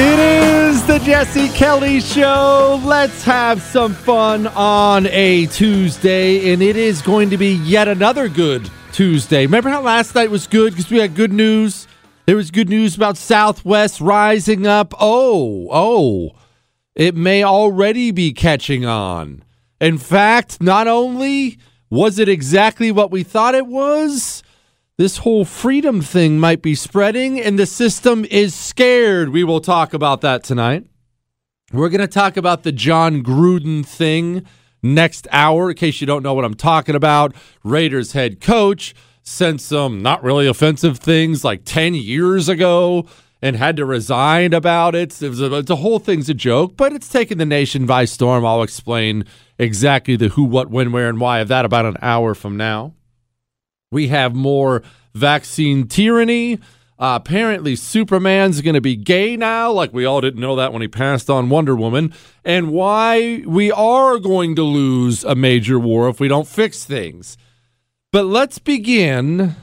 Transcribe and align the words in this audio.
It 0.00 0.18
is 0.20 0.86
the 0.86 1.00
Jesse 1.00 1.48
Kelly 1.48 2.00
Show. 2.00 2.80
Let's 2.84 3.24
have 3.24 3.60
some 3.60 3.94
fun 3.94 4.46
on 4.46 5.08
a 5.08 5.46
Tuesday, 5.46 6.52
and 6.52 6.62
it 6.62 6.76
is 6.76 7.02
going 7.02 7.30
to 7.30 7.36
be 7.36 7.54
yet 7.54 7.88
another 7.88 8.28
good 8.28 8.70
Tuesday. 8.92 9.44
Remember 9.44 9.70
how 9.70 9.80
last 9.80 10.14
night 10.14 10.30
was 10.30 10.46
good 10.46 10.72
because 10.72 10.88
we 10.88 10.98
had 10.98 11.16
good 11.16 11.32
news? 11.32 11.88
There 12.26 12.36
was 12.36 12.52
good 12.52 12.68
news 12.68 12.94
about 12.94 13.16
Southwest 13.16 14.00
rising 14.00 14.68
up. 14.68 14.94
Oh, 15.00 15.66
oh, 15.72 16.30
it 16.94 17.16
may 17.16 17.42
already 17.42 18.12
be 18.12 18.32
catching 18.32 18.84
on. 18.84 19.42
In 19.80 19.98
fact, 19.98 20.60
not 20.60 20.86
only 20.86 21.58
was 21.90 22.20
it 22.20 22.28
exactly 22.28 22.92
what 22.92 23.10
we 23.10 23.24
thought 23.24 23.56
it 23.56 23.66
was, 23.66 24.44
this 24.98 25.18
whole 25.18 25.44
freedom 25.44 26.02
thing 26.02 26.40
might 26.40 26.60
be 26.60 26.74
spreading 26.74 27.40
and 27.40 27.56
the 27.56 27.66
system 27.66 28.24
is 28.24 28.52
scared. 28.52 29.28
We 29.28 29.44
will 29.44 29.60
talk 29.60 29.94
about 29.94 30.20
that 30.22 30.42
tonight. 30.42 30.86
We're 31.72 31.88
going 31.88 32.00
to 32.00 32.08
talk 32.08 32.36
about 32.36 32.64
the 32.64 32.72
Jon 32.72 33.22
Gruden 33.22 33.86
thing 33.86 34.44
next 34.82 35.28
hour. 35.30 35.70
In 35.70 35.76
case 35.76 36.00
you 36.00 36.06
don't 36.06 36.24
know 36.24 36.34
what 36.34 36.44
I'm 36.44 36.54
talking 36.54 36.96
about, 36.96 37.32
Raiders 37.62 38.12
head 38.12 38.40
coach 38.40 38.92
sent 39.22 39.60
some 39.60 40.02
not 40.02 40.22
really 40.24 40.48
offensive 40.48 40.98
things 40.98 41.44
like 41.44 41.64
10 41.64 41.94
years 41.94 42.48
ago 42.48 43.06
and 43.40 43.54
had 43.54 43.76
to 43.76 43.84
resign 43.84 44.52
about 44.52 44.96
it. 44.96 45.22
it 45.22 45.40
a, 45.40 45.62
the 45.62 45.76
whole 45.76 46.00
thing's 46.00 46.28
a 46.28 46.34
joke, 46.34 46.76
but 46.76 46.92
it's 46.92 47.08
taken 47.08 47.38
the 47.38 47.46
nation 47.46 47.86
by 47.86 48.04
storm. 48.04 48.44
I'll 48.44 48.64
explain 48.64 49.24
exactly 49.58 50.16
the 50.16 50.30
who, 50.30 50.42
what, 50.42 50.70
when, 50.70 50.90
where, 50.90 51.08
and 51.08 51.20
why 51.20 51.38
of 51.38 51.46
that 51.48 51.64
about 51.64 51.86
an 51.86 51.98
hour 52.02 52.34
from 52.34 52.56
now. 52.56 52.94
We 53.90 54.08
have 54.08 54.34
more 54.34 54.82
vaccine 55.14 55.88
tyranny. 55.88 56.58
Uh, 56.98 57.16
apparently, 57.22 57.76
Superman's 57.76 58.60
going 58.60 58.74
to 58.74 58.80
be 58.80 58.96
gay 58.96 59.36
now, 59.36 59.70
like 59.70 59.92
we 59.92 60.04
all 60.04 60.20
didn't 60.20 60.40
know 60.40 60.56
that 60.56 60.72
when 60.72 60.82
he 60.82 60.88
passed 60.88 61.30
on 61.30 61.48
Wonder 61.48 61.76
Woman, 61.76 62.12
and 62.44 62.72
why 62.72 63.44
we 63.46 63.70
are 63.70 64.18
going 64.18 64.56
to 64.56 64.64
lose 64.64 65.22
a 65.22 65.36
major 65.36 65.78
war 65.78 66.08
if 66.08 66.18
we 66.18 66.26
don't 66.26 66.48
fix 66.48 66.84
things. 66.84 67.36
But 68.10 68.24
let's 68.24 68.58
begin 68.58 69.54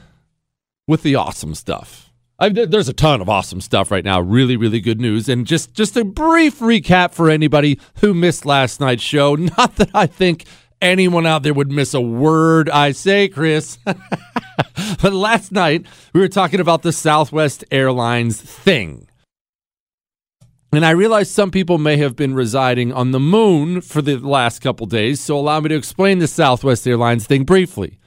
with 0.86 1.02
the 1.02 1.14
awesome 1.16 1.54
stuff. 1.54 2.10
I, 2.38 2.48
there's 2.50 2.88
a 2.88 2.94
ton 2.94 3.20
of 3.20 3.28
awesome 3.28 3.60
stuff 3.60 3.90
right 3.90 4.04
now. 4.04 4.20
Really, 4.20 4.56
really 4.56 4.80
good 4.80 5.00
news. 5.00 5.28
And 5.28 5.46
just 5.46 5.74
just 5.74 5.96
a 5.96 6.04
brief 6.04 6.58
recap 6.60 7.12
for 7.12 7.30
anybody 7.30 7.80
who 8.00 8.12
missed 8.12 8.44
last 8.44 8.80
night's 8.80 9.02
show. 9.02 9.34
Not 9.58 9.76
that 9.76 9.90
I 9.94 10.06
think 10.06 10.44
anyone 10.80 11.26
out 11.26 11.42
there 11.42 11.54
would 11.54 11.70
miss 11.70 11.94
a 11.94 12.00
word 12.00 12.68
I 12.70 12.92
say, 12.92 13.28
Chris. 13.28 13.78
but 13.84 15.12
last 15.12 15.52
night 15.52 15.86
we 16.12 16.20
were 16.20 16.28
talking 16.28 16.60
about 16.60 16.82
the 16.82 16.92
Southwest 16.92 17.64
Airlines 17.70 18.40
thing. 18.40 19.08
And 20.72 20.84
I 20.84 20.90
realize 20.90 21.30
some 21.30 21.50
people 21.50 21.78
may 21.78 21.96
have 21.96 22.16
been 22.16 22.34
residing 22.34 22.92
on 22.92 23.12
the 23.12 23.20
moon 23.20 23.80
for 23.80 24.02
the 24.02 24.16
last 24.16 24.58
couple 24.60 24.86
days, 24.86 25.20
so 25.20 25.38
allow 25.38 25.60
me 25.60 25.70
to 25.70 25.74
explain 25.74 26.18
the 26.18 26.28
Southwest 26.28 26.86
Airlines 26.86 27.26
thing 27.26 27.44
briefly. 27.44 27.98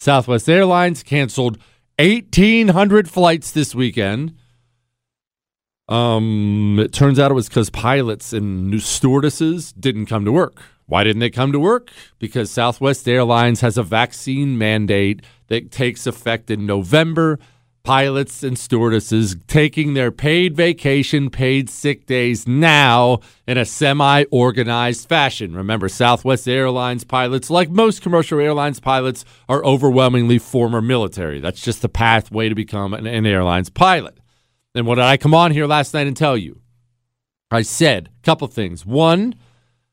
Southwest 0.00 0.48
Airlines 0.48 1.02
canceled 1.02 1.58
1,800 1.98 3.08
flights 3.08 3.52
this 3.52 3.74
weekend. 3.74 4.34
Um, 5.88 6.78
it 6.78 6.92
turns 6.92 7.18
out 7.18 7.30
it 7.30 7.34
was 7.34 7.48
because 7.48 7.70
pilots 7.70 8.32
and 8.32 8.70
new 8.70 8.78
stewardesses 8.78 9.72
didn't 9.72 10.06
come 10.06 10.24
to 10.24 10.32
work. 10.32 10.62
Why 10.90 11.04
didn't 11.04 11.20
they 11.20 11.30
come 11.30 11.52
to 11.52 11.60
work? 11.60 11.92
Because 12.18 12.50
Southwest 12.50 13.08
Airlines 13.08 13.60
has 13.60 13.78
a 13.78 13.84
vaccine 13.84 14.58
mandate 14.58 15.22
that 15.46 15.70
takes 15.70 16.04
effect 16.04 16.50
in 16.50 16.66
November. 16.66 17.38
Pilots 17.84 18.42
and 18.42 18.58
stewardesses 18.58 19.36
taking 19.46 19.94
their 19.94 20.10
paid 20.10 20.54
vacation, 20.54 21.30
paid 21.30 21.70
sick 21.70 22.06
days 22.06 22.46
now 22.46 23.20
in 23.46 23.56
a 23.56 23.64
semi 23.64 24.24
organized 24.32 25.08
fashion. 25.08 25.56
Remember, 25.56 25.88
Southwest 25.88 26.48
Airlines 26.48 27.04
pilots, 27.04 27.50
like 27.50 27.70
most 27.70 28.02
commercial 28.02 28.40
airlines 28.40 28.80
pilots, 28.80 29.24
are 29.48 29.64
overwhelmingly 29.64 30.38
former 30.38 30.82
military. 30.82 31.40
That's 31.40 31.62
just 31.62 31.82
the 31.82 31.88
pathway 31.88 32.48
to 32.48 32.54
become 32.54 32.92
an, 32.92 33.06
an 33.06 33.24
airlines 33.24 33.70
pilot. 33.70 34.18
And 34.74 34.86
what 34.86 34.96
did 34.96 35.04
I 35.04 35.16
come 35.16 35.34
on 35.34 35.52
here 35.52 35.66
last 35.66 35.94
night 35.94 36.08
and 36.08 36.16
tell 36.16 36.36
you? 36.36 36.60
I 37.50 37.62
said 37.62 38.08
a 38.08 38.24
couple 38.24 38.46
things. 38.48 38.84
One, 38.84 39.36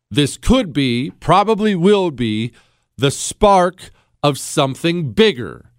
this 0.10 0.38
could 0.38 0.74
be, 0.74 1.12
probably 1.20 1.76
will 1.76 2.12
be, 2.12 2.52
the 2.98 3.12
spark 3.12 3.92
of 4.24 4.38
something 4.38 5.12
bigger. 5.12 5.72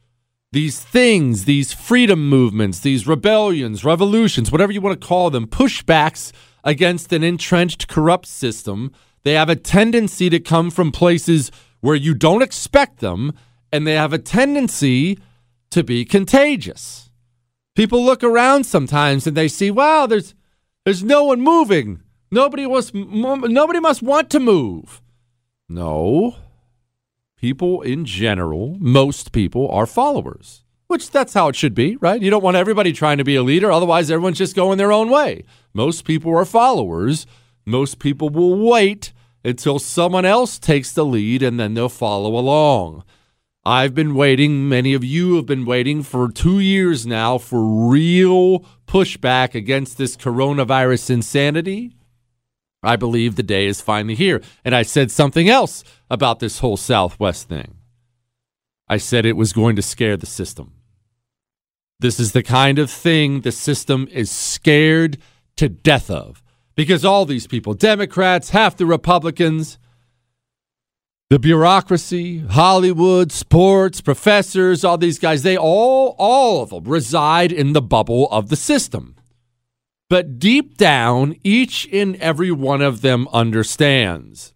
These 0.53 0.81
things, 0.81 1.45
these 1.45 1.73
freedom 1.73 2.29
movements, 2.29 2.81
these 2.81 3.07
rebellions, 3.07 3.85
revolutions, 3.85 4.51
whatever 4.51 4.73
you 4.73 4.81
want 4.81 5.01
to 5.01 5.07
call 5.07 5.31
them, 5.31 5.47
pushbacks 5.47 6.33
against 6.65 7.13
an 7.13 7.23
entrenched 7.23 7.89
corrupt 7.89 8.27
system, 8.27 8.93
they 9.25 9.35
have 9.35 9.51
a 9.51 9.57
tendency 9.57 10.31
to 10.31 10.41
come 10.41 10.71
from 10.71 10.93
places 10.93 11.51
where 11.81 11.97
you 11.97 12.15
don't 12.15 12.43
expect 12.43 13.01
them, 13.01 13.33
and 13.73 13.87
they 13.87 13.95
have 13.95 14.13
a 14.13 14.19
tendency 14.19 15.19
to 15.71 15.85
be 15.85 16.05
contagious. 16.05 17.11
People 17.75 18.05
look 18.05 18.25
around 18.25 18.65
sometimes 18.65 19.27
and 19.27 19.37
they 19.37 19.49
see, 19.49 19.71
wow, 19.71 20.07
there's 20.07 20.35
there's 20.85 21.05
no 21.05 21.25
one 21.25 21.41
moving. 21.41 22.03
Nobody 22.31 22.67
was 22.67 22.93
nobody 22.95 23.81
must 23.81 24.03
want 24.03 24.31
to 24.31 24.41
move. 24.41 25.01
No. 25.69 26.37
people 27.37 27.83
in 27.83 28.05
general, 28.05 28.77
most 28.81 29.33
people 29.33 29.69
are 29.71 29.87
followers, 29.87 30.65
which 30.89 31.11
that's 31.11 31.35
how 31.35 31.49
it 31.49 31.57
should 31.57 31.75
be, 31.75 31.97
right? 31.97 32.21
You 32.21 32.31
don't 32.31 32.43
want 32.43 32.57
everybody 32.57 32.93
trying 32.93 33.19
to 33.19 33.25
be 33.25 33.37
a 33.37 33.43
leader, 33.43 33.71
otherwise, 33.71 34.11
everyone's 34.11 34.39
just 34.39 34.57
going 34.57 34.79
their 34.79 34.93
own 34.93 35.09
way. 35.11 35.45
Most 35.73 36.05
people 36.05 36.37
are 36.37 36.45
followers. 36.45 37.27
Most 37.65 37.99
people 37.99 38.29
will 38.31 38.59
wait 38.59 39.13
until 39.45 39.79
someone 39.79 40.25
else 40.25 40.59
takes 40.59 40.93
the 40.93 41.05
lead 41.05 41.43
and 41.43 41.61
then 41.61 41.75
they'll 41.75 41.89
follow 41.89 42.37
along. 42.37 43.05
I've 43.65 43.95
been 43.95 44.15
waiting, 44.15 44.69
many 44.69 44.95
of 44.95 45.05
you 45.05 45.37
have 45.37 45.45
been 45.47 45.67
waiting 45.67 46.03
for 46.03 46.31
two 46.31 46.59
years 46.59 47.07
now 47.07 47.37
for 47.37 47.89
real 47.91 48.65
pushback 48.87 49.55
against 49.55 49.99
this 49.99 50.17
coronavirus 50.17 51.11
insanity. 51.11 51.95
I 52.83 52.97
believe 52.97 53.37
the 53.37 53.43
day 53.43 53.67
is 53.67 53.81
finally 53.81 54.15
here. 54.15 54.41
And 54.65 54.75
I 54.75 54.83
said 54.83 55.11
something 55.11 55.49
else 55.49 55.83
about 56.11 56.39
this 56.39 56.61
whole 56.61 56.77
Southwest 56.77 57.49
thing. 57.49 57.77
I 58.89 58.97
said 58.97 59.27
it 59.27 59.37
was 59.37 59.53
going 59.53 59.77
to 59.77 59.83
scare 59.83 60.17
the 60.17 60.27
system. 60.27 60.73
This 62.01 62.21
is 62.21 62.33
the 62.33 62.45
kind 62.45 62.79
of 62.79 62.91
thing 62.91 63.41
the 63.41 63.53
system 63.53 64.09
is 64.11 64.31
scared 64.31 65.19
to 65.57 65.69
death 65.69 66.11
of 66.11 66.43
because 66.77 67.05
all 67.05 67.27
these 67.27 67.49
people, 67.49 67.75
Democrats, 67.75 68.51
half 68.51 68.77
the 68.77 68.87
Republicans, 68.87 69.79
the 71.29 71.39
bureaucracy, 71.39 72.39
Hollywood, 72.39 73.33
sports, 73.33 74.01
professors, 74.01 74.85
all 74.85 74.97
these 74.97 75.19
guys, 75.19 75.43
they 75.43 75.59
all, 75.59 76.15
all 76.19 76.63
of 76.63 76.71
them 76.71 76.85
reside 76.85 77.53
in 77.53 77.73
the 77.73 77.83
bubble 77.83 78.31
of 78.31 78.49
the 78.49 78.57
system. 78.57 79.17
But 80.11 80.39
deep 80.39 80.77
down, 80.77 81.37
each 81.45 81.89
and 81.93 82.17
every 82.17 82.51
one 82.51 82.83
of 82.83 83.03
them 83.03 83.29
understands 83.33 84.55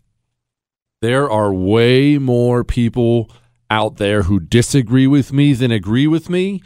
there 1.03 1.29
are 1.29 1.53
way 1.53 2.17
more 2.17 2.63
people 2.63 3.29
out 3.69 3.97
there 3.97 4.23
who 4.23 4.39
disagree 4.39 5.09
with 5.09 5.33
me 5.33 5.53
than 5.53 5.73
agree 5.73 6.07
with 6.07 6.31
me. 6.31 6.63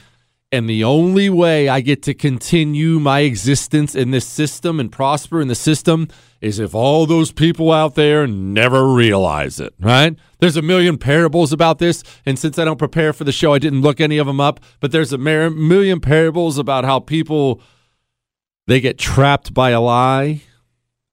And 0.52 0.68
the 0.68 0.84
only 0.84 1.30
way 1.30 1.70
I 1.70 1.80
get 1.80 2.02
to 2.02 2.14
continue 2.14 3.00
my 3.00 3.20
existence 3.20 3.94
in 3.94 4.10
this 4.10 4.26
system 4.26 4.78
and 4.78 4.92
prosper 4.92 5.40
in 5.40 5.48
the 5.48 5.54
system 5.54 6.08
is 6.42 6.58
if 6.58 6.74
all 6.74 7.06
those 7.06 7.32
people 7.32 7.72
out 7.72 7.94
there 7.94 8.26
never 8.26 8.92
realize 8.92 9.58
it, 9.58 9.74
right? 9.80 10.14
There's 10.38 10.56
a 10.58 10.62
million 10.62 10.98
parables 10.98 11.52
about 11.52 11.78
this. 11.78 12.04
And 12.26 12.38
since 12.38 12.58
I 12.58 12.66
don't 12.66 12.78
prepare 12.78 13.14
for 13.14 13.24
the 13.24 13.32
show, 13.32 13.54
I 13.54 13.58
didn't 13.58 13.80
look 13.80 14.00
any 14.02 14.18
of 14.18 14.26
them 14.26 14.40
up. 14.40 14.60
But 14.80 14.92
there's 14.92 15.14
a 15.14 15.18
million 15.18 16.00
parables 16.00 16.58
about 16.58 16.84
how 16.84 17.00
people 17.00 17.62
they 18.66 18.80
get 18.80 18.98
trapped 18.98 19.54
by 19.54 19.70
a 19.70 19.80
lie. 19.80 20.42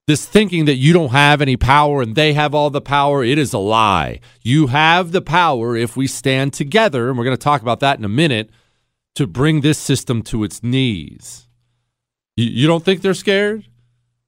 This 0.05 0.25
thinking 0.25 0.65
that 0.65 0.75
you 0.75 0.91
don't 0.91 1.11
have 1.11 1.41
any 1.41 1.55
power 1.55 2.01
and 2.01 2.15
they 2.15 2.33
have 2.33 2.53
all 2.53 2.69
the 2.69 2.81
power, 2.81 3.23
it 3.23 3.37
is 3.37 3.53
a 3.53 3.57
lie. 3.57 4.19
You 4.41 4.67
have 4.67 5.11
the 5.11 5.21
power 5.21 5.77
if 5.77 5.95
we 5.95 6.07
stand 6.07 6.51
together, 6.51 7.07
and 7.07 7.17
we're 7.17 7.23
going 7.23 7.37
to 7.37 7.41
talk 7.41 7.61
about 7.61 7.79
that 7.79 7.99
in 7.99 8.05
a 8.05 8.09
minute, 8.09 8.49
to 9.15 9.27
bring 9.27 9.61
this 9.61 9.77
system 9.77 10.21
to 10.23 10.43
its 10.43 10.61
knees. 10.61 11.47
You, 12.35 12.47
you 12.47 12.67
don't 12.67 12.83
think 12.83 13.01
they're 13.01 13.13
scared? 13.13 13.65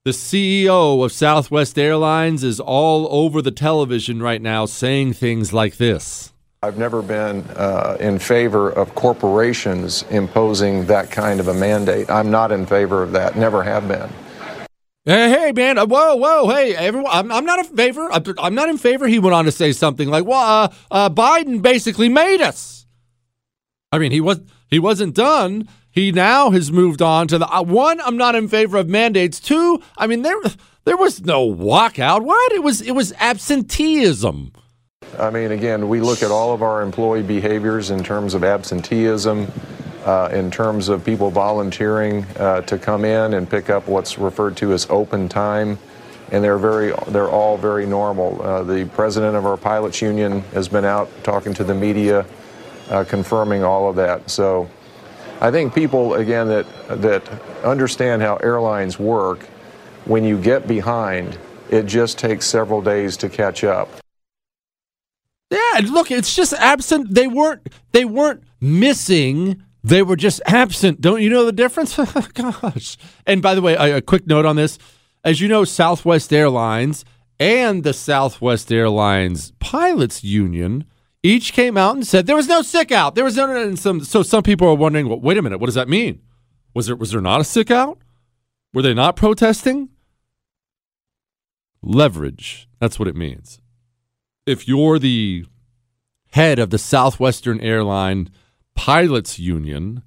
The 0.06 0.12
CEO 0.12 1.04
of 1.04 1.12
Southwest 1.12 1.80
Airlines 1.80 2.44
is 2.44 2.60
all 2.60 3.07
over 3.10 3.42
the 3.42 3.51
television 3.51 4.22
right 4.22 4.42
now 4.42 4.68
saying 4.68 5.13
things 5.13 5.51
like 5.51 5.77
this. 5.77 6.31
I've 6.66 6.80
never 6.80 7.04
been 7.04 7.44
uh, 7.58 7.96
in 8.00 8.18
favor 8.18 8.72
of 8.72 8.96
corporations 8.96 10.04
imposing 10.10 10.88
that 10.88 11.12
kind 11.12 11.40
of 11.40 11.48
a 11.48 11.54
mandate. 11.54 12.10
I'm 12.10 12.32
not 12.32 12.52
in 12.52 12.66
favor 12.66 13.04
of 13.04 13.12
that, 13.12 13.36
never 13.38 13.62
have 13.62 13.88
been. 13.88 14.10
Hey, 15.04 15.30
hey, 15.30 15.52
man! 15.52 15.78
Uh, 15.78 15.86
whoa, 15.86 16.16
whoa! 16.16 16.50
Hey, 16.50 16.76
everyone! 16.76 17.12
I'm, 17.14 17.32
I'm 17.32 17.46
not 17.46 17.60
in 17.60 17.66
favor. 17.66 18.12
I'm, 18.12 18.24
I'm, 18.40 18.56
not 18.56 18.70
in 18.70 18.80
favor. 18.80 19.08
He 19.08 19.20
went 19.20 19.36
on 19.36 19.46
to 19.46 19.52
say 19.52 19.74
something 19.74 20.10
like, 20.10 20.26
"Well, 20.26 20.40
uh, 20.40 20.74
uh, 20.90 21.10
Biden 21.12 21.62
basically 21.62 22.10
made 22.10 22.42
us." 22.42 22.88
I 23.92 24.00
mean, 24.00 24.12
he 24.12 24.20
was 24.20 24.42
he 24.68 24.80
wasn't 24.80 25.14
done. 25.14 25.70
He 25.92 26.12
now 26.12 26.50
has 26.50 26.72
moved 26.72 27.04
on 27.04 27.28
to 27.28 27.38
the 27.38 27.48
uh, 27.48 27.62
one. 27.62 28.02
I'm 28.02 28.18
not 28.18 28.34
in 28.34 28.48
favor 28.48 28.78
of 28.78 28.90
mandates. 28.90 29.40
Two, 29.40 29.84
I 30.00 30.08
mean, 30.08 30.24
there 30.24 30.38
there 30.86 30.98
was 30.98 31.24
no 31.24 31.48
walkout. 31.48 32.24
What? 32.24 32.52
It 32.54 32.64
was 32.64 32.82
it 32.82 32.94
was 32.94 33.14
absenteeism. 33.20 34.52
I 35.19 35.30
mean, 35.30 35.52
again, 35.52 35.88
we 35.88 36.02
look 36.02 36.24
at 36.24 36.31
all 36.31 36.54
of 36.54 36.62
our 36.62 36.81
employee 36.81 37.24
behaviors 37.24 37.90
in 37.90 38.04
terms 38.04 38.34
of 38.34 38.44
absenteeism, 38.44 39.52
uh, 40.04 40.30
in 40.31 40.52
terms 40.52 40.90
of 40.90 41.06
people 41.06 41.31
volunteering 41.31 42.25
uh, 42.38 42.62
to 42.62 42.78
come 42.78 43.06
in 43.06 43.34
and 43.34 43.50
pick 43.50 43.69
up 43.69 43.88
what's 43.88 44.18
referred 44.18 44.57
to 44.57 44.74
as 44.74 44.88
open 44.90 45.30
time, 45.30 45.80
and 46.31 46.44
they're 46.44 46.57
very, 46.57 46.94
they're 47.07 47.30
all 47.30 47.57
very 47.57 47.86
normal. 47.86 48.42
Uh, 48.42 48.63
the 48.63 48.86
president 48.94 49.36
of 49.36 49.46
our 49.46 49.57
pilots 49.57 50.02
union 50.02 50.42
has 50.54 50.68
been 50.68 50.86
out 50.86 51.10
talking 51.24 51.54
to 51.54 51.63
the 51.63 51.74
media, 51.74 52.25
uh, 52.90 53.04
confirming 53.04 53.63
all 53.63 53.90
of 53.90 53.96
that. 53.96 54.30
So, 54.30 54.69
I 55.42 55.51
think 55.51 55.75
people 55.75 56.16
again 56.16 56.48
that 56.48 56.66
that 56.88 57.28
understand 57.63 58.22
how 58.22 58.38
airlines 58.38 58.98
work, 58.98 59.44
when 60.06 60.24
you 60.24 60.40
get 60.42 60.68
behind, 60.68 61.38
it 61.69 61.84
just 61.84 62.18
takes 62.18 62.46
several 62.46 62.81
days 62.81 63.18
to 63.18 63.30
catch 63.30 63.63
up. 63.63 63.90
Look, 65.81 66.12
it's 66.12 66.36
just 66.36 66.54
absent. 66.54 67.13
They 67.13 67.27
weren't 67.27 67.68
they 67.92 68.06
weren't 68.06 68.44
missing. 68.60 69.62
They 69.83 70.01
were 70.01 70.16
just 70.16 70.42
absent. 70.45 71.01
Don't 71.01 71.22
you 71.22 71.30
know 71.30 71.45
the 71.45 71.51
difference? 71.51 71.95
Gosh. 72.33 72.98
And 73.25 73.42
by 73.42 73.56
the 73.56 73.62
way, 73.62 73.75
a, 73.75 73.98
a 73.98 74.01
quick 74.01 74.27
note 74.27 74.45
on 74.45 74.56
this. 74.56 74.77
As 75.24 75.42
you 75.42 75.48
know, 75.48 75.63
Southwest 75.63 76.31
Airlines 76.31 77.06
and 77.39 77.83
the 77.83 77.94
Southwest 77.94 78.72
Airlines 78.72 79.51
Pilots 79.60 80.24
Union 80.24 80.86
each 81.24 81.54
came 81.54 81.77
out 81.77 81.95
and 81.95 82.06
said 82.06 82.27
there 82.27 82.36
was 82.36 82.48
no 82.48 82.62
sick 82.62 82.92
out. 82.92 83.16
There 83.16 83.24
was 83.24 83.36
no 83.36 83.56
and 83.56 83.77
some 83.77 84.04
so 84.04 84.24
some 84.24 84.44
people 84.44 84.68
are 84.68 84.75
wondering, 84.75 85.07
well, 85.10 85.19
wait 85.19 85.38
a 85.38 85.42
minute, 85.42 85.60
what 85.60 85.68
does 85.68 85.75
that 85.75 85.89
mean? 85.89 86.22
Was 86.74 86.88
there 86.88 86.95
was 86.95 87.12
there 87.12 87.22
not 87.22 87.42
a 87.42 87.44
sick 87.44 87.72
out? 87.72 88.00
Were 88.74 88.81
they 88.81 88.94
not 88.94 89.16
protesting? 89.16 89.89
Leverage. 91.81 92.68
That's 92.80 92.98
what 92.98 93.07
it 93.07 93.16
means 93.16 93.62
if 94.45 94.68
you're 94.68 95.00
the 95.00 95.45
head 96.36 96.60
of 96.60 96.70
the 96.70 96.78
Southwestern 96.78 97.62
Airline 97.62 98.30
Pilots 98.76 99.40
Union, 99.40 100.04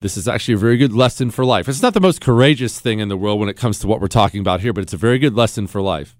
this 0.00 0.16
is 0.16 0.28
actually 0.28 0.54
a 0.54 0.58
very 0.58 0.76
good 0.76 0.92
lesson 0.92 1.32
for 1.32 1.44
life. 1.44 1.68
It's 1.68 1.82
not 1.82 1.94
the 1.94 2.00
most 2.00 2.20
courageous 2.20 2.78
thing 2.78 3.00
in 3.00 3.08
the 3.08 3.16
world 3.16 3.40
when 3.40 3.48
it 3.48 3.56
comes 3.56 3.80
to 3.80 3.88
what 3.88 4.00
we're 4.00 4.06
talking 4.06 4.40
about 4.40 4.60
here, 4.60 4.72
but 4.72 4.82
it's 4.82 4.92
a 4.92 4.96
very 4.96 5.18
good 5.18 5.34
lesson 5.34 5.66
for 5.66 5.82
life. 5.82 6.16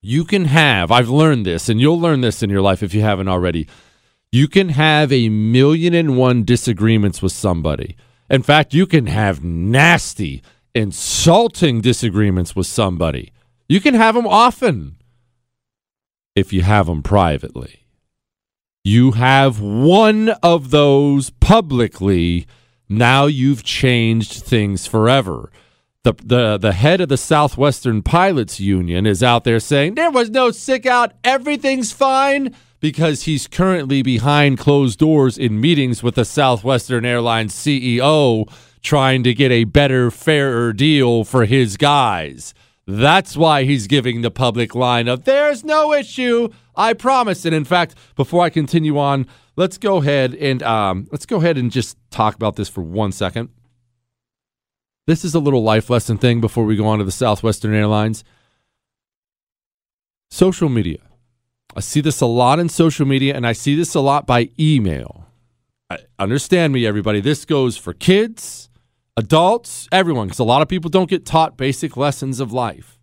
You 0.00 0.24
can 0.24 0.46
have, 0.46 0.90
I've 0.90 1.10
learned 1.10 1.44
this, 1.44 1.68
and 1.68 1.78
you'll 1.78 2.00
learn 2.00 2.22
this 2.22 2.42
in 2.42 2.48
your 2.48 2.62
life 2.62 2.82
if 2.82 2.94
you 2.94 3.02
haven't 3.02 3.28
already. 3.28 3.68
You 4.32 4.48
can 4.48 4.70
have 4.70 5.12
a 5.12 5.28
million 5.28 5.92
and 5.92 6.16
one 6.16 6.42
disagreements 6.42 7.20
with 7.20 7.32
somebody. 7.32 7.98
In 8.30 8.42
fact, 8.42 8.72
you 8.72 8.86
can 8.86 9.08
have 9.08 9.44
nasty, 9.44 10.42
insulting 10.74 11.82
disagreements 11.82 12.56
with 12.56 12.66
somebody. 12.66 13.30
You 13.68 13.82
can 13.82 13.92
have 13.92 14.14
them 14.14 14.26
often 14.26 14.96
if 16.34 16.52
you 16.52 16.62
have 16.62 16.86
them 16.86 17.02
privately. 17.02 17.84
You 18.82 19.12
have 19.12 19.60
one 19.60 20.30
of 20.42 20.70
those 20.70 21.30
publicly. 21.30 22.46
Now 22.88 23.26
you've 23.26 23.62
changed 23.62 24.42
things 24.42 24.86
forever. 24.86 25.50
The, 26.02 26.12
the, 26.22 26.58
the 26.58 26.72
head 26.72 27.00
of 27.00 27.08
the 27.08 27.16
Southwestern 27.16 28.02
Pilots 28.02 28.60
Union 28.60 29.06
is 29.06 29.22
out 29.22 29.44
there 29.44 29.60
saying 29.60 29.94
there 29.94 30.10
was 30.10 30.28
no 30.28 30.50
sick 30.50 30.84
out, 30.84 31.12
everything's 31.24 31.92
fine, 31.92 32.54
because 32.78 33.22
he's 33.22 33.46
currently 33.46 34.02
behind 34.02 34.58
closed 34.58 34.98
doors 34.98 35.38
in 35.38 35.62
meetings 35.62 36.02
with 36.02 36.16
the 36.16 36.26
Southwestern 36.26 37.06
Airlines 37.06 37.54
CEO 37.54 38.46
trying 38.82 39.22
to 39.22 39.32
get 39.32 39.50
a 39.50 39.64
better, 39.64 40.10
fairer 40.10 40.74
deal 40.74 41.24
for 41.24 41.46
his 41.46 41.78
guys. 41.78 42.52
That's 42.86 43.36
why 43.36 43.64
he's 43.64 43.86
giving 43.86 44.20
the 44.20 44.30
public 44.30 44.74
line 44.74 45.08
of 45.08 45.24
there's 45.24 45.64
no 45.64 45.92
issue. 45.92 46.50
I 46.76 46.92
promise. 46.92 47.44
And 47.44 47.54
in 47.54 47.64
fact, 47.64 47.94
before 48.14 48.44
I 48.44 48.50
continue 48.50 48.98
on, 48.98 49.26
let's 49.56 49.78
go 49.78 49.98
ahead 49.98 50.34
and 50.34 50.62
um, 50.62 51.08
let's 51.10 51.26
go 51.26 51.36
ahead 51.36 51.56
and 51.56 51.70
just 51.70 51.96
talk 52.10 52.34
about 52.34 52.56
this 52.56 52.68
for 52.68 52.82
one 52.82 53.12
second. 53.12 53.48
This 55.06 55.24
is 55.24 55.34
a 55.34 55.38
little 55.38 55.62
life 55.62 55.90
lesson 55.90 56.18
thing 56.18 56.40
before 56.40 56.64
we 56.64 56.76
go 56.76 56.86
on 56.86 56.98
to 56.98 57.04
the 57.04 57.12
Southwestern 57.12 57.74
Airlines. 57.74 58.24
Social 60.30 60.68
media. 60.68 60.98
I 61.76 61.80
see 61.80 62.00
this 62.00 62.20
a 62.20 62.26
lot 62.26 62.58
in 62.58 62.68
social 62.68 63.06
media, 63.06 63.34
and 63.34 63.46
I 63.46 63.52
see 63.52 63.74
this 63.74 63.94
a 63.94 64.00
lot 64.00 64.26
by 64.26 64.50
email. 64.58 65.26
I, 65.90 65.98
understand 66.18 66.72
me, 66.72 66.86
everybody. 66.86 67.20
This 67.20 67.44
goes 67.44 67.76
for 67.76 67.92
kids 67.92 68.68
adults, 69.16 69.88
everyone, 69.92 70.28
because 70.28 70.38
a 70.38 70.44
lot 70.44 70.62
of 70.62 70.68
people 70.68 70.90
don't 70.90 71.10
get 71.10 71.26
taught 71.26 71.56
basic 71.56 71.96
lessons 71.96 72.40
of 72.40 72.52
life. 72.52 72.98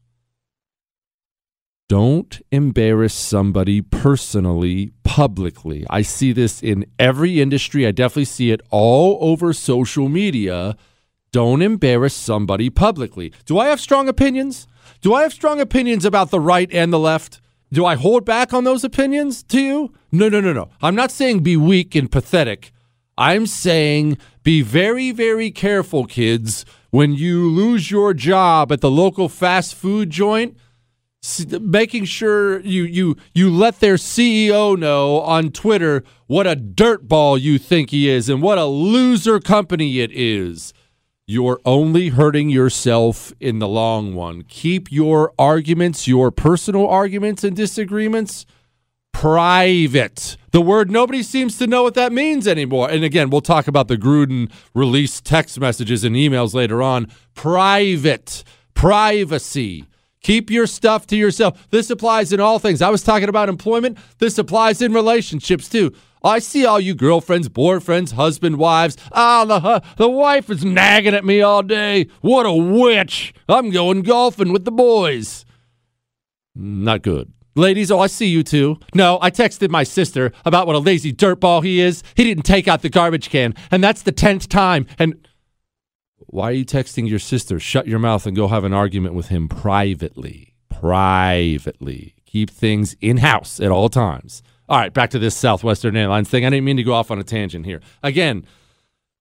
Don't 1.89 2.41
embarrass 2.51 3.13
somebody 3.13 3.81
personally, 3.81 4.91
publicly. 5.03 5.85
I 5.89 6.03
see 6.03 6.31
this 6.31 6.63
in 6.63 6.85
every 6.97 7.41
industry. 7.41 7.85
I 7.85 7.91
definitely 7.91 8.25
see 8.25 8.51
it 8.51 8.61
all 8.69 9.17
over 9.19 9.51
social 9.51 10.07
media. 10.07 10.77
Don't 11.33 11.61
embarrass 11.61 12.13
somebody 12.13 12.69
publicly. 12.69 13.33
Do 13.45 13.59
I 13.59 13.67
have 13.67 13.81
strong 13.81 14.07
opinions? 14.07 14.67
Do 15.01 15.13
I 15.13 15.23
have 15.23 15.33
strong 15.33 15.59
opinions 15.59 16.05
about 16.05 16.31
the 16.31 16.39
right 16.39 16.71
and 16.71 16.93
the 16.93 16.99
left? 16.99 17.41
Do 17.73 17.85
I 17.85 17.95
hold 17.95 18.23
back 18.23 18.53
on 18.53 18.63
those 18.63 18.85
opinions 18.85 19.43
to 19.43 19.59
you? 19.59 19.93
No, 20.13 20.29
no, 20.29 20.39
no, 20.39 20.53
no. 20.53 20.69
I'm 20.81 20.95
not 20.95 21.11
saying 21.11 21.39
be 21.39 21.57
weak 21.57 21.93
and 21.95 22.09
pathetic. 22.09 22.71
I'm 23.17 23.45
saying 23.45 24.17
be 24.43 24.62
very, 24.62 25.12
very 25.12 25.51
careful, 25.51 26.05
kids, 26.05 26.65
when 26.89 27.13
you 27.13 27.50
lose 27.50 27.91
your 27.91 28.13
job 28.13 28.71
at 28.71 28.81
the 28.81 28.91
local 28.91 29.29
fast 29.29 29.75
food 29.75 30.10
joint. 30.10 30.57
Making 31.60 32.05
sure 32.05 32.62
you 32.62 32.81
you 32.81 33.15
you 33.36 33.51
let 33.51 33.79
their 33.79 33.93
CEO 33.93 34.75
know 34.75 35.19
on 35.19 35.51
Twitter 35.51 36.03
what 36.25 36.48
a 36.48 36.55
dirtball 36.55 37.39
you 37.39 37.60
think 37.60 37.91
he 37.91 38.10
is 38.10 38.27
and 38.27 38.41
what 38.41 38.57
a 38.57 38.65
loser 38.65 39.39
company 39.39 40.00
it 40.00 40.12
is. 40.12 40.74
You're 41.27 41.62
only 41.63 42.10
hurting 42.10 42.50
yourself 42.50 43.33
in 43.39 43.60
the 43.60 43.67
long 43.67 44.17
run. 44.17 44.41
Keep 44.48 44.91
your 44.91 45.31
arguments, 45.38 46.07
your 46.07 46.31
personal 46.31 46.88
arguments 46.88 47.43
and 47.43 47.55
disagreements, 47.55 48.48
private. 49.13 50.37
The 50.51 50.61
word 50.61 50.91
nobody 50.91 51.23
seems 51.23 51.57
to 51.57 51.67
know 51.67 51.83
what 51.83 51.93
that 51.93 52.11
means 52.11 52.47
anymore. 52.47 52.89
And 52.89 53.03
again, 53.03 53.29
we'll 53.29 53.41
talk 53.41 53.67
about 53.67 53.87
the 53.87 53.97
Gruden 53.97 54.51
release 54.73 55.21
text 55.21 55.59
messages 55.59 56.03
and 56.03 56.15
emails 56.15 56.53
later 56.53 56.81
on. 56.81 57.07
Private, 57.33 58.43
privacy. 58.73 59.85
Keep 60.21 60.51
your 60.51 60.67
stuff 60.67 61.07
to 61.07 61.15
yourself. 61.15 61.67
This 61.71 61.89
applies 61.89 62.31
in 62.31 62.39
all 62.39 62.59
things. 62.59 62.81
I 62.81 62.89
was 62.89 63.01
talking 63.03 63.29
about 63.29 63.49
employment. 63.49 63.97
This 64.19 64.37
applies 64.37 64.81
in 64.81 64.93
relationships 64.93 65.67
too. 65.67 65.93
I 66.23 66.37
see 66.37 66.65
all 66.65 66.79
you 66.79 66.93
girlfriends, 66.93 67.49
boyfriends, 67.49 68.11
husband, 68.11 68.57
wives. 68.57 68.95
Ah, 69.11 69.45
the 69.45 69.81
the 69.97 70.09
wife 70.09 70.51
is 70.51 70.63
nagging 70.63 71.15
at 71.15 71.25
me 71.25 71.41
all 71.41 71.63
day. 71.63 72.07
What 72.21 72.45
a 72.45 72.53
witch! 72.53 73.33
I'm 73.49 73.71
going 73.71 74.03
golfing 74.03 74.51
with 74.51 74.65
the 74.65 74.71
boys. 74.71 75.45
Not 76.53 77.01
good. 77.01 77.33
Ladies, 77.55 77.91
oh, 77.91 78.00
I 78.00 78.08
see 78.08 78.27
you 78.27 78.43
too. 78.43 78.77
No, 78.96 79.20
I 79.22 79.29
texted 79.29 79.70
my 79.70 79.84
sister 79.84 80.31
about 80.46 80.67
what 80.67 80.75
a 80.75 80.79
lazy 80.79 81.12
dirtball 81.12 81.63
he 81.63 81.81
is. 81.81 82.01
He 82.15 82.24
didn't 82.24 82.43
take 82.43 82.67
out 82.67 82.81
the 82.81 82.89
garbage 82.89 83.29
can, 83.29 83.55
and 83.70 83.84
that's 83.84 84.03
the 84.03 84.13
tenth 84.13 84.48
time. 84.48 84.88
And 84.98 85.27
why 86.27 86.50
are 86.50 86.53
you 86.53 86.65
texting 86.65 87.10
your 87.10 87.20
sister? 87.20 87.60
Shut 87.60 87.88
your 87.88 88.00
mouth 88.00 88.25
and 88.25 88.38
go 88.38 88.48
have 88.48 88.63
an 88.63 88.74
argument 88.74 89.15
with 89.15 89.27
him 89.27 89.50
privately. 89.50 90.55
Privately. 90.70 92.15
Keep 92.25 92.50
things 92.50 92.96
in 93.01 93.17
house 93.17 93.60
at 93.60 93.70
all 93.70 93.89
times. 93.89 94.41
All 94.70 94.77
right, 94.77 94.93
back 94.93 95.10
to 95.10 95.20
this 95.20 95.36
Southwestern 95.36 95.98
Airlines 95.98 96.29
thing. 96.29 96.46
I 96.46 96.50
didn't 96.50 96.63
mean 96.63 96.77
to 96.77 96.84
go 96.84 96.93
off 96.93 97.12
on 97.12 97.20
a 97.20 97.24
tangent 97.25 97.65
here. 97.65 97.81
Again, 98.01 98.46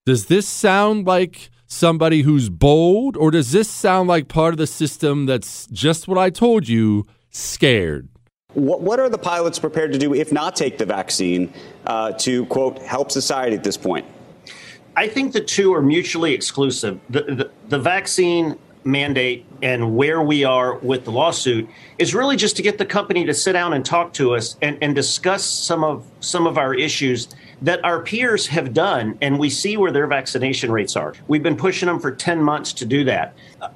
does 0.06 0.26
this 0.26 0.46
sound 0.46 1.08
like 1.08 1.50
somebody 1.66 2.22
who's 2.22 2.48
bold, 2.48 3.16
or 3.16 3.32
does 3.32 3.50
this 3.50 3.68
sound 3.68 4.08
like 4.08 4.28
part 4.28 4.54
of 4.54 4.58
the 4.58 4.68
system 4.68 5.26
that's 5.26 5.66
just 5.66 6.06
what 6.06 6.18
I 6.18 6.30
told 6.30 6.68
you, 6.68 7.04
scared? 7.30 8.08
What, 8.54 8.80
what 8.80 8.98
are 8.98 9.08
the 9.08 9.18
pilots 9.18 9.58
prepared 9.58 9.92
to 9.92 9.98
do 9.98 10.14
if 10.14 10.32
not 10.32 10.56
take 10.56 10.78
the 10.78 10.86
vaccine 10.86 11.52
uh, 11.86 12.12
to, 12.12 12.46
quote, 12.46 12.78
help 12.80 13.10
society 13.10 13.56
at 13.56 13.64
this 13.64 13.76
point? 13.76 14.06
I 14.96 15.08
think 15.08 15.32
the 15.32 15.40
two 15.40 15.72
are 15.72 15.82
mutually 15.82 16.34
exclusive. 16.34 17.00
The, 17.08 17.22
the, 17.22 17.50
the 17.68 17.78
vaccine 17.78 18.58
mandate 18.84 19.46
and 19.62 19.96
where 19.96 20.22
we 20.22 20.44
are 20.44 20.76
with 20.76 21.04
the 21.04 21.12
lawsuit 21.12 21.68
is 21.98 22.14
really 22.14 22.36
just 22.36 22.56
to 22.56 22.62
get 22.62 22.78
the 22.78 22.86
company 22.86 23.24
to 23.26 23.34
sit 23.34 23.52
down 23.52 23.74
and 23.74 23.84
talk 23.84 24.12
to 24.14 24.34
us 24.34 24.56
and, 24.62 24.78
and 24.80 24.94
discuss 24.94 25.44
some 25.44 25.84
of 25.84 26.04
some 26.20 26.46
of 26.46 26.56
our 26.56 26.74
issues 26.74 27.28
that 27.62 27.84
our 27.84 28.02
peers 28.02 28.46
have 28.46 28.72
done 28.72 29.18
and 29.20 29.38
we 29.38 29.50
see 29.50 29.76
where 29.76 29.92
their 29.92 30.06
vaccination 30.06 30.72
rates 30.72 30.96
are. 30.96 31.14
We've 31.28 31.42
been 31.42 31.56
pushing 31.56 31.86
them 31.86 32.00
for 32.00 32.10
10 32.10 32.42
months 32.42 32.72
to 32.74 32.86
do 32.86 33.04
that. 33.04 33.34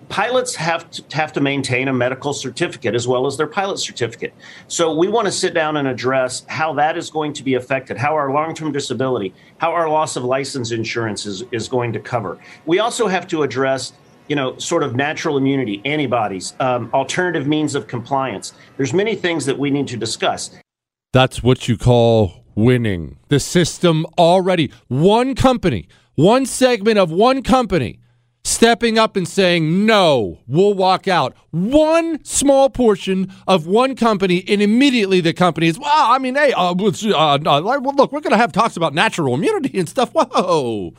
Pilots 0.08 0.54
have 0.54 0.90
to 0.90 1.16
have 1.16 1.32
to 1.34 1.40
maintain 1.40 1.88
a 1.88 1.92
medical 1.92 2.32
certificate 2.32 2.94
as 2.94 3.06
well 3.06 3.26
as 3.26 3.36
their 3.36 3.46
pilot 3.46 3.78
certificate. 3.78 4.34
So 4.66 4.94
we 4.94 5.08
want 5.08 5.26
to 5.26 5.32
sit 5.32 5.52
down 5.52 5.76
and 5.76 5.86
address 5.86 6.44
how 6.48 6.72
that 6.74 6.96
is 6.96 7.10
going 7.10 7.32
to 7.34 7.42
be 7.42 7.54
affected, 7.54 7.98
how 7.98 8.14
our 8.14 8.32
long-term 8.32 8.72
disability, 8.72 9.34
how 9.58 9.72
our 9.72 9.88
loss 9.88 10.16
of 10.16 10.24
license 10.24 10.70
insurance 10.70 11.26
is, 11.26 11.44
is 11.50 11.68
going 11.68 11.92
to 11.92 12.00
cover. 12.00 12.38
We 12.64 12.78
also 12.78 13.08
have 13.08 13.26
to 13.28 13.42
address 13.42 13.92
you 14.28 14.36
know, 14.36 14.56
sort 14.58 14.82
of 14.82 14.94
natural 14.94 15.36
immunity, 15.36 15.82
antibodies, 15.84 16.54
um, 16.60 16.90
alternative 16.94 17.46
means 17.46 17.74
of 17.74 17.86
compliance. 17.86 18.54
There's 18.76 18.94
many 18.94 19.14
things 19.14 19.44
that 19.46 19.58
we 19.58 19.70
need 19.70 19.88
to 19.88 19.96
discuss. 19.96 20.50
That's 21.12 21.42
what 21.42 21.68
you 21.68 21.76
call 21.76 22.44
winning. 22.54 23.18
The 23.28 23.40
system 23.40 24.06
already, 24.18 24.72
one 24.88 25.34
company, 25.34 25.88
one 26.14 26.46
segment 26.46 26.98
of 26.98 27.10
one 27.10 27.42
company 27.42 28.00
stepping 28.44 28.98
up 28.98 29.16
and 29.16 29.26
saying, 29.26 29.86
no, 29.86 30.38
we'll 30.46 30.74
walk 30.74 31.08
out. 31.08 31.34
One 31.50 32.24
small 32.24 32.70
portion 32.70 33.32
of 33.46 33.66
one 33.66 33.96
company, 33.96 34.44
and 34.46 34.62
immediately 34.62 35.20
the 35.20 35.32
company 35.32 35.66
is, 35.66 35.78
well, 35.78 35.90
I 35.90 36.18
mean, 36.18 36.34
hey, 36.34 36.52
uh, 36.52 36.74
uh, 36.74 37.38
uh, 37.44 37.58
look, 37.60 38.12
we're 38.12 38.20
going 38.20 38.30
to 38.30 38.36
have 38.36 38.52
talks 38.52 38.76
about 38.76 38.94
natural 38.94 39.34
immunity 39.34 39.78
and 39.78 39.88
stuff. 39.88 40.10
Whoa. 40.12 40.94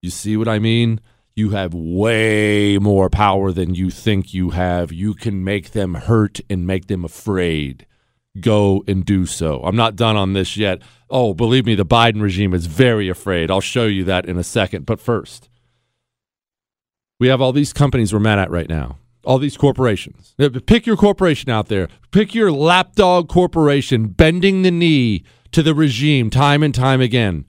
You 0.00 0.10
see 0.10 0.36
what 0.36 0.48
I 0.48 0.58
mean? 0.58 1.00
you 1.38 1.50
have 1.50 1.72
way 1.72 2.78
more 2.78 3.08
power 3.08 3.52
than 3.52 3.72
you 3.72 3.90
think 3.90 4.34
you 4.34 4.50
have. 4.50 4.92
You 4.92 5.14
can 5.14 5.44
make 5.44 5.70
them 5.70 5.94
hurt 5.94 6.40
and 6.50 6.66
make 6.66 6.88
them 6.88 7.04
afraid. 7.04 7.86
Go 8.40 8.82
and 8.88 9.04
do 9.04 9.24
so. 9.24 9.62
I'm 9.62 9.76
not 9.76 9.94
done 9.94 10.16
on 10.16 10.32
this 10.32 10.56
yet. 10.56 10.82
Oh, 11.08 11.34
believe 11.34 11.64
me, 11.64 11.76
the 11.76 11.86
Biden 11.86 12.20
regime 12.20 12.52
is 12.54 12.66
very 12.66 13.08
afraid. 13.08 13.52
I'll 13.52 13.60
show 13.60 13.86
you 13.86 14.02
that 14.04 14.26
in 14.26 14.36
a 14.36 14.42
second. 14.42 14.84
But 14.84 15.00
first, 15.00 15.47
we 17.18 17.28
have 17.28 17.40
all 17.40 17.52
these 17.52 17.72
companies 17.72 18.12
we're 18.12 18.20
mad 18.20 18.38
at 18.38 18.50
right 18.50 18.68
now. 18.68 18.98
All 19.24 19.38
these 19.38 19.56
corporations. 19.56 20.34
Pick 20.66 20.86
your 20.86 20.96
corporation 20.96 21.50
out 21.50 21.68
there. 21.68 21.88
Pick 22.12 22.34
your 22.34 22.50
lapdog 22.50 23.28
corporation 23.28 24.08
bending 24.08 24.62
the 24.62 24.70
knee 24.70 25.22
to 25.52 25.62
the 25.62 25.74
regime 25.74 26.30
time 26.30 26.62
and 26.62 26.74
time 26.74 27.00
again 27.00 27.44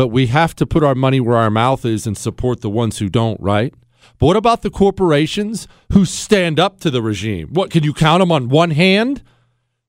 but 0.00 0.08
we 0.08 0.28
have 0.28 0.56
to 0.56 0.64
put 0.64 0.82
our 0.82 0.94
money 0.94 1.20
where 1.20 1.36
our 1.36 1.50
mouth 1.50 1.84
is 1.84 2.06
and 2.06 2.16
support 2.16 2.62
the 2.62 2.70
ones 2.70 3.00
who 3.00 3.10
don't, 3.10 3.38
right? 3.38 3.74
But 4.18 4.28
what 4.28 4.36
about 4.36 4.62
the 4.62 4.70
corporations 4.70 5.68
who 5.92 6.06
stand 6.06 6.58
up 6.58 6.80
to 6.80 6.90
the 6.90 7.02
regime? 7.02 7.48
What 7.52 7.70
can 7.70 7.84
you 7.84 7.92
count 7.92 8.20
them 8.20 8.32
on 8.32 8.48
one 8.48 8.70
hand? 8.70 9.22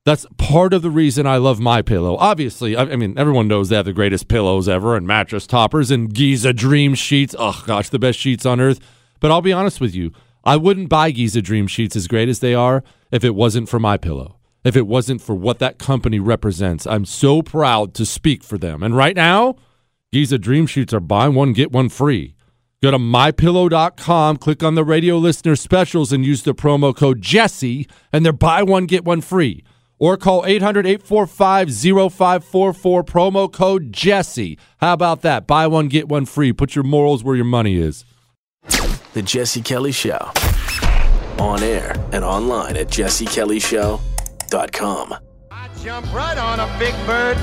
That's 0.03 0.25
part 0.38 0.74
of 0.74 0.82
the 0.82 0.89
reason 0.89 1.25
I 1.27 1.38
love 1.38 1.62
my 1.62 1.82
pillow. 1.82 2.18
Obviously, 2.18 2.75
I, 2.75 2.94
mean 2.98 3.18
everyone 3.18 3.48
knows 3.48 3.70
they 3.70 3.77
have 3.77 3.86
the 3.86 3.94
greatest 3.94 4.27
pillows 4.27 4.68
ever 4.68 4.98
and 4.98 5.08
mattress 5.08 5.48
toppers 5.48 5.91
and 5.91 6.13
Giza 6.13 6.51
Dream 6.51 6.94
sheets. 6.94 7.34
Oh 7.39 7.63
gosh, 7.65 7.88
the 7.88 7.98
best 7.98 8.20
sheets 8.20 8.46
on 8.46 8.60
earth. 8.60 8.80
But 9.22 9.32
I'll 9.32 9.42
be 9.42 9.54
honest 9.54 9.80
with 9.80 9.96
you, 9.96 10.12
I 10.44 10.58
wouldn't 10.58 10.90
buy 10.90 11.12
Giza 11.12 11.42
Dream 11.42 11.68
sheets 11.68 11.96
as 11.96 12.10
great 12.10 12.28
as 12.28 12.40
they 12.40 12.54
are 12.54 12.84
if 13.12 13.24
it 13.24 13.36
wasn't 13.36 13.70
for 13.70 13.80
my 13.80 13.96
pillow. 13.96 14.38
If 14.66 14.75
it 14.75 14.88
wasn't 14.88 15.22
for 15.22 15.36
what 15.36 15.60
that 15.60 15.78
company 15.78 16.20
represents. 16.20 16.86
I'm 16.86 17.06
so 17.06 17.42
proud 17.42 17.94
to 17.96 18.06
speak 18.06 18.44
for 18.44 18.58
them. 18.58 18.84
And 18.84 18.98
right 18.98 19.16
now, 19.16 19.56
Giza 20.12 20.38
Dream 20.38 20.68
Sheets 20.68 20.94
are 20.94 21.00
buy 21.00 21.30
one, 21.30 21.54
get 21.54 21.72
one 21.72 21.88
free. 21.88 22.36
Go 22.82 22.92
to 22.92 22.98
mypillow.com, 22.98 24.38
click 24.38 24.63
on 24.63 24.75
the 24.75 24.84
radio 24.84 25.18
listener 25.18 25.56
specials, 25.56 26.12
and 26.12 26.25
use 26.25 26.42
the 26.44 26.56
promo 26.56 26.96
code 26.96 27.22
Jesse, 27.22 27.88
and 28.12 28.25
they're 28.25 28.34
buy 28.34 28.63
one, 28.63 28.88
get 28.88 29.06
one 29.06 29.22
free. 29.22 29.63
Or 30.00 30.18
call 30.18 30.46
800 30.48 30.88
845 30.88 31.70
0544, 31.72 33.04
promo 33.04 33.51
code 33.51 33.94
Jesse. 33.94 34.58
How 34.78 34.94
about 34.94 35.22
that? 35.22 35.46
Buy 35.46 35.68
one, 35.68 35.88
get 35.90 36.08
one 36.08 36.25
free. 36.25 36.51
Put 36.51 36.75
your 36.75 36.84
morals 36.84 37.24
where 37.24 37.36
your 37.36 37.46
money 37.46 37.78
is. 37.78 38.04
The 39.13 39.22
Jesse 39.22 39.62
Kelly 39.62 39.91
Show. 39.91 40.32
On 41.38 41.62
air 41.62 41.94
and 42.13 42.24
online 42.24 42.77
at 42.77 42.88
jessekellyshow.com. 42.88 45.15
I 45.51 45.70
jump 45.84 46.13
right 46.13 46.38
on 46.38 46.62
a 46.62 46.80
big 46.80 46.94
bird 47.06 47.36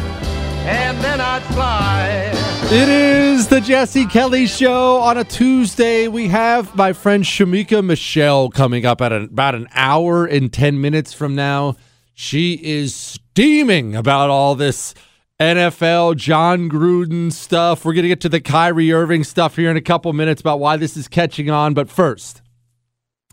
and 0.64 0.96
then 1.04 1.20
I'd 1.20 1.42
fly. 1.54 2.30
It 2.72 2.88
is 2.88 3.48
the 3.48 3.60
Jesse 3.60 4.06
Kelly 4.06 4.46
Show 4.46 4.96
on 4.96 5.18
a 5.18 5.24
Tuesday. 5.24 6.08
We 6.08 6.28
have 6.28 6.74
my 6.74 6.94
friend 6.94 7.22
Shemeka 7.22 7.84
Michelle 7.84 8.48
coming 8.48 8.86
up 8.86 9.02
at 9.02 9.12
about 9.12 9.54
an 9.54 9.68
hour 9.74 10.24
and 10.24 10.50
10 10.50 10.80
minutes 10.80 11.12
from 11.12 11.34
now. 11.34 11.76
She 12.14 12.54
is 12.62 12.94
steaming 12.94 13.94
about 13.94 14.30
all 14.30 14.54
this 14.54 14.94
NFL, 15.40 16.16
Jon 16.16 16.68
Gruden 16.68 17.32
stuff. 17.32 17.84
We're 17.84 17.92
going 17.92 18.02
to 18.02 18.08
get 18.08 18.20
to 18.22 18.28
the 18.28 18.40
Kyrie 18.40 18.92
Irving 18.92 19.22
stuff 19.22 19.54
here 19.54 19.70
in 19.70 19.76
a 19.76 19.80
couple 19.80 20.12
minutes 20.12 20.40
about 20.40 20.58
why 20.58 20.76
this 20.76 20.96
is 20.96 21.06
catching 21.06 21.48
on. 21.48 21.74
But 21.74 21.88
first, 21.88 22.42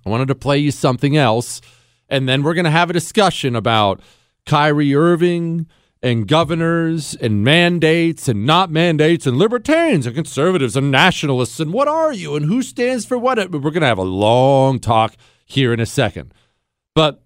I 0.06 0.12
wanted 0.12 0.28
to 0.28 0.36
play 0.36 0.60
you 0.60 0.70
something 0.70 1.18
else, 1.18 1.62
and 2.08 2.30
then 2.30 2.44
we're 2.44 2.54
going 2.54 2.66
to 2.66 2.72
have 2.72 2.92
a 2.92 2.94
discussion 2.94 3.56
about 3.56 4.02
Kyrie 4.46 4.94
Irving 4.94 5.66
and 6.04 6.28
governors 6.28 7.16
and 7.16 7.44
mandates 7.44 8.28
and 8.28 8.46
not 8.46 8.70
mandates 8.70 9.26
and 9.26 9.38
libertarians 9.38 10.06
and 10.06 10.16
conservatives 10.16 10.76
and 10.76 10.92
nationalists 10.92 11.60
and 11.60 11.74
what 11.74 11.88
are 11.88 12.14
you 12.14 12.36
and 12.36 12.46
who 12.46 12.62
stands 12.62 13.04
for 13.08 13.18
what? 13.18 13.40
We're 13.50 13.60
going 13.60 13.82
to 13.82 13.88
have 13.88 13.98
a 13.98 14.04
long 14.04 14.78
talk 14.78 15.16
here 15.48 15.74
in 15.74 15.80
a 15.80 15.88
second. 15.88 16.36
But 16.94 17.25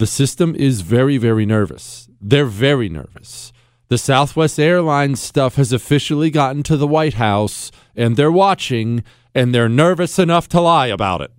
the 0.00 0.06
system 0.06 0.54
is 0.54 0.80
very, 0.80 1.18
very 1.18 1.44
nervous. 1.44 2.08
They're 2.20 2.46
very 2.46 2.88
nervous. 2.88 3.52
The 3.88 3.98
Southwest 3.98 4.58
Airlines 4.58 5.20
stuff 5.20 5.56
has 5.56 5.72
officially 5.72 6.30
gotten 6.30 6.62
to 6.64 6.76
the 6.76 6.86
White 6.86 7.14
House 7.14 7.70
and 7.94 8.16
they're 8.16 8.32
watching 8.32 9.04
and 9.34 9.54
they're 9.54 9.68
nervous 9.68 10.18
enough 10.18 10.48
to 10.48 10.60
lie 10.60 10.86
about 10.86 11.20
it. 11.20 11.32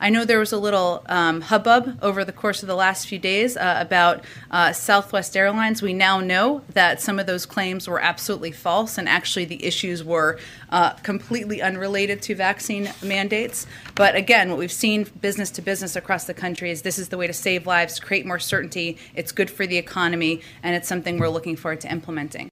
I 0.00 0.10
know 0.10 0.24
there 0.24 0.38
was 0.38 0.52
a 0.52 0.58
little 0.58 1.02
um, 1.06 1.40
hubbub 1.40 1.98
over 2.02 2.24
the 2.24 2.32
course 2.32 2.62
of 2.62 2.68
the 2.68 2.76
last 2.76 3.08
few 3.08 3.18
days 3.18 3.56
uh, 3.56 3.78
about 3.80 4.24
uh, 4.50 4.72
Southwest 4.72 5.36
Airlines. 5.36 5.82
We 5.82 5.92
now 5.92 6.20
know 6.20 6.62
that 6.74 7.00
some 7.00 7.18
of 7.18 7.26
those 7.26 7.46
claims 7.46 7.88
were 7.88 8.00
absolutely 8.00 8.52
false, 8.52 8.96
and 8.96 9.08
actually 9.08 9.44
the 9.44 9.64
issues 9.64 10.04
were 10.04 10.38
uh, 10.70 10.90
completely 11.02 11.60
unrelated 11.60 12.22
to 12.22 12.34
vaccine 12.36 12.90
mandates. 13.02 13.66
But 13.96 14.14
again, 14.14 14.50
what 14.50 14.58
we've 14.58 14.70
seen 14.70 15.04
business 15.20 15.50
to 15.52 15.62
business 15.62 15.96
across 15.96 16.24
the 16.24 16.34
country 16.34 16.70
is 16.70 16.82
this 16.82 16.98
is 16.98 17.08
the 17.08 17.16
way 17.16 17.26
to 17.26 17.32
save 17.32 17.66
lives, 17.66 17.98
create 17.98 18.24
more 18.24 18.38
certainty. 18.38 18.98
It's 19.16 19.32
good 19.32 19.50
for 19.50 19.66
the 19.66 19.78
economy, 19.78 20.42
and 20.62 20.76
it's 20.76 20.86
something 20.86 21.18
we're 21.18 21.28
looking 21.28 21.56
forward 21.56 21.80
to 21.80 21.90
implementing. 21.90 22.50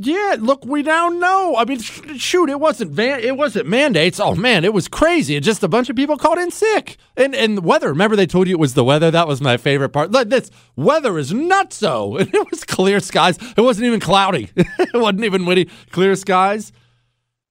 Yeah, 0.00 0.36
look, 0.38 0.64
we 0.64 0.84
now 0.84 1.08
know. 1.08 1.56
I 1.56 1.64
mean, 1.64 1.80
shoot, 1.80 2.48
it 2.48 2.60
wasn't 2.60 2.92
van- 2.92 3.18
it 3.18 3.36
wasn't 3.36 3.66
mandates. 3.66 4.20
Oh 4.20 4.36
man, 4.36 4.64
it 4.64 4.72
was 4.72 4.86
crazy. 4.86 5.34
It 5.34 5.40
just 5.40 5.64
a 5.64 5.68
bunch 5.68 5.90
of 5.90 5.96
people 5.96 6.16
called 6.16 6.38
in 6.38 6.52
sick. 6.52 6.98
And 7.16 7.34
and 7.34 7.58
the 7.58 7.62
weather. 7.62 7.88
Remember 7.88 8.14
they 8.14 8.26
told 8.26 8.46
you 8.46 8.54
it 8.54 8.60
was 8.60 8.74
the 8.74 8.84
weather. 8.84 9.10
That 9.10 9.26
was 9.26 9.40
my 9.40 9.56
favorite 9.56 9.88
part. 9.88 10.12
Look, 10.12 10.30
this 10.30 10.52
weather 10.76 11.18
is 11.18 11.32
not 11.32 11.72
so. 11.72 12.16
It 12.38 12.50
was 12.50 12.62
clear 12.62 13.00
skies. 13.00 13.38
It 13.56 13.60
wasn't 13.60 13.88
even 13.88 13.98
cloudy. 13.98 14.50
it 14.56 14.94
wasn't 14.94 15.24
even 15.24 15.44
windy. 15.44 15.68
Clear 15.90 16.14
skies. 16.14 16.70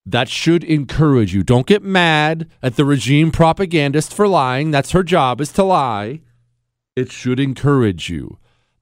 That 0.05 0.29
should 0.29 0.63
encourage 0.63 1.33
you. 1.33 1.43
Don't 1.43 1.67
get 1.67 1.83
mad 1.83 2.49
at 2.63 2.77
the 2.77 2.85
regime 2.85 3.29
propagandist 3.29 4.13
for 4.13 4.25
lying. 4.25 4.71
That's 4.71 4.91
her 4.91 5.03
job 5.03 5.41
is 5.41 5.51
to 5.53 5.63
lie. 5.63 6.21
It 6.95 7.11
should 7.11 7.41
encourage 7.41 8.09
you 8.09 8.37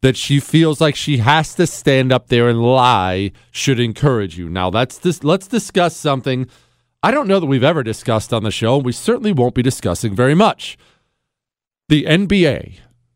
that 0.05 0.15
she 0.15 0.39
feels 0.39 0.79
like 0.79 0.95
she 0.95 1.17
has 1.17 1.55
to 1.55 1.65
stand 1.65 2.13
up 2.13 2.27
there 2.27 2.47
and 2.47 2.61
lie 2.61 3.31
should 3.49 3.79
encourage 3.79 4.37
you. 4.37 4.47
Now, 4.47 4.69
that's 4.69 4.99
this 4.99 5.23
let's 5.23 5.47
discuss 5.47 5.97
something 5.97 6.47
I 7.01 7.09
don't 7.09 7.27
know 7.27 7.39
that 7.39 7.47
we've 7.47 7.63
ever 7.63 7.81
discussed 7.81 8.31
on 8.31 8.43
the 8.43 8.51
show, 8.51 8.75
and 8.75 8.85
we 8.85 8.91
certainly 8.91 9.31
won't 9.31 9.55
be 9.55 9.63
discussing 9.63 10.13
very 10.15 10.35
much. 10.35 10.77
The 11.89 12.03
NBA. 12.03 12.75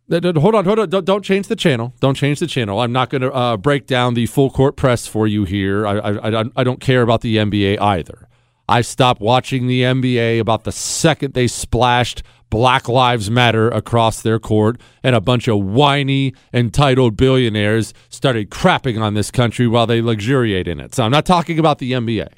Hold 0.10 0.56
on, 0.56 0.66
hold 0.66 0.80
on. 0.80 0.90
Don't, 0.90 1.24
change 1.24 1.48
the 1.48 1.56
channel. 1.56 1.94
Don't 2.00 2.16
change 2.16 2.40
the 2.40 2.48
channel. 2.48 2.80
I'm 2.80 2.92
not 2.92 3.12
going 3.12 3.22
to 3.22 3.32
uh, 3.32 3.58
break 3.58 3.86
down 3.86 4.16
the 4.16 4.26
full 4.26 4.50
court 4.50 4.76
press 4.76 5.06
for 5.06 5.28
you 5.28 5.44
here. 5.44 5.86
I, 5.86 6.00
I, 6.00 6.44
I 6.56 6.64
don't 6.64 6.82
care 6.82 7.04
about 7.04 7.22
the 7.22 7.38
NBA 7.38 7.80
either. 7.80 8.28
I 8.68 8.82
stopped 8.82 9.22
watching 9.22 9.68
the 9.68 9.82
NBA 9.84 10.40
about 10.40 10.64
the 10.64 10.72
second 10.72 11.36
they 11.36 11.46
splashed 11.46 12.24
Black 12.50 12.90
Lives 12.90 13.30
Matter 13.30 13.70
across 13.70 14.22
their 14.22 14.40
court, 14.40 14.80
and 15.04 15.16
a 15.16 15.22
bunch 15.22 15.48
of 15.48 15.60
whiny, 15.60 16.34
entitled 16.54 17.16
billionaires 17.16 17.94
started 18.10 18.50
crapping 18.50 19.02
on 19.02 19.14
this 19.14 19.32
country 19.32 19.68
while 19.68 19.86
they 19.86 20.02
luxuriate 20.02 20.68
in 20.68 20.80
it. 20.80 20.96
So 20.96 21.04
I'm 21.04 21.12
not 21.12 21.26
talking 21.26 21.60
about 21.60 21.80
the 21.80 21.92
NBA. 21.92 22.30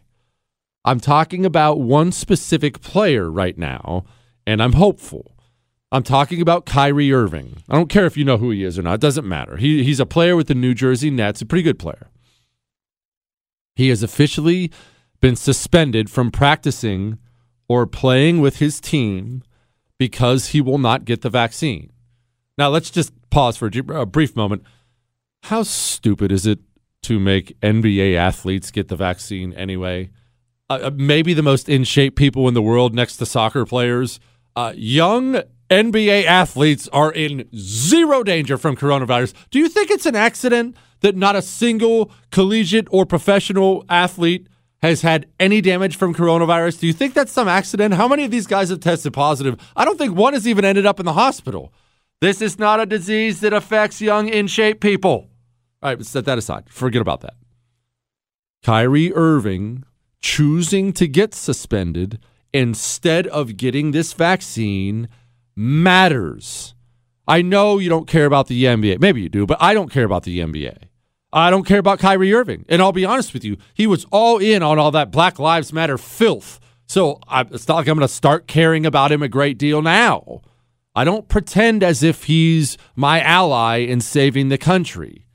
I'm 0.84 1.00
talking 1.00 1.46
about 1.46 1.80
one 1.80 2.12
specific 2.12 2.82
player 2.82 3.30
right 3.30 3.58
now, 3.58 4.04
and 4.46 4.62
I'm 4.62 4.74
hopeful. 4.74 5.38
I'm 5.92 6.04
talking 6.04 6.42
about 6.42 6.66
Kyrie 6.66 7.14
Irving. 7.14 7.58
I 7.70 7.76
don't 7.76 7.90
care 7.90 8.06
if 8.06 8.18
you 8.18 8.26
know 8.26 8.38
who 8.38 8.52
he 8.52 8.64
is 8.64 8.80
or 8.80 8.82
not, 8.82 8.96
it 8.96 9.02
doesn't 9.02 9.28
matter. 9.28 9.58
He, 9.58 9.84
he's 9.84 10.00
a 10.00 10.06
player 10.06 10.36
with 10.36 10.48
the 10.48 10.56
New 10.56 10.74
Jersey 10.74 11.12
Nets, 11.12 11.42
a 11.42 11.46
pretty 11.46 11.64
good 11.64 11.80
player. 11.80 12.08
He 13.76 13.90
has 13.90 14.02
officially 14.02 14.72
been 15.20 15.36
suspended 15.36 16.10
from 16.10 16.32
practicing 16.32 17.20
or 17.68 17.86
playing 17.86 18.42
with 18.42 18.58
his 18.58 18.82
team 18.82 19.44
because 20.02 20.48
he 20.48 20.62
will 20.62 20.80
not 20.80 21.06
get 21.06 21.22
the 21.22 21.30
vaccine. 21.30 21.92
Now, 22.58 22.70
let's 22.70 22.90
just 22.90 23.14
pause 23.30 23.56
for 23.56 23.70
a 23.94 24.04
brief 24.08 24.36
moment. 24.36 24.64
How 25.44 25.62
stupid 25.62 26.32
is 26.32 26.48
it 26.48 26.58
to 27.04 27.20
make 27.20 27.56
NBA 27.62 28.16
athletes 28.16 28.72
get 28.72 28.88
the 28.88 28.96
vaccine 28.96 29.54
anyway? 29.54 30.10
Uh, 30.72 30.80
uh 30.86 30.92
maybe 30.96 31.36
the 31.36 31.44
most 31.44 31.70
in 31.70 31.84
shape 31.84 32.16
people 32.16 32.48
in 32.48 32.56
the 32.56 32.64
world 32.64 32.96
next 32.96 33.18
to 33.18 33.28
soccer 33.28 33.64
players. 33.64 34.20
Uh, 34.56 34.74
young 34.76 35.44
NBA 35.70 36.26
athletes 36.26 36.88
are 36.92 37.12
in 37.12 37.48
zero 37.56 38.24
danger 38.24 38.58
from 38.58 38.76
coronavirus. 38.76 39.36
Do 39.52 39.60
you 39.60 39.70
think 39.70 39.92
it's 39.92 40.08
an 40.08 40.16
accident 40.16 40.76
that 41.02 41.16
not 41.16 41.36
a 41.36 41.44
single 41.44 42.10
collegiate 42.32 42.88
or 42.90 43.06
professional 43.06 43.86
athlete 43.88 44.48
has 44.82 45.02
had 45.02 45.28
any 45.40 45.62
damage 45.62 45.96
from 45.96 46.14
coronavirus? 46.14 46.80
Do 46.80 46.88
you 46.88 46.94
think 46.94 47.14
that's 47.14 47.32
some 47.32 47.48
accident? 47.48 47.94
How 47.94 48.08
many 48.08 48.24
of 48.26 48.32
these 48.32 48.48
guys 48.48 48.70
have 48.70 48.80
tested 48.80 49.14
positive? 49.14 49.60
I 49.76 49.86
don't 49.86 49.98
think 49.98 50.16
one 50.16 50.34
has 50.34 50.48
even 50.48 50.66
ended 50.66 50.86
up 50.86 51.00
in 51.00 51.06
the 51.06 51.14
hospital. 51.14 51.74
This 52.20 52.42
is 52.42 52.60
not 52.60 52.80
a 52.80 52.86
disease 52.86 53.40
that 53.42 53.54
affects 53.54 54.02
young, 54.02 54.28
in 54.28 54.48
shape 54.48 54.80
people. 54.80 55.30
All 55.82 55.94
right, 55.94 56.06
set 56.06 56.26
that 56.26 56.38
aside. 56.38 56.70
Forget 56.70 57.02
about 57.02 57.22
that. 57.22 57.34
Kyrie 58.64 59.14
Irving 59.14 59.84
choosing 60.20 60.94
to 60.94 61.08
get 61.08 61.34
suspended 61.34 62.20
instead 62.54 63.26
of 63.28 63.58
getting 63.58 63.92
this 63.92 64.14
vaccine 64.14 65.10
matters. 65.56 66.76
I 67.28 67.42
know 67.42 67.80
you 67.80 67.90
don't 67.90 68.08
care 68.08 68.26
about 68.26 68.48
the 68.48 68.66
NBA. 68.66 69.00
Maybe 69.00 69.22
you 69.22 69.30
do, 69.30 69.46
but 69.46 69.58
I 69.60 69.74
don't 69.74 69.92
care 69.92 70.06
about 70.06 70.24
the 70.24 70.40
NBA. 70.40 70.91
I 71.34 71.50
don't 71.50 71.66
care 71.66 71.80
about 71.80 72.00
Kyrie 72.00 72.34
Irving. 72.34 72.66
And 72.68 72.82
I'll 72.82 72.92
be 72.92 73.06
honest 73.06 73.34
with 73.34 73.44
you, 73.44 73.58
he 73.74 73.88
was 73.88 74.06
all 74.12 74.38
in 74.38 74.64
on 74.64 74.78
all 74.80 74.92
that 74.92 75.12
Black 75.12 75.40
Lives 75.40 75.72
Matter 75.72 75.98
filth. 75.98 76.60
So 76.88 77.20
I, 77.28 77.42
it's 77.42 77.68
not 77.68 77.76
like 77.76 77.88
I'm 77.88 77.98
going 77.98 78.08
to 78.08 78.14
start 78.14 78.48
caring 78.48 78.86
about 78.86 79.12
him 79.12 79.24
a 79.24 79.30
great 79.30 79.58
deal 79.58 79.82
now. 79.82 80.42
I 80.94 81.06
don't 81.06 81.30
pretend 81.30 81.84
as 81.84 82.04
if 82.04 82.26
he's 82.26 82.78
my 82.96 83.22
ally 83.22 83.78
in 83.78 84.02
saving 84.02 84.50
the 84.50 84.58
country. 84.58 85.26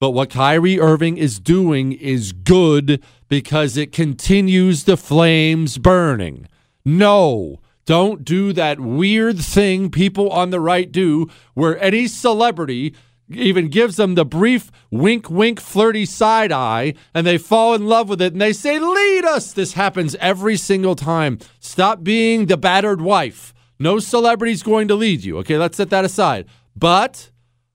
But 0.00 0.10
what 0.10 0.30
Kyrie 0.30 0.80
Irving 0.80 1.16
is 1.16 1.38
doing 1.38 1.92
is 1.92 2.32
good 2.32 3.00
because 3.28 3.76
it 3.76 3.92
continues 3.92 4.84
the 4.84 4.96
flames 4.96 5.78
burning. 5.78 6.48
No, 6.84 7.60
don't 7.84 8.24
do 8.24 8.52
that 8.54 8.80
weird 8.80 9.38
thing 9.38 9.90
people 9.90 10.30
on 10.30 10.50
the 10.50 10.58
right 10.60 10.90
do 10.90 11.28
where 11.54 11.80
any 11.80 12.08
celebrity 12.08 12.94
even 13.30 13.68
gives 13.68 13.96
them 13.96 14.14
the 14.14 14.24
brief 14.24 14.70
wink, 14.90 15.30
wink, 15.30 15.60
flirty 15.60 16.04
side 16.04 16.52
eye, 16.52 16.94
and 17.14 17.26
they 17.26 17.38
fall 17.38 17.74
in 17.74 17.86
love 17.86 18.08
with 18.08 18.20
it 18.20 18.32
and 18.32 18.42
they 18.42 18.52
say, 18.52 18.78
Lead 18.78 19.24
us. 19.24 19.52
This 19.52 19.74
happens 19.74 20.14
every 20.16 20.56
single 20.56 20.96
time. 20.96 21.38
Stop 21.60 22.02
being 22.02 22.46
the 22.46 22.56
battered 22.56 23.00
wife. 23.00 23.54
No 23.78 23.98
celebrity's 23.98 24.62
going 24.62 24.88
to 24.88 24.94
lead 24.94 25.24
you. 25.24 25.38
Okay, 25.38 25.56
let's 25.56 25.76
set 25.76 25.90
that 25.90 26.04
aside. 26.04 26.46
But 26.76 27.30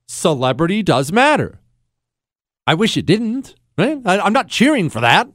celebrity 0.06 0.82
does 0.82 1.10
matter. 1.10 1.60
I 2.66 2.74
wish 2.74 2.96
it 2.96 3.06
didn't. 3.06 3.54
Right? 3.78 4.00
I, 4.04 4.26
am 4.26 4.32
not 4.32 4.48
cheering 4.48 4.88
for 4.88 5.00
that. 5.00 5.28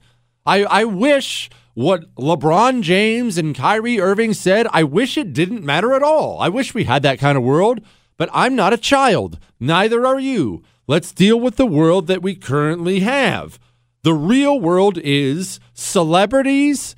I, 0.45 0.63
I 0.63 0.83
wish 0.85 1.49
what 1.73 2.13
LeBron 2.15 2.81
James 2.81 3.37
and 3.37 3.55
Kyrie 3.55 3.99
Irving 3.99 4.33
said, 4.33 4.67
I 4.71 4.83
wish 4.83 5.17
it 5.17 5.33
didn't 5.33 5.63
matter 5.63 5.93
at 5.93 6.03
all. 6.03 6.39
I 6.39 6.49
wish 6.49 6.73
we 6.73 6.85
had 6.85 7.03
that 7.03 7.19
kind 7.19 7.37
of 7.37 7.43
world 7.43 7.81
but 8.21 8.29
I'm 8.33 8.55
not 8.55 8.71
a 8.71 8.77
child. 8.77 9.39
Neither 9.59 10.05
are 10.05 10.19
you. 10.19 10.61
Let's 10.85 11.11
deal 11.11 11.39
with 11.39 11.55
the 11.55 11.65
world 11.65 12.05
that 12.05 12.21
we 12.21 12.35
currently 12.35 12.99
have. 12.99 13.57
The 14.03 14.13
real 14.13 14.59
world 14.59 14.99
is 14.99 15.59
celebrities. 15.73 16.95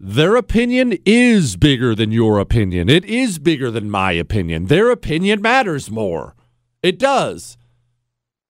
Their 0.00 0.34
opinion 0.34 0.96
is 1.04 1.56
bigger 1.56 1.94
than 1.94 2.10
your 2.10 2.38
opinion. 2.38 2.88
It 2.88 3.04
is 3.04 3.38
bigger 3.38 3.70
than 3.70 3.90
my 3.90 4.12
opinion. 4.12 4.68
Their 4.68 4.90
opinion 4.90 5.42
matters 5.42 5.90
more. 5.90 6.34
It 6.82 6.98
does. 6.98 7.58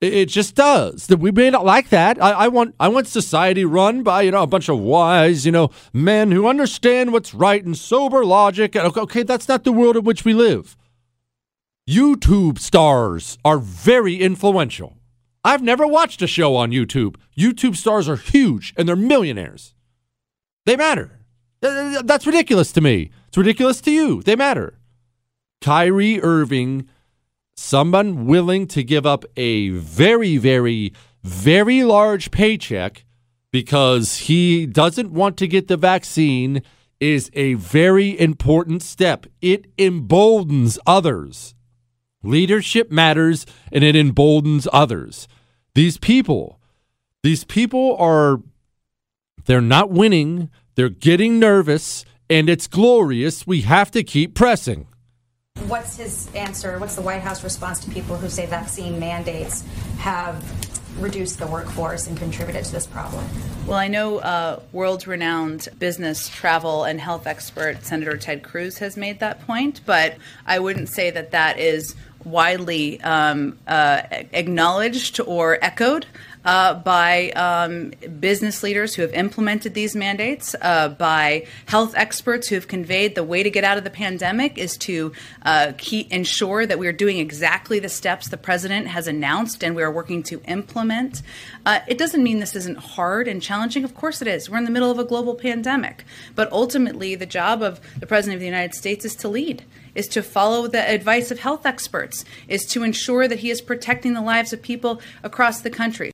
It 0.00 0.26
just 0.26 0.54
does. 0.54 1.08
We 1.08 1.32
may 1.32 1.50
not 1.50 1.64
like 1.64 1.88
that. 1.88 2.22
I, 2.22 2.30
I, 2.30 2.46
want 2.46 2.76
I 2.78 2.86
want 2.86 3.08
society 3.08 3.64
run 3.64 4.04
by 4.04 4.22
you 4.22 4.30
know 4.30 4.44
a 4.44 4.46
bunch 4.46 4.68
of 4.68 4.78
wise 4.78 5.44
you 5.44 5.50
know 5.50 5.70
men 5.92 6.30
who 6.30 6.46
understand 6.46 7.12
what's 7.12 7.34
right 7.34 7.64
and 7.64 7.76
sober 7.76 8.24
logic. 8.24 8.76
Okay, 8.76 9.24
that's 9.24 9.48
not 9.48 9.64
the 9.64 9.72
world 9.72 9.96
in 9.96 10.04
which 10.04 10.24
we 10.24 10.34
live. 10.34 10.76
YouTube 11.88 12.58
stars 12.58 13.38
are 13.44 13.58
very 13.58 14.16
influential. 14.16 14.96
I've 15.44 15.62
never 15.62 15.86
watched 15.86 16.20
a 16.20 16.26
show 16.26 16.56
on 16.56 16.72
YouTube. 16.72 17.14
YouTube 17.38 17.76
stars 17.76 18.08
are 18.08 18.16
huge 18.16 18.74
and 18.76 18.88
they're 18.88 18.96
millionaires. 18.96 19.74
They 20.64 20.76
matter. 20.76 21.20
That's 21.60 22.26
ridiculous 22.26 22.72
to 22.72 22.80
me. 22.80 23.10
It's 23.28 23.36
ridiculous 23.36 23.80
to 23.82 23.92
you. 23.92 24.22
They 24.22 24.34
matter. 24.34 24.78
Kyrie 25.60 26.20
Irving, 26.20 26.88
someone 27.56 28.26
willing 28.26 28.66
to 28.68 28.82
give 28.82 29.06
up 29.06 29.24
a 29.36 29.68
very, 29.68 30.36
very, 30.38 30.92
very 31.22 31.84
large 31.84 32.32
paycheck 32.32 33.04
because 33.52 34.18
he 34.18 34.66
doesn't 34.66 35.12
want 35.12 35.36
to 35.36 35.46
get 35.46 35.68
the 35.68 35.76
vaccine, 35.76 36.62
is 36.98 37.30
a 37.34 37.54
very 37.54 38.18
important 38.18 38.82
step. 38.82 39.26
It 39.40 39.66
emboldens 39.78 40.78
others. 40.86 41.54
Leadership 42.26 42.90
matters 42.90 43.46
and 43.72 43.84
it 43.84 43.96
emboldens 43.96 44.68
others. 44.72 45.28
These 45.74 45.98
people, 45.98 46.60
these 47.22 47.44
people 47.44 47.96
are, 47.98 48.40
they're 49.44 49.60
not 49.60 49.90
winning, 49.90 50.50
they're 50.74 50.88
getting 50.88 51.38
nervous, 51.38 52.04
and 52.28 52.48
it's 52.48 52.66
glorious. 52.66 53.46
We 53.46 53.62
have 53.62 53.90
to 53.92 54.02
keep 54.02 54.34
pressing. 54.34 54.88
What's 55.68 55.96
his 55.96 56.32
answer? 56.34 56.78
What's 56.78 56.96
the 56.96 57.02
White 57.02 57.22
House 57.22 57.42
response 57.42 57.80
to 57.80 57.90
people 57.90 58.16
who 58.16 58.28
say 58.28 58.46
vaccine 58.46 58.98
mandates 59.00 59.64
have 59.98 60.44
reduced 61.00 61.38
the 61.38 61.46
workforce 61.46 62.06
and 62.06 62.16
contributed 62.16 62.64
to 62.64 62.72
this 62.72 62.86
problem? 62.86 63.24
Well, 63.66 63.78
I 63.78 63.88
know 63.88 64.18
uh, 64.18 64.60
world 64.72 65.06
renowned 65.06 65.68
business, 65.78 66.28
travel, 66.28 66.84
and 66.84 67.00
health 67.00 67.26
expert 67.26 67.84
Senator 67.84 68.16
Ted 68.16 68.42
Cruz 68.42 68.78
has 68.78 68.96
made 68.96 69.18
that 69.20 69.44
point, 69.46 69.80
but 69.84 70.16
I 70.46 70.58
wouldn't 70.58 70.88
say 70.88 71.10
that 71.10 71.32
that 71.32 71.58
is 71.58 71.94
widely 72.26 73.00
um, 73.02 73.56
uh, 73.66 74.02
acknowledged 74.10 75.20
or 75.20 75.58
echoed 75.62 76.06
uh, 76.46 76.74
by 76.74 77.30
um, 77.30 77.90
business 78.20 78.62
leaders 78.62 78.94
who 78.94 79.02
have 79.02 79.12
implemented 79.12 79.74
these 79.74 79.96
mandates, 79.96 80.54
uh, 80.62 80.88
by 80.88 81.44
health 81.66 81.92
experts 81.96 82.48
who 82.48 82.54
have 82.54 82.68
conveyed 82.68 83.16
the 83.16 83.24
way 83.24 83.42
to 83.42 83.50
get 83.50 83.64
out 83.64 83.76
of 83.76 83.84
the 83.84 83.90
pandemic 83.90 84.56
is 84.56 84.76
to 84.76 85.12
uh, 85.42 85.72
keep, 85.76 86.10
ensure 86.12 86.64
that 86.64 86.78
we 86.78 86.86
are 86.86 86.92
doing 86.92 87.18
exactly 87.18 87.80
the 87.80 87.88
steps 87.88 88.28
the 88.28 88.36
president 88.36 88.86
has 88.86 89.08
announced 89.08 89.64
and 89.64 89.74
we 89.74 89.82
are 89.82 89.90
working 89.90 90.22
to 90.22 90.40
implement. 90.46 91.20
Uh, 91.66 91.80
it 91.88 91.98
doesn't 91.98 92.22
mean 92.22 92.38
this 92.38 92.54
isn't 92.54 92.78
hard 92.78 93.26
and 93.26 93.42
challenging. 93.42 93.82
Of 93.82 93.96
course 93.96 94.22
it 94.22 94.28
is. 94.28 94.48
We're 94.48 94.58
in 94.58 94.64
the 94.64 94.70
middle 94.70 94.90
of 94.90 95.00
a 95.00 95.04
global 95.04 95.34
pandemic. 95.34 96.04
But 96.36 96.50
ultimately, 96.52 97.16
the 97.16 97.26
job 97.26 97.60
of 97.60 97.80
the 97.98 98.06
president 98.06 98.36
of 98.36 98.40
the 98.40 98.46
United 98.46 98.74
States 98.74 99.04
is 99.04 99.16
to 99.16 99.28
lead 99.28 99.64
is 99.96 100.06
to 100.08 100.22
follow 100.22 100.68
the 100.68 100.88
advice 100.88 101.30
of 101.30 101.40
health 101.40 101.66
experts, 101.66 102.24
is 102.46 102.64
to 102.66 102.84
ensure 102.84 103.26
that 103.26 103.40
he 103.40 103.50
is 103.50 103.60
protecting 103.60 104.14
the 104.14 104.20
lives 104.20 104.52
of 104.52 104.62
people 104.62 105.00
across 105.24 105.60
the 105.60 105.70
country. 105.70 106.12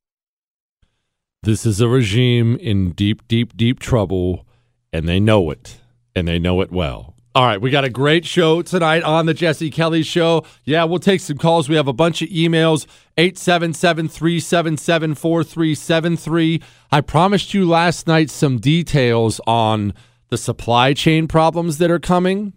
This 1.42 1.66
is 1.66 1.80
a 1.80 1.88
regime 1.88 2.56
in 2.56 2.92
deep, 2.92 3.26
deep, 3.26 3.56
deep 3.56 3.80
trouble, 3.80 4.46
and 4.92 5.08
they 5.08 5.18
know 5.18 5.50
it, 5.50 5.80
and 6.14 6.28
they 6.28 6.38
know 6.38 6.60
it 6.60 6.70
well. 6.70 7.12
All 7.34 7.46
right, 7.46 7.60
we 7.60 7.70
got 7.70 7.84
a 7.84 7.88
great 7.90 8.26
show 8.26 8.60
tonight 8.60 9.02
on 9.04 9.24
the 9.24 9.32
Jesse 9.32 9.70
Kelly 9.70 10.02
Show. 10.02 10.44
Yeah, 10.64 10.84
we'll 10.84 10.98
take 10.98 11.22
some 11.22 11.38
calls. 11.38 11.66
We 11.66 11.76
have 11.76 11.88
a 11.88 11.92
bunch 11.94 12.20
of 12.20 12.28
emails 12.28 12.86
877 13.16 14.08
377 14.08 15.14
4373. 15.14 16.62
I 16.90 17.00
promised 17.00 17.54
you 17.54 17.66
last 17.66 18.06
night 18.06 18.28
some 18.28 18.58
details 18.58 19.40
on 19.46 19.94
the 20.28 20.36
supply 20.36 20.92
chain 20.92 21.26
problems 21.26 21.78
that 21.78 21.90
are 21.90 21.98
coming, 21.98 22.52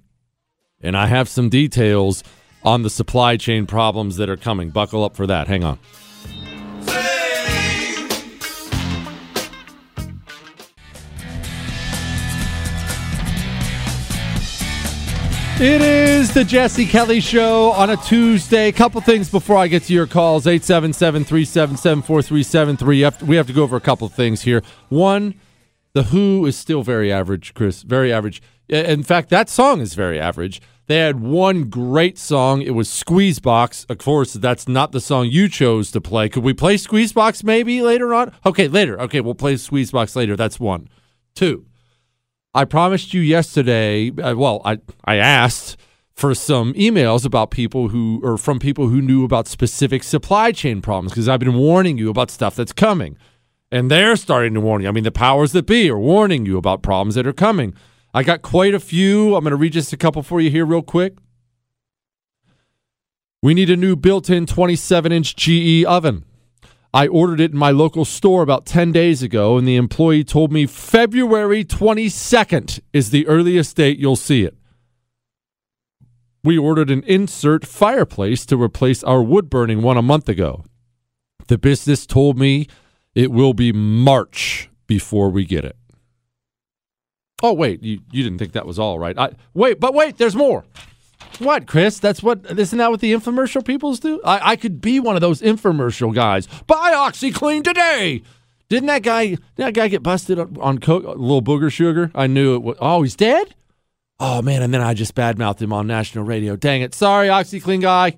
and 0.86 0.96
I 0.96 1.08
have 1.08 1.28
some 1.28 1.50
details 1.50 2.24
on 2.64 2.84
the 2.84 2.90
supply 2.90 3.38
chain 3.38 3.66
problems 3.66 4.18
that 4.18 4.30
are 4.30 4.38
coming. 4.38 4.70
Buckle 4.70 5.04
up 5.04 5.16
for 5.16 5.28
that. 5.28 5.48
Hang 5.48 5.64
on. 5.64 5.80
It 15.58 15.82
is 15.82 16.34
the 16.34 16.44
Jesse 16.44 16.86
Kelly 16.86 17.22
Show 17.22 17.72
on 17.72 17.90
a 17.90 17.96
Tuesday. 17.96 18.68
A 18.68 18.74
couple 18.74 19.00
things 19.00 19.30
before 19.30 19.56
I 19.56 19.68
get 19.68 19.84
to 19.84 19.94
your 19.94 20.06
calls 20.06 20.46
877 20.46 21.24
377 21.24 22.02
4373. 22.02 23.26
We 23.26 23.36
have 23.38 23.48
to 23.48 23.54
go 23.54 23.64
over 23.64 23.78
a 23.78 23.82
couple 23.82 24.10
things 24.10 24.42
here. 24.42 24.62
One, 24.90 25.36
The 25.94 26.04
Who 26.04 26.46
is 26.46 26.58
still 26.58 26.84
very 26.84 27.10
average, 27.10 27.54
Chris. 27.54 27.84
Very 27.84 28.12
average. 28.12 28.42
In 28.68 29.04
fact, 29.04 29.30
that 29.30 29.48
song 29.48 29.80
is 29.80 29.94
very 29.94 30.20
average. 30.20 30.62
They 30.88 30.98
had 30.98 31.20
one 31.20 31.70
great 31.70 32.18
song. 32.20 32.62
It 32.62 32.72
was 32.72 32.88
Squeezebox. 32.88 33.90
Of 33.90 33.98
course, 33.98 34.34
that's 34.34 34.68
not 34.68 34.92
the 34.92 35.02
song 35.02 35.28
you 35.28 35.50
chose 35.50 35.90
to 35.92 36.02
play. 36.02 36.30
Could 36.30 36.44
we 36.44 36.54
play 36.54 36.76
Squeezebox 36.76 37.44
maybe 37.44 37.82
later 37.82 38.14
on? 38.14 38.32
Okay, 38.46 38.68
later. 38.68 39.00
Okay, 39.02 39.22
we'll 39.22 39.34
play 39.36 39.56
Squeezebox 39.56 40.16
later. 40.16 40.36
That's 40.36 40.60
one. 40.60 40.88
Two, 41.34 41.66
I 42.54 42.66
promised 42.66 43.14
you 43.14 43.22
yesterday. 43.22 44.12
Uh, 44.12 44.36
well, 44.36 44.62
I 44.64 44.78
I 45.04 45.16
asked 45.16 45.78
for 46.14 46.34
some 46.34 46.74
emails 46.76 47.26
about 47.26 47.52
people 47.52 47.90
who 47.90 48.22
or 48.24 48.38
from 48.38 48.60
people 48.60 48.88
who 48.88 49.02
knew 49.02 49.26
about 49.26 49.48
specific 49.48 50.04
supply 50.04 50.52
chain 50.52 50.82
problems 50.82 51.12
because 51.12 51.28
I've 51.28 51.40
been 51.40 51.56
warning 51.56 51.98
you 51.98 52.10
about 52.10 52.32
stuff 52.32 52.56
that's 52.56 52.72
coming. 52.72 53.18
And 53.72 53.90
they're 53.92 54.16
starting 54.16 54.54
to 54.54 54.62
warn 54.62 54.84
you. 54.84 54.88
I 54.88 54.92
mean, 54.92 55.04
the 55.04 55.12
powers 55.12 55.52
that 55.52 55.66
be 55.66 55.90
are 55.90 56.00
warning 56.00 56.46
you 56.46 56.58
about 56.58 56.84
problems 56.84 57.16
that 57.16 57.28
are 57.28 57.34
coming. 57.34 57.74
I 58.16 58.24
got 58.24 58.42
quite 58.42 58.74
a 58.74 58.80
few. 58.80 59.36
I'm 59.36 59.44
going 59.44 59.52
to 59.52 59.58
read 59.58 59.74
just 59.74 59.92
a 59.92 59.98
couple 59.98 60.24
for 60.24 60.40
you 60.40 60.50
here, 60.50 60.66
real 60.66 60.82
quick. 60.82 61.18
We 63.44 63.54
need 63.54 63.70
a 63.70 63.76
new 63.76 63.98
built 63.98 64.30
in 64.30 64.46
27 64.46 65.12
inch 65.12 65.36
GE 65.36 65.84
oven. 65.84 66.24
I 66.94 67.08
ordered 67.08 67.42
it 67.42 67.52
in 67.52 67.58
my 67.58 67.72
local 67.72 68.06
store 68.06 68.42
about 68.42 68.66
10 68.66 68.94
days 68.94 69.22
ago, 69.22 69.58
and 69.58 69.68
the 69.68 69.76
employee 69.76 70.24
told 70.24 70.54
me 70.54 70.66
February 70.66 71.66
22nd 71.66 72.80
is 72.94 73.10
the 73.10 73.28
earliest 73.28 73.76
date 73.76 74.00
you'll 74.00 74.16
see 74.16 74.44
it. 74.44 74.56
We 76.42 76.58
ordered 76.58 76.90
an 76.90 77.04
insert 77.04 77.66
fireplace 77.66 78.46
to 78.46 78.56
replace 78.56 79.04
our 79.04 79.22
wood 79.22 79.50
burning 79.50 79.82
one 79.82 79.98
a 79.98 80.02
month 80.02 80.30
ago. 80.30 80.64
The 81.48 81.58
business 81.58 82.06
told 82.06 82.40
me 82.40 82.68
it 83.14 83.30
will 83.30 83.54
be 83.54 83.74
March 83.74 84.70
before 84.88 85.30
we 85.30 85.44
get 85.44 85.66
it. 85.66 85.76
Oh, 87.44 87.54
wait, 87.54 87.84
you, 87.84 88.00
you 88.12 88.24
didn't 88.24 88.40
think 88.40 88.54
that 88.54 88.66
was 88.66 88.80
all 88.80 88.98
right. 88.98 89.18
I, 89.18 89.32
wait, 89.54 89.80
but 89.80 89.94
wait, 89.94 90.18
there's 90.18 90.36
more. 90.36 90.66
What, 91.40 91.68
Chris? 91.68 92.00
That's 92.00 92.24
what 92.24 92.46
isn't 92.58 92.78
that 92.78 92.92
what 92.92 93.02
the 93.02 93.14
infomercial 93.14 93.66
peoples 93.66 94.00
do? 94.00 94.22
I, 94.24 94.52
I 94.52 94.56
could 94.56 94.80
be 94.80 95.00
one 95.00 95.16
of 95.16 95.22
those 95.22 95.42
infomercial 95.42 96.14
guys. 96.14 96.48
Buy 96.68 96.94
OxiClean 96.94 97.64
today. 97.64 98.22
Didn't 98.70 98.88
that 98.88 99.04
guy 99.04 99.28
didn't 99.28 99.40
that 99.58 99.74
guy 99.74 99.88
get 99.90 100.02
busted 100.02 100.40
on, 100.40 100.80
coke, 100.80 101.04
little 101.04 101.42
booger 101.42 101.72
sugar? 101.72 102.12
I 102.16 102.28
knew 102.28 102.56
it. 102.56 102.64
Was, 102.64 102.78
oh, 102.80 103.02
he's 103.02 103.16
dead. 103.16 103.54
Oh 104.20 104.42
man, 104.42 104.62
and 104.62 104.74
then 104.74 104.82
I 104.82 104.94
just 104.94 105.14
badmouthed 105.14 105.62
him 105.62 105.74
on 105.74 105.88
national 105.88 106.24
radio. 106.24 106.56
Dang 106.56 106.82
it! 106.82 106.96
Sorry, 106.96 107.28
OxiClean 107.28 107.82
guy. 107.82 108.18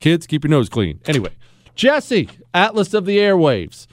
Kids, 0.00 0.26
keep 0.26 0.44
your 0.44 0.50
nose 0.50 0.68
clean. 0.68 1.00
Anyway, 1.06 1.30
Jesse, 1.74 2.28
Atlas 2.52 2.94
of 2.94 3.04
the 3.04 3.18
Airwaves. 3.18 3.86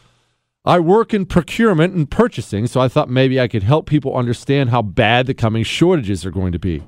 I 0.63 0.79
work 0.79 1.13
in 1.13 1.25
procurement 1.25 1.95
and 1.95 2.09
purchasing, 2.09 2.67
so 2.67 2.79
I 2.79 2.87
thought 2.87 3.09
maybe 3.09 3.39
I 3.39 3.47
could 3.47 3.63
help 3.63 3.87
people 3.87 4.15
understand 4.15 4.69
how 4.69 4.83
bad 4.83 5.25
the 5.25 5.33
coming 5.33 5.63
shortages 5.63 6.23
are 6.23 6.31
going 6.31 6.51
to 6.51 6.59
be. 6.59 6.83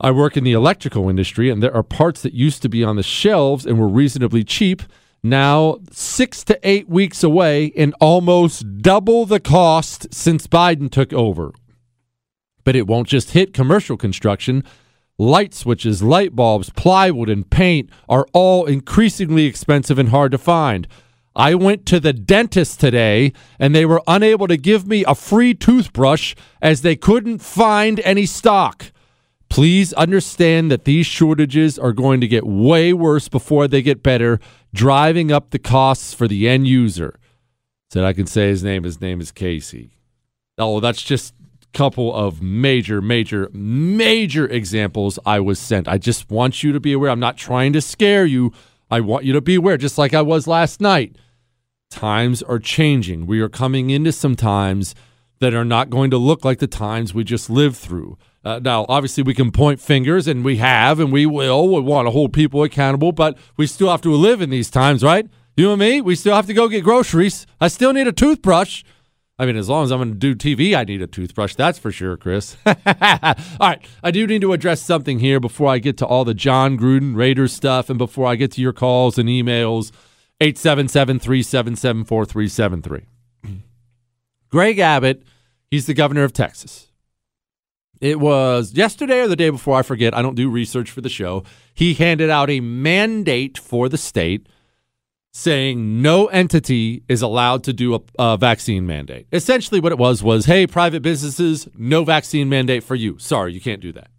I 0.00 0.12
work 0.12 0.36
in 0.36 0.44
the 0.44 0.52
electrical 0.52 1.08
industry, 1.08 1.50
and 1.50 1.62
there 1.62 1.74
are 1.74 1.82
parts 1.82 2.22
that 2.22 2.32
used 2.32 2.62
to 2.62 2.68
be 2.68 2.84
on 2.84 2.94
the 2.94 3.02
shelves 3.02 3.66
and 3.66 3.78
were 3.78 3.88
reasonably 3.88 4.44
cheap, 4.44 4.82
now 5.22 5.78
six 5.90 6.44
to 6.44 6.58
eight 6.62 6.88
weeks 6.88 7.24
away 7.24 7.72
and 7.76 7.94
almost 8.00 8.82
double 8.82 9.26
the 9.26 9.40
cost 9.40 10.12
since 10.14 10.46
Biden 10.46 10.90
took 10.90 11.12
over. 11.12 11.52
But 12.62 12.76
it 12.76 12.86
won't 12.86 13.08
just 13.08 13.32
hit 13.32 13.52
commercial 13.52 13.96
construction. 13.96 14.62
Light 15.18 15.54
switches, 15.54 16.02
light 16.02 16.36
bulbs, 16.36 16.70
plywood, 16.70 17.28
and 17.28 17.48
paint 17.48 17.90
are 18.08 18.26
all 18.32 18.66
increasingly 18.66 19.46
expensive 19.46 19.98
and 19.98 20.10
hard 20.10 20.30
to 20.32 20.38
find. 20.38 20.86
I 21.36 21.54
went 21.54 21.84
to 21.86 21.98
the 21.98 22.12
dentist 22.12 22.78
today 22.78 23.32
and 23.58 23.74
they 23.74 23.84
were 23.84 24.02
unable 24.06 24.46
to 24.46 24.56
give 24.56 24.86
me 24.86 25.04
a 25.04 25.14
free 25.14 25.52
toothbrush 25.52 26.34
as 26.62 26.82
they 26.82 26.94
couldn't 26.94 27.38
find 27.38 28.00
any 28.00 28.26
stock. 28.26 28.92
Please 29.48 29.92
understand 29.94 30.70
that 30.70 30.84
these 30.84 31.06
shortages 31.06 31.78
are 31.78 31.92
going 31.92 32.20
to 32.20 32.28
get 32.28 32.46
way 32.46 32.92
worse 32.92 33.28
before 33.28 33.68
they 33.68 33.82
get 33.82 34.02
better, 34.02 34.40
driving 34.72 35.30
up 35.30 35.50
the 35.50 35.58
costs 35.58 36.14
for 36.14 36.26
the 36.26 36.48
end 36.48 36.66
user. 36.66 37.18
Said 37.90 38.04
I 38.04 38.12
can 38.12 38.26
say 38.26 38.48
his 38.48 38.64
name. 38.64 38.82
His 38.82 39.00
name 39.00 39.20
is 39.20 39.30
Casey. 39.30 39.90
Oh, 40.58 40.80
that's 40.80 41.02
just 41.02 41.34
a 41.62 41.78
couple 41.78 42.14
of 42.14 42.42
major, 42.42 43.00
major, 43.00 43.48
major 43.52 44.46
examples 44.48 45.18
I 45.26 45.40
was 45.40 45.58
sent. 45.58 45.88
I 45.88 45.98
just 45.98 46.30
want 46.30 46.62
you 46.62 46.72
to 46.72 46.80
be 46.80 46.92
aware. 46.92 47.10
I'm 47.10 47.20
not 47.20 47.36
trying 47.36 47.72
to 47.74 47.80
scare 47.80 48.24
you. 48.24 48.52
I 48.90 49.00
want 49.00 49.24
you 49.24 49.32
to 49.32 49.40
be 49.40 49.56
aware, 49.56 49.76
just 49.76 49.98
like 49.98 50.14
I 50.14 50.22
was 50.22 50.46
last 50.46 50.80
night. 50.80 51.16
Times 51.90 52.42
are 52.42 52.58
changing. 52.58 53.26
We 53.26 53.40
are 53.40 53.48
coming 53.48 53.90
into 53.90 54.12
some 54.12 54.34
times 54.34 54.94
that 55.40 55.54
are 55.54 55.64
not 55.64 55.90
going 55.90 56.10
to 56.10 56.18
look 56.18 56.44
like 56.44 56.58
the 56.58 56.66
times 56.66 57.14
we 57.14 57.24
just 57.24 57.50
lived 57.50 57.76
through. 57.76 58.16
Uh, 58.44 58.60
now, 58.62 58.84
obviously, 58.88 59.22
we 59.22 59.34
can 59.34 59.50
point 59.50 59.80
fingers, 59.80 60.26
and 60.26 60.44
we 60.44 60.56
have, 60.56 61.00
and 61.00 61.12
we 61.12 61.24
will. 61.26 61.68
We 61.68 61.80
want 61.80 62.06
to 62.06 62.10
hold 62.10 62.32
people 62.32 62.62
accountable, 62.62 63.12
but 63.12 63.38
we 63.56 63.66
still 63.66 63.90
have 63.90 64.02
to 64.02 64.12
live 64.14 64.40
in 64.42 64.50
these 64.50 64.70
times, 64.70 65.02
right? 65.02 65.26
You 65.56 65.70
and 65.70 65.80
me, 65.80 66.00
we 66.00 66.14
still 66.14 66.34
have 66.34 66.46
to 66.46 66.54
go 66.54 66.68
get 66.68 66.84
groceries. 66.84 67.46
I 67.60 67.68
still 67.68 67.92
need 67.92 68.06
a 68.06 68.12
toothbrush. 68.12 68.82
I 69.38 69.46
mean, 69.46 69.56
as 69.56 69.68
long 69.68 69.84
as 69.84 69.90
I'm 69.90 69.98
going 69.98 70.18
to 70.18 70.34
do 70.34 70.34
TV, 70.34 70.76
I 70.76 70.84
need 70.84 71.02
a 71.02 71.06
toothbrush. 71.06 71.54
That's 71.54 71.78
for 71.78 71.90
sure, 71.90 72.16
Chris. 72.16 72.56
all 72.66 72.74
right. 73.60 73.84
I 74.02 74.10
do 74.12 74.26
need 74.26 74.42
to 74.42 74.52
address 74.52 74.80
something 74.80 75.18
here 75.18 75.40
before 75.40 75.68
I 75.68 75.78
get 75.78 75.96
to 75.98 76.06
all 76.06 76.24
the 76.24 76.34
Jon 76.34 76.78
Gruden 76.78 77.16
Raiders 77.16 77.52
stuff 77.52 77.90
and 77.90 77.98
before 77.98 78.28
I 78.28 78.36
get 78.36 78.52
to 78.52 78.60
your 78.60 78.72
calls 78.72 79.18
and 79.18 79.28
emails. 79.28 79.90
877 80.44 81.20
377 81.20 82.04
4373. 82.04 83.60
Greg 84.50 84.78
Abbott, 84.78 85.22
he's 85.70 85.86
the 85.86 85.94
governor 85.94 86.22
of 86.22 86.34
Texas. 86.34 86.88
It 88.02 88.20
was 88.20 88.74
yesterday 88.74 89.20
or 89.20 89.28
the 89.28 89.36
day 89.36 89.48
before, 89.48 89.78
I 89.78 89.82
forget. 89.82 90.14
I 90.14 90.20
don't 90.20 90.34
do 90.34 90.50
research 90.50 90.90
for 90.90 91.00
the 91.00 91.08
show. 91.08 91.44
He 91.72 91.94
handed 91.94 92.28
out 92.28 92.50
a 92.50 92.60
mandate 92.60 93.56
for 93.56 93.88
the 93.88 93.96
state 93.96 94.46
saying 95.32 96.02
no 96.02 96.26
entity 96.26 97.04
is 97.08 97.22
allowed 97.22 97.64
to 97.64 97.72
do 97.72 97.94
a, 97.94 98.00
a, 98.18 98.36
vaccine 98.36 98.86
mandate. 98.86 99.26
Essentially, 99.32 99.80
what 99.80 99.92
it 99.92 99.98
was 99.98 100.22
was 100.22 100.44
hey, 100.44 100.66
private 100.66 101.00
businesses, 101.00 101.66
no 101.74 102.04
vaccine 102.04 102.50
mandate 102.50 102.84
for 102.84 102.94
you. 102.94 103.18
Sorry, 103.18 103.54
you 103.54 103.62
can't 103.62 103.80
do 103.80 103.92
that. 103.92 104.10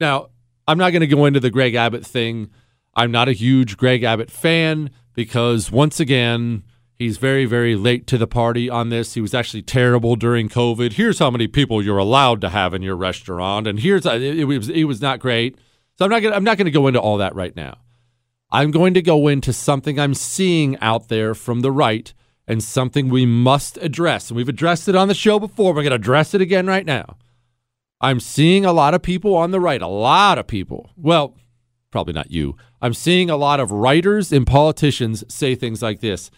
Now, 0.00 0.28
I'm 0.68 0.76
not 0.76 0.90
going 0.90 1.00
to 1.00 1.06
go 1.06 1.24
into 1.24 1.40
the 1.40 1.50
Greg 1.50 1.74
Abbott 1.74 2.04
thing. 2.04 2.50
I'm 2.94 3.10
not 3.10 3.28
a 3.28 3.32
huge 3.32 3.78
Greg 3.78 4.02
Abbott 4.02 4.30
fan. 4.30 4.90
Because 5.14 5.70
once 5.70 6.00
again, 6.00 6.62
he's 6.94 7.18
very, 7.18 7.44
very 7.44 7.76
late 7.76 8.06
to 8.08 8.18
the 8.18 8.26
party 8.26 8.68
on 8.68 8.88
this. 8.88 9.14
He 9.14 9.20
was 9.20 9.34
actually 9.34 9.62
terrible 9.62 10.16
during 10.16 10.48
COVID. 10.48 10.94
Here's 10.94 11.18
how 11.18 11.30
many 11.30 11.46
people 11.46 11.82
you're 11.82 11.98
allowed 11.98 12.40
to 12.42 12.50
have 12.50 12.74
in 12.74 12.82
your 12.82 12.96
restaurant, 12.96 13.66
and 13.66 13.80
here's 13.80 14.06
uh, 14.06 14.12
it, 14.12 14.40
it 14.40 14.44
was 14.44 14.68
it 14.68 14.84
was 14.84 15.00
not 15.00 15.20
great. 15.20 15.56
So 15.98 16.04
I'm 16.04 16.10
not 16.10 16.22
gonna 16.22 16.36
I'm 16.36 16.44
not 16.44 16.58
gonna 16.58 16.70
go 16.70 16.86
into 16.86 17.00
all 17.00 17.18
that 17.18 17.34
right 17.34 17.54
now. 17.54 17.78
I'm 18.52 18.70
going 18.70 18.94
to 18.94 19.02
go 19.02 19.28
into 19.28 19.52
something 19.52 19.98
I'm 19.98 20.14
seeing 20.14 20.76
out 20.78 21.08
there 21.08 21.34
from 21.34 21.60
the 21.60 21.70
right 21.70 22.12
and 22.48 22.62
something 22.62 23.08
we 23.08 23.24
must 23.24 23.78
address. 23.78 24.28
And 24.28 24.36
we've 24.36 24.48
addressed 24.48 24.88
it 24.88 24.96
on 24.96 25.06
the 25.06 25.14
show 25.14 25.38
before. 25.38 25.72
We're 25.72 25.82
going 25.82 25.90
to 25.90 25.96
address 25.96 26.34
it 26.34 26.40
again 26.40 26.66
right 26.66 26.84
now. 26.84 27.16
I'm 28.00 28.18
seeing 28.18 28.64
a 28.64 28.72
lot 28.72 28.94
of 28.94 29.02
people 29.02 29.36
on 29.36 29.52
the 29.52 29.60
right, 29.60 29.80
a 29.80 29.86
lot 29.86 30.38
of 30.38 30.48
people. 30.48 30.90
Well, 30.96 31.36
probably 31.92 32.14
not 32.14 32.32
you. 32.32 32.56
I'm 32.82 32.94
seeing 32.94 33.28
a 33.30 33.36
lot 33.36 33.60
of 33.60 33.70
writers 33.70 34.32
and 34.32 34.46
politicians 34.46 35.24
say 35.28 35.54
things 35.54 35.82
like 35.82 36.00
this 36.00 36.30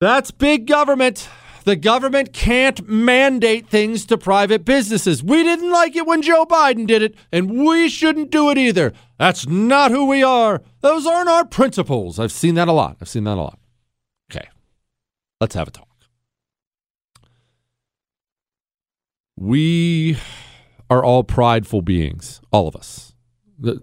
That's 0.00 0.30
big 0.30 0.66
government. 0.66 1.28
The 1.64 1.76
government 1.76 2.32
can't 2.32 2.88
mandate 2.88 3.68
things 3.68 4.04
to 4.06 4.18
private 4.18 4.64
businesses. 4.64 5.22
We 5.22 5.44
didn't 5.44 5.70
like 5.70 5.94
it 5.94 6.06
when 6.06 6.20
Joe 6.20 6.44
Biden 6.44 6.88
did 6.88 7.02
it, 7.02 7.14
and 7.30 7.64
we 7.64 7.88
shouldn't 7.88 8.32
do 8.32 8.50
it 8.50 8.58
either. 8.58 8.92
That's 9.16 9.46
not 9.46 9.92
who 9.92 10.06
we 10.06 10.24
are. 10.24 10.60
Those 10.80 11.06
aren't 11.06 11.28
our 11.28 11.44
principles. 11.44 12.18
I've 12.18 12.32
seen 12.32 12.56
that 12.56 12.66
a 12.66 12.72
lot. 12.72 12.96
I've 13.00 13.08
seen 13.08 13.22
that 13.24 13.38
a 13.38 13.42
lot. 13.42 13.60
Okay. 14.28 14.48
Let's 15.40 15.54
have 15.54 15.68
a 15.68 15.70
talk. 15.70 15.86
We 19.36 20.16
are 20.90 21.04
all 21.04 21.24
prideful 21.24 21.82
beings, 21.82 22.40
all 22.50 22.66
of 22.66 22.74
us. 22.74 23.11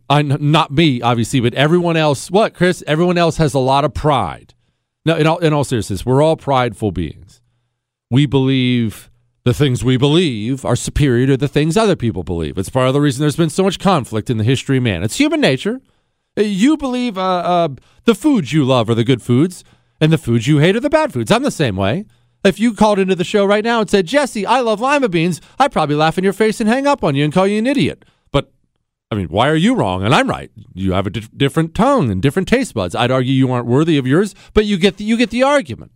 I, 0.10 0.22
not 0.22 0.72
me, 0.72 1.02
obviously, 1.02 1.40
but 1.40 1.54
everyone 1.54 1.98
else. 1.98 2.30
What, 2.30 2.54
Chris? 2.54 2.84
Everyone 2.88 3.18
else 3.18 3.38
has 3.38 3.54
a 3.54 3.60
lot 3.60 3.86
of 3.86 3.94
pride. 3.94 4.54
No, 5.06 5.16
in 5.16 5.28
all, 5.28 5.38
in 5.40 5.54
all 5.54 5.64
seriousness, 5.64 6.06
we're 6.06 6.22
all 6.22 6.36
prideful 6.36 6.92
beings. 6.92 7.42
We 8.12 8.26
believe 8.26 9.10
the 9.46 9.54
things 9.54 9.84
we 9.84 9.98
believe 9.98 10.66
are 10.66 10.76
superior 10.76 11.28
to 11.28 11.38
the 11.38 11.48
things 11.48 11.78
other 11.78 11.96
people 11.96 12.24
believe. 12.24 12.58
It's 12.58 12.70
part 12.70 12.88
of 12.88 12.94
the 12.94 13.02
reason 13.02 13.22
there's 13.22 13.36
been 13.36 13.50
so 13.50 13.64
much 13.64 13.80
conflict 13.80 14.30
in 14.30 14.38
the 14.38 14.44
history 14.44 14.78
of 14.78 14.84
man. 14.84 15.04
It's 15.04 15.18
human 15.18 15.42
nature. 15.42 15.80
You 16.36 16.78
believe 16.78 17.18
uh, 17.18 17.22
uh, 17.22 17.70
the 18.06 18.16
foods 18.16 18.54
you 18.54 18.64
love 18.64 18.90
are 18.90 18.96
the 18.96 19.04
good 19.04 19.22
foods, 19.22 19.64
and 20.00 20.12
the 20.12 20.18
foods 20.18 20.48
you 20.48 20.60
hate 20.60 20.76
are 20.76 20.82
the 20.82 20.90
bad 20.90 21.14
foods. 21.14 21.32
I'm 21.32 21.44
the 21.44 21.52
same 21.52 21.76
way. 21.76 22.06
If 22.44 22.60
you 22.60 22.74
called 22.74 23.00
into 23.00 23.16
the 23.16 23.24
show 23.24 23.46
right 23.46 23.64
now 23.64 23.82
and 23.82 23.90
said, 23.90 24.06
Jesse, 24.06 24.46
I 24.46 24.62
love 24.62 24.80
lima 24.80 25.10
beans, 25.10 25.42
I'd 25.58 25.74
probably 25.74 25.96
laugh 25.96 26.18
in 26.18 26.24
your 26.24 26.32
face 26.34 26.62
and 26.62 26.70
hang 26.70 26.88
up 26.88 27.04
on 27.04 27.16
you 27.16 27.24
and 27.24 27.34
call 27.34 27.48
you 27.48 27.60
an 27.60 27.68
idiot. 27.68 28.06
I 29.12 29.16
mean, 29.16 29.28
why 29.28 29.50
are 29.50 29.56
you 29.56 29.76
wrong 29.76 30.04
and 30.04 30.14
I'm 30.14 30.30
right? 30.30 30.52
You 30.74 30.94
have 30.94 31.08
a 31.08 31.10
di- 31.10 31.28
different 31.36 31.74
tongue 31.74 32.12
and 32.12 32.22
different 32.22 32.48
taste 32.48 32.74
buds. 32.74 32.94
I'd 32.94 33.12
argue 33.12 33.34
you 33.34 33.52
aren't 33.52 33.66
worthy 33.66 33.98
of 33.98 34.06
yours, 34.06 34.36
but 34.54 34.66
you 34.66 34.78
get 34.78 34.98
the, 34.98 35.04
you 35.04 35.18
get 35.18 35.32
the 35.32 35.44
argument. 35.44 35.92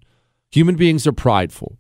Human 0.52 0.76
beings 0.76 1.06
are 1.06 1.14
prideful. 1.14 1.78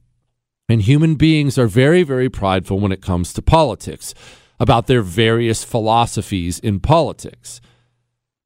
And 0.69 0.81
human 0.81 1.15
beings 1.15 1.57
are 1.57 1.67
very, 1.67 2.03
very 2.03 2.29
prideful 2.29 2.79
when 2.79 2.91
it 2.91 3.01
comes 3.01 3.33
to 3.33 3.41
politics, 3.41 4.13
about 4.59 4.87
their 4.87 5.01
various 5.01 5.63
philosophies 5.63 6.59
in 6.59 6.79
politics. 6.79 7.59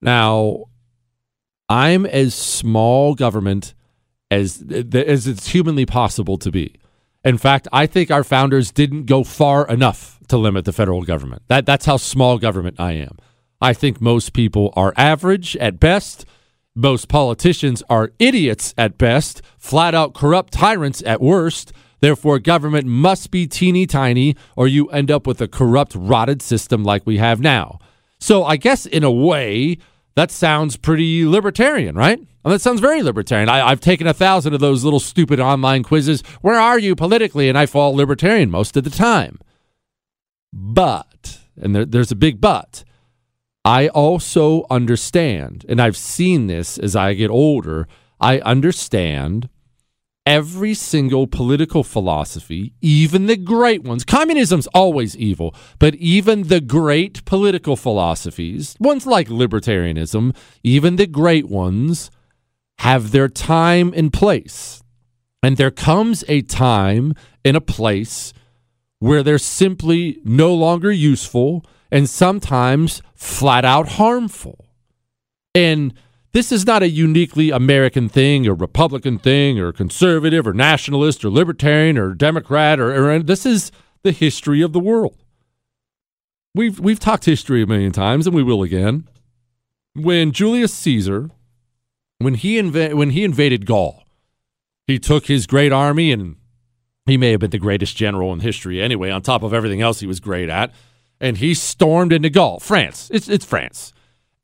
Now, 0.02 0.66
I'm 1.70 2.06
as 2.06 2.34
small 2.34 3.14
government 3.14 3.74
as 4.32 4.64
as 4.94 5.28
it's 5.28 5.48
humanly 5.48 5.86
possible 5.86 6.38
to 6.38 6.52
be. 6.52 6.76
In 7.28 7.38
fact, 7.38 7.68
I 7.74 7.88
think 7.88 8.10
our 8.10 8.24
founders 8.24 8.72
didn't 8.72 9.04
go 9.04 9.26
far 9.26 9.68
enough 9.68 10.18
to 10.30 10.38
limit 10.38 10.64
the 10.64 10.72
federal 10.72 11.04
government. 11.04 11.42
That 11.50 11.66
that's 11.66 11.86
how 11.86 11.98
small 11.98 12.38
government 12.38 12.80
I 12.80 12.94
am. 12.94 13.18
I 13.60 13.74
think 13.74 14.00
most 14.00 14.32
people 14.32 14.72
are 14.78 14.94
average 14.96 15.58
at 15.58 15.78
best. 15.78 16.26
Most 16.74 17.10
politicians 17.10 17.84
are 17.90 18.14
idiots 18.18 18.74
at 18.78 18.98
best, 18.98 19.42
flat 19.58 19.94
out 19.94 20.14
corrupt 20.14 20.54
tyrants 20.54 21.04
at 21.06 21.20
worst. 21.20 21.74
Therefore, 22.00 22.40
government 22.40 22.88
must 22.88 23.30
be 23.30 23.46
teeny 23.46 23.86
tiny, 23.86 24.38
or 24.56 24.70
you 24.70 24.88
end 24.92 25.12
up 25.12 25.28
with 25.28 25.42
a 25.42 25.50
corrupt, 25.50 25.96
rotted 25.96 26.42
system 26.42 26.86
like 26.86 27.06
we 27.06 27.18
have 27.18 27.42
now. 27.42 27.80
So, 28.20 28.46
I 28.46 28.56
guess 28.56 28.86
in 28.86 29.04
a 29.04 29.12
way, 29.12 29.80
that 30.16 30.32
sounds 30.32 30.78
pretty 30.78 31.26
libertarian, 31.26 31.96
right? 31.96 32.22
Well, 32.48 32.54
that 32.54 32.62
sounds 32.62 32.80
very 32.80 33.04
libertarian. 33.04 33.50
I, 33.50 33.68
have 33.68 33.82
taken 33.82 34.08
a 34.08 34.14
thousand 34.14 34.54
of 34.54 34.62
those 34.62 34.86
little 34.86 35.02
stupid 35.02 35.38
online 35.38 35.84
quizzes. 35.84 36.22
Where 36.40 36.58
are 36.58 36.80
you 36.80 36.96
politically? 36.96 37.50
And 37.50 37.58
I 37.58 37.66
fall 37.66 37.94
libertarian 37.94 38.50
most 38.50 38.78
of 38.78 38.86
the 38.86 38.90
time. 38.90 39.40
But, 40.54 41.42
and 41.62 41.76
there, 41.76 41.84
there's 41.84 42.14
a 42.14 42.16
big 42.16 42.40
but, 42.40 42.86
I 43.66 43.90
also 43.90 44.66
understand, 44.70 45.66
and 45.68 45.82
I've 45.82 45.98
seen 45.98 46.48
this 46.48 46.78
as 46.78 46.96
I 46.96 47.16
get 47.16 47.30
older, 47.30 47.86
I 48.18 48.40
understand 48.40 49.50
every 50.26 50.74
single 50.74 51.28
political 51.28 51.84
philosophy, 51.84 52.72
even 52.80 53.26
the 53.26 53.36
great 53.36 53.84
ones, 53.84 54.06
communism's 54.06 54.68
always 54.68 55.18
evil, 55.18 55.54
but 55.80 55.96
even 55.96 56.44
the 56.44 56.62
great 56.62 57.26
political 57.26 57.76
philosophies, 57.76 58.78
ones 58.80 59.06
like 59.06 59.28
libertarianism, 59.28 60.34
even 60.64 60.96
the 60.96 61.08
great 61.08 61.50
ones, 61.50 62.10
have 62.80 63.12
their 63.12 63.28
time 63.28 63.94
and 63.96 64.12
place. 64.14 64.84
And 65.44 65.58
there 65.58 65.72
comes 65.72 66.24
a 66.28 66.42
time 66.42 67.14
and 67.46 67.56
a 67.56 67.62
place 67.62 68.34
where 69.00 69.24
they're 69.24 69.38
simply 69.38 70.20
no 70.24 70.54
longer 70.54 70.92
useful 70.92 71.66
and 71.92 72.10
sometimes 72.10 73.02
flat 73.16 73.64
out 73.64 73.90
harmful. 73.90 74.66
And 75.54 75.94
this 76.34 76.52
is 76.52 76.66
not 76.66 76.84
a 76.84 76.90
uniquely 76.90 77.50
American 77.50 78.10
thing 78.10 78.48
or 78.48 78.54
Republican 78.54 79.18
thing 79.18 79.60
or 79.60 79.72
conservative 79.72 80.46
or 80.46 80.54
nationalist 80.54 81.24
or 81.24 81.30
libertarian 81.30 81.98
or 81.98 82.14
Democrat 82.14 82.80
or, 82.80 83.10
or 83.10 83.20
this 83.20 83.46
is 83.46 83.72
the 84.04 84.12
history 84.12 84.62
of 84.62 84.74
the 84.74 84.80
world. 84.80 85.24
We've 86.54 86.80
we've 86.80 87.00
talked 87.00 87.26
history 87.26 87.62
a 87.62 87.68
million 87.68 87.92
times 87.92 88.28
and 88.28 88.36
we 88.36 88.44
will 88.44 88.64
again. 88.64 89.08
When 89.94 90.32
Julius 90.32 90.74
Caesar 90.74 91.32
when 92.20 92.36
he 92.36 92.60
inv- 92.60 92.94
when 92.94 93.12
he 93.12 93.24
invaded 93.24 93.66
Gaul, 93.66 94.04
he 94.86 95.00
took 95.00 95.26
his 95.26 95.48
great 95.48 95.72
army 95.72 96.12
and 96.12 96.36
he 97.06 97.18
may 97.18 97.32
have 97.32 97.40
been 97.40 97.52
the 97.52 97.58
greatest 97.58 97.96
general 97.96 98.34
in 98.34 98.42
history 98.42 98.82
anyway 98.82 99.10
on 99.10 99.22
top 99.22 99.44
of 99.44 99.54
everything 99.54 99.82
else 99.82 100.00
he 100.00 100.08
was 100.08 100.20
great 100.20 100.50
at 100.50 100.74
and 101.20 101.38
he 101.38 101.54
stormed 101.54 102.14
into 102.14 102.30
Gaul, 102.30 102.60
France. 102.60 103.10
It's 103.14 103.28
it's 103.28 103.46
France. 103.46 103.94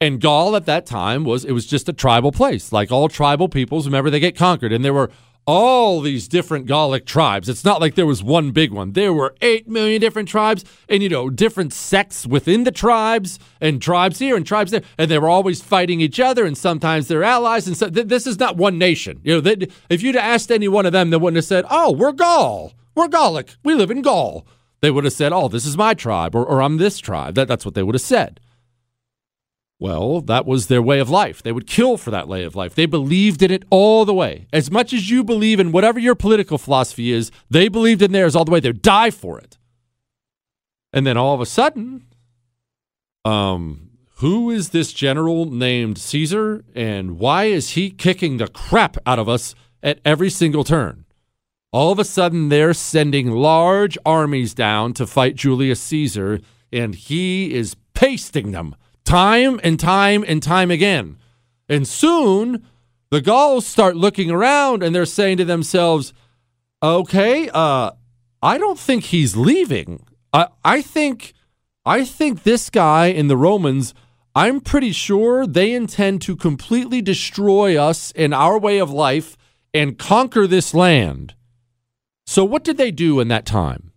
And 0.01 0.19
Gaul 0.19 0.55
at 0.55 0.65
that 0.65 0.85
time 0.85 1.23
was 1.23 1.45
it 1.45 1.53
was 1.53 1.65
just 1.65 1.87
a 1.87 1.93
tribal 1.93 2.31
place, 2.31 2.71
like 2.71 2.91
all 2.91 3.07
tribal 3.07 3.47
peoples. 3.47 3.85
Remember, 3.85 4.09
they 4.09 4.19
get 4.19 4.35
conquered, 4.35 4.73
and 4.73 4.83
there 4.83 4.93
were 4.93 5.09
all 5.45 6.01
these 6.01 6.27
different 6.27 6.65
Gallic 6.65 7.05
tribes. 7.05 7.49
It's 7.49 7.65
not 7.65 7.81
like 7.81 7.95
there 7.95 8.05
was 8.05 8.23
one 8.23 8.51
big 8.51 8.71
one. 8.71 8.93
There 8.93 9.13
were 9.13 9.35
eight 9.41 9.67
million 9.67 9.99
different 9.99 10.29
tribes, 10.29 10.63
and 10.87 11.03
you 11.03 11.09
know, 11.09 11.29
different 11.29 11.73
sects 11.73 12.25
within 12.25 12.63
the 12.63 12.71
tribes, 12.71 13.39
and 13.59 13.81
tribes 13.81 14.19
here 14.19 14.35
and 14.35 14.45
tribes 14.45 14.71
there, 14.71 14.83
and 14.97 15.09
they 15.11 15.19
were 15.19 15.29
always 15.29 15.61
fighting 15.61 16.01
each 16.01 16.19
other, 16.19 16.45
and 16.45 16.57
sometimes 16.57 17.07
they're 17.07 17.23
allies. 17.23 17.67
And 17.67 17.75
so 17.75 17.89
th- 17.89 18.07
this 18.07 18.27
is 18.27 18.39
not 18.39 18.57
one 18.57 18.77
nation. 18.77 19.19
You 19.23 19.35
know, 19.35 19.41
they, 19.41 19.67
if 19.89 20.01
you'd 20.01 20.15
asked 20.15 20.51
any 20.51 20.67
one 20.67 20.85
of 20.85 20.93
them, 20.93 21.09
they 21.09 21.17
wouldn't 21.17 21.37
have 21.37 21.45
said, 21.45 21.65
"Oh, 21.69 21.91
we're 21.91 22.13
Gaul. 22.13 22.73
We're 22.95 23.07
Gallic. 23.07 23.55
We 23.63 23.75
live 23.75 23.91
in 23.91 24.01
Gaul." 24.01 24.47
They 24.81 24.91
would 24.91 25.03
have 25.05 25.13
said, 25.13 25.33
"Oh, 25.33 25.47
this 25.47 25.65
is 25.65 25.77
my 25.77 25.93
tribe," 25.93 26.35
or, 26.35 26.45
or 26.45 26.61
"I'm 26.61 26.77
this 26.77 26.99
tribe." 26.99 27.35
That, 27.35 27.47
that's 27.47 27.65
what 27.65 27.73
they 27.73 27.83
would 27.83 27.95
have 27.95 28.01
said. 28.01 28.39
Well, 29.83 30.21
that 30.21 30.45
was 30.45 30.67
their 30.67 30.81
way 30.81 30.99
of 30.99 31.09
life. 31.09 31.43
They 31.43 31.51
would 31.51 31.67
kill 31.67 31.97
for 31.97 32.09
that 32.09 32.29
way 32.29 32.45
of 32.45 32.55
life. 32.55 32.73
They 32.73 32.85
believed 32.85 33.41
in 33.41 33.51
it 33.51 33.65
all 33.69 34.05
the 34.05 34.13
way. 34.13 34.47
As 34.53 34.71
much 34.71 34.93
as 34.93 35.09
you 35.09 35.25
believe 35.25 35.59
in 35.59 35.73
whatever 35.73 35.99
your 35.99 36.15
political 36.15 36.57
philosophy 36.57 37.11
is, 37.11 37.31
they 37.49 37.67
believed 37.67 38.01
in 38.01 38.13
theirs 38.13 38.33
all 38.33 38.45
the 38.45 38.51
way. 38.51 38.61
They'd 38.61 38.81
die 38.81 39.09
for 39.09 39.37
it. 39.39 39.57
And 40.93 41.05
then 41.05 41.17
all 41.17 41.35
of 41.35 41.41
a 41.41 41.45
sudden, 41.45 42.05
um, 43.25 43.89
who 44.19 44.49
is 44.49 44.69
this 44.69 44.93
general 44.93 45.51
named 45.51 45.97
Caesar 45.97 46.63
and 46.73 47.19
why 47.19 47.45
is 47.47 47.71
he 47.71 47.89
kicking 47.89 48.37
the 48.37 48.47
crap 48.47 48.95
out 49.05 49.19
of 49.19 49.27
us 49.27 49.53
at 49.83 49.99
every 50.05 50.29
single 50.29 50.63
turn? 50.63 51.03
All 51.73 51.91
of 51.91 51.99
a 51.99 52.05
sudden, 52.05 52.47
they're 52.47 52.73
sending 52.73 53.31
large 53.31 53.97
armies 54.05 54.53
down 54.53 54.93
to 54.93 55.05
fight 55.05 55.35
Julius 55.35 55.81
Caesar, 55.81 56.39
and 56.71 56.95
he 56.95 57.53
is 57.53 57.75
pasting 57.93 58.51
them 58.53 58.77
time 59.05 59.59
and 59.63 59.79
time 59.79 60.23
and 60.27 60.41
time 60.41 60.71
again. 60.71 61.17
And 61.69 61.87
soon 61.87 62.65
the 63.09 63.21
Gauls 63.21 63.65
start 63.65 63.95
looking 63.95 64.31
around 64.31 64.81
and 64.81 64.95
they're 64.95 65.05
saying 65.05 65.37
to 65.37 65.45
themselves, 65.45 66.13
okay, 66.81 67.49
uh, 67.53 67.91
I 68.41 68.57
don't 68.57 68.79
think 68.79 69.05
he's 69.05 69.35
leaving. 69.35 70.05
I, 70.33 70.47
I 70.65 70.81
think 70.81 71.33
I 71.85 72.05
think 72.05 72.43
this 72.43 72.69
guy 72.69 73.07
and 73.07 73.29
the 73.29 73.37
Romans, 73.37 73.93
I'm 74.35 74.61
pretty 74.61 74.91
sure 74.93 75.45
they 75.45 75.73
intend 75.73 76.21
to 76.23 76.35
completely 76.35 77.01
destroy 77.01 77.77
us 77.77 78.11
and 78.15 78.33
our 78.33 78.57
way 78.57 78.79
of 78.79 78.89
life 78.89 79.37
and 79.73 79.97
conquer 79.97 80.47
this 80.47 80.73
land. 80.73 81.35
So 82.25 82.43
what 82.45 82.63
did 82.63 82.77
they 82.77 82.91
do 82.91 83.19
in 83.19 83.27
that 83.27 83.45
time? 83.45 83.91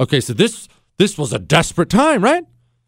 Okay, 0.00 0.20
so 0.20 0.32
this 0.32 0.66
this 0.98 1.16
was 1.16 1.32
a 1.32 1.38
desperate 1.38 1.90
time, 1.90 2.24
right? 2.24 2.44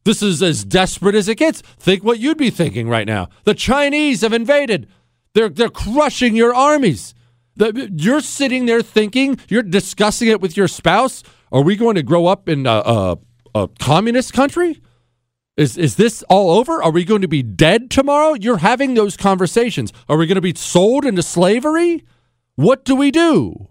This 0.09 0.23
is 0.23 0.42
as 0.42 0.64
desperate 0.64 1.14
as 1.14 1.29
it 1.29 1.35
gets. 1.35 1.61
Think 1.61 2.03
what 2.03 2.18
you'd 2.18 2.38
be 2.38 2.49
thinking 2.49 2.88
right 2.88 3.07
now. 3.07 3.29
The 3.44 3.53
Chinese 3.53 4.23
have 4.23 4.33
invaded. 4.33 4.88
They're 5.35 5.51
they're 5.51 5.68
crushing 5.68 6.35
your 6.35 6.55
armies. 6.55 7.12
The, 7.57 7.92
you're 7.94 8.23
sitting 8.23 8.64
there 8.64 8.81
thinking, 8.81 9.38
you're 9.51 9.62
discussing 9.62 10.29
it 10.29 10.40
with 10.40 10.57
your 10.57 10.66
spouse. 10.66 11.23
Are 11.53 11.61
we 11.61 11.77
going 11.77 11.97
to 11.97 12.03
grow 12.03 12.25
up 12.25 12.49
in 12.49 12.66
a, 12.66 12.71
a, 12.71 13.18
a 13.55 13.68
communist 13.81 14.33
country? 14.33 14.81
Is 15.59 15.77
is 15.77 15.97
this 15.97 16.23
all 16.31 16.53
over? 16.53 16.83
Are 16.83 16.90
we 16.90 17.05
going 17.05 17.21
to 17.21 17.29
be 17.29 17.42
dead 17.42 17.90
tomorrow? 17.90 18.33
You're 18.33 18.57
having 18.57 18.94
those 18.94 19.14
conversations. 19.14 19.92
Are 20.09 20.16
we 20.16 20.27
going 20.27 20.37
to 20.37 20.40
be 20.40 20.55
sold 20.55 21.05
into 21.05 21.23
slavery? 21.23 22.03
What 22.55 22.83
do 22.87 22.97
we 22.97 23.11
do? 23.11 23.68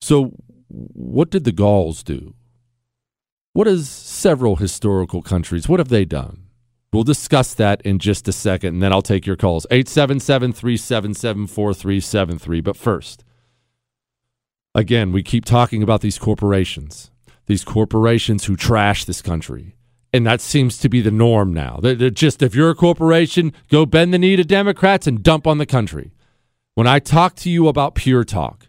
So, 0.00 0.32
what 0.68 1.30
did 1.30 1.44
the 1.44 1.52
Gauls 1.52 2.02
do? 2.02 2.34
What 3.54 3.68
has 3.68 3.88
several 3.88 4.56
historical 4.56 5.22
countries, 5.22 5.68
what 5.68 5.78
have 5.78 5.88
they 5.88 6.04
done? 6.04 6.48
We'll 6.92 7.04
discuss 7.04 7.54
that 7.54 7.80
in 7.82 8.00
just 8.00 8.26
a 8.26 8.32
second, 8.32 8.74
and 8.74 8.82
then 8.82 8.92
I'll 8.92 9.00
take 9.00 9.26
your 9.26 9.36
calls. 9.36 9.64
877 9.70 10.52
377 10.52 11.46
4373. 11.46 12.60
But 12.60 12.76
first, 12.76 13.24
again, 14.74 15.12
we 15.12 15.22
keep 15.22 15.44
talking 15.44 15.84
about 15.84 16.00
these 16.00 16.18
corporations, 16.18 17.12
these 17.46 17.62
corporations 17.62 18.46
who 18.46 18.56
trash 18.56 19.04
this 19.04 19.22
country. 19.22 19.76
And 20.12 20.26
that 20.26 20.40
seems 20.40 20.78
to 20.78 20.88
be 20.88 21.00
the 21.00 21.12
norm 21.12 21.52
now. 21.52 21.78
They're 21.80 22.10
just, 22.10 22.42
if 22.42 22.56
you're 22.56 22.70
a 22.70 22.74
corporation, 22.74 23.52
go 23.70 23.86
bend 23.86 24.12
the 24.12 24.18
knee 24.18 24.34
to 24.34 24.44
Democrats 24.44 25.06
and 25.06 25.22
dump 25.22 25.46
on 25.46 25.58
the 25.58 25.66
country. 25.66 26.10
When 26.74 26.88
I 26.88 26.98
talk 26.98 27.36
to 27.36 27.50
you 27.50 27.68
about 27.68 27.94
Pure 27.94 28.24
Talk, 28.24 28.66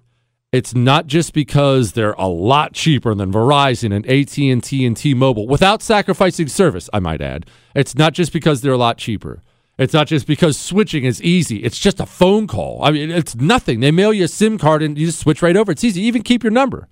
it's 0.55 0.73
not 0.73 1.05
just 1.05 1.33
because 1.33 1.91
they're 1.91 2.13
a 2.13 2.29
lot 2.29 2.71
cheaper 2.71 3.13
than 3.13 3.29
Verizon 3.29 3.93
and 3.93 4.05
AT&T 4.05 4.85
and 4.85 4.95
T-Mobile 4.95 5.47
without 5.47 5.81
sacrificing 5.81 6.47
service, 6.47 6.89
I 6.93 6.99
might 6.99 7.19
add. 7.19 7.45
It's 7.75 7.93
not 7.93 8.13
just 8.13 8.31
because 8.31 8.61
they're 8.61 8.71
a 8.71 8.77
lot 8.77 8.97
cheaper. 8.97 9.41
It's 9.77 9.93
not 9.93 10.07
just 10.07 10.25
because 10.25 10.57
switching 10.57 11.03
is 11.03 11.21
easy. 11.21 11.57
It's 11.57 11.77
just 11.77 11.99
a 11.99 12.05
phone 12.05 12.47
call. 12.47 12.81
I 12.81 12.91
mean, 12.91 13.11
it's 13.11 13.35
nothing. 13.35 13.81
They 13.81 13.91
mail 13.91 14.13
you 14.13 14.23
a 14.23 14.27
SIM 14.29 14.57
card 14.57 14.81
and 14.81 14.97
you 14.97 15.07
just 15.07 15.19
switch 15.19 15.41
right 15.41 15.57
over. 15.57 15.73
It's 15.73 15.83
easy. 15.83 15.99
You 15.99 16.07
even 16.07 16.23
keep 16.23 16.41
your 16.41 16.53
number. 16.53 16.87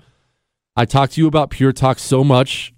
I 0.76 0.84
talk 0.84 1.12
to 1.12 1.22
you 1.22 1.28
about 1.28 1.50
Pure 1.50 1.72
Talk 1.72 2.00
so 2.00 2.22
much 2.22 2.74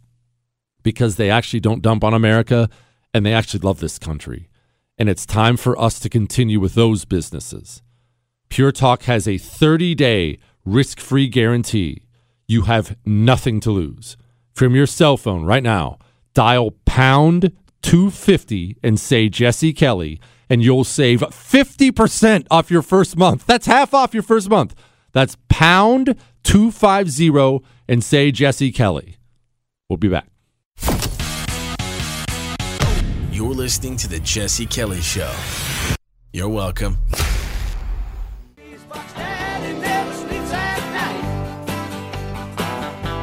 because 0.84 1.16
they 1.16 1.32
actually 1.32 1.62
don't 1.62 1.82
dump 1.82 2.04
on 2.04 2.14
America 2.14 2.70
and 3.12 3.26
they 3.26 3.34
actually 3.34 3.62
love 3.62 3.80
this 3.80 3.98
country. 3.98 4.50
And 5.00 5.10
it's 5.10 5.26
time 5.26 5.58
for 5.58 5.82
us 5.82 6.00
to 6.02 6.10
continue 6.10 6.60
with 6.60 6.76
those 6.76 7.06
businesses. 7.06 7.82
Pure 8.50 8.74
Talk 8.74 9.04
has 9.04 9.28
a 9.28 9.40
30 9.40 9.96
day 9.96 10.38
risk 10.66 11.00
free 11.00 11.28
guarantee. 11.28 12.04
You 12.48 12.64
have 12.64 12.98
nothing 13.06 13.60
to 13.62 13.72
lose. 13.72 14.18
From 14.54 14.76
your 14.76 14.88
cell 14.88 15.18
phone 15.18 15.46
right 15.46 15.64
now, 15.64 16.00
dial 16.34 16.72
pound 16.86 17.52
250 17.82 18.78
and 18.84 19.00
say 19.00 19.30
Jesse 19.30 19.74
Kelly, 19.74 20.20
and 20.50 20.64
you'll 20.64 20.84
save 20.84 21.22
50% 21.22 22.48
off 22.50 22.72
your 22.72 22.82
first 22.82 23.18
month. 23.18 23.46
That's 23.46 23.68
half 23.68 23.94
off 23.94 24.14
your 24.14 24.24
first 24.24 24.50
month. 24.50 24.76
That's 25.12 25.38
pound 25.50 26.16
250 26.44 27.66
and 27.88 28.04
say 28.04 28.32
Jesse 28.32 28.72
Kelly. 28.72 29.18
We'll 29.90 29.98
be 29.98 30.10
back. 30.10 30.28
You're 33.32 33.54
listening 33.54 33.98
to 33.98 34.08
The 34.08 34.20
Jesse 34.22 34.66
Kelly 34.66 35.02
Show. 35.02 35.34
You're 36.32 36.50
welcome. 36.50 36.98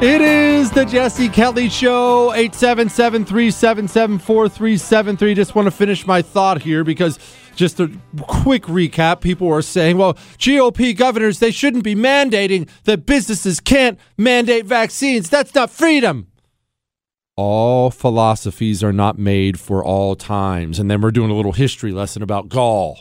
It 0.03 0.19
is 0.19 0.69
the 0.69 0.83
Jesse 0.83 1.29
Kelly 1.29 1.69
Show, 1.69 2.33
877 2.33 3.23
377 3.23 4.19
4373. 4.19 5.33
Just 5.33 5.55
want 5.55 5.67
to 5.67 5.71
finish 5.71 6.05
my 6.05 6.21
thought 6.21 6.61
here 6.61 6.83
because 6.83 7.17
just 7.55 7.79
a 7.79 7.89
quick 8.23 8.63
recap 8.63 9.21
people 9.21 9.49
are 9.49 9.61
saying, 9.61 9.97
well, 9.97 10.15
GOP 10.37 10.93
governors, 10.93 11.39
they 11.39 11.51
shouldn't 11.51 11.85
be 11.85 11.95
mandating 11.95 12.67
that 12.83 13.05
businesses 13.05 13.61
can't 13.61 13.97
mandate 14.17 14.65
vaccines. 14.65 15.29
That's 15.29 15.55
not 15.55 15.69
freedom. 15.69 16.27
All 17.37 17.89
philosophies 17.89 18.83
are 18.83 18.91
not 18.91 19.17
made 19.17 19.57
for 19.57 19.81
all 19.81 20.17
times. 20.17 20.79
And 20.79 20.91
then 20.91 20.99
we're 20.99 21.11
doing 21.11 21.31
a 21.31 21.33
little 21.33 21.53
history 21.53 21.93
lesson 21.93 22.21
about 22.21 22.49
Gaul. 22.49 22.99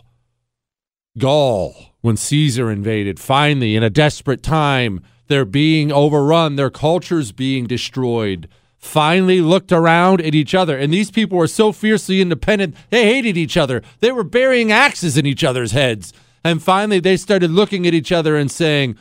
Gaul, 1.18 1.96
when 2.00 2.16
Caesar 2.16 2.70
invaded, 2.70 3.18
finally, 3.18 3.74
in 3.74 3.82
a 3.82 3.90
desperate 3.90 4.44
time, 4.44 5.02
they're 5.32 5.46
being 5.46 5.90
overrun, 5.90 6.56
their 6.56 6.70
culture's 6.70 7.32
being 7.32 7.66
destroyed. 7.66 8.48
Finally 8.76 9.40
looked 9.40 9.72
around 9.72 10.20
at 10.20 10.34
each 10.34 10.54
other, 10.54 10.76
and 10.76 10.92
these 10.92 11.10
people 11.10 11.38
were 11.38 11.46
so 11.46 11.72
fiercely 11.72 12.20
independent, 12.20 12.76
they 12.90 13.04
hated 13.06 13.36
each 13.36 13.56
other. 13.56 13.80
They 14.00 14.12
were 14.12 14.24
burying 14.24 14.70
axes 14.70 15.16
in 15.16 15.24
each 15.24 15.42
other's 15.42 15.72
heads. 15.72 16.12
And 16.44 16.62
finally, 16.62 17.00
they 17.00 17.16
started 17.16 17.50
looking 17.50 17.86
at 17.86 17.94
each 17.94 18.12
other 18.12 18.36
and 18.36 18.50
saying, 18.50 18.98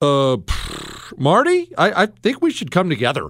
uh, 0.00 0.36
Marty, 1.16 1.72
I, 1.76 2.02
I 2.02 2.06
think 2.06 2.40
we 2.40 2.50
should 2.50 2.70
come 2.70 2.88
together. 2.88 3.26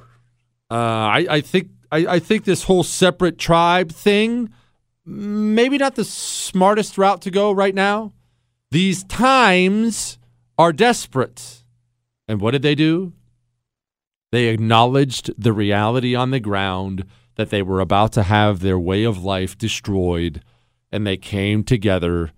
Uh, 0.70 0.74
I, 0.74 1.26
I 1.30 1.40
think 1.40 1.70
I, 1.92 1.98
I 2.06 2.18
think 2.18 2.44
this 2.44 2.64
whole 2.64 2.82
separate 2.82 3.38
tribe 3.38 3.92
thing, 3.92 4.50
maybe 5.04 5.78
not 5.78 5.94
the 5.94 6.04
smartest 6.04 6.98
route 6.98 7.22
to 7.22 7.30
go 7.30 7.52
right 7.52 7.74
now. 7.74 8.12
These 8.70 9.04
times 9.04 10.18
are 10.58 10.72
desperate. 10.72 11.62
And 12.28 12.40
what 12.40 12.52
did 12.52 12.62
they 12.62 12.74
do? 12.74 13.12
They 14.32 14.48
acknowledged 14.48 15.30
the 15.38 15.52
reality 15.52 16.14
on 16.14 16.30
the 16.30 16.40
ground 16.40 17.04
that 17.36 17.50
they 17.50 17.62
were 17.62 17.80
about 17.80 18.12
to 18.12 18.24
have 18.24 18.60
their 18.60 18.78
way 18.78 19.04
of 19.04 19.22
life 19.22 19.56
destroyed, 19.56 20.42
and 20.90 21.06
they 21.06 21.16
came 21.16 21.62
together 21.62 22.32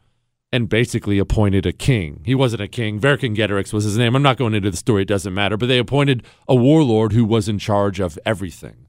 and 0.52 0.68
basically 0.68 1.18
appointed 1.18 1.66
a 1.66 1.72
king. 1.72 2.22
He 2.24 2.34
wasn't 2.34 2.62
a 2.62 2.68
king. 2.68 3.00
Vercingetorix 3.00 3.72
was 3.72 3.84
his 3.84 3.98
name. 3.98 4.16
I'm 4.16 4.22
not 4.22 4.38
going 4.38 4.54
into 4.54 4.70
the 4.70 4.76
story, 4.76 5.02
it 5.02 5.08
doesn't 5.08 5.34
matter. 5.34 5.56
But 5.56 5.66
they 5.66 5.78
appointed 5.78 6.24
a 6.46 6.54
warlord 6.54 7.12
who 7.12 7.24
was 7.24 7.48
in 7.48 7.58
charge 7.58 8.00
of 8.00 8.18
everything. 8.24 8.86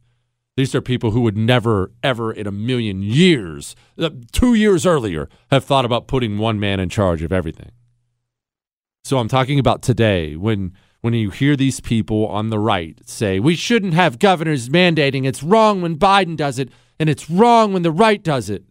These 0.56 0.76
are 0.76 0.82
people 0.82 1.12
who 1.12 1.22
would 1.22 1.38
never, 1.38 1.92
ever 2.04 2.32
in 2.32 2.48
a 2.48 2.52
million 2.52 3.02
years, 3.02 3.76
uh, 3.98 4.10
two 4.32 4.56
years 4.56 4.86
earlier, 4.86 5.30
have 5.52 5.64
thought 5.64 5.86
about 5.86 6.08
putting 6.08 6.38
one 6.38 6.60
man 6.60 6.80
in 6.80 6.90
charge 6.90 7.22
of 7.22 7.32
everything. 7.32 7.72
So 9.04 9.20
I'm 9.20 9.30
talking 9.30 9.60
about 9.60 9.82
today 9.82 10.36
when 10.36 10.74
when 11.02 11.14
you 11.14 11.30
hear 11.30 11.56
these 11.56 11.80
people 11.80 12.28
on 12.28 12.50
the 12.50 12.60
right 12.60 13.00
say, 13.08 13.40
we 13.40 13.56
shouldn't 13.56 13.94
have 13.94 14.20
governors 14.20 14.70
mandating, 14.70 15.26
it's 15.26 15.44
wrong 15.44 15.82
when 15.82 15.98
Biden 15.98 16.36
does 16.36 16.60
it, 16.60 16.70
and 17.00 17.10
it's 17.10 17.30
wrong 17.30 17.72
when 17.74 17.84
the 17.84 17.92
right 17.92 18.22
does 18.22 18.50
it. 18.50 18.64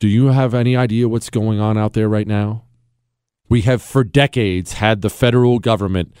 Do 0.00 0.08
you 0.08 0.26
have 0.26 0.54
any 0.54 0.76
idea 0.76 1.08
what's 1.08 1.30
going 1.30 1.60
on 1.60 1.78
out 1.78 1.94
there 1.94 2.08
right 2.08 2.26
now? 2.26 2.64
We 3.48 3.62
have 3.62 3.82
for 3.82 4.04
decades 4.04 4.74
had 4.74 5.00
the 5.00 5.10
federal 5.10 5.58
government 5.58 6.12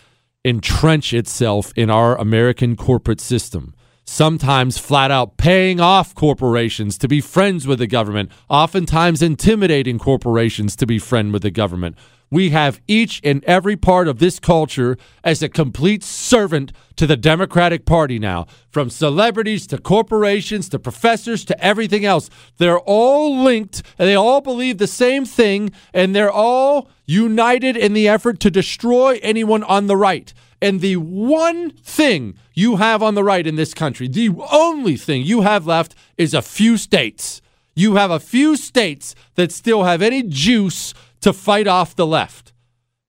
entrench 0.44 1.12
itself 1.12 1.72
in 1.74 1.90
our 1.90 2.16
American 2.16 2.76
corporate 2.76 3.20
system, 3.20 3.74
sometimes 4.04 4.78
flat 4.78 5.10
out 5.10 5.36
paying 5.36 5.80
off 5.80 6.14
corporations 6.14 6.98
to 6.98 7.08
be 7.08 7.20
friends 7.20 7.66
with 7.66 7.78
the 7.78 7.86
government, 7.86 8.30
oftentimes 8.48 9.22
intimidating 9.22 9.98
corporations 9.98 10.76
to 10.76 10.86
be 10.86 10.98
friend 10.98 11.32
with 11.32 11.42
the 11.42 11.50
government. 11.50 11.96
We 12.30 12.50
have 12.50 12.80
each 12.88 13.20
and 13.22 13.44
every 13.44 13.76
part 13.76 14.08
of 14.08 14.18
this 14.18 14.40
culture 14.40 14.96
as 15.22 15.42
a 15.42 15.48
complete 15.48 16.02
servant 16.02 16.72
to 16.96 17.06
the 17.06 17.16
Democratic 17.16 17.84
Party 17.84 18.18
now, 18.18 18.46
from 18.70 18.90
celebrities 18.90 19.66
to 19.68 19.78
corporations 19.78 20.68
to 20.70 20.78
professors 20.78 21.44
to 21.44 21.64
everything 21.64 22.04
else. 22.04 22.30
They're 22.58 22.78
all 22.78 23.42
linked 23.42 23.82
and 23.98 24.08
they 24.08 24.14
all 24.14 24.40
believe 24.40 24.78
the 24.78 24.86
same 24.86 25.24
thing, 25.24 25.70
and 25.92 26.14
they're 26.14 26.30
all 26.32 26.88
united 27.06 27.76
in 27.76 27.92
the 27.92 28.08
effort 28.08 28.40
to 28.40 28.50
destroy 28.50 29.18
anyone 29.22 29.62
on 29.62 29.86
the 29.86 29.96
right. 29.96 30.32
And 30.62 30.80
the 30.80 30.96
one 30.96 31.70
thing 31.70 32.38
you 32.54 32.76
have 32.76 33.02
on 33.02 33.14
the 33.14 33.24
right 33.24 33.46
in 33.46 33.56
this 33.56 33.74
country, 33.74 34.08
the 34.08 34.30
only 34.50 34.96
thing 34.96 35.22
you 35.22 35.42
have 35.42 35.66
left 35.66 35.94
is 36.16 36.32
a 36.32 36.40
few 36.40 36.78
states. 36.78 37.42
You 37.74 37.96
have 37.96 38.10
a 38.10 38.20
few 38.20 38.56
states 38.56 39.14
that 39.34 39.50
still 39.52 39.82
have 39.82 40.00
any 40.00 40.22
juice 40.22 40.94
to 41.24 41.32
fight 41.32 41.66
off 41.66 41.96
the 41.96 42.06
left. 42.06 42.52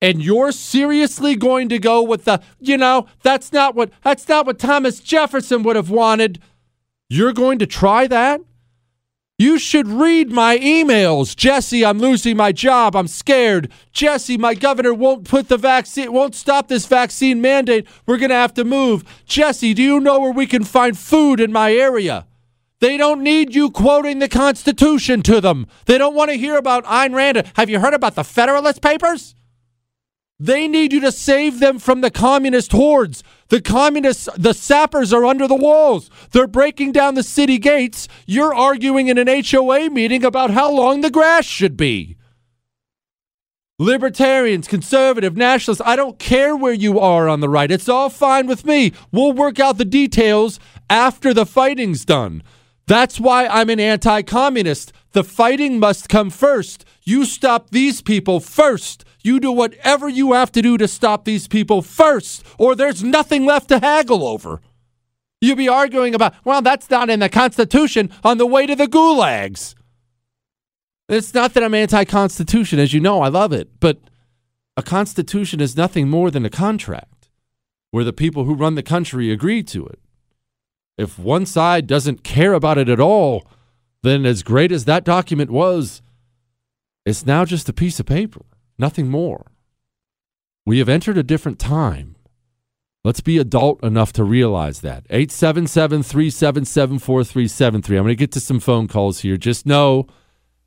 And 0.01 0.23
you're 0.23 0.53
seriously 0.53 1.35
going 1.35 1.67
to 1.69 1.79
go 1.79 2.01
with 2.01 2.23
the, 2.25 2.41
you 2.59 2.77
know, 2.77 3.07
that's 3.23 3.51
not 3.51 3.75
what 3.75 3.91
that's 4.03 4.27
not 4.27 4.45
what 4.45 4.57
Thomas 4.57 4.99
Jefferson 4.99 5.63
would 5.63 5.75
have 5.75 5.89
wanted. 5.89 6.41
You're 7.09 7.33
going 7.33 7.59
to 7.59 7.67
try 7.67 8.07
that? 8.07 8.41
You 9.37 9.59
should 9.59 9.87
read 9.87 10.31
my 10.31 10.57
emails. 10.59 11.35
Jesse, 11.35 11.83
I'm 11.83 11.99
losing 11.99 12.37
my 12.37 12.53
job. 12.53 12.95
I'm 12.95 13.09
scared. 13.09 13.69
Jesse, 13.91 14.37
my 14.37 14.53
governor 14.53 14.93
won't 14.93 15.27
put 15.27 15.49
the 15.49 15.57
vaccine, 15.57 16.13
won't 16.13 16.35
stop 16.35 16.69
this 16.69 16.85
vaccine 16.85 17.41
mandate. 17.41 17.85
We're 18.05 18.17
going 18.17 18.29
to 18.29 18.35
have 18.35 18.53
to 18.53 18.63
move. 18.63 19.03
Jesse, 19.25 19.73
do 19.73 19.83
you 19.83 19.99
know 19.99 20.21
where 20.21 20.31
we 20.31 20.47
can 20.47 20.63
find 20.63 20.97
food 20.97 21.41
in 21.41 21.51
my 21.51 21.73
area? 21.73 22.27
They 22.81 22.97
don't 22.97 23.23
need 23.23 23.55
you 23.55 23.71
quoting 23.71 24.19
the 24.19 24.27
Constitution 24.27 25.21
to 25.23 25.39
them. 25.39 25.67
They 25.85 25.97
don't 25.97 26.15
want 26.15 26.31
to 26.31 26.37
hear 26.37 26.57
about 26.57 26.83
Ayn 26.85 27.15
Rand. 27.15 27.51
Have 27.55 27.69
you 27.69 27.79
heard 27.79 27.93
about 27.93 28.15
the 28.15 28.23
Federalist 28.23 28.81
Papers? 28.81 29.35
They 30.37 30.67
need 30.67 30.91
you 30.91 30.99
to 30.99 31.13
save 31.13 31.59
them 31.59 31.79
from 31.79 32.01
the 32.01 32.11
communist 32.11 32.73
hordes. 32.73 33.23
The 33.47 33.61
communists, 33.61 34.27
the 34.35 34.53
sappers 34.53 35.13
are 35.13 35.25
under 35.25 35.47
the 35.47 35.55
walls. 35.55 36.09
They're 36.31 36.47
breaking 36.47 36.91
down 36.91 37.15
the 37.15 37.23
city 37.23 37.57
gates. 37.57 38.09
You're 38.25 38.53
arguing 38.53 39.07
in 39.07 39.17
an 39.17 39.43
HOA 39.45 39.89
meeting 39.89 40.25
about 40.25 40.51
how 40.51 40.69
long 40.69 40.99
the 40.99 41.09
grass 41.09 41.45
should 41.45 41.77
be. 41.77 42.17
Libertarians, 43.79 44.67
conservative, 44.67 45.37
nationalists, 45.37 45.81
I 45.85 45.95
don't 45.95 46.19
care 46.19 46.55
where 46.55 46.73
you 46.73 46.99
are 46.99 47.29
on 47.29 47.39
the 47.39 47.49
right. 47.49 47.71
It's 47.71 47.89
all 47.89 48.09
fine 48.09 48.47
with 48.47 48.65
me. 48.65 48.93
We'll 49.11 49.33
work 49.33 49.59
out 49.59 49.77
the 49.77 49.85
details 49.85 50.59
after 50.89 51.33
the 51.33 51.45
fighting's 51.45 52.03
done. 52.03 52.43
That's 52.87 53.19
why 53.19 53.47
I'm 53.47 53.69
an 53.69 53.79
anti 53.79 54.21
communist. 54.21 54.93
The 55.13 55.23
fighting 55.23 55.79
must 55.79 56.09
come 56.09 56.29
first. 56.29 56.85
You 57.03 57.25
stop 57.25 57.69
these 57.69 58.01
people 58.01 58.39
first. 58.39 59.05
You 59.23 59.39
do 59.39 59.51
whatever 59.51 60.07
you 60.07 60.33
have 60.33 60.51
to 60.51 60.61
do 60.61 60.77
to 60.77 60.87
stop 60.87 61.25
these 61.25 61.47
people 61.47 61.81
first, 61.81 62.45
or 62.59 62.75
there's 62.75 63.03
nothing 63.03 63.45
left 63.45 63.69
to 63.69 63.79
haggle 63.79 64.23
over. 64.23 64.61
You'd 65.41 65.57
be 65.57 65.67
arguing 65.67 66.13
about, 66.13 66.35
well, 66.43 66.61
that's 66.61 66.89
not 66.89 67.09
in 67.09 67.19
the 67.19 67.29
Constitution 67.29 68.11
on 68.23 68.37
the 68.37 68.45
way 68.45 68.65
to 68.67 68.75
the 68.75 68.87
gulags. 68.87 69.73
It's 71.07 71.33
not 71.33 71.53
that 71.53 71.63
I'm 71.63 71.73
anti 71.73 72.03
Constitution, 72.05 72.79
as 72.79 72.93
you 72.93 72.99
know, 72.99 73.21
I 73.21 73.29
love 73.29 73.51
it, 73.51 73.79
but 73.79 73.99
a 74.77 74.83
Constitution 74.83 75.61
is 75.61 75.77
nothing 75.77 76.09
more 76.09 76.29
than 76.29 76.45
a 76.45 76.49
contract 76.49 77.29
where 77.91 78.03
the 78.03 78.13
people 78.13 78.43
who 78.43 78.53
run 78.53 78.75
the 78.75 78.83
country 78.83 79.31
agree 79.31 79.63
to 79.63 79.85
it. 79.85 79.99
If 80.97 81.19
one 81.19 81.45
side 81.45 81.87
doesn't 81.87 82.23
care 82.23 82.53
about 82.53 82.77
it 82.77 82.89
at 82.89 82.99
all, 82.99 83.45
then 84.03 84.25
as 84.25 84.43
great 84.43 84.71
as 84.71 84.85
that 84.85 85.03
document 85.03 85.51
was, 85.51 86.01
it's 87.05 87.25
now 87.25 87.45
just 87.45 87.69
a 87.69 87.73
piece 87.73 87.99
of 87.99 88.05
paper 88.05 88.45
nothing 88.77 89.09
more. 89.09 89.45
We 90.65 90.79
have 90.79 90.89
entered 90.89 91.17
a 91.17 91.23
different 91.23 91.59
time. 91.59 92.15
Let's 93.03 93.21
be 93.21 93.37
adult 93.37 93.83
enough 93.83 94.11
to 94.13 94.23
realize 94.23 94.81
that. 94.81 95.05
877 95.09 96.01
377 96.03 96.99
4373. 96.99 97.97
I'm 97.97 98.03
going 98.03 98.11
to 98.11 98.15
get 98.15 98.31
to 98.31 98.39
some 98.39 98.59
phone 98.59 98.87
calls 98.87 99.19
here. 99.19 99.37
Just 99.37 99.65
know 99.65 100.07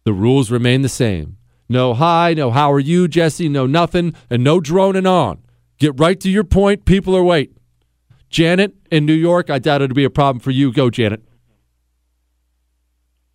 the 0.04 0.12
rules 0.12 0.50
remain 0.50 0.82
the 0.82 0.88
same. 0.88 1.36
No 1.68 1.94
hi, 1.94 2.34
no 2.34 2.50
how 2.50 2.72
are 2.72 2.80
you, 2.80 3.08
Jesse, 3.08 3.48
no 3.48 3.66
nothing, 3.66 4.14
and 4.30 4.42
no 4.42 4.60
droning 4.60 5.06
on. 5.06 5.42
Get 5.78 5.98
right 5.98 6.18
to 6.20 6.30
your 6.30 6.44
point. 6.44 6.84
People 6.84 7.14
are 7.16 7.24
waiting. 7.24 7.57
Janet 8.30 8.74
in 8.90 9.06
New 9.06 9.14
York, 9.14 9.50
I 9.50 9.58
doubt 9.58 9.82
it'll 9.82 9.94
be 9.94 10.04
a 10.04 10.10
problem 10.10 10.40
for 10.40 10.50
you. 10.50 10.72
Go, 10.72 10.90
Janet. 10.90 11.22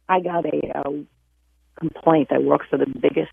I 0.08 0.20
got 0.20 0.46
a 0.46 0.78
uh, 0.78 0.92
complaint. 1.80 2.30
I 2.32 2.40
work 2.40 2.62
for 2.70 2.78
the 2.78 2.86
biggest 2.86 3.32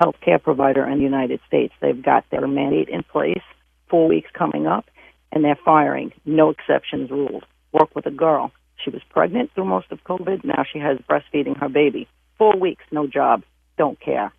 healthcare 0.00 0.42
provider 0.42 0.86
in 0.88 0.98
the 0.98 1.04
United 1.04 1.40
States. 1.46 1.74
They've 1.80 2.02
got 2.02 2.24
their 2.30 2.46
mandate 2.46 2.88
in 2.88 3.02
place, 3.02 3.42
four 3.88 4.08
weeks 4.08 4.30
coming 4.36 4.66
up, 4.66 4.86
and 5.32 5.44
they're 5.44 5.58
firing. 5.64 6.12
No 6.24 6.50
exceptions 6.50 7.10
ruled. 7.10 7.44
Work 7.72 7.94
with 7.94 8.06
a 8.06 8.10
girl. 8.10 8.52
She 8.84 8.90
was 8.90 9.02
pregnant 9.10 9.50
through 9.54 9.66
most 9.66 9.90
of 9.90 10.04
COVID. 10.04 10.44
Now 10.44 10.64
she 10.70 10.78
has 10.78 10.98
breastfeeding 10.98 11.58
her 11.58 11.68
baby. 11.68 12.08
Four 12.38 12.56
weeks, 12.56 12.84
no 12.90 13.06
job. 13.06 13.42
Don't 13.78 14.00
care. 14.00 14.32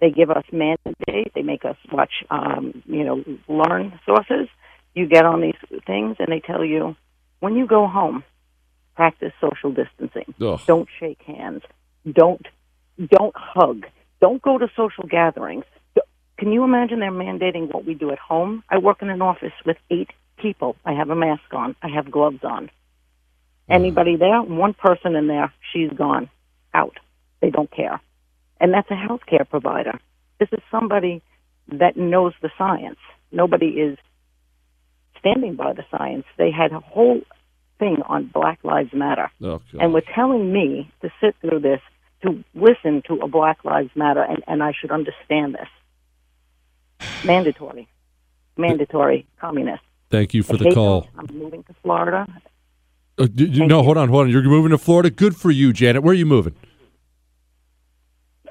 They 0.00 0.10
give 0.10 0.30
us 0.30 0.44
mandate. 0.52 1.32
They 1.34 1.42
make 1.42 1.64
us 1.64 1.76
watch, 1.90 2.12
um, 2.30 2.82
you 2.86 3.04
know, 3.04 3.24
learn 3.48 3.98
sources. 4.06 4.48
You 4.98 5.06
get 5.06 5.24
on 5.24 5.40
these 5.40 5.54
things, 5.86 6.16
and 6.18 6.26
they 6.28 6.40
tell 6.40 6.64
you 6.64 6.96
when 7.38 7.54
you 7.54 7.68
go 7.68 7.86
home, 7.86 8.24
practice 8.96 9.32
social 9.40 9.70
distancing. 9.70 10.34
Ugh. 10.40 10.60
Don't 10.66 10.88
shake 10.98 11.22
hands. 11.22 11.62
Don't 12.10 12.44
don't 13.06 13.36
hug. 13.36 13.86
Don't 14.20 14.42
go 14.42 14.58
to 14.58 14.68
social 14.74 15.04
gatherings. 15.08 15.64
Can 16.36 16.50
you 16.50 16.64
imagine 16.64 16.98
they're 16.98 17.12
mandating 17.12 17.72
what 17.72 17.84
we 17.84 17.94
do 17.94 18.10
at 18.10 18.18
home? 18.18 18.64
I 18.68 18.78
work 18.78 19.00
in 19.00 19.08
an 19.08 19.22
office 19.22 19.52
with 19.64 19.76
eight 19.88 20.10
people. 20.36 20.74
I 20.84 20.94
have 20.94 21.10
a 21.10 21.14
mask 21.14 21.52
on. 21.52 21.76
I 21.80 21.88
have 21.94 22.10
gloves 22.10 22.42
on. 22.42 22.68
Anybody 23.68 24.16
there? 24.16 24.42
One 24.42 24.74
person 24.74 25.14
in 25.14 25.28
there, 25.28 25.52
she's 25.72 25.90
gone. 25.92 26.28
Out. 26.74 26.96
They 27.40 27.50
don't 27.50 27.70
care. 27.70 28.00
And 28.60 28.74
that's 28.74 28.90
a 28.90 28.94
healthcare 28.94 29.48
provider. 29.48 30.00
This 30.40 30.48
is 30.50 30.60
somebody 30.72 31.22
that 31.68 31.96
knows 31.96 32.32
the 32.42 32.50
science. 32.58 32.98
Nobody 33.30 33.66
is 33.66 33.98
standing 35.18 35.56
by 35.56 35.72
the 35.72 35.84
science. 35.90 36.24
They 36.36 36.50
had 36.50 36.72
a 36.72 36.80
whole 36.80 37.20
thing 37.78 37.98
on 38.08 38.30
Black 38.32 38.58
Lives 38.64 38.92
Matter. 38.92 39.30
Oh, 39.42 39.60
and 39.78 39.92
were 39.92 40.02
telling 40.14 40.52
me 40.52 40.90
to 41.02 41.10
sit 41.20 41.36
through 41.40 41.60
this 41.60 41.80
to 42.22 42.42
listen 42.54 43.02
to 43.06 43.14
a 43.22 43.28
Black 43.28 43.64
Lives 43.64 43.90
Matter, 43.94 44.22
and, 44.22 44.42
and 44.46 44.62
I 44.62 44.72
should 44.78 44.90
understand 44.90 45.54
this. 45.54 47.08
Mandatory. 47.24 47.88
Mandatory 48.56 49.26
communist. 49.40 49.82
Thank 50.10 50.34
you 50.34 50.42
for 50.42 50.56
the 50.56 50.70
call. 50.72 51.02
them. 51.02 51.10
I'm 51.30 51.38
moving 51.38 51.62
to 51.64 51.74
Florida. 51.82 52.26
Uh, 53.18 53.26
d- 53.26 53.46
d- 53.46 53.66
no, 53.66 53.82
hold 53.82 53.96
on, 53.96 54.08
hold 54.08 54.26
on. 54.26 54.30
You're 54.30 54.42
moving 54.42 54.70
to 54.70 54.78
Florida. 54.78 55.10
Good 55.10 55.36
for 55.36 55.50
you, 55.50 55.72
Janet. 55.72 56.02
Where 56.02 56.12
are 56.12 56.16
you 56.16 56.26
moving? 56.26 56.54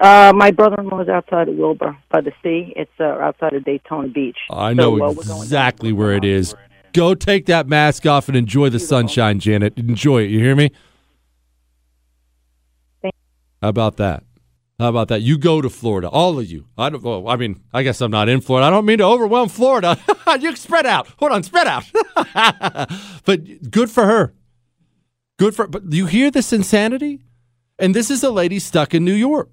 Uh, 0.00 0.32
my 0.34 0.50
brother-in-law 0.50 1.00
is 1.02 1.08
outside 1.08 1.48
of 1.48 1.56
Wilbur 1.56 1.96
by 2.10 2.20
the 2.20 2.32
sea. 2.42 2.72
It's 2.76 2.90
uh, 3.00 3.04
outside 3.04 3.52
of 3.54 3.64
Daytona 3.64 4.08
Beach. 4.08 4.36
I 4.50 4.70
So, 4.70 4.96
know 4.96 5.04
uh, 5.06 5.10
exactly 5.10 5.92
where 5.92 6.12
it 6.12 6.24
is. 6.24 6.54
Go 6.92 7.14
take 7.14 7.46
that 7.46 7.68
mask 7.68 8.06
off 8.06 8.28
and 8.28 8.36
enjoy 8.36 8.68
the 8.70 8.78
sunshine, 8.78 9.40
Janet. 9.40 9.76
Enjoy 9.76 10.22
it. 10.22 10.30
You 10.30 10.38
hear 10.38 10.56
me? 10.56 10.70
How 13.60 13.68
about 13.68 13.96
that? 13.96 14.22
How 14.78 14.88
about 14.90 15.08
that? 15.08 15.22
You 15.22 15.36
go 15.36 15.60
to 15.60 15.68
Florida, 15.68 16.08
all 16.08 16.38
of 16.38 16.46
you. 16.46 16.66
I 16.78 16.88
don't. 16.88 17.02
Well, 17.02 17.28
I 17.28 17.34
mean, 17.34 17.60
I 17.74 17.82
guess 17.82 18.00
I'm 18.00 18.12
not 18.12 18.28
in 18.28 18.40
Florida. 18.40 18.68
I 18.68 18.70
don't 18.70 18.86
mean 18.86 18.98
to 18.98 19.04
overwhelm 19.04 19.48
Florida. 19.48 19.98
you 20.40 20.54
spread 20.54 20.86
out. 20.86 21.08
Hold 21.18 21.32
on, 21.32 21.42
spread 21.42 21.66
out. 21.66 21.84
but 23.24 23.70
good 23.70 23.90
for 23.90 24.06
her. 24.06 24.34
Good 25.36 25.56
for. 25.56 25.66
But 25.66 25.92
you 25.92 26.06
hear 26.06 26.30
this 26.30 26.52
insanity? 26.52 27.24
And 27.80 27.94
this 27.94 28.08
is 28.10 28.22
a 28.22 28.30
lady 28.30 28.60
stuck 28.60 28.94
in 28.94 29.04
New 29.04 29.14
York. 29.14 29.50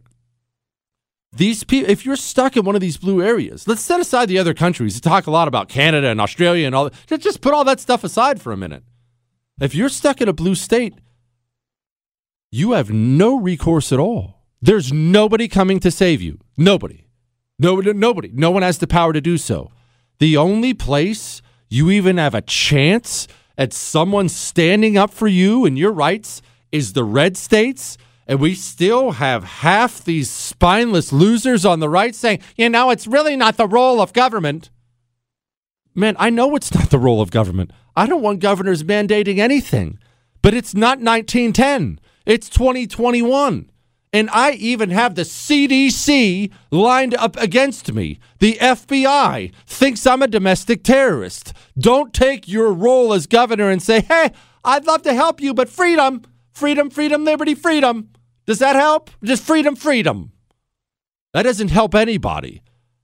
These 1.35 1.65
people, 1.65 1.89
if 1.89 2.05
you're 2.05 2.15
stuck 2.15 2.55
in 2.55 2.63
one 2.63 2.75
of 2.75 2.81
these 2.81 2.95
blue 2.95 3.21
areas, 3.21 3.67
let's 3.67 3.81
set 3.81 3.99
aside 3.99 4.29
the 4.29 4.39
other 4.39 4.53
countries. 4.53 4.95
We 4.95 5.01
talk 5.01 5.27
a 5.27 5.31
lot 5.31 5.49
about 5.49 5.67
Canada 5.67 6.07
and 6.07 6.21
Australia 6.21 6.65
and 6.65 6.73
all 6.73 6.89
that. 6.89 7.21
Just 7.21 7.41
put 7.41 7.53
all 7.53 7.65
that 7.65 7.81
stuff 7.81 8.05
aside 8.05 8.41
for 8.41 8.53
a 8.53 8.57
minute. 8.57 8.83
If 9.59 9.75
you're 9.75 9.89
stuck 9.89 10.21
in 10.21 10.29
a 10.29 10.33
blue 10.33 10.55
state, 10.55 10.93
you 12.51 12.71
have 12.71 12.89
no 12.89 13.37
recourse 13.37 13.91
at 13.91 13.99
all. 13.99 14.43
There's 14.61 14.93
nobody 14.93 15.49
coming 15.49 15.79
to 15.81 15.91
save 15.91 16.21
you. 16.21 16.39
Nobody. 16.57 17.05
Nobody. 17.59 17.91
Nobody. 17.91 18.31
No 18.33 18.51
one 18.51 18.63
has 18.63 18.77
the 18.77 18.87
power 18.87 19.11
to 19.11 19.21
do 19.21 19.37
so. 19.37 19.71
The 20.19 20.37
only 20.37 20.73
place 20.73 21.41
you 21.69 21.91
even 21.91 22.17
have 22.17 22.33
a 22.33 22.41
chance 22.41 23.27
at 23.57 23.73
someone 23.73 24.29
standing 24.29 24.97
up 24.97 25.11
for 25.11 25.27
you 25.27 25.65
and 25.65 25.77
your 25.77 25.91
rights 25.91 26.41
is 26.71 26.93
the 26.93 27.03
red 27.03 27.35
states. 27.35 27.97
And 28.27 28.39
we 28.39 28.55
still 28.55 29.11
have 29.11 29.43
half 29.43 30.03
these 30.03 30.29
spineless 30.29 31.13
losers 31.13 31.65
on 31.65 31.79
the 31.79 31.89
right 31.89 32.15
saying, 32.15 32.39
you 32.55 32.69
know, 32.69 32.89
it's 32.89 33.07
really 33.07 33.35
not 33.35 33.57
the 33.57 33.67
role 33.67 34.01
of 34.01 34.13
government. 34.13 34.71
Man, 35.93 36.15
I 36.19 36.29
know 36.29 36.55
it's 36.55 36.73
not 36.73 36.89
the 36.89 36.99
role 36.99 37.21
of 37.21 37.31
government. 37.31 37.71
I 37.95 38.07
don't 38.07 38.23
want 38.23 38.39
governors 38.39 38.83
mandating 38.83 39.37
anything. 39.37 39.99
But 40.41 40.53
it's 40.53 40.73
not 40.73 40.99
1910. 40.99 41.99
It's 42.25 42.49
2021. 42.49 43.69
And 44.11 44.29
I 44.31 44.51
even 44.51 44.91
have 44.91 45.15
the 45.15 45.23
CDC 45.23 46.51
lined 46.71 47.13
up 47.15 47.35
against 47.37 47.91
me. 47.93 48.19
The 48.39 48.53
FBI 48.61 49.53
thinks 49.67 50.07
I'm 50.07 50.21
a 50.21 50.27
domestic 50.27 50.83
terrorist. 50.83 51.53
Don't 51.77 52.13
take 52.13 52.47
your 52.47 52.71
role 52.71 53.13
as 53.13 53.27
governor 53.27 53.69
and 53.69 53.81
say, 53.83 54.01
hey, 54.01 54.31
I'd 54.63 54.85
love 54.85 55.01
to 55.03 55.13
help 55.13 55.41
you, 55.41 55.53
but 55.53 55.67
freedom, 55.67 56.23
freedom, 56.53 56.89
freedom, 56.89 57.25
liberty, 57.25 57.55
freedom. 57.55 58.09
Does 58.45 58.59
that 58.59 58.75
help? 58.75 59.09
Just 59.23 59.43
freedom, 59.43 59.75
freedom. 59.75 60.31
That 61.33 61.43
doesn't 61.43 61.71
help 61.71 61.95
anybody. 61.95 62.61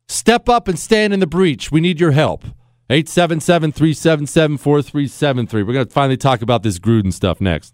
Step 0.08 0.48
up 0.48 0.68
and 0.68 0.78
stand 0.78 1.14
in 1.14 1.20
the 1.20 1.28
breach. 1.28 1.72
We 1.72 1.82
need 1.82 2.00
your 2.00 2.12
help. 2.12 2.44
877 2.90 3.72
377 3.72 4.58
4373. 4.58 5.64
We're 5.64 5.74
going 5.74 5.88
to 5.88 5.92
finally 5.92 6.18
talk 6.18 6.42
about 6.42 6.62
this 6.62 6.78
Gruden 6.78 7.12
stuff 7.12 7.42
next. 7.42 7.74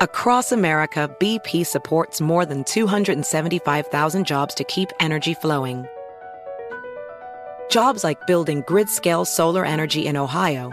Across 0.00 0.50
America, 0.50 1.14
BP 1.20 1.64
supports 1.64 2.20
more 2.20 2.44
than 2.44 2.64
275,000 2.64 4.26
jobs 4.26 4.54
to 4.54 4.64
keep 4.64 4.90
energy 4.98 5.34
flowing. 5.34 5.86
Jobs 7.70 8.02
like 8.02 8.26
building 8.26 8.64
grid 8.66 8.88
scale 8.88 9.24
solar 9.24 9.64
energy 9.64 10.06
in 10.06 10.16
Ohio 10.16 10.72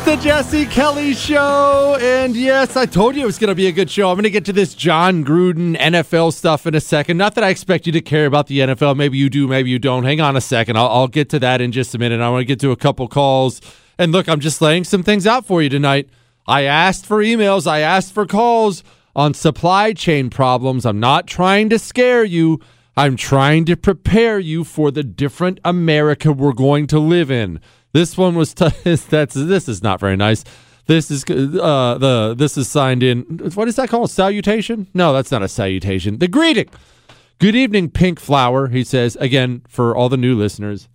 the 0.00 0.16
Jesse 0.16 0.66
Kelly 0.66 1.14
Show. 1.14 1.96
And 2.00 2.36
yes, 2.36 2.76
I 2.76 2.84
told 2.84 3.16
you 3.16 3.22
it 3.22 3.26
was 3.26 3.38
going 3.38 3.48
to 3.48 3.54
be 3.54 3.66
a 3.66 3.72
good 3.72 3.90
show. 3.90 4.10
I'm 4.10 4.16
going 4.16 4.24
to 4.24 4.30
get 4.30 4.44
to 4.46 4.52
this 4.52 4.74
Jon 4.74 5.24
Gruden 5.24 5.76
NFL 5.76 6.32
stuff 6.32 6.66
in 6.66 6.74
a 6.74 6.80
second. 6.80 7.16
Not 7.16 7.34
that 7.36 7.44
I 7.44 7.48
expect 7.48 7.86
you 7.86 7.92
to 7.92 8.00
care 8.00 8.26
about 8.26 8.46
the 8.46 8.58
NFL. 8.58 8.96
Maybe 8.96 9.18
you 9.18 9.30
do, 9.30 9.48
maybe 9.48 9.70
you 9.70 9.78
don't. 9.78 10.04
Hang 10.04 10.20
on 10.20 10.36
a 10.36 10.40
second. 10.40 10.76
I'll, 10.76 10.88
I'll 10.88 11.08
get 11.08 11.28
to 11.30 11.38
that 11.38 11.60
in 11.60 11.72
just 11.72 11.94
a 11.94 11.98
minute. 11.98 12.20
I 12.20 12.28
want 12.28 12.42
to 12.42 12.44
get 12.44 12.60
to 12.60 12.70
a 12.70 12.76
couple 12.76 13.08
calls. 13.08 13.60
And 13.98 14.12
look, 14.12 14.28
I'm 14.28 14.40
just 14.40 14.60
laying 14.60 14.84
some 14.84 15.02
things 15.02 15.26
out 15.26 15.46
for 15.46 15.62
you 15.62 15.68
tonight. 15.68 16.08
I 16.46 16.62
asked 16.62 17.06
for 17.06 17.18
emails, 17.18 17.66
I 17.66 17.80
asked 17.80 18.12
for 18.12 18.26
calls 18.26 18.82
on 19.14 19.34
supply 19.34 19.92
chain 19.92 20.30
problems. 20.30 20.84
I'm 20.86 21.00
not 21.00 21.26
trying 21.26 21.68
to 21.70 21.78
scare 21.78 22.24
you. 22.24 22.60
I'm 22.96 23.16
trying 23.16 23.64
to 23.66 23.76
prepare 23.76 24.38
you 24.38 24.64
for 24.64 24.90
the 24.90 25.04
different 25.04 25.60
America 25.64 26.32
we're 26.32 26.52
going 26.52 26.86
to 26.88 26.98
live 26.98 27.30
in. 27.30 27.60
This 27.92 28.16
one 28.16 28.34
was 28.34 28.54
t- 28.54 28.68
that's 28.84 29.34
this 29.34 29.68
is 29.68 29.82
not 29.82 30.00
very 30.00 30.16
nice. 30.16 30.44
This 30.86 31.10
is 31.10 31.24
uh 31.28 31.98
the 31.98 32.34
this 32.36 32.56
is 32.56 32.68
signed 32.68 33.02
in. 33.02 33.22
What 33.54 33.68
is 33.68 33.76
that 33.76 33.88
called? 33.88 34.10
Salutation? 34.10 34.88
No, 34.94 35.12
that's 35.12 35.30
not 35.30 35.42
a 35.42 35.48
salutation. 35.48 36.18
The 36.18 36.28
greeting. 36.28 36.68
Good 37.38 37.54
evening, 37.54 37.90
Pink 37.90 38.18
Flower. 38.18 38.68
He 38.68 38.82
says 38.82 39.16
again 39.16 39.62
for 39.68 39.94
all 39.94 40.08
the 40.08 40.16
new 40.16 40.36
listeners. 40.36 40.88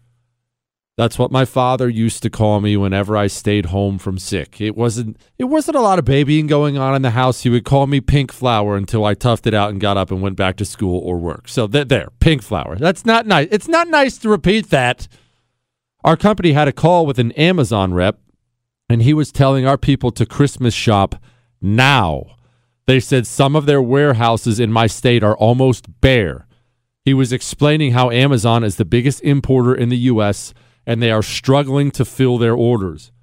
That's 0.96 1.18
what 1.18 1.32
my 1.32 1.44
father 1.44 1.90
used 1.90 2.22
to 2.22 2.30
call 2.30 2.62
me 2.62 2.78
whenever 2.78 3.18
I 3.18 3.26
stayed 3.26 3.68
home 3.68 3.98
from 3.98 4.20
sick. 4.20 4.62
It 4.62 4.76
wasn't 4.76 5.18
it 5.40 5.46
wasn't 5.46 5.78
a 5.78 5.82
lot 5.82 5.98
of 5.98 6.06
babying 6.06 6.46
going 6.46 6.78
on 6.78 6.94
in 6.94 7.02
the 7.02 7.12
house. 7.12 7.42
He 7.42 7.50
would 7.50 7.66
call 7.66 7.88
me 7.88 8.00
Pink 8.00 8.32
Flower 8.32 8.76
until 8.76 9.04
I 9.04 9.16
toughed 9.16 9.48
it 9.48 9.56
out 9.56 9.72
and 9.72 9.82
got 9.82 9.98
up 9.98 10.12
and 10.12 10.22
went 10.22 10.36
back 10.36 10.56
to 10.58 10.66
school 10.66 11.00
or 11.00 11.18
work. 11.18 11.48
So 11.48 11.66
there, 11.66 11.86
there 11.86 12.10
Pink 12.20 12.44
Flower. 12.44 12.76
That's 12.76 13.06
not 13.06 13.26
nice. 13.26 13.48
It's 13.50 13.68
not 13.68 13.88
nice 13.88 14.20
to 14.20 14.30
repeat 14.30 14.70
that. 14.70 15.08
Our 16.04 16.18
company 16.18 16.52
had 16.52 16.68
a 16.68 16.74
call 16.74 17.06
with 17.06 17.18
an 17.18 17.32
Amazon 17.34 17.94
rep, 17.94 18.20
and 18.90 19.02
he 19.02 19.14
was 19.14 19.32
telling 19.32 19.66
our 19.66 19.78
people 19.78 20.12
to 20.12 20.26
Christmas 20.26 20.74
shop 20.74 21.16
now. 21.62 22.36
They 22.86 23.00
said 23.00 23.26
some 23.26 23.56
of 23.56 23.66
their 23.66 23.82
warehouses 23.82 24.60
in 24.60 24.72
my 24.72 24.88
state 24.88 25.24
are 25.24 25.38
almost 25.38 26.02
bare. 26.02 26.46
He 27.06 27.14
was 27.14 27.32
explaining 27.32 27.94
how 27.94 28.12
Amazon 28.12 28.66
is 28.66 28.76
the 28.76 28.86
biggest 28.86 29.22
importer 29.22 29.74
in 29.74 29.88
the 29.88 29.98
U.S., 29.98 30.54
and 30.86 31.02
they 31.02 31.12
are 31.12 31.24
struggling 31.24 31.92
to 31.92 32.04
fill 32.04 32.38
their 32.38 32.54
orders. 32.54 33.14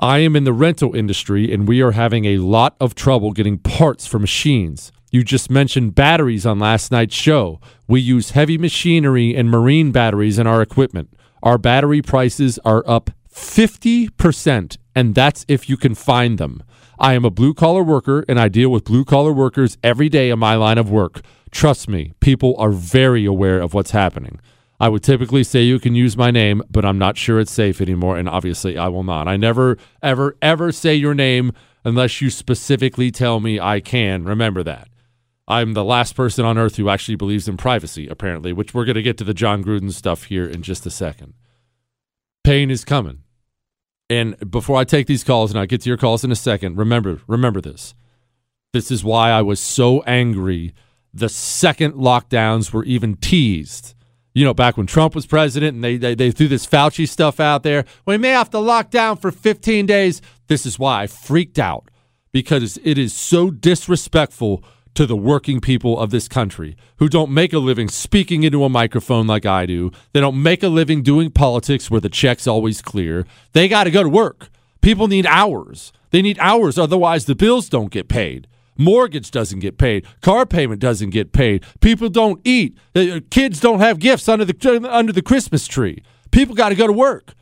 I 0.00 0.18
am 0.18 0.34
in 0.34 0.42
the 0.42 0.52
rental 0.52 0.96
industry, 0.96 1.52
and 1.52 1.68
we 1.68 1.80
are 1.80 1.92
having 1.92 2.24
a 2.24 2.38
lot 2.38 2.74
of 2.80 2.96
trouble 2.96 3.30
getting 3.30 3.58
parts 3.58 4.08
for 4.08 4.18
machines. 4.18 4.90
You 5.12 5.22
just 5.22 5.48
mentioned 5.48 5.94
batteries 5.94 6.44
on 6.44 6.58
last 6.58 6.90
night's 6.90 7.14
show. 7.14 7.60
We 7.86 8.00
use 8.00 8.30
heavy 8.30 8.58
machinery 8.58 9.36
and 9.36 9.48
marine 9.48 9.92
batteries 9.92 10.40
in 10.40 10.48
our 10.48 10.60
equipment. 10.60 11.14
Our 11.44 11.58
battery 11.58 12.00
prices 12.00 12.58
are 12.64 12.82
up 12.86 13.10
50%, 13.30 14.78
and 14.96 15.14
that's 15.14 15.44
if 15.46 15.68
you 15.68 15.76
can 15.76 15.94
find 15.94 16.38
them. 16.38 16.62
I 16.98 17.12
am 17.12 17.26
a 17.26 17.30
blue 17.30 17.52
collar 17.52 17.82
worker, 17.82 18.24
and 18.26 18.40
I 18.40 18.48
deal 18.48 18.70
with 18.70 18.84
blue 18.84 19.04
collar 19.04 19.30
workers 19.30 19.76
every 19.84 20.08
day 20.08 20.30
in 20.30 20.38
my 20.38 20.54
line 20.54 20.78
of 20.78 20.90
work. 20.90 21.20
Trust 21.50 21.86
me, 21.86 22.14
people 22.20 22.56
are 22.56 22.70
very 22.70 23.26
aware 23.26 23.60
of 23.60 23.74
what's 23.74 23.90
happening. 23.90 24.40
I 24.80 24.88
would 24.88 25.02
typically 25.02 25.44
say 25.44 25.62
you 25.62 25.78
can 25.78 25.94
use 25.94 26.16
my 26.16 26.30
name, 26.30 26.62
but 26.70 26.86
I'm 26.86 26.98
not 26.98 27.18
sure 27.18 27.38
it's 27.38 27.52
safe 27.52 27.78
anymore, 27.82 28.16
and 28.16 28.26
obviously 28.26 28.78
I 28.78 28.88
will 28.88 29.04
not. 29.04 29.28
I 29.28 29.36
never, 29.36 29.76
ever, 30.02 30.38
ever 30.40 30.72
say 30.72 30.94
your 30.94 31.14
name 31.14 31.52
unless 31.84 32.22
you 32.22 32.30
specifically 32.30 33.10
tell 33.10 33.38
me 33.38 33.60
I 33.60 33.80
can. 33.80 34.24
Remember 34.24 34.62
that. 34.62 34.88
I'm 35.46 35.74
the 35.74 35.84
last 35.84 36.14
person 36.16 36.44
on 36.44 36.56
earth 36.56 36.76
who 36.76 36.88
actually 36.88 37.16
believes 37.16 37.48
in 37.48 37.56
privacy, 37.56 38.08
apparently, 38.08 38.52
which 38.52 38.72
we're 38.72 38.86
going 38.86 38.94
to 38.94 39.02
get 39.02 39.18
to 39.18 39.24
the 39.24 39.34
Jon 39.34 39.62
Gruden 39.62 39.92
stuff 39.92 40.24
here 40.24 40.46
in 40.46 40.62
just 40.62 40.86
a 40.86 40.90
second. 40.90 41.34
Pain 42.42 42.70
is 42.70 42.84
coming. 42.84 43.20
And 44.08 44.50
before 44.50 44.78
I 44.78 44.84
take 44.84 45.06
these 45.06 45.24
calls, 45.24 45.50
and 45.50 45.58
I'll 45.58 45.66
get 45.66 45.82
to 45.82 45.88
your 45.88 45.98
calls 45.98 46.24
in 46.24 46.32
a 46.32 46.36
second, 46.36 46.76
remember, 46.76 47.20
remember 47.26 47.60
this. 47.60 47.94
This 48.72 48.90
is 48.90 49.04
why 49.04 49.30
I 49.30 49.42
was 49.42 49.60
so 49.60 50.02
angry 50.02 50.74
the 51.14 51.28
second 51.28 51.94
lockdowns 51.94 52.72
were 52.72 52.84
even 52.84 53.16
teased. 53.16 53.94
You 54.34 54.44
know, 54.44 54.52
back 54.52 54.76
when 54.76 54.86
Trump 54.86 55.14
was 55.14 55.26
president 55.26 55.76
and 55.76 55.84
they, 55.84 55.96
they, 55.96 56.16
they 56.16 56.32
threw 56.32 56.48
this 56.48 56.66
Fauci 56.66 57.08
stuff 57.08 57.38
out 57.38 57.62
there. 57.62 57.84
We 58.04 58.18
may 58.18 58.30
have 58.30 58.50
to 58.50 58.58
lock 58.58 58.90
down 58.90 59.18
for 59.18 59.30
15 59.30 59.86
days. 59.86 60.20
This 60.48 60.66
is 60.66 60.76
why 60.76 61.02
I 61.02 61.06
freaked 61.06 61.58
out 61.58 61.88
because 62.32 62.80
it 62.82 62.98
is 62.98 63.14
so 63.14 63.48
disrespectful 63.48 64.64
to 64.94 65.06
the 65.06 65.16
working 65.16 65.60
people 65.60 65.98
of 65.98 66.10
this 66.10 66.28
country 66.28 66.76
who 66.96 67.08
don't 67.08 67.30
make 67.30 67.52
a 67.52 67.58
living 67.58 67.88
speaking 67.88 68.42
into 68.42 68.64
a 68.64 68.68
microphone 68.68 69.26
like 69.26 69.44
I 69.44 69.66
do. 69.66 69.90
They 70.12 70.20
don't 70.20 70.42
make 70.42 70.62
a 70.62 70.68
living 70.68 71.02
doing 71.02 71.30
politics 71.30 71.90
where 71.90 72.00
the 72.00 72.08
check's 72.08 72.46
always 72.46 72.80
clear. 72.80 73.26
They 73.52 73.68
got 73.68 73.84
to 73.84 73.90
go 73.90 74.02
to 74.02 74.08
work. 74.08 74.48
People 74.80 75.08
need 75.08 75.26
hours. 75.26 75.92
They 76.10 76.22
need 76.22 76.38
hours, 76.38 76.78
otherwise, 76.78 77.24
the 77.24 77.34
bills 77.34 77.68
don't 77.68 77.90
get 77.90 78.08
paid. 78.08 78.46
Mortgage 78.76 79.30
doesn't 79.30 79.60
get 79.60 79.78
paid. 79.78 80.04
Car 80.20 80.46
payment 80.46 80.80
doesn't 80.80 81.10
get 81.10 81.32
paid. 81.32 81.64
People 81.80 82.08
don't 82.08 82.40
eat. 82.44 82.76
Uh, 82.94 83.20
Kids 83.30 83.60
don't 83.60 83.80
have 83.80 83.98
gifts 83.98 84.28
under 84.28 84.44
the 84.44 84.88
under 84.90 85.12
the 85.12 85.22
Christmas 85.22 85.66
tree. 85.66 86.02
People 86.30 86.54
got 86.54 86.70
to 86.70 86.74
go 86.74 86.86
to 86.86 86.92
work. 86.92 87.34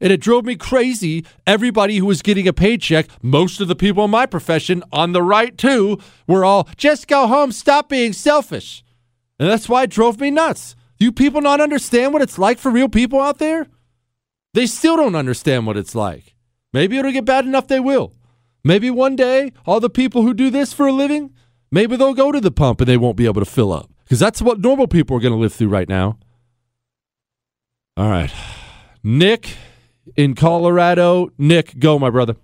And 0.00 0.12
it 0.12 0.20
drove 0.20 0.44
me 0.44 0.56
crazy. 0.56 1.24
Everybody 1.46 1.98
who 1.98 2.06
was 2.06 2.22
getting 2.22 2.48
a 2.48 2.52
paycheck, 2.52 3.06
most 3.22 3.60
of 3.60 3.68
the 3.68 3.76
people 3.76 4.04
in 4.04 4.10
my 4.10 4.26
profession, 4.26 4.82
on 4.92 5.12
the 5.12 5.22
right 5.22 5.56
too, 5.56 5.98
were 6.26 6.44
all, 6.44 6.68
just 6.76 7.06
go 7.06 7.26
home, 7.26 7.52
stop 7.52 7.88
being 7.88 8.12
selfish. 8.12 8.82
And 9.38 9.48
that's 9.48 9.68
why 9.68 9.84
it 9.84 9.90
drove 9.90 10.20
me 10.20 10.30
nuts. 10.30 10.74
You 10.98 11.12
people 11.12 11.40
not 11.40 11.60
understand 11.60 12.12
what 12.12 12.22
it's 12.22 12.38
like 12.38 12.58
for 12.58 12.70
real 12.70 12.88
people 12.88 13.20
out 13.20 13.38
there? 13.38 13.66
They 14.52 14.66
still 14.66 14.96
don't 14.96 15.14
understand 15.14 15.66
what 15.66 15.76
it's 15.76 15.94
like. 15.94 16.34
Maybe 16.72 16.98
it'll 16.98 17.12
get 17.12 17.24
bad 17.24 17.46
enough 17.46 17.68
they 17.68 17.80
will. 17.80 18.12
Maybe 18.62 18.90
one 18.90 19.16
day, 19.16 19.52
all 19.64 19.80
the 19.80 19.90
people 19.90 20.22
who 20.22 20.34
do 20.34 20.50
this 20.50 20.72
for 20.72 20.86
a 20.86 20.92
living, 20.92 21.34
maybe 21.70 21.96
they'll 21.96 22.14
go 22.14 22.32
to 22.32 22.40
the 22.40 22.50
pump 22.50 22.80
and 22.80 22.88
they 22.88 22.96
won't 22.96 23.16
be 23.16 23.26
able 23.26 23.40
to 23.40 23.50
fill 23.50 23.72
up. 23.72 23.90
Because 24.04 24.20
that's 24.20 24.42
what 24.42 24.60
normal 24.60 24.88
people 24.88 25.16
are 25.16 25.20
going 25.20 25.32
to 25.32 25.38
live 25.38 25.54
through 25.54 25.68
right 25.68 25.88
now. 25.88 26.18
All 27.96 28.10
right. 28.10 28.32
Nick 29.02 29.56
in 30.16 30.34
Colorado. 30.34 31.32
Nick, 31.38 31.78
go, 31.78 31.98
my 31.98 32.10
brother. 32.10 32.36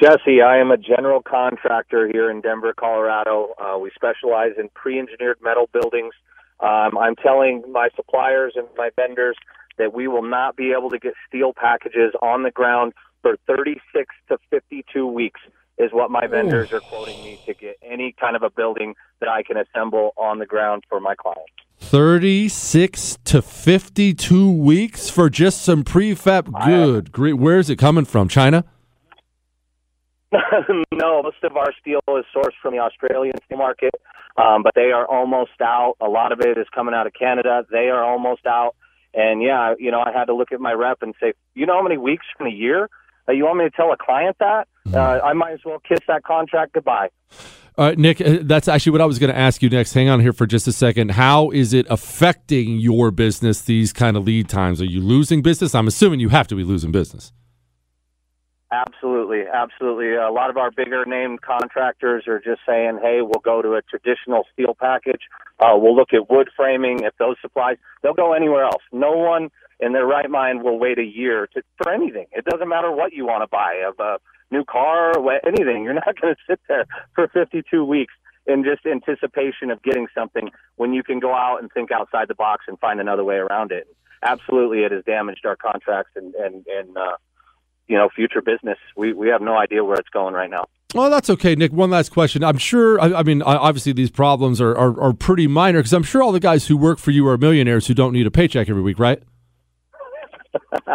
Jesse, 0.00 0.40
I 0.40 0.58
am 0.58 0.70
a 0.70 0.78
general 0.78 1.20
contractor 1.22 2.08
here 2.08 2.30
in 2.30 2.40
Denver, 2.40 2.72
Colorado. 2.72 3.54
Uh, 3.58 3.78
we 3.78 3.90
specialize 3.94 4.52
in 4.58 4.70
pre 4.74 4.98
engineered 4.98 5.36
metal 5.42 5.68
buildings. 5.72 6.14
Um, 6.60 6.96
I'm 6.98 7.16
telling 7.16 7.62
my 7.70 7.88
suppliers 7.94 8.54
and 8.56 8.66
my 8.76 8.90
vendors 8.96 9.36
that 9.76 9.92
we 9.92 10.08
will 10.08 10.22
not 10.22 10.56
be 10.56 10.72
able 10.72 10.90
to 10.90 10.98
get 10.98 11.12
steel 11.28 11.52
packages 11.54 12.12
on 12.22 12.44
the 12.44 12.50
ground 12.50 12.94
for 13.22 13.36
36 13.46 14.14
to 14.28 14.38
52 14.50 15.06
weeks 15.06 15.40
is 15.78 15.90
what 15.92 16.10
my 16.10 16.26
vendors 16.26 16.72
are 16.72 16.80
quoting 16.80 17.22
me 17.24 17.40
to 17.46 17.54
get 17.54 17.78
any 17.82 18.14
kind 18.18 18.36
of 18.36 18.42
a 18.42 18.50
building 18.50 18.94
that 19.20 19.28
I 19.28 19.42
can 19.42 19.56
assemble 19.56 20.12
on 20.16 20.38
the 20.38 20.46
ground 20.46 20.84
for 20.88 21.00
my 21.00 21.14
clients. 21.14 21.52
36 21.80 23.18
to 23.24 23.42
52 23.42 24.52
weeks 24.52 25.10
for 25.10 25.28
just 25.28 25.62
some 25.62 25.82
prefab. 25.82 26.64
Good. 26.64 27.10
Great. 27.10 27.34
Where 27.34 27.58
is 27.58 27.68
it 27.68 27.76
coming 27.76 28.04
from? 28.04 28.28
China? 28.28 28.64
no, 30.92 31.22
most 31.22 31.42
of 31.42 31.56
our 31.56 31.72
steel 31.80 32.00
is 32.08 32.24
sourced 32.34 32.52
from 32.62 32.74
the 32.74 32.80
Australian 32.80 33.34
steel 33.44 33.58
market, 33.58 33.94
um, 34.36 34.62
but 34.62 34.72
they 34.76 34.92
are 34.92 35.04
almost 35.06 35.60
out. 35.60 35.96
A 36.00 36.08
lot 36.08 36.30
of 36.30 36.40
it 36.40 36.56
is 36.56 36.66
coming 36.72 36.94
out 36.94 37.08
of 37.08 37.12
Canada. 37.12 37.66
They 37.70 37.88
are 37.88 38.04
almost 38.04 38.46
out. 38.46 38.76
And 39.12 39.42
yeah, 39.42 39.74
you 39.78 39.90
know, 39.90 40.00
I 40.00 40.12
had 40.12 40.26
to 40.26 40.34
look 40.34 40.52
at 40.52 40.60
my 40.60 40.72
rep 40.72 40.98
and 41.02 41.14
say, 41.20 41.32
you 41.54 41.66
know 41.66 41.74
how 41.74 41.82
many 41.82 41.98
weeks 41.98 42.26
from 42.36 42.46
a 42.46 42.50
year? 42.50 42.88
Uh, 43.28 43.32
you 43.32 43.44
want 43.44 43.58
me 43.58 43.64
to 43.64 43.70
tell 43.70 43.92
a 43.92 43.96
client 43.96 44.36
that? 44.38 44.68
Uh, 44.92 45.20
I 45.24 45.32
might 45.32 45.52
as 45.52 45.60
well 45.64 45.80
kiss 45.80 46.00
that 46.06 46.22
contract 46.22 46.74
goodbye. 46.74 47.10
Right, 47.80 47.96
Nick, 47.96 48.20
uh, 48.20 48.40
that's 48.42 48.68
actually 48.68 48.92
what 48.92 49.00
I 49.00 49.06
was 49.06 49.18
going 49.18 49.32
to 49.32 49.38
ask 49.38 49.62
you 49.62 49.70
next. 49.70 49.94
Hang 49.94 50.10
on 50.10 50.20
here 50.20 50.34
for 50.34 50.46
just 50.46 50.68
a 50.68 50.72
second. 50.72 51.12
How 51.12 51.48
is 51.48 51.72
it 51.72 51.86
affecting 51.88 52.76
your 52.76 53.10
business, 53.10 53.62
these 53.62 53.90
kind 53.90 54.18
of 54.18 54.24
lead 54.24 54.50
times? 54.50 54.82
Are 54.82 54.84
you 54.84 55.00
losing 55.00 55.40
business? 55.40 55.74
I'm 55.74 55.88
assuming 55.88 56.20
you 56.20 56.28
have 56.28 56.46
to 56.48 56.54
be 56.54 56.62
losing 56.62 56.92
business. 56.92 57.32
Absolutely, 58.70 59.44
absolutely. 59.50 60.14
A 60.14 60.30
lot 60.30 60.50
of 60.50 60.58
our 60.58 60.70
bigger 60.70 61.06
name 61.06 61.38
contractors 61.38 62.28
are 62.28 62.38
just 62.38 62.60
saying, 62.68 62.98
"Hey, 63.02 63.22
we'll 63.22 63.40
go 63.42 63.62
to 63.62 63.72
a 63.72 63.80
traditional 63.80 64.44
steel 64.52 64.76
package. 64.78 65.22
Uh, 65.58 65.72
we'll 65.76 65.96
look 65.96 66.12
at 66.12 66.30
wood 66.30 66.50
framing. 66.54 67.02
If 67.02 67.16
those 67.18 67.36
supplies, 67.40 67.78
they'll 68.02 68.12
go 68.12 68.34
anywhere 68.34 68.64
else. 68.64 68.82
No 68.92 69.12
one 69.12 69.48
in 69.80 69.94
their 69.94 70.06
right 70.06 70.28
mind 70.28 70.62
will 70.62 70.78
wait 70.78 70.98
a 70.98 71.04
year 71.04 71.48
to, 71.54 71.62
for 71.82 71.90
anything. 71.90 72.26
It 72.32 72.44
doesn't 72.44 72.68
matter 72.68 72.92
what 72.92 73.14
you 73.14 73.24
want 73.24 73.42
to 73.42 73.48
buy, 73.48 73.82
a 73.88 74.18
new 74.50 74.64
car, 74.64 75.16
or 75.16 75.46
anything. 75.46 75.84
You're 75.84 75.94
not 75.94 76.14
going 76.20 76.34
to 76.34 76.40
sit 76.48 76.60
there 76.68 76.84
for 77.14 77.28
52 77.28 77.84
weeks 77.84 78.14
in 78.46 78.64
just 78.64 78.86
anticipation 78.86 79.70
of 79.70 79.82
getting 79.82 80.08
something 80.14 80.50
when 80.76 80.92
you 80.92 81.02
can 81.02 81.20
go 81.20 81.34
out 81.34 81.58
and 81.60 81.70
think 81.72 81.92
outside 81.92 82.28
the 82.28 82.34
box 82.34 82.64
and 82.68 82.78
find 82.78 83.00
another 83.00 83.24
way 83.24 83.36
around 83.36 83.72
it. 83.72 83.86
Absolutely, 84.22 84.80
it 84.80 84.92
has 84.92 85.04
damaged 85.04 85.46
our 85.46 85.56
contracts 85.56 86.12
and 86.16 86.34
and 86.34 86.64
and." 86.66 86.96
Uh, 86.96 87.16
you 87.90 87.98
know 87.98 88.08
future 88.14 88.40
business. 88.40 88.78
We 88.96 89.12
we 89.12 89.28
have 89.28 89.42
no 89.42 89.56
idea 89.56 89.84
where 89.84 89.96
it's 89.96 90.08
going 90.08 90.32
right 90.32 90.48
now. 90.48 90.66
Well, 90.94 91.10
that's 91.10 91.28
okay, 91.28 91.54
Nick. 91.56 91.72
One 91.72 91.90
last 91.90 92.10
question. 92.10 92.42
I'm 92.42 92.56
sure. 92.56 93.00
I, 93.00 93.18
I 93.18 93.22
mean, 93.24 93.42
obviously, 93.42 93.92
these 93.92 94.10
problems 94.10 94.60
are 94.60 94.76
are, 94.78 94.98
are 95.00 95.12
pretty 95.12 95.48
minor 95.48 95.80
because 95.80 95.92
I'm 95.92 96.04
sure 96.04 96.22
all 96.22 96.32
the 96.32 96.40
guys 96.40 96.68
who 96.68 96.76
work 96.76 96.98
for 96.98 97.10
you 97.10 97.26
are 97.28 97.36
millionaires 97.36 97.88
who 97.88 97.94
don't 97.94 98.12
need 98.12 98.26
a 98.26 98.30
paycheck 98.30 98.70
every 98.70 98.82
week, 98.82 98.98
right? 98.98 99.20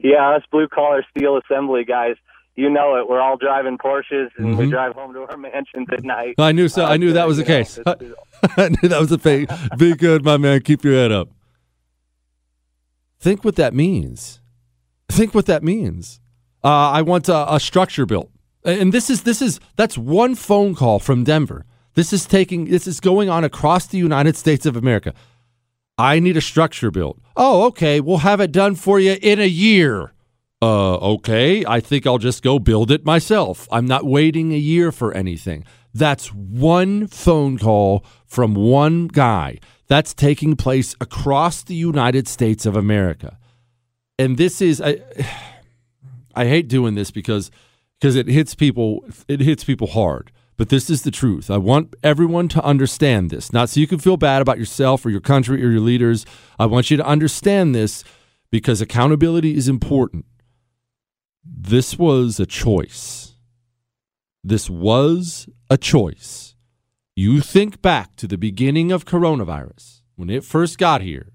yeah, 0.00 0.34
us 0.34 0.42
blue 0.50 0.68
collar 0.68 1.04
steel 1.16 1.38
assembly 1.38 1.84
guys. 1.84 2.16
You 2.56 2.70
know 2.70 2.96
it. 2.96 3.08
We're 3.08 3.20
all 3.20 3.36
driving 3.36 3.78
Porsches 3.78 4.28
and 4.38 4.48
mm-hmm. 4.48 4.56
we 4.56 4.70
drive 4.70 4.94
home 4.94 5.12
to 5.12 5.20
our 5.20 5.36
mansions 5.36 5.88
at 5.92 6.04
night. 6.04 6.34
I 6.38 6.52
knew 6.52 6.68
so. 6.68 6.84
I 6.84 6.96
knew 6.96 7.12
that 7.12 7.28
was 7.28 7.36
the 7.36 7.44
case. 7.44 7.78
I 7.86 8.68
knew 8.70 8.88
that 8.88 8.98
was 8.98 9.10
the 9.10 9.18
fake. 9.18 9.48
Be 9.76 9.94
good, 9.94 10.24
my 10.24 10.36
man. 10.36 10.60
Keep 10.62 10.84
your 10.84 10.94
head 10.94 11.12
up. 11.12 11.28
Think 13.18 13.44
what 13.44 13.56
that 13.56 13.74
means 13.74 14.40
Think 15.08 15.34
what 15.34 15.46
that 15.46 15.62
means. 15.62 16.20
Uh, 16.64 16.90
I 16.90 17.02
want 17.02 17.28
a, 17.28 17.54
a 17.54 17.60
structure 17.60 18.06
built, 18.06 18.30
and 18.64 18.92
this 18.92 19.08
is 19.08 19.22
this 19.22 19.40
is 19.40 19.60
that's 19.76 19.96
one 19.96 20.34
phone 20.34 20.74
call 20.74 20.98
from 20.98 21.24
Denver. 21.24 21.64
This 21.94 22.12
is 22.12 22.26
taking 22.26 22.66
this 22.66 22.86
is 22.86 22.98
going 23.00 23.28
on 23.28 23.44
across 23.44 23.86
the 23.86 23.98
United 23.98 24.36
States 24.36 24.66
of 24.66 24.76
America. 24.76 25.14
I 25.96 26.18
need 26.18 26.36
a 26.36 26.40
structure 26.40 26.90
built. 26.90 27.18
Oh, 27.36 27.64
okay. 27.66 28.00
We'll 28.00 28.18
have 28.18 28.40
it 28.40 28.52
done 28.52 28.74
for 28.74 29.00
you 29.00 29.16
in 29.22 29.40
a 29.40 29.46
year. 29.46 30.12
Uh, 30.62 30.96
okay. 30.96 31.64
I 31.66 31.80
think 31.80 32.06
I'll 32.06 32.18
just 32.18 32.42
go 32.42 32.58
build 32.58 32.90
it 32.90 33.04
myself. 33.04 33.68
I'm 33.70 33.86
not 33.86 34.04
waiting 34.04 34.52
a 34.52 34.58
year 34.58 34.90
for 34.90 35.12
anything. 35.12 35.64
That's 35.92 36.28
one 36.32 37.06
phone 37.06 37.58
call 37.58 38.04
from 38.26 38.54
one 38.54 39.08
guy. 39.08 39.58
That's 39.86 40.14
taking 40.14 40.56
place 40.56 40.94
across 41.00 41.62
the 41.62 41.74
United 41.74 42.26
States 42.26 42.66
of 42.66 42.76
America 42.76 43.38
and 44.18 44.36
this 44.36 44.60
is 44.60 44.80
I, 44.80 44.98
I 46.34 46.46
hate 46.46 46.68
doing 46.68 46.94
this 46.94 47.10
because 47.10 47.50
because 48.00 48.16
it 48.16 48.28
hits 48.28 48.54
people 48.54 49.04
it 49.28 49.40
hits 49.40 49.64
people 49.64 49.88
hard. 49.88 50.32
But 50.58 50.70
this 50.70 50.88
is 50.88 51.02
the 51.02 51.10
truth. 51.10 51.50
I 51.50 51.58
want 51.58 51.94
everyone 52.02 52.48
to 52.48 52.64
understand 52.64 53.28
this. 53.28 53.52
Not 53.52 53.68
so 53.68 53.78
you 53.78 53.86
can 53.86 53.98
feel 53.98 54.16
bad 54.16 54.40
about 54.40 54.58
yourself 54.58 55.04
or 55.04 55.10
your 55.10 55.20
country 55.20 55.62
or 55.62 55.68
your 55.68 55.82
leaders. 55.82 56.24
I 56.58 56.64
want 56.64 56.90
you 56.90 56.96
to 56.96 57.04
understand 57.04 57.74
this 57.74 58.02
because 58.50 58.80
accountability 58.80 59.54
is 59.54 59.68
important. 59.68 60.24
This 61.46 61.98
was 61.98 62.40
a 62.40 62.46
choice. 62.46 63.34
This 64.42 64.70
was 64.70 65.48
a 65.68 65.76
choice. 65.76 66.54
You 67.14 67.40
think 67.40 67.82
back 67.82 68.16
to 68.16 68.26
the 68.26 68.38
beginning 68.38 68.92
of 68.92 69.04
coronavirus 69.04 70.02
when 70.16 70.30
it 70.30 70.44
first 70.44 70.78
got 70.78 71.02
here 71.02 71.32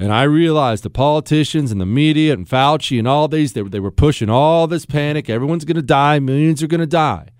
and 0.00 0.12
I 0.12 0.22
realized 0.22 0.84
the 0.84 0.90
politicians 0.90 1.72
and 1.72 1.80
the 1.80 1.86
media 1.86 2.32
and 2.32 2.48
Fauci 2.48 3.00
and 3.00 3.08
all 3.08 3.26
these, 3.26 3.52
they, 3.52 3.62
they 3.62 3.80
were 3.80 3.90
pushing 3.90 4.30
all 4.30 4.68
this 4.68 4.86
panic. 4.86 5.28
Everyone's 5.28 5.64
going 5.64 5.76
to 5.76 5.82
die. 5.82 6.20
Millions 6.20 6.62
are 6.62 6.68
going 6.68 6.80
to 6.80 6.86
die. 6.86 7.30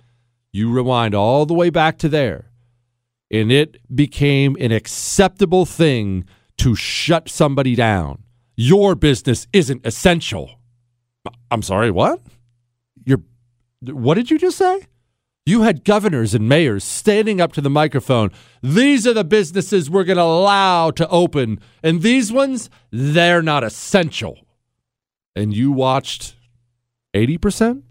You 0.50 0.72
rewind 0.72 1.14
all 1.14 1.46
the 1.46 1.54
way 1.54 1.70
back 1.70 1.98
to 1.98 2.08
there. 2.08 2.50
And 3.30 3.52
it 3.52 3.76
became 3.94 4.56
an 4.58 4.72
acceptable 4.72 5.66
thing 5.66 6.24
to 6.56 6.74
shut 6.74 7.28
somebody 7.28 7.76
down. 7.76 8.24
Your 8.56 8.96
business 8.96 9.46
isn't 9.52 9.86
essential. 9.86 10.57
I'm 11.50 11.62
sorry, 11.62 11.90
what? 11.90 12.20
You're, 13.04 13.22
what 13.80 14.14
did 14.14 14.30
you 14.30 14.38
just 14.38 14.58
say? 14.58 14.86
You 15.46 15.62
had 15.62 15.84
governors 15.84 16.34
and 16.34 16.46
mayors 16.46 16.84
standing 16.84 17.40
up 17.40 17.54
to 17.54 17.62
the 17.62 17.70
microphone. 17.70 18.32
These 18.62 19.06
are 19.06 19.14
the 19.14 19.24
businesses 19.24 19.88
we're 19.88 20.04
going 20.04 20.18
to 20.18 20.22
allow 20.22 20.90
to 20.90 21.08
open. 21.08 21.60
And 21.82 22.02
these 22.02 22.30
ones, 22.30 22.68
they're 22.90 23.40
not 23.40 23.64
essential. 23.64 24.38
And 25.34 25.54
you 25.54 25.72
watched 25.72 26.36
80%? 27.14 27.82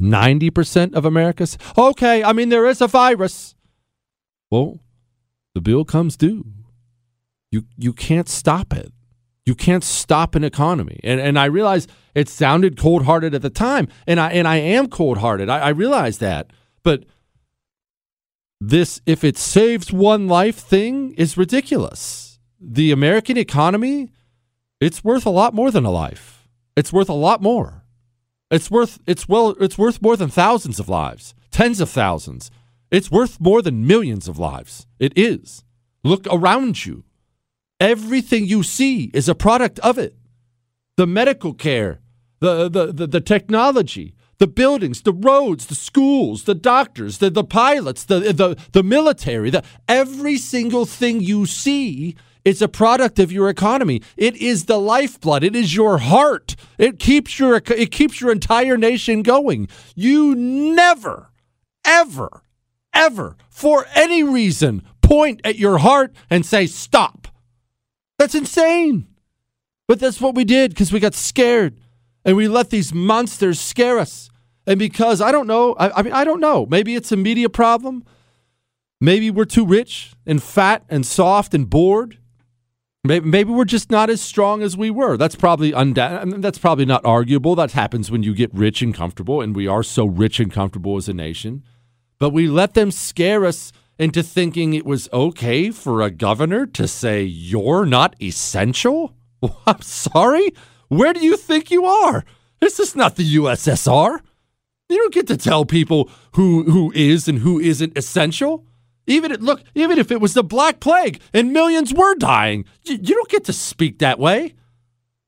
90% 0.00 0.94
of 0.94 1.04
America's? 1.04 1.58
Okay, 1.76 2.22
I 2.22 2.32
mean, 2.32 2.50
there 2.50 2.66
is 2.66 2.80
a 2.80 2.86
virus. 2.86 3.56
Well, 4.48 4.78
the 5.54 5.60
bill 5.60 5.84
comes 5.84 6.16
due. 6.16 6.46
You, 7.50 7.64
you 7.76 7.92
can't 7.92 8.28
stop 8.28 8.72
it. 8.72 8.92
You 9.46 9.54
can't 9.54 9.84
stop 9.84 10.34
an 10.34 10.44
economy. 10.44 11.00
And, 11.02 11.20
and 11.20 11.38
I 11.38 11.46
realize– 11.46 11.86
it 12.14 12.28
sounded 12.28 12.78
cold 12.78 13.04
hearted 13.04 13.34
at 13.34 13.42
the 13.42 13.50
time, 13.50 13.88
and 14.06 14.20
I 14.20 14.30
and 14.30 14.46
I 14.46 14.56
am 14.56 14.88
cold 14.88 15.18
hearted. 15.18 15.48
I, 15.48 15.58
I 15.58 15.68
realize 15.70 16.18
that, 16.18 16.50
but 16.82 17.04
this 18.60 19.00
if 19.04 19.24
it 19.24 19.36
saves 19.36 19.92
one 19.92 20.28
life 20.28 20.56
thing 20.56 21.12
is 21.14 21.36
ridiculous. 21.36 22.38
The 22.60 22.92
American 22.92 23.36
economy, 23.36 24.10
it's 24.80 25.02
worth 25.02 25.26
a 25.26 25.30
lot 25.30 25.54
more 25.54 25.70
than 25.70 25.84
a 25.84 25.90
life. 25.90 26.48
It's 26.76 26.92
worth 26.92 27.08
a 27.08 27.14
lot 27.14 27.42
more. 27.42 27.84
It's 28.50 28.70
worth 28.70 29.00
it's 29.06 29.28
well 29.28 29.50
it's 29.60 29.76
worth 29.76 30.00
more 30.00 30.16
than 30.16 30.30
thousands 30.30 30.78
of 30.78 30.88
lives, 30.88 31.34
tens 31.50 31.80
of 31.80 31.90
thousands. 31.90 32.50
It's 32.92 33.10
worth 33.10 33.40
more 33.40 33.60
than 33.60 33.88
millions 33.88 34.28
of 34.28 34.38
lives. 34.38 34.86
It 35.00 35.12
is. 35.16 35.64
Look 36.04 36.28
around 36.30 36.86
you. 36.86 37.02
Everything 37.84 38.46
you 38.46 38.62
see 38.62 39.10
is 39.12 39.28
a 39.28 39.34
product 39.34 39.78
of 39.80 39.98
it. 39.98 40.16
The 40.96 41.06
medical 41.06 41.52
care, 41.52 42.00
the, 42.40 42.70
the, 42.70 42.86
the, 42.90 43.06
the 43.06 43.20
technology, 43.20 44.14
the 44.38 44.46
buildings, 44.46 45.02
the 45.02 45.12
roads, 45.12 45.66
the 45.66 45.74
schools, 45.74 46.44
the 46.44 46.54
doctors, 46.54 47.18
the, 47.18 47.28
the 47.28 47.44
pilots, 47.44 48.04
the, 48.04 48.20
the, 48.32 48.56
the 48.72 48.82
military, 48.82 49.50
the, 49.50 49.62
every 49.86 50.38
single 50.38 50.86
thing 50.86 51.20
you 51.20 51.44
see 51.44 52.16
is 52.42 52.62
a 52.62 52.68
product 52.68 53.18
of 53.18 53.30
your 53.30 53.50
economy. 53.50 54.00
It 54.16 54.34
is 54.36 54.64
the 54.64 54.78
lifeblood. 54.78 55.44
It 55.44 55.54
is 55.54 55.76
your 55.76 55.98
heart. 55.98 56.56
It 56.78 56.98
keeps 56.98 57.38
your 57.38 57.56
it 57.56 57.90
keeps 57.90 58.18
your 58.18 58.32
entire 58.32 58.78
nation 58.78 59.22
going. 59.22 59.68
You 59.94 60.34
never 60.34 61.30
ever 61.84 62.42
ever 62.94 63.36
for 63.50 63.86
any 63.94 64.22
reason 64.22 64.82
point 65.02 65.42
at 65.44 65.58
your 65.58 65.78
heart 65.78 66.14
and 66.30 66.46
say 66.46 66.66
stop. 66.66 67.28
That's 68.18 68.34
insane. 68.34 69.06
But 69.86 70.00
that's 70.00 70.20
what 70.20 70.34
we 70.34 70.44
did 70.44 70.70
because 70.70 70.92
we 70.92 71.00
got 71.00 71.14
scared 71.14 71.78
and 72.24 72.36
we 72.36 72.48
let 72.48 72.70
these 72.70 72.94
monsters 72.94 73.60
scare 73.60 73.98
us. 73.98 74.30
And 74.66 74.78
because 74.78 75.20
I 75.20 75.30
don't 75.30 75.46
know, 75.46 75.74
I, 75.74 75.90
I 75.90 76.02
mean, 76.02 76.14
I 76.14 76.24
don't 76.24 76.40
know. 76.40 76.66
Maybe 76.66 76.94
it's 76.94 77.12
a 77.12 77.16
media 77.16 77.50
problem. 77.50 78.04
Maybe 79.00 79.30
we're 79.30 79.44
too 79.44 79.66
rich 79.66 80.14
and 80.26 80.42
fat 80.42 80.84
and 80.88 81.04
soft 81.04 81.52
and 81.52 81.68
bored. 81.68 82.18
Maybe, 83.06 83.28
maybe 83.28 83.50
we're 83.50 83.66
just 83.66 83.90
not 83.90 84.08
as 84.08 84.22
strong 84.22 84.62
as 84.62 84.78
we 84.78 84.90
were. 84.90 85.18
That's 85.18 85.36
probably 85.36 85.74
unda- 85.74 86.20
I 86.22 86.24
mean, 86.24 86.40
that's 86.40 86.56
probably 86.56 86.86
not 86.86 87.04
arguable. 87.04 87.54
That 87.54 87.72
happens 87.72 88.10
when 88.10 88.22
you 88.22 88.34
get 88.34 88.54
rich 88.54 88.80
and 88.80 88.94
comfortable, 88.94 89.42
and 89.42 89.54
we 89.54 89.66
are 89.66 89.82
so 89.82 90.06
rich 90.06 90.40
and 90.40 90.50
comfortable 90.50 90.96
as 90.96 91.06
a 91.06 91.12
nation. 91.12 91.62
But 92.18 92.30
we 92.30 92.46
let 92.46 92.72
them 92.72 92.90
scare 92.90 93.44
us 93.44 93.72
into 93.98 94.22
thinking 94.22 94.74
it 94.74 94.84
was 94.84 95.08
okay 95.12 95.70
for 95.70 96.02
a 96.02 96.10
governor 96.10 96.66
to 96.66 96.88
say 96.88 97.22
you're 97.22 97.86
not 97.86 98.16
essential. 98.20 99.14
I'm 99.66 99.82
sorry. 99.82 100.52
Where 100.88 101.12
do 101.12 101.24
you 101.24 101.36
think 101.36 101.70
you 101.70 101.84
are? 101.84 102.24
This 102.60 102.80
is 102.80 102.96
not 102.96 103.16
the 103.16 103.36
USSR. 103.36 104.20
You 104.88 104.96
don't 104.98 105.14
get 105.14 105.26
to 105.28 105.36
tell 105.36 105.64
people 105.64 106.10
who 106.32 106.64
who 106.64 106.92
is 106.94 107.26
and 107.28 107.38
who 107.38 107.58
isn't 107.58 107.96
essential. 107.96 108.66
Even 109.06 109.32
it, 109.32 109.42
look, 109.42 109.62
even 109.74 109.98
if 109.98 110.10
it 110.10 110.20
was 110.20 110.34
the 110.34 110.42
Black 110.42 110.80
Plague 110.80 111.20
and 111.32 111.52
millions 111.52 111.92
were 111.92 112.14
dying, 112.14 112.64
you, 112.84 112.98
you 113.00 113.14
don't 113.14 113.28
get 113.28 113.44
to 113.44 113.52
speak 113.52 113.98
that 113.98 114.18
way. 114.18 114.54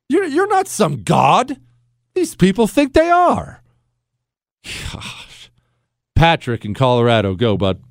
You're 0.08 0.24
you're 0.24 0.48
not 0.48 0.68
some 0.68 1.02
god. 1.02 1.60
These 2.14 2.36
people 2.36 2.66
think 2.66 2.92
they 2.92 3.10
are. 3.10 3.62
Gosh, 4.64 5.50
Patrick 6.14 6.64
in 6.64 6.74
Colorado, 6.74 7.34
go 7.34 7.56
bud. 7.56 7.82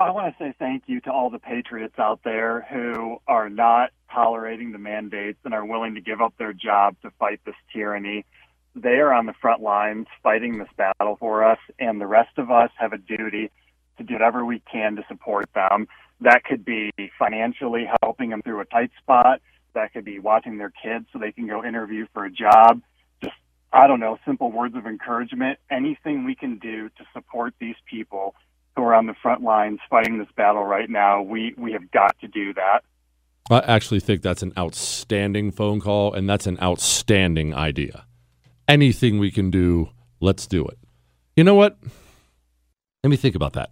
I 0.00 0.12
want 0.12 0.34
to 0.34 0.42
say 0.42 0.54
thank 0.58 0.84
you 0.86 1.02
to 1.02 1.12
all 1.12 1.28
the 1.28 1.38
patriots 1.38 1.98
out 1.98 2.20
there 2.24 2.66
who 2.72 3.18
are 3.28 3.50
not 3.50 3.90
tolerating 4.10 4.72
the 4.72 4.78
mandates 4.78 5.38
and 5.44 5.52
are 5.52 5.66
willing 5.66 5.94
to 5.96 6.00
give 6.00 6.22
up 6.22 6.32
their 6.38 6.54
job 6.54 6.96
to 7.02 7.10
fight 7.18 7.40
this 7.44 7.54
tyranny. 7.70 8.24
They 8.74 8.94
are 8.94 9.12
on 9.12 9.26
the 9.26 9.34
front 9.42 9.60
lines 9.60 10.06
fighting 10.22 10.56
this 10.56 10.70
battle 10.74 11.16
for 11.20 11.44
us, 11.44 11.58
and 11.78 12.00
the 12.00 12.06
rest 12.06 12.38
of 12.38 12.50
us 12.50 12.70
have 12.78 12.94
a 12.94 12.98
duty 12.98 13.50
to 13.98 14.04
do 14.04 14.14
whatever 14.14 14.42
we 14.42 14.62
can 14.72 14.96
to 14.96 15.04
support 15.06 15.50
them. 15.54 15.86
That 16.22 16.44
could 16.44 16.64
be 16.64 16.90
financially 17.18 17.86
helping 18.02 18.30
them 18.30 18.40
through 18.40 18.60
a 18.60 18.64
tight 18.64 18.92
spot. 19.02 19.42
That 19.74 19.92
could 19.92 20.06
be 20.06 20.18
watching 20.18 20.56
their 20.56 20.72
kids 20.82 21.08
so 21.12 21.18
they 21.18 21.32
can 21.32 21.46
go 21.46 21.62
interview 21.62 22.06
for 22.14 22.24
a 22.24 22.30
job. 22.30 22.80
Just, 23.22 23.36
I 23.70 23.86
don't 23.86 24.00
know, 24.00 24.18
simple 24.24 24.50
words 24.50 24.76
of 24.76 24.86
encouragement. 24.86 25.58
Anything 25.70 26.24
we 26.24 26.34
can 26.34 26.58
do 26.58 26.88
to 26.88 27.04
support 27.12 27.52
these 27.60 27.76
people 27.84 28.34
who 28.76 28.82
are 28.82 28.94
on 28.94 29.06
the 29.06 29.14
front 29.22 29.42
lines 29.42 29.78
fighting 29.88 30.18
this 30.18 30.28
battle 30.36 30.64
right 30.64 30.88
now, 30.88 31.22
we, 31.22 31.54
we 31.56 31.72
have 31.72 31.90
got 31.90 32.18
to 32.20 32.28
do 32.28 32.54
that. 32.54 32.82
I 33.50 33.58
actually 33.60 34.00
think 34.00 34.22
that's 34.22 34.42
an 34.42 34.52
outstanding 34.56 35.50
phone 35.50 35.80
call, 35.80 36.12
and 36.14 36.28
that's 36.28 36.46
an 36.46 36.58
outstanding 36.62 37.54
idea. 37.54 38.04
Anything 38.68 39.18
we 39.18 39.30
can 39.30 39.50
do, 39.50 39.90
let's 40.20 40.46
do 40.46 40.64
it. 40.66 40.78
You 41.36 41.44
know 41.44 41.56
what? 41.56 41.78
Let 43.02 43.10
me 43.10 43.16
think 43.16 43.34
about 43.34 43.54
that. 43.54 43.70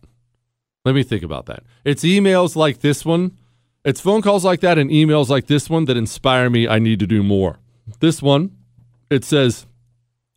Let 0.84 0.94
me 0.94 1.03
think 1.03 1.22
about 1.22 1.46
that. 1.46 1.62
It's 1.84 2.03
emails 2.03 2.57
like 2.57 2.80
this 2.80 3.05
one, 3.05 3.36
it's 3.84 4.01
phone 4.01 4.22
calls 4.22 4.44
like 4.44 4.61
that, 4.61 4.78
and 4.78 4.90
emails 4.90 5.28
like 5.28 5.46
this 5.46 5.70
one 5.70 5.84
that 5.84 5.96
inspire 5.96 6.51
me. 6.51 6.66
I 6.66 6.78
need 6.78 6.99
to 6.99 7.07
do 7.07 7.22
more. 7.22 7.59
This 8.01 8.20
one, 8.20 8.57
it 9.11 9.24
says, 9.24 9.66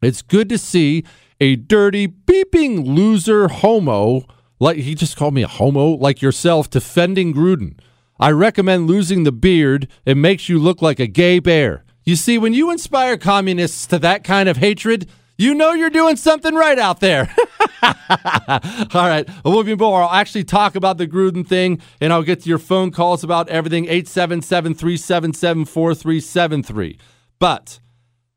It's 0.02 0.22
good 0.22 0.50
to 0.50 0.58
see 0.58 1.04
a 1.40 1.56
dirty, 1.56 2.08
beeping 2.08 2.86
loser 2.86 3.48
homo, 3.48 4.26
like 4.62 4.78
he 4.78 4.94
just 4.94 5.18
called 5.18 5.34
me 5.34 5.42
a 5.42 5.48
homo, 5.48 5.88
like 5.88 6.22
yourself, 6.22 6.70
defending 6.70 7.34
Gruden. 7.34 7.80
I 8.20 8.30
recommend 8.30 8.88
losing 8.88 9.24
the 9.24 9.32
beard. 9.32 9.88
It 10.06 10.16
makes 10.16 10.48
you 10.48 10.60
look 10.60 10.84
like 10.84 11.00
a 11.00 11.08
gay 11.08 11.40
bear. 11.40 11.84
You 12.06 12.16
see, 12.16 12.38
when 12.38 12.54
you 12.54 12.70
inspire 12.70 13.18
communists 13.18 13.88
to 13.88 13.98
that 14.00 14.24
kind 14.24 14.48
of 14.48 14.58
hatred, 14.58 15.10
you 15.36 15.56
know 15.56 15.74
you're 15.74 15.90
doing 15.90 16.16
something 16.16 16.54
right 16.54 16.78
out 16.78 17.00
there. 17.00 17.34
All 17.84 19.08
right, 19.08 19.28
we'll 19.44 19.64
be 19.64 19.76
more. 19.76 20.04
I'll 20.04 20.12
actually 20.12 20.44
talk 20.44 20.76
about 20.76 21.00
the 21.00 21.08
Gruden 21.08 21.46
thing, 21.46 21.82
and 22.00 22.14
I'll 22.14 22.22
get 22.22 22.44
to 22.44 22.50
your 22.50 22.60
phone 22.60 22.92
calls 22.92 23.24
about 23.24 23.50
everything 23.50 23.86
877 23.86 24.76
377 24.76 25.66
4373. 25.66 27.00
But 27.40 27.80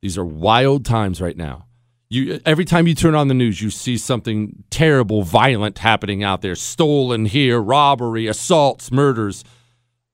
these 0.01 0.17
are 0.17 0.25
wild 0.25 0.87
times 0.87 1.21
right 1.21 1.37
now. 1.37 1.67
You, 2.09 2.41
every 2.45 2.65
time 2.65 2.87
you 2.87 2.95
turn 2.95 3.15
on 3.15 3.29
the 3.29 3.35
news, 3.35 3.61
you 3.63 3.71
see 3.71 3.97
something 3.97 4.65
terrible, 4.71 5.23
violent 5.23 5.79
happening 5.79 6.23
out 6.23 6.43
there 6.43 6.55
stolen 6.55 7.25
here, 7.25 7.61
robbery, 7.61 8.27
assaults, 8.27 8.93
murders. 8.93 9.43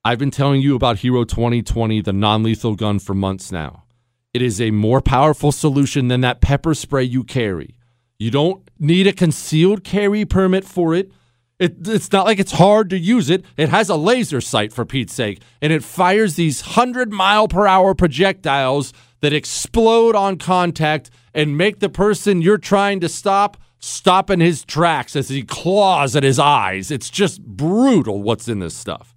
I've 0.04 0.18
been 0.18 0.30
telling 0.30 0.62
you 0.62 0.76
about 0.76 1.00
Hero 1.00 1.24
2020, 1.24 2.00
the 2.00 2.12
non 2.12 2.42
lethal 2.42 2.74
gun, 2.74 3.00
for 3.00 3.14
months 3.14 3.52
now. 3.52 3.84
It 4.32 4.40
is 4.40 4.60
a 4.60 4.70
more 4.70 5.00
powerful 5.00 5.52
solution 5.52 6.08
than 6.08 6.20
that 6.20 6.40
pepper 6.40 6.74
spray 6.74 7.02
you 7.02 7.24
carry. 7.24 7.74
You 8.18 8.30
don't 8.30 8.70
need 8.78 9.06
a 9.06 9.12
concealed 9.12 9.82
carry 9.82 10.24
permit 10.24 10.64
for 10.64 10.94
it. 10.94 11.10
it. 11.58 11.86
It's 11.88 12.12
not 12.12 12.26
like 12.26 12.38
it's 12.38 12.52
hard 12.52 12.88
to 12.90 12.98
use 12.98 13.28
it. 13.28 13.44
It 13.56 13.68
has 13.70 13.88
a 13.88 13.96
laser 13.96 14.40
sight, 14.40 14.72
for 14.72 14.84
Pete's 14.84 15.12
sake, 15.12 15.42
and 15.60 15.72
it 15.72 15.82
fires 15.82 16.36
these 16.36 16.62
100 16.62 17.12
mile 17.12 17.48
per 17.48 17.66
hour 17.66 17.94
projectiles 17.94 18.92
that 19.20 19.32
explode 19.32 20.16
on 20.16 20.38
contact 20.38 21.10
and 21.34 21.56
make 21.56 21.80
the 21.80 21.88
person 21.88 22.42
you're 22.42 22.58
trying 22.58 23.00
to 23.00 23.08
stop 23.08 23.56
stop 23.82 24.28
in 24.28 24.40
his 24.40 24.64
tracks 24.64 25.16
as 25.16 25.30
he 25.30 25.42
claws 25.42 26.14
at 26.14 26.22
his 26.22 26.38
eyes. 26.38 26.90
It's 26.90 27.08
just 27.08 27.42
brutal 27.42 28.22
what's 28.22 28.46
in 28.46 28.58
this 28.58 28.76
stuff. 28.76 29.14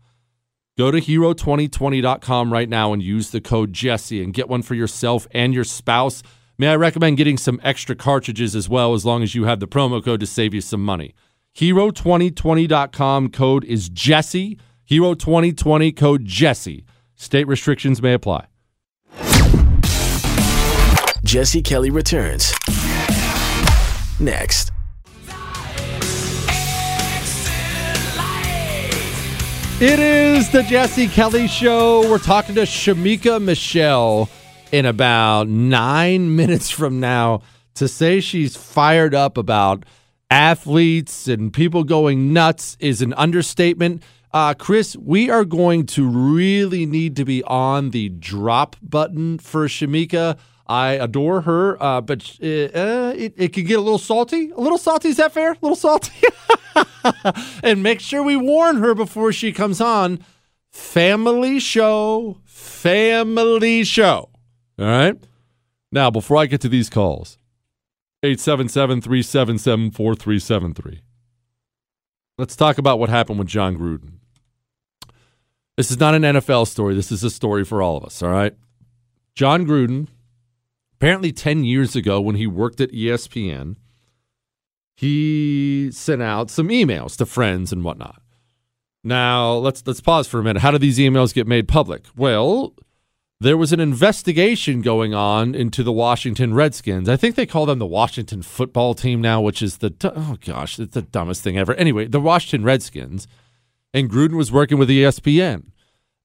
Go 0.77 0.89
to 0.89 0.99
hero2020.com 0.99 2.51
right 2.51 2.69
now 2.69 2.93
and 2.93 3.03
use 3.03 3.29
the 3.29 3.41
code 3.41 3.73
Jesse 3.73 4.23
and 4.23 4.33
get 4.33 4.49
one 4.49 4.63
for 4.63 4.73
yourself 4.73 5.27
and 5.31 5.53
your 5.53 5.65
spouse. 5.65 6.23
May 6.57 6.69
I 6.69 6.75
recommend 6.75 7.17
getting 7.17 7.37
some 7.37 7.59
extra 7.61 7.95
cartridges 7.95 8.55
as 8.55 8.69
well, 8.69 8.93
as 8.93 9.05
long 9.05 9.21
as 9.21 9.35
you 9.35 9.43
have 9.43 9.59
the 9.59 9.67
promo 9.67 10.03
code 10.03 10.19
to 10.21 10.25
save 10.25 10.53
you 10.53 10.61
some 10.61 10.83
money. 10.83 11.13
Hero2020.com 11.55 13.29
code 13.29 13.65
is 13.65 13.89
Jesse. 13.89 14.57
Hero2020 14.89 15.95
code 15.95 16.25
Jesse. 16.25 16.85
State 17.15 17.47
restrictions 17.47 18.01
may 18.01 18.13
apply. 18.13 18.47
Jesse 21.33 21.63
Kelly 21.63 21.89
returns 21.89 22.53
next. 24.19 24.71
It 29.81 29.97
is 29.97 30.51
the 30.51 30.61
Jesse 30.61 31.07
Kelly 31.07 31.47
Show. 31.47 32.07
We're 32.07 32.19
talking 32.19 32.53
to 32.53 32.61
Shemeka 32.61 33.41
Michelle 33.41 34.29
in 34.71 34.85
about 34.85 35.47
nine 35.47 36.35
minutes 36.35 36.69
from 36.69 36.99
now 36.99 37.41
to 37.73 37.87
say 37.87 38.19
she's 38.19 38.55
fired 38.55 39.15
up 39.15 39.35
about 39.35 39.85
athletes 40.29 41.27
and 41.27 41.51
people 41.51 41.83
going 41.83 42.31
nuts 42.31 42.77
is 42.79 43.01
an 43.01 43.11
understatement. 43.13 44.03
Uh, 44.31 44.53
Chris, 44.53 44.95
we 44.97 45.31
are 45.31 45.45
going 45.45 45.87
to 45.87 46.07
really 46.07 46.85
need 46.85 47.15
to 47.15 47.25
be 47.25 47.43
on 47.45 47.89
the 47.89 48.09
drop 48.09 48.75
button 48.83 49.39
for 49.39 49.67
Shemeka. 49.67 50.37
I 50.65 50.91
adore 50.93 51.41
her, 51.41 51.81
uh, 51.81 52.01
but 52.01 52.21
uh, 52.41 53.13
it, 53.15 53.33
it 53.35 53.53
could 53.53 53.67
get 53.67 53.77
a 53.77 53.81
little 53.81 53.97
salty. 53.97 54.51
A 54.51 54.59
little 54.59 54.77
salty, 54.77 55.09
is 55.09 55.17
that 55.17 55.33
fair? 55.33 55.51
A 55.51 55.57
little 55.61 55.75
salty? 55.75 56.13
and 57.63 57.83
make 57.83 57.99
sure 57.99 58.23
we 58.23 58.35
warn 58.35 58.77
her 58.77 58.95
before 58.95 59.33
she 59.33 59.51
comes 59.51 59.81
on. 59.81 60.23
Family 60.71 61.59
show, 61.59 62.37
family 62.45 63.83
show. 63.83 64.29
All 64.79 64.85
right? 64.85 65.17
Now, 65.91 66.09
before 66.09 66.37
I 66.37 66.45
get 66.45 66.61
to 66.61 66.69
these 66.69 66.89
calls, 66.89 67.37
877 68.23 69.01
377 69.01 69.91
4373. 69.91 71.01
Let's 72.37 72.55
talk 72.55 72.77
about 72.77 72.97
what 72.97 73.09
happened 73.09 73.37
with 73.37 73.47
Jon 73.47 73.77
Gruden. 73.77 74.13
This 75.75 75.91
is 75.91 75.99
not 75.99 76.15
an 76.15 76.23
NFL 76.23 76.67
story. 76.67 76.95
This 76.95 77.11
is 77.11 77.23
a 77.23 77.29
story 77.29 77.65
for 77.65 77.81
all 77.81 77.97
of 77.97 78.05
us, 78.05 78.23
all 78.23 78.29
right? 78.29 78.55
Jon 79.35 79.65
Gruden 79.65 80.07
apparently 81.03 81.33
10 81.33 81.65
years 81.65 81.97
ago 81.97 82.21
when 82.21 82.37
he 82.37 82.47
worked 82.47 82.79
at 82.79 82.89
ESPN, 82.93 83.75
he 84.95 85.89
sent 85.91 86.21
out 86.21 86.49
some 86.49 86.69
emails 86.69 87.17
to 87.17 87.25
friends 87.25 87.73
and 87.73 87.83
whatnot. 87.83 88.21
Now, 89.03 89.51
let's 89.55 89.85
let's 89.85 89.99
pause 89.99 90.29
for 90.29 90.39
a 90.39 90.43
minute. 90.43 90.61
How 90.61 90.71
did 90.71 90.79
these 90.79 90.99
emails 90.99 91.33
get 91.33 91.45
made 91.45 91.67
public? 91.67 92.05
Well, 92.15 92.73
there 93.41 93.57
was 93.57 93.73
an 93.73 93.81
investigation 93.81 94.81
going 94.81 95.13
on 95.13 95.53
into 95.53 95.83
the 95.83 95.91
Washington 95.91 96.53
Redskins. 96.53 97.09
I 97.09 97.17
think 97.17 97.35
they 97.35 97.45
call 97.45 97.65
them 97.65 97.79
the 97.79 97.85
Washington 97.85 98.41
football 98.41 98.93
team 98.93 99.19
now, 99.19 99.41
which 99.41 99.61
is 99.61 99.79
the 99.79 99.93
oh 100.05 100.37
gosh, 100.39 100.79
it's 100.79 100.93
the 100.93 101.01
dumbest 101.01 101.43
thing 101.43 101.57
ever. 101.57 101.73
Anyway, 101.73 102.07
the 102.07 102.21
Washington 102.21 102.63
Redskins. 102.63 103.27
and 103.93 104.09
Gruden 104.09 104.37
was 104.37 104.53
working 104.53 104.77
with 104.77 104.87
ESPN. 104.87 105.65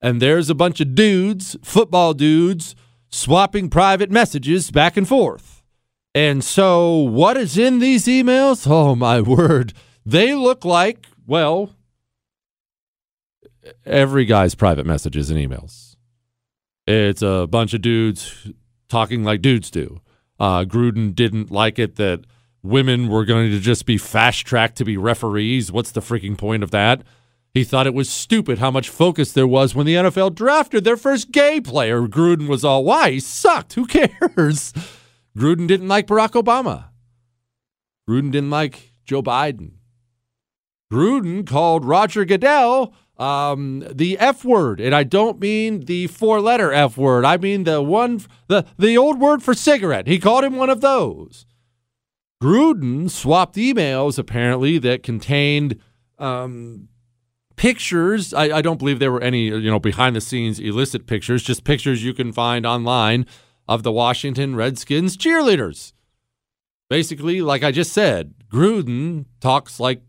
And 0.01 0.21
there's 0.21 0.49
a 0.49 0.55
bunch 0.55 0.79
of 0.79 0.95
dudes, 0.95 1.57
football 1.61 2.13
dudes, 2.13 2.77
swapping 3.09 3.69
private 3.69 4.11
messages 4.11 4.71
back 4.71 4.97
and 4.97 5.07
forth. 5.07 5.63
And 6.15 6.43
so, 6.43 6.95
what 6.97 7.37
is 7.37 7.57
in 7.57 7.79
these 7.79 8.05
emails? 8.05 8.67
Oh, 8.71 8.95
my 8.95 9.21
word. 9.21 9.73
They 10.05 10.33
look 10.33 10.65
like, 10.65 11.05
well, 11.27 11.75
every 13.85 14.25
guy's 14.25 14.55
private 14.55 14.85
messages 14.85 15.29
and 15.29 15.39
emails. 15.39 15.95
It's 16.87 17.21
a 17.21 17.47
bunch 17.47 17.73
of 17.73 17.81
dudes 17.81 18.47
talking 18.87 19.23
like 19.23 19.41
dudes 19.41 19.69
do. 19.69 20.01
Uh, 20.39 20.63
Gruden 20.63 21.13
didn't 21.13 21.51
like 21.51 21.77
it 21.77 21.97
that 21.97 22.21
women 22.63 23.07
were 23.07 23.25
going 23.25 23.51
to 23.51 23.59
just 23.59 23.85
be 23.85 23.97
fast 23.97 24.45
tracked 24.45 24.77
to 24.77 24.85
be 24.85 24.97
referees. 24.97 25.71
What's 25.71 25.91
the 25.91 26.01
freaking 26.01 26.37
point 26.37 26.63
of 26.63 26.71
that? 26.71 27.03
He 27.59 27.65
thought 27.65 27.87
it 27.87 27.93
was 27.93 28.09
stupid 28.09 28.59
how 28.59 28.71
much 28.71 28.87
focus 28.87 29.33
there 29.33 29.45
was 29.45 29.75
when 29.75 29.85
the 29.85 29.95
NFL 29.95 30.33
drafted 30.33 30.85
their 30.85 30.95
first 30.95 31.29
gay 31.29 31.59
player. 31.59 32.07
Gruden 32.07 32.47
was 32.47 32.63
all, 32.63 32.85
why? 32.85 33.11
He 33.11 33.19
sucked. 33.19 33.73
Who 33.73 33.85
cares? 33.85 34.71
Gruden 35.37 35.67
didn't 35.67 35.89
like 35.89 36.07
Barack 36.07 36.41
Obama. 36.41 36.85
Gruden 38.09 38.31
didn't 38.31 38.49
like 38.49 38.93
Joe 39.03 39.21
Biden. 39.21 39.71
Gruden 40.89 41.45
called 41.45 41.83
Roger 41.83 42.23
Goodell 42.23 42.93
um, 43.17 43.85
the 43.91 44.17
F 44.19 44.45
word, 44.45 44.79
and 44.79 44.95
I 44.95 45.03
don't 45.03 45.41
mean 45.41 45.81
the 45.81 46.07
four 46.07 46.39
letter 46.39 46.71
F 46.71 46.95
word. 46.95 47.25
I 47.25 47.35
mean 47.35 47.65
the 47.65 47.81
one, 47.81 48.21
the, 48.47 48.65
the 48.77 48.97
old 48.97 49.19
word 49.19 49.43
for 49.43 49.53
cigarette. 49.53 50.07
He 50.07 50.17
called 50.17 50.45
him 50.45 50.55
one 50.55 50.69
of 50.69 50.79
those. 50.79 51.45
Gruden 52.41 53.09
swapped 53.09 53.57
emails 53.57 54.17
apparently 54.17 54.77
that 54.77 55.03
contained 55.03 55.77
um, 56.17 56.87
pictures. 57.59 58.33
I, 58.33 58.57
I, 58.57 58.61
don't 58.61 58.77
believe 58.77 58.99
there 58.99 59.11
were 59.11 59.21
any, 59.21 59.47
you 59.47 59.69
know, 59.69 59.79
behind 59.79 60.15
the 60.15 60.21
scenes 60.21 60.61
illicit 60.61 61.05
pictures, 61.05 61.43
just 61.43 61.65
pictures 61.65 62.05
you 62.05 62.13
can 62.13 62.31
find 62.31 62.65
online 62.65 63.25
of 63.67 63.83
the 63.83 63.91
Washington 63.91 64.55
Redskins 64.55 65.17
cheerleaders. 65.17 65.91
Basically, 66.89 67.41
like 67.41 67.61
I 67.61 67.73
just 67.73 67.91
said, 67.91 68.33
Gruden 68.49 69.25
talks 69.41 69.77
like 69.77 70.01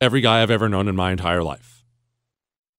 every 0.00 0.20
guy 0.20 0.42
I've 0.42 0.50
ever 0.50 0.68
known 0.68 0.88
in 0.88 0.96
my 0.96 1.12
entire 1.12 1.44
life. 1.44 1.84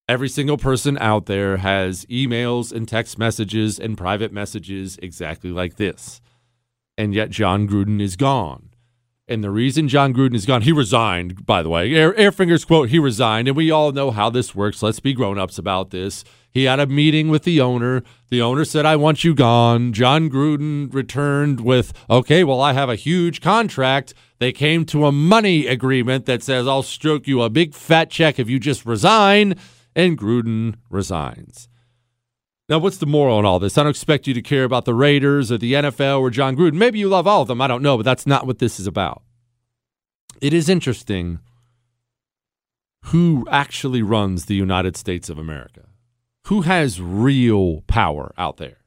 Every 0.09 0.27
single 0.27 0.57
person 0.57 0.97
out 0.97 1.25
there 1.25 1.57
has 1.57 2.05
emails 2.07 2.73
and 2.73 2.85
text 2.85 3.17
messages 3.17 3.79
and 3.79 3.97
private 3.97 4.33
messages 4.33 4.99
exactly 5.01 5.51
like 5.51 5.77
this. 5.77 6.19
And 6.97 7.13
yet, 7.15 7.29
Jon 7.29 7.65
Gruden 7.65 8.01
is 8.01 8.17
gone. 8.17 8.70
And 9.31 9.41
the 9.41 9.49
reason 9.49 9.87
Jon 9.87 10.13
Gruden 10.13 10.35
is 10.35 10.45
gone, 10.45 10.63
he 10.63 10.73
resigned, 10.73 11.45
by 11.45 11.63
the 11.63 11.69
way. 11.69 11.93
Air, 11.95 12.11
Airfinger's 12.15 12.65
quote, 12.65 12.89
he 12.89 12.99
resigned. 12.99 13.47
And 13.47 13.55
we 13.55 13.71
all 13.71 13.93
know 13.93 14.11
how 14.11 14.29
this 14.29 14.53
works. 14.53 14.83
Let's 14.83 14.99
be 14.99 15.13
grown 15.13 15.39
ups 15.39 15.57
about 15.57 15.91
this. 15.91 16.25
He 16.51 16.65
had 16.65 16.81
a 16.81 16.85
meeting 16.85 17.29
with 17.29 17.43
the 17.43 17.61
owner. 17.61 18.03
The 18.29 18.41
owner 18.41 18.65
said, 18.65 18.85
I 18.85 18.97
want 18.97 19.23
you 19.23 19.33
gone. 19.33 19.93
Jon 19.93 20.29
Gruden 20.29 20.93
returned 20.93 21.61
with, 21.61 21.93
okay, 22.09 22.43
well, 22.43 22.59
I 22.59 22.73
have 22.73 22.89
a 22.89 22.95
huge 22.95 23.39
contract. 23.39 24.13
They 24.39 24.51
came 24.51 24.83
to 24.87 25.05
a 25.05 25.13
money 25.13 25.65
agreement 25.65 26.25
that 26.25 26.43
says, 26.43 26.67
I'll 26.67 26.83
stroke 26.83 27.25
you 27.25 27.41
a 27.41 27.49
big 27.49 27.73
fat 27.73 28.09
check 28.09 28.37
if 28.37 28.49
you 28.49 28.59
just 28.59 28.85
resign. 28.85 29.55
And 29.95 30.17
Gruden 30.17 30.75
resigns. 30.89 31.69
Now, 32.71 32.79
what's 32.79 32.99
the 32.99 33.05
moral 33.05 33.37
in 33.37 33.43
all 33.43 33.59
this? 33.59 33.77
I 33.77 33.83
don't 33.83 33.89
expect 33.89 34.27
you 34.27 34.33
to 34.33 34.41
care 34.41 34.63
about 34.63 34.85
the 34.85 34.93
Raiders 34.93 35.51
or 35.51 35.57
the 35.57 35.73
NFL 35.73 36.21
or 36.21 36.29
Jon 36.29 36.55
Gruden. 36.55 36.75
Maybe 36.75 36.99
you 36.99 37.09
love 37.09 37.27
all 37.27 37.41
of 37.41 37.49
them. 37.49 37.59
I 37.59 37.67
don't 37.67 37.83
know, 37.83 37.97
but 37.97 38.03
that's 38.03 38.25
not 38.25 38.47
what 38.47 38.59
this 38.59 38.79
is 38.79 38.87
about. 38.87 39.23
It 40.39 40.53
is 40.53 40.69
interesting 40.69 41.39
who 43.07 43.45
actually 43.51 44.01
runs 44.01 44.45
the 44.45 44.55
United 44.55 44.95
States 44.95 45.27
of 45.27 45.37
America. 45.37 45.89
Who 46.47 46.61
has 46.61 47.01
real 47.01 47.81
power 47.87 48.33
out 48.37 48.55
there? 48.55 48.77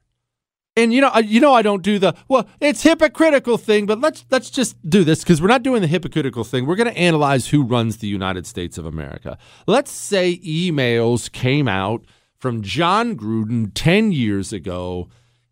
And 0.75 0.91
you 0.91 0.99
know, 0.99 1.15
you 1.19 1.39
know, 1.39 1.53
I 1.53 1.61
don't 1.61 1.83
do 1.83 1.99
the 1.99 2.15
well. 2.27 2.47
It's 2.59 2.81
hypocritical 2.81 3.59
thing, 3.59 3.85
but 3.85 4.01
let's 4.01 4.25
let's 4.31 4.49
just 4.49 4.77
do 4.89 5.03
this 5.03 5.19
because 5.19 5.43
we're 5.43 5.47
not 5.47 5.61
doing 5.61 5.83
the 5.83 5.87
hypocritical 5.87 6.43
thing. 6.43 6.65
We're 6.65 6.75
going 6.75 6.91
to 6.91 6.97
analyze 6.97 7.49
who 7.49 7.61
runs 7.61 7.97
the 7.97 8.07
United 8.07 8.47
States 8.47 8.79
of 8.79 8.87
America. 8.87 9.37
Let's 9.67 9.91
say 9.91 10.39
emails 10.39 11.31
came 11.31 11.67
out 11.67 12.03
from 12.45 12.61
Jon 12.61 13.17
Gruden 13.17 13.71
10 13.73 14.11
years 14.11 14.53
ago, 14.53 15.09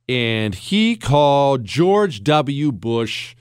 and 0.08 0.54
he 0.54 0.96
called 0.96 1.64
George 1.64 2.24
W. 2.24 2.72
Bush 2.72 3.36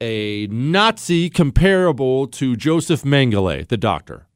a 0.00 0.48
Nazi 0.48 1.30
comparable 1.30 2.26
to 2.26 2.56
Joseph 2.56 3.04
Mengele, 3.04 3.68
the 3.68 3.76
doctor. 3.76 4.26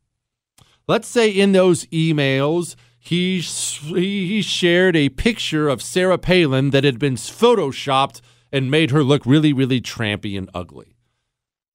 Let's 0.87 1.09
say 1.09 1.29
in 1.29 1.51
those 1.51 1.87
emails, 1.87 2.77
he, 3.01 3.41
he 3.41 4.43
shared 4.43 4.95
a 4.95 5.09
picture 5.09 5.69
of 5.69 5.83
Sarah 5.83 6.17
Palin 6.17 6.71
that 6.71 6.85
had 6.85 7.01
been 7.01 7.17
photoshopped 7.17 8.21
and 8.53 8.71
made 8.71 8.93
her 8.93 9.03
look 9.03 9.27
really, 9.27 9.53
really 9.53 9.81
trampy 9.81 10.39
and 10.39 10.49
ugly. 10.55 10.95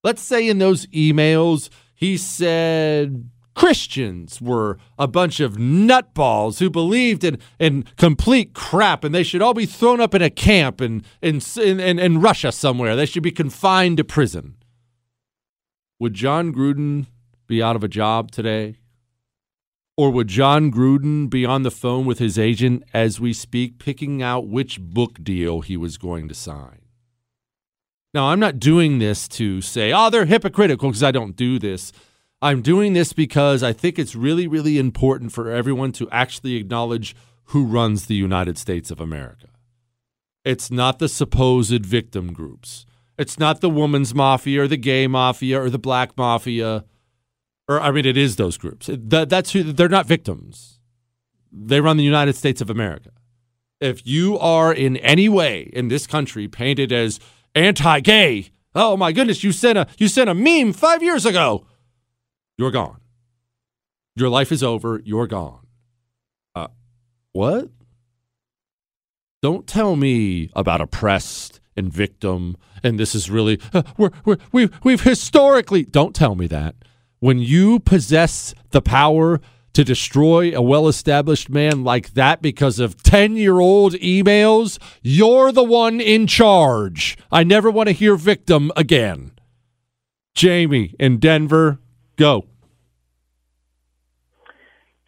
Let's 0.02 0.22
say 0.22 0.48
in 0.48 0.56
those 0.56 0.86
emails, 0.86 1.68
he 1.94 2.16
said 2.16 3.28
Christians 3.58 4.40
were 4.40 4.78
a 5.00 5.08
bunch 5.08 5.40
of 5.40 5.56
nutballs 5.56 6.60
who 6.60 6.70
believed 6.70 7.24
in, 7.24 7.38
in 7.58 7.82
complete 7.96 8.54
crap 8.54 9.02
and 9.02 9.12
they 9.12 9.24
should 9.24 9.42
all 9.42 9.52
be 9.52 9.66
thrown 9.66 10.00
up 10.00 10.14
in 10.14 10.22
a 10.22 10.30
camp 10.30 10.80
in, 10.80 11.02
in, 11.20 11.40
in, 11.58 11.98
in 11.98 12.20
Russia 12.20 12.52
somewhere. 12.52 12.94
They 12.94 13.04
should 13.04 13.24
be 13.24 13.32
confined 13.32 13.96
to 13.96 14.04
prison. 14.04 14.54
Would 15.98 16.14
Jon 16.14 16.54
Gruden 16.54 17.06
be 17.48 17.60
out 17.60 17.74
of 17.74 17.82
a 17.82 17.88
job 17.88 18.30
today? 18.30 18.76
Or 19.96 20.12
would 20.12 20.28
Jon 20.28 20.70
Gruden 20.70 21.28
be 21.28 21.44
on 21.44 21.64
the 21.64 21.72
phone 21.72 22.06
with 22.06 22.20
his 22.20 22.38
agent 22.38 22.84
as 22.94 23.18
we 23.18 23.32
speak, 23.32 23.80
picking 23.80 24.22
out 24.22 24.46
which 24.46 24.80
book 24.80 25.24
deal 25.24 25.62
he 25.62 25.76
was 25.76 25.98
going 25.98 26.28
to 26.28 26.34
sign? 26.34 26.82
Now, 28.14 28.28
I'm 28.28 28.38
not 28.38 28.60
doing 28.60 29.00
this 29.00 29.26
to 29.30 29.60
say, 29.60 29.92
oh, 29.92 30.10
they're 30.10 30.26
hypocritical 30.26 30.90
because 30.90 31.02
I 31.02 31.10
don't 31.10 31.34
do 31.34 31.58
this. 31.58 31.90
I'm 32.40 32.62
doing 32.62 32.92
this 32.92 33.12
because 33.12 33.62
I 33.62 33.72
think 33.72 33.98
it's 33.98 34.14
really, 34.14 34.46
really 34.46 34.78
important 34.78 35.32
for 35.32 35.50
everyone 35.50 35.90
to 35.92 36.08
actually 36.10 36.54
acknowledge 36.54 37.16
who 37.46 37.64
runs 37.64 38.06
the 38.06 38.14
United 38.14 38.56
States 38.58 38.90
of 38.90 39.00
America. 39.00 39.48
It's 40.44 40.70
not 40.70 41.00
the 41.00 41.08
supposed 41.08 41.84
victim 41.84 42.32
groups. 42.32 42.86
It's 43.18 43.38
not 43.38 43.60
the 43.60 43.70
woman's 43.70 44.14
mafia 44.14 44.62
or 44.62 44.68
the 44.68 44.76
gay 44.76 45.08
mafia 45.08 45.60
or 45.60 45.68
the 45.68 45.78
black 45.78 46.16
mafia. 46.16 46.84
Or, 47.66 47.80
I 47.80 47.90
mean, 47.90 48.06
it 48.06 48.16
is 48.16 48.36
those 48.36 48.56
groups. 48.56 48.88
That, 48.92 49.28
that's 49.28 49.52
who, 49.52 49.64
they're 49.64 49.88
not 49.88 50.06
victims. 50.06 50.78
They 51.50 51.80
run 51.80 51.96
the 51.96 52.04
United 52.04 52.36
States 52.36 52.60
of 52.60 52.70
America. 52.70 53.10
If 53.80 54.06
you 54.06 54.38
are 54.38 54.72
in 54.72 54.96
any 54.98 55.28
way 55.28 55.70
in 55.72 55.88
this 55.88 56.06
country 56.06 56.46
painted 56.46 56.92
as 56.92 57.18
anti 57.56 57.98
gay, 58.00 58.50
oh 58.76 58.96
my 58.96 59.10
goodness, 59.10 59.42
you 59.42 59.50
sent 59.50 59.76
a, 59.76 59.88
you 59.98 60.06
sent 60.06 60.30
a 60.30 60.34
meme 60.34 60.72
five 60.72 61.02
years 61.02 61.26
ago 61.26 61.64
you're 62.58 62.70
gone. 62.70 63.00
Your 64.16 64.28
life 64.28 64.52
is 64.52 64.62
over. 64.62 65.00
You're 65.04 65.28
gone. 65.28 65.66
Uh, 66.54 66.68
what? 67.32 67.68
Don't 69.40 69.66
tell 69.66 69.96
me 69.96 70.50
about 70.54 70.80
oppressed 70.80 71.60
and 71.76 71.92
victim 71.92 72.56
and 72.82 72.98
this 72.98 73.14
is 73.14 73.30
really 73.30 73.60
uh, 73.72 73.82
we're, 73.96 74.10
we're, 74.24 74.36
we've, 74.52 74.80
we've 74.82 75.02
historically 75.02 75.84
don't 75.84 76.14
tell 76.14 76.34
me 76.34 76.46
that 76.46 76.74
when 77.20 77.38
you 77.38 77.78
possess 77.78 78.54
the 78.70 78.82
power 78.82 79.40
to 79.74 79.84
destroy 79.84 80.56
a 80.56 80.62
well-established 80.62 81.48
man 81.48 81.84
like 81.84 82.14
that 82.14 82.42
because 82.42 82.80
of 82.80 82.96
10-year-old 82.96 83.94
emails 83.94 84.78
you're 85.02 85.52
the 85.52 85.64
one 85.64 86.00
in 86.00 86.26
charge 86.26 87.16
i 87.30 87.44
never 87.44 87.70
want 87.70 87.88
to 87.88 87.92
hear 87.92 88.16
victim 88.16 88.72
again 88.76 89.30
jamie 90.34 90.94
in 90.98 91.18
denver 91.18 91.78
Go. 92.18 92.44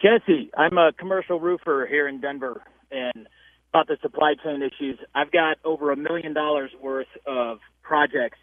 Jesse, 0.00 0.50
I'm 0.56 0.78
a 0.78 0.92
commercial 0.92 1.38
roofer 1.40 1.86
here 1.90 2.08
in 2.08 2.20
Denver, 2.20 2.62
and 2.90 3.28
about 3.74 3.88
the 3.88 3.98
supply 4.00 4.34
chain 4.42 4.62
issues, 4.62 4.98
I've 5.14 5.30
got 5.30 5.58
over 5.64 5.90
a 5.90 5.96
million 5.96 6.32
dollars 6.32 6.70
worth 6.80 7.08
of 7.26 7.58
projects 7.82 8.38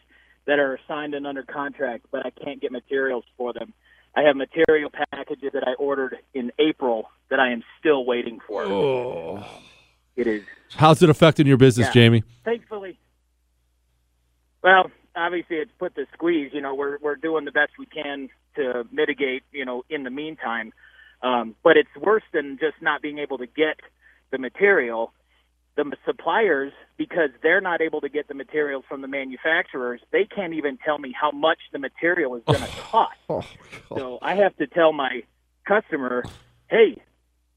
that 0.45 0.59
are 0.59 0.79
signed 0.87 1.15
and 1.15 1.25
under 1.25 1.43
contract, 1.43 2.05
but 2.11 2.25
I 2.25 2.29
can't 2.29 2.61
get 2.61 2.71
materials 2.71 3.23
for 3.37 3.53
them. 3.53 3.73
I 4.15 4.21
have 4.21 4.35
material 4.35 4.91
packages 5.11 5.51
that 5.53 5.67
I 5.67 5.73
ordered 5.73 6.17
in 6.33 6.51
April 6.59 7.09
that 7.29 7.39
I 7.39 7.51
am 7.51 7.63
still 7.79 8.05
waiting 8.05 8.39
for. 8.45 8.63
Oh. 8.63 9.45
It 10.15 10.27
is. 10.27 10.43
How's 10.71 11.01
it 11.01 11.09
affecting 11.09 11.47
your 11.47 11.57
business, 11.57 11.87
yeah. 11.87 11.93
Jamie? 11.93 12.23
Thankfully, 12.43 12.99
well, 14.63 14.89
obviously 15.15 15.57
it's 15.57 15.71
put 15.77 15.95
the 15.95 16.05
squeeze. 16.13 16.51
You 16.53 16.61
know, 16.61 16.73
we're 16.75 16.97
we're 17.01 17.15
doing 17.15 17.45
the 17.45 17.51
best 17.51 17.73
we 17.77 17.85
can 17.85 18.29
to 18.57 18.85
mitigate. 18.91 19.43
You 19.51 19.65
know, 19.65 19.83
in 19.89 20.03
the 20.03 20.11
meantime, 20.11 20.73
um, 21.21 21.55
but 21.63 21.77
it's 21.77 21.95
worse 21.99 22.23
than 22.33 22.57
just 22.59 22.81
not 22.81 23.01
being 23.01 23.17
able 23.17 23.37
to 23.37 23.47
get 23.47 23.79
the 24.31 24.37
material. 24.37 25.13
The 25.75 25.95
suppliers, 26.07 26.73
because 26.97 27.29
they're 27.43 27.61
not 27.61 27.81
able 27.81 28.01
to 28.01 28.09
get 28.09 28.27
the 28.27 28.33
materials 28.33 28.83
from 28.89 29.01
the 29.03 29.07
manufacturers, 29.07 30.01
they 30.09 30.25
can't 30.25 30.53
even 30.53 30.77
tell 30.77 30.97
me 30.97 31.11
how 31.13 31.29
much 31.29 31.59
the 31.71 31.77
material 31.77 32.35
is 32.35 32.41
going 32.47 32.61
to 32.61 32.77
cost. 32.81 33.15
Oh, 33.29 33.43
so 33.89 34.17
I 34.19 34.33
have 34.33 34.57
to 34.57 34.65
tell 34.65 34.91
my 34.91 35.21
customer, 35.67 36.23
hey, 36.67 36.99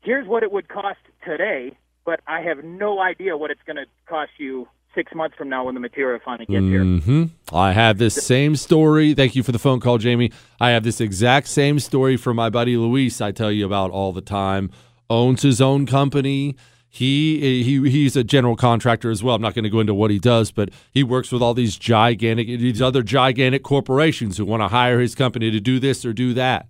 here's 0.03 0.29
what 0.29 0.43
it 0.43 0.53
would 0.53 0.69
cost 0.69 0.99
today, 1.25 1.79
but 2.05 2.21
I 2.27 2.43
have 2.43 2.63
no 2.63 3.01
idea 3.01 3.39
what 3.39 3.51
it's 3.51 3.63
going 3.65 3.77
to 3.77 3.87
cost 4.07 4.33
you 4.37 4.69
six 4.95 5.15
months 5.15 5.37
from 5.37 5.49
now 5.49 5.65
when 5.65 5.75
the 5.75 5.81
material 5.81 6.21
finally 6.25 6.47
gets 6.47 6.65
here. 6.65 6.85
hmm 6.85 7.25
I 7.53 7.73
have 7.73 7.99
this 7.99 8.15
same 8.15 8.57
story. 8.57 9.15
Thank 9.15 9.37
you 9.37 9.43
for 9.43 9.53
the 9.53 9.59
phone 9.59 9.81
call, 9.81 9.99
Jamie. 9.99 10.33
I 10.61 10.71
have 10.71 10.85
this 10.85 11.01
exact 11.01 11.49
same 11.49 11.79
story 11.79 12.17
from 12.17 12.37
my 12.37 12.51
buddy 12.51 12.77
Luis. 12.77 13.21
I 13.21 13.33
tell 13.33 13.53
you 13.53 13.67
about 13.67 13.91
all 13.91 14.13
the 14.13 14.21
time. 14.21 14.71
Owns 15.09 15.43
his 15.43 15.61
own 15.61 15.87
company. 15.87 16.57
He 16.89 17.63
he 17.63 17.89
he's 17.89 18.17
a 18.17 18.25
general 18.25 18.57
contractor 18.57 19.11
as 19.11 19.23
well. 19.23 19.37
I'm 19.37 19.43
not 19.43 19.55
going 19.55 19.63
to 19.63 19.71
go 19.71 19.79
into 19.79 19.95
what 19.95 20.11
he 20.11 20.19
does, 20.19 20.51
but 20.51 20.71
he 20.91 21.05
works 21.05 21.31
with 21.31 21.41
all 21.41 21.55
these 21.55 21.77
gigantic 21.77 22.49
these 22.49 22.83
other 22.83 23.03
gigantic 23.05 23.63
corporations 23.63 24.39
who 24.39 24.45
want 24.45 24.61
to 24.63 24.69
hire 24.69 24.99
his 24.99 25.15
company 25.15 25.53
to 25.53 25.61
do 25.61 25.79
this 25.79 26.05
or 26.05 26.13
do 26.13 26.35
that. 26.35 26.67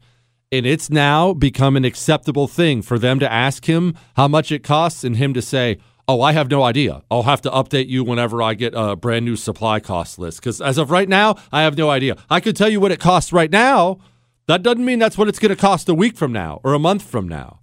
And 0.52 0.66
it's 0.66 0.90
now 0.90 1.32
become 1.32 1.76
an 1.76 1.84
acceptable 1.84 2.48
thing 2.48 2.82
for 2.82 2.98
them 2.98 3.18
to 3.20 3.32
ask 3.32 3.66
him 3.66 3.94
how 4.16 4.28
much 4.28 4.50
it 4.52 4.64
costs 4.64 5.04
and 5.04 5.16
him 5.16 5.32
to 5.32 5.40
say, 5.40 5.78
Oh, 6.12 6.22
I 6.22 6.32
have 6.32 6.50
no 6.50 6.64
idea. 6.64 7.04
I'll 7.08 7.22
have 7.22 7.40
to 7.42 7.50
update 7.52 7.86
you 7.86 8.02
whenever 8.02 8.42
I 8.42 8.54
get 8.54 8.72
a 8.74 8.96
brand 8.96 9.24
new 9.24 9.36
supply 9.36 9.78
cost 9.78 10.18
list. 10.18 10.40
Because 10.40 10.60
as 10.60 10.76
of 10.76 10.90
right 10.90 11.08
now, 11.08 11.36
I 11.52 11.62
have 11.62 11.78
no 11.78 11.88
idea. 11.88 12.16
I 12.28 12.40
could 12.40 12.56
tell 12.56 12.68
you 12.68 12.80
what 12.80 12.90
it 12.90 12.98
costs 12.98 13.32
right 13.32 13.48
now. 13.48 14.00
That 14.48 14.64
doesn't 14.64 14.84
mean 14.84 14.98
that's 14.98 15.16
what 15.16 15.28
it's 15.28 15.38
going 15.38 15.54
to 15.54 15.56
cost 15.56 15.88
a 15.88 15.94
week 15.94 16.16
from 16.16 16.32
now 16.32 16.60
or 16.64 16.74
a 16.74 16.80
month 16.80 17.04
from 17.04 17.28
now. 17.28 17.60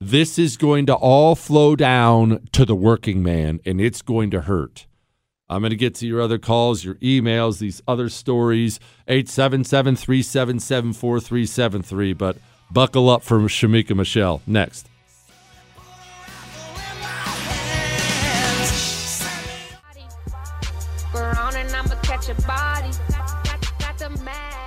This 0.00 0.38
is 0.38 0.56
going 0.56 0.86
to 0.86 0.94
all 0.94 1.34
flow 1.34 1.74
down 1.74 2.46
to 2.52 2.64
the 2.64 2.76
working 2.76 3.24
man, 3.24 3.58
and 3.66 3.80
it's 3.80 4.02
going 4.02 4.30
to 4.30 4.42
hurt. 4.42 4.86
I'm 5.48 5.62
going 5.62 5.70
to 5.70 5.76
get 5.76 5.96
to 5.96 6.06
your 6.06 6.20
other 6.20 6.38
calls, 6.38 6.84
your 6.84 6.94
emails, 6.96 7.58
these 7.58 7.82
other 7.88 8.08
stories. 8.08 8.78
877 9.08 9.96
377 9.96 10.92
4373. 10.92 12.12
But 12.12 12.36
buckle 12.70 13.10
up 13.10 13.24
for 13.24 13.40
Shemeka 13.40 13.96
Michelle 13.96 14.42
next. 14.46 14.89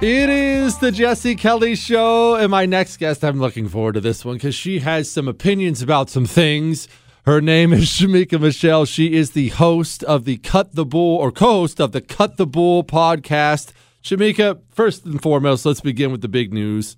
It 0.01 0.29
is 0.29 0.79
the 0.79 0.91
Jesse 0.91 1.35
Kelly 1.35 1.75
Show, 1.75 2.35
and 2.35 2.51
my 2.51 2.65
next 2.65 2.97
guest, 2.97 3.23
I'm 3.23 3.39
looking 3.39 3.69
forward 3.69 3.93
to 3.93 4.01
this 4.01 4.25
one 4.25 4.35
because 4.35 4.55
she 4.55 4.79
has 4.79 5.09
some 5.09 5.27
opinions 5.27 5.81
about 5.81 6.09
some 6.09 6.25
things. 6.25 6.87
Her 7.25 7.39
name 7.39 7.71
is 7.71 7.85
Shemeka 7.85 8.41
Michelle. 8.41 8.85
She 8.85 9.13
is 9.13 9.31
the 9.31 9.49
host 9.49 10.03
of 10.03 10.25
the 10.25 10.37
Cut 10.37 10.75
the 10.75 10.85
Bull, 10.85 11.17
or 11.17 11.31
co 11.31 11.61
host 11.61 11.79
of 11.79 11.93
the 11.93 12.01
Cut 12.01 12.37
the 12.37 12.45
Bull 12.45 12.83
podcast. 12.83 13.71
Shemeka, 14.03 14.59
first 14.69 15.05
and 15.05 15.21
foremost, 15.21 15.65
let's 15.65 15.79
begin 15.79 16.11
with 16.11 16.21
the 16.21 16.27
big 16.27 16.53
news 16.53 16.97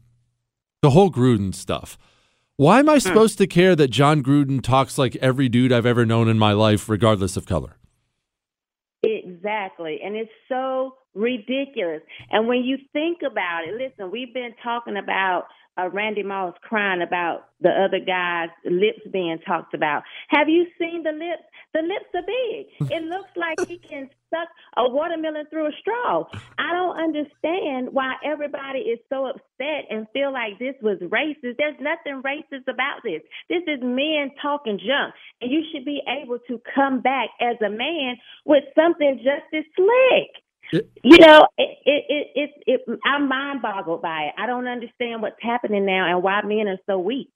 the 0.82 0.92
whole 0.92 1.12
Gruden 1.12 1.54
stuff. 1.54 1.98
Why 2.58 2.80
am 2.80 2.90
I 2.90 2.94
hmm. 2.94 3.00
supposed 3.00 3.38
to 3.40 3.48
care 3.48 3.76
that 3.76 3.90
Jon 3.90 4.24
Gruden 4.24 4.62
talks 4.62 4.98
like 4.98 5.16
every 5.18 5.50
dude 5.50 5.72
I've 5.72 5.86
ever 5.86 6.06
known 6.06 6.28
in 6.28 6.40
my 6.40 6.54
life, 6.54 6.88
regardless 6.88 7.36
of 7.36 7.46
color? 7.46 7.78
Exactly. 9.06 10.00
And 10.04 10.16
it's 10.16 10.32
so 10.50 10.96
ridiculous. 11.14 12.02
And 12.32 12.48
when 12.48 12.64
you 12.64 12.78
think 12.94 13.20
about 13.30 13.62
it, 13.68 13.76
listen, 13.76 14.12
we've 14.12 14.34
been 14.34 14.54
talking 14.64 14.98
about 14.98 15.46
uh, 15.78 15.90
Randy 15.90 16.24
Moss 16.24 16.54
crying 16.62 17.02
about 17.02 17.50
the 17.62 17.70
other 17.70 18.00
guy's 18.06 18.50
lips 18.66 19.02
being 19.12 19.38
talked 19.46 19.74
about. 19.74 20.04
Have 20.30 20.50
you 20.50 20.68
seen 20.80 21.04
the 21.04 21.12
lips? 21.12 21.44
The 21.76 21.82
lips 21.82 22.08
are 22.16 22.24
big. 22.24 22.90
It 22.90 23.04
looks 23.12 23.36
like 23.36 23.60
he 23.68 23.78
can 23.78 24.10
suck 24.30 24.48
a 24.78 24.88
watermelon 24.90 25.46
through 25.50 25.68
a 25.68 25.72
straw. 25.82 26.24
I 26.58 26.72
don't 26.72 26.98
understand 26.98 27.90
why 27.92 28.16
everybody 28.24 28.80
is 28.80 29.00
so 29.10 29.28
upset 29.28 29.84
and 29.90 30.08
feel 30.14 30.32
like 30.32 30.58
this 30.58 30.76
was 30.82 31.00
racist. 31.00 31.58
There's 31.58 31.76
nothing 31.82 32.24
racist 32.24 32.72
about 32.72 33.04
this. 33.04 33.22
This 33.50 33.64
is 33.68 33.84
men 33.84 34.32
talking 34.42 34.80
junk, 34.80 35.16
and 35.42 35.52
you 35.52 35.64
should 35.72 35.84
be 35.84 36.02
able 36.08 36.40
to 36.48 36.62
come 36.74 37.02
back 37.02 37.28
as 37.42 37.58
a 37.60 37.70
man 37.70 38.16
with 38.46 38.64
something 38.74 39.18
just 39.18 39.52
as 39.54 39.66
slick. 39.76 40.45
You 40.72 41.18
know, 41.20 41.48
it, 41.58 41.78
it, 41.86 42.28
it, 42.36 42.50
it, 42.66 43.00
I'm 43.06 43.30
mind 43.30 43.62
boggled 43.62 44.02
by 44.02 44.24
it. 44.24 44.34
I 44.38 44.48
don't 44.48 44.68
understand 44.68 45.22
what's 45.22 45.42
happening 45.42 45.86
now 45.86 46.12
and 46.12 46.24
why 46.24 46.42
men 46.44 46.68
are 46.68 46.80
so 46.86 47.00
weak. 47.00 47.30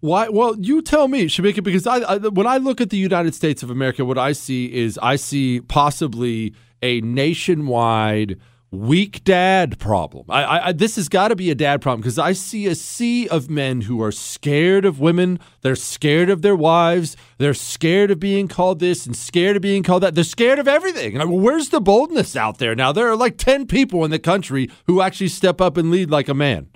Why? 0.00 0.28
Well, 0.28 0.56
you 0.58 0.82
tell 0.82 1.08
me, 1.08 1.26
Shemeka, 1.26 1.62
because 1.62 1.86
I, 1.86 1.98
I, 1.98 2.16
when 2.18 2.46
I 2.46 2.58
look 2.58 2.80
at 2.80 2.90
the 2.90 2.96
United 2.96 3.34
States 3.34 3.62
of 3.62 3.70
America, 3.70 4.04
what 4.04 4.18
I 4.18 4.32
see 4.32 4.72
is 4.72 4.98
I 5.02 5.16
see 5.16 5.60
possibly 5.60 6.54
a 6.82 7.00
nationwide 7.00 8.38
weak 8.72 9.22
dad 9.22 9.78
problem. 9.78 10.24
I, 10.30 10.68
I 10.68 10.72
this 10.72 10.96
has 10.96 11.08
got 11.08 11.28
to 11.28 11.36
be 11.36 11.50
a 11.50 11.54
dad 11.54 11.80
problem 11.82 12.00
because 12.00 12.18
I 12.18 12.32
see 12.32 12.66
a 12.66 12.74
sea 12.74 13.28
of 13.28 13.50
men 13.50 13.82
who 13.82 14.02
are 14.02 14.10
scared 14.10 14.84
of 14.84 14.98
women. 14.98 15.38
They're 15.60 15.76
scared 15.76 16.30
of 16.30 16.42
their 16.42 16.56
wives. 16.56 17.16
They're 17.38 17.54
scared 17.54 18.10
of 18.10 18.18
being 18.18 18.48
called 18.48 18.80
this 18.80 19.06
and 19.06 19.14
scared 19.14 19.56
of 19.56 19.62
being 19.62 19.82
called 19.82 20.02
that. 20.02 20.14
They're 20.14 20.24
scared 20.24 20.58
of 20.58 20.66
everything. 20.66 21.20
I 21.20 21.24
mean, 21.24 21.42
where's 21.42 21.68
the 21.68 21.80
boldness 21.80 22.34
out 22.34 22.58
there 22.58 22.74
now? 22.74 22.90
There 22.90 23.08
are 23.08 23.16
like 23.16 23.36
ten 23.36 23.66
people 23.66 24.04
in 24.04 24.10
the 24.10 24.18
country 24.18 24.70
who 24.86 25.02
actually 25.02 25.28
step 25.28 25.60
up 25.60 25.76
and 25.76 25.90
lead 25.90 26.10
like 26.10 26.28
a 26.28 26.34
man. 26.34 26.68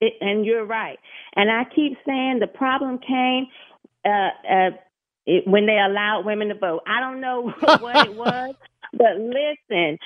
It, 0.00 0.12
and 0.20 0.44
you're 0.44 0.66
right. 0.66 0.98
And 1.34 1.50
I 1.50 1.64
keep 1.64 1.96
saying 2.06 2.38
the 2.40 2.46
problem 2.46 2.98
came. 2.98 3.46
Uh, 4.04 4.30
uh, 4.50 4.70
it, 5.26 5.46
when 5.46 5.66
they 5.66 5.78
allowed 5.78 6.24
women 6.24 6.48
to 6.48 6.54
vote. 6.54 6.80
I 6.86 7.00
don't 7.00 7.20
know 7.20 7.52
what 7.60 8.08
it 8.08 8.14
was, 8.14 8.54
but 8.92 9.18
listen, 9.18 9.98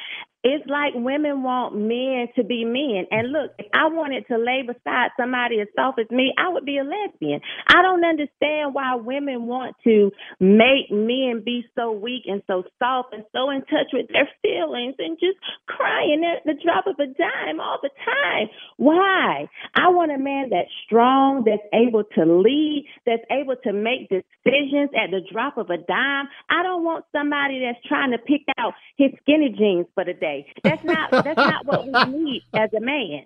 it's 0.44 0.68
like 0.68 0.92
women 0.94 1.42
want 1.42 1.74
men 1.74 2.28
to 2.36 2.44
be 2.44 2.66
men. 2.66 3.08
And 3.10 3.32
look, 3.32 3.52
if 3.58 3.66
I 3.72 3.88
wanted 3.88 4.28
to 4.28 4.36
lay 4.36 4.60
beside 4.60 5.08
somebody 5.18 5.58
as 5.58 5.68
soft 5.74 5.98
as 5.98 6.10
me, 6.10 6.34
I 6.36 6.52
would 6.52 6.66
be 6.66 6.76
a 6.76 6.84
lesbian. 6.84 7.40
I 7.66 7.80
don't 7.80 8.04
understand 8.04 8.76
why 8.76 8.94
women 8.96 9.46
want 9.46 9.74
to 9.84 10.12
make 10.38 10.92
men 10.92 11.40
be 11.44 11.64
so 11.74 11.92
weak 11.92 12.24
and 12.26 12.42
so 12.46 12.62
soft 12.78 13.14
and 13.14 13.24
so 13.32 13.48
in 13.48 13.62
touch 13.72 13.88
with 13.94 14.12
their 14.12 14.28
feelings 14.42 14.96
and 14.98 15.16
just 15.16 15.40
crying 15.66 16.20
at 16.28 16.44
the 16.44 16.60
drop 16.62 16.84
of 16.86 17.00
a 17.00 17.06
dime 17.06 17.58
all 17.58 17.78
the 17.80 17.90
time. 18.04 18.48
Why? 18.76 19.48
I 19.74 19.88
want 19.88 20.12
a 20.12 20.18
man 20.18 20.50
that's 20.50 20.68
strong, 20.84 21.44
that's 21.46 21.64
able 21.72 22.04
to 22.04 22.24
lead, 22.26 22.84
that's 23.06 23.24
able 23.32 23.56
to 23.64 23.72
make 23.72 24.12
decisions 24.12 24.90
at 24.92 25.08
the 25.10 25.24
drop 25.32 25.56
of 25.56 25.70
a 25.70 25.78
dime. 25.78 26.28
I 26.50 26.62
don't 26.62 26.84
want 26.84 27.06
somebody 27.12 27.64
that's 27.64 27.80
trying 27.88 28.12
to 28.12 28.18
pick 28.18 28.42
out 28.58 28.74
his 28.98 29.08
skinny 29.22 29.54
jeans 29.56 29.86
for 29.94 30.04
the 30.04 30.12
day. 30.12 30.33
That's 30.62 30.84
not 30.84 31.10
that's 31.10 31.36
not 31.36 31.66
what 31.66 31.86
we 31.86 31.92
need 32.18 32.42
as 32.54 32.70
a 32.76 32.80
man. 32.80 33.24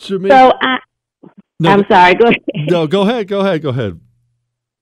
Shemeka, 0.00 0.28
So 0.28 0.52
I 0.60 0.78
No, 1.60 1.70
I'm 1.70 1.84
sorry, 1.90 2.14
go 2.14 2.26
ahead. 2.26 2.42
no, 2.54 2.86
go 2.86 3.02
ahead, 3.02 3.28
go 3.28 3.40
ahead, 3.40 3.62
go 3.62 3.68
ahead. 3.70 4.00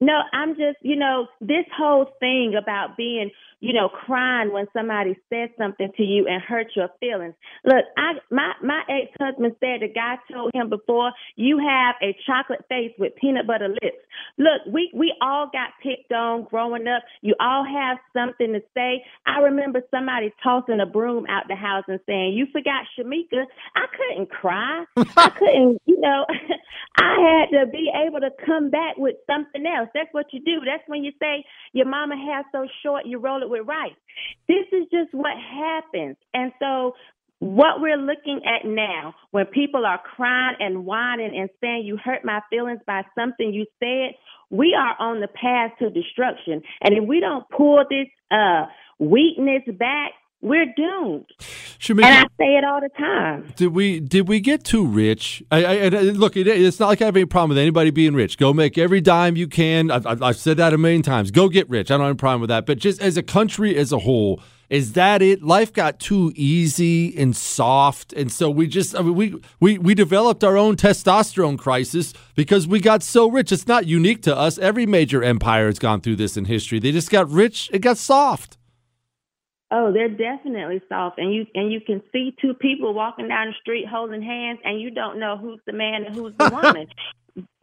No, 0.01 0.21
I'm 0.33 0.51
just, 0.55 0.79
you 0.81 0.97
know, 0.97 1.27
this 1.43 1.67
whole 1.77 2.07
thing 2.21 2.55
about 2.61 2.97
being, 2.97 3.31
you 3.61 3.75
know, 3.75 3.91
crying 3.91 4.51
when 4.51 4.67
somebody 4.73 5.15
says 5.29 5.51
something 5.59 5.91
to 5.99 6.03
you 6.03 6.27
and 6.27 6.43
hurt 6.43 6.69
your 6.75 6.89
feelings. 7.01 7.35
Look, 7.67 7.85
I 7.99 8.13
my 8.31 8.53
my 8.63 8.81
ex 8.89 9.13
husband 9.21 9.57
said 9.61 9.83
the 9.83 9.93
guy 9.93 10.17
told 10.33 10.53
him 10.55 10.71
before, 10.71 11.13
you 11.37 11.59
have 11.59 11.97
a 12.03 12.17
chocolate 12.27 12.65
face 12.71 12.93
with 12.99 13.15
peanut 13.17 13.47
butter 13.47 13.69
lips. 13.69 13.99
Look, 14.39 14.73
we 14.73 14.91
we 14.95 15.15
all 15.21 15.51
got 15.53 15.71
picked 15.83 16.13
on 16.13 16.45
growing 16.45 16.89
up. 16.89 17.03
You 17.21 17.35
all 17.39 17.65
have 17.65 17.99
something 18.15 18.55
to 18.55 18.61
say. 18.75 19.05
I 19.27 19.41
remember 19.41 19.83
somebody 19.91 20.33
tossing 20.43 20.81
a 20.81 20.87
broom 20.87 21.27
out 21.29 21.45
the 21.47 21.57
house 21.57 21.85
and 21.89 22.01
saying, 22.07 22.33
"You 22.33 22.47
forgot 22.51 22.87
Shemeka." 22.99 23.45
I 23.77 23.85
couldn't 23.95 24.31
cry. 24.31 24.85
I 24.97 25.29
couldn't, 25.29 25.83
you 25.85 26.01
know. 26.01 26.25
I 26.97 27.47
had 27.53 27.59
to 27.59 27.71
be 27.71 27.91
able 28.07 28.21
to 28.21 28.31
come 28.45 28.71
back 28.71 28.97
with 28.97 29.17
something 29.27 29.65
else. 29.67 29.89
That's 29.95 30.13
what 30.13 30.27
you 30.33 30.41
do. 30.41 30.61
That's 30.65 30.83
when 30.87 31.05
you 31.05 31.13
say 31.21 31.45
your 31.73 31.87
mama 31.87 32.17
hair 32.17 32.45
so 32.53 32.67
short, 32.83 33.07
you 33.07 33.19
roll 33.19 33.43
it 33.43 33.51
with 33.51 33.67
rice. 33.67 33.97
This 34.49 34.67
is 34.73 34.87
just 34.91 35.15
what 35.15 35.37
happens. 35.39 36.17
And 36.35 36.53
so 36.59 36.95
what 37.39 37.81
we're 37.81 37.97
looking 37.97 38.43
at 38.45 38.69
now, 38.69 39.15
when 39.31 39.47
people 39.47 39.87
are 39.87 40.01
crying 40.17 40.57
and 40.61 40.85
whining 40.85 41.35
and 41.39 41.49
saying 41.61 41.85
you 41.87 41.97
hurt 41.97 42.25
my 42.25 42.41
feelings 42.51 42.81
by 42.87 43.03
something 43.19 43.53
you 43.53 43.67
said, 43.79 44.15
we 44.51 44.77
are 44.79 44.95
on 44.99 45.21
the 45.21 45.29
path 45.29 45.73
to 45.79 45.91
destruction. 45.91 46.61
And 46.83 46.95
if 46.95 47.05
we 47.09 47.21
don't 47.21 47.45
pull 47.49 47.83
this 47.89 48.09
uh, 48.31 48.67
weakness 48.99 49.63
back, 49.79 50.13
we're 50.43 50.67
doomed. 50.75 51.27
Shemeka, 51.79 52.05
and 52.05 52.15
I 52.15 52.23
say 52.39 52.57
it 52.57 52.65
all 52.65 52.81
the 52.81 52.89
time. 52.97 53.53
Did 53.57 53.75
we 53.75 54.01
did 54.01 54.29
we 54.29 54.41
get 54.41 54.65
too 54.65 54.87
rich? 54.87 55.43
I, 55.51 55.65
I, 55.65 55.75
and, 55.75 55.95
uh, 55.95 56.01
look, 56.01 56.37
it, 56.37 56.47
it's 56.47 56.81
not 56.81 56.89
like 56.89 57.03
I 57.03 57.07
have 57.07 57.17
any 57.17 57.27
problem 57.27 57.51
with 57.51 57.59
anybody 57.59 57.91
being 57.91 58.15
rich. 58.15 58.39
Go 58.39 58.53
make 58.53 58.79
every 58.79 59.01
dime 59.01 59.37
you 59.37 59.49
can. 59.49 59.91
I've, 59.91 60.07
I've, 60.07 60.23
I've 60.23 60.37
said 60.37 60.57
that 60.57 60.73
a 60.73 60.79
million 60.79 61.03
times. 61.03 61.31
Go 61.31 61.49
get 61.49 61.69
rich. 61.69 61.91
I 61.91 61.97
don't 61.97 62.07
have 62.07 62.15
a 62.15 62.19
problem 62.19 62.41
with 62.41 62.49
that. 62.49 62.65
But 62.65 62.79
just 62.79 63.01
as 63.03 63.17
a 63.17 63.23
country 63.23 63.77
as 63.77 63.93
a 63.93 63.99
whole, 63.99 64.41
is 64.71 64.93
that 64.93 65.21
it? 65.21 65.43
Life 65.43 65.73
got 65.73 65.99
too 65.99 66.33
easy 66.37 67.17
and 67.19 67.37
soft, 67.37 68.13
and 68.13 68.31
so 68.31 68.49
we 68.49 68.67
just 68.67 68.97
I 68.97 69.03
mean, 69.03 69.15
we 69.15 69.35
we 69.59 69.79
we 69.79 69.95
developed 69.95 70.43
our 70.45 70.57
own 70.57 70.77
testosterone 70.77 71.59
crisis 71.59 72.15
because 72.35 72.67
we 72.67 72.81
got 72.81 73.03
so 73.03 73.29
rich. 73.29 73.53
It's 73.53 73.67
not 73.67 73.87
unique 73.87 74.23
to 74.23 74.37
us. 74.37 74.59
Every 74.59 74.87
major 74.87 75.23
empire 75.23 75.67
has 75.67 75.79
gone 75.79 76.01
through 76.01 76.17
this 76.17 76.37
in 76.37 76.47
history. 76.47 76.79
They 76.79 76.93
just 76.93 77.11
got 77.11 77.29
rich. 77.29 77.69
It 77.73 77.81
got 77.81 77.99
soft. 77.99 78.57
Oh, 79.73 79.93
they're 79.93 80.09
definitely 80.09 80.83
soft, 80.89 81.19
and 81.19 81.33
you 81.33 81.47
and 81.55 81.73
you 81.73 81.81
can 81.81 82.03
see 82.13 82.35
two 82.41 82.55
people 82.55 82.93
walking 82.93 83.29
down 83.29 83.49
the 83.49 83.55
street 83.61 83.87
holding 83.89 84.23
hands, 84.23 84.59
and 84.65 84.81
you 84.81 84.91
don't 84.91 85.21
know 85.21 85.37
who's 85.37 85.61
the 85.67 85.73
man 85.73 86.05
and 86.07 86.15
who's 86.15 86.35
the 86.39 86.51
woman. 86.63 86.89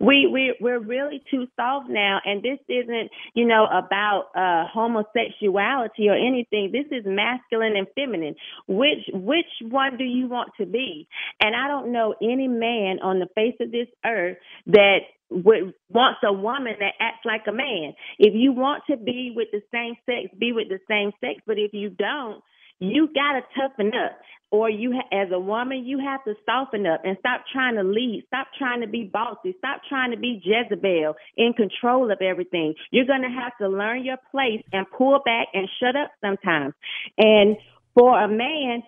we 0.00 0.28
we 0.30 0.54
we're 0.60 0.80
really 0.80 1.22
too 1.30 1.46
soft 1.56 1.88
now, 1.88 2.20
and 2.24 2.42
this 2.42 2.58
isn't 2.68 3.10
you 3.34 3.46
know 3.46 3.64
about 3.66 4.26
uh, 4.34 4.66
homosexuality 4.72 6.08
or 6.08 6.14
anything. 6.14 6.72
This 6.72 6.86
is 6.90 7.04
masculine 7.06 7.76
and 7.76 7.86
feminine. 7.94 8.34
Which 8.68 9.08
which 9.12 9.46
one 9.62 9.96
do 9.96 10.04
you 10.04 10.28
want 10.28 10.50
to 10.58 10.66
be? 10.66 11.08
And 11.40 11.56
I 11.56 11.68
don't 11.68 11.92
know 11.92 12.14
any 12.22 12.48
man 12.48 12.98
on 13.02 13.18
the 13.18 13.28
face 13.34 13.56
of 13.60 13.70
this 13.72 13.88
earth 14.04 14.36
that 14.66 14.98
would 15.30 15.74
wants 15.88 16.20
a 16.24 16.32
woman 16.32 16.74
that 16.80 16.94
acts 17.00 17.24
like 17.24 17.42
a 17.48 17.52
man. 17.52 17.94
If 18.18 18.34
you 18.34 18.52
want 18.52 18.84
to 18.90 18.96
be 18.96 19.32
with 19.34 19.48
the 19.52 19.62
same 19.72 19.94
sex, 20.06 20.34
be 20.38 20.52
with 20.52 20.68
the 20.68 20.80
same 20.88 21.12
sex. 21.20 21.40
But 21.46 21.58
if 21.58 21.72
you 21.72 21.90
don't, 21.90 22.42
you 22.80 23.08
gotta 23.14 23.42
toughen 23.56 23.88
up 23.94 24.18
or 24.50 24.68
you 24.68 24.92
ha- 24.92 25.08
as 25.16 25.28
a 25.32 25.38
woman 25.38 25.84
you 25.84 25.98
have 26.00 26.22
to 26.24 26.34
soften 26.44 26.86
up 26.86 27.02
and 27.04 27.16
stop 27.20 27.42
trying 27.52 27.76
to 27.76 27.82
lead 27.82 28.24
stop 28.26 28.48
trying 28.58 28.80
to 28.80 28.88
be 28.88 29.04
bossy 29.04 29.54
stop 29.58 29.80
trying 29.88 30.10
to 30.10 30.16
be 30.16 30.40
jezebel 30.44 31.14
in 31.36 31.52
control 31.52 32.10
of 32.10 32.18
everything 32.20 32.74
you're 32.90 33.06
going 33.06 33.22
to 33.22 33.28
have 33.28 33.52
to 33.60 33.68
learn 33.68 34.04
your 34.04 34.16
place 34.30 34.62
and 34.72 34.86
pull 34.96 35.20
back 35.24 35.48
and 35.54 35.68
shut 35.80 35.96
up 35.96 36.10
sometimes 36.24 36.74
and 37.18 37.56
for 37.94 38.18
a 38.22 38.28
man 38.28 38.82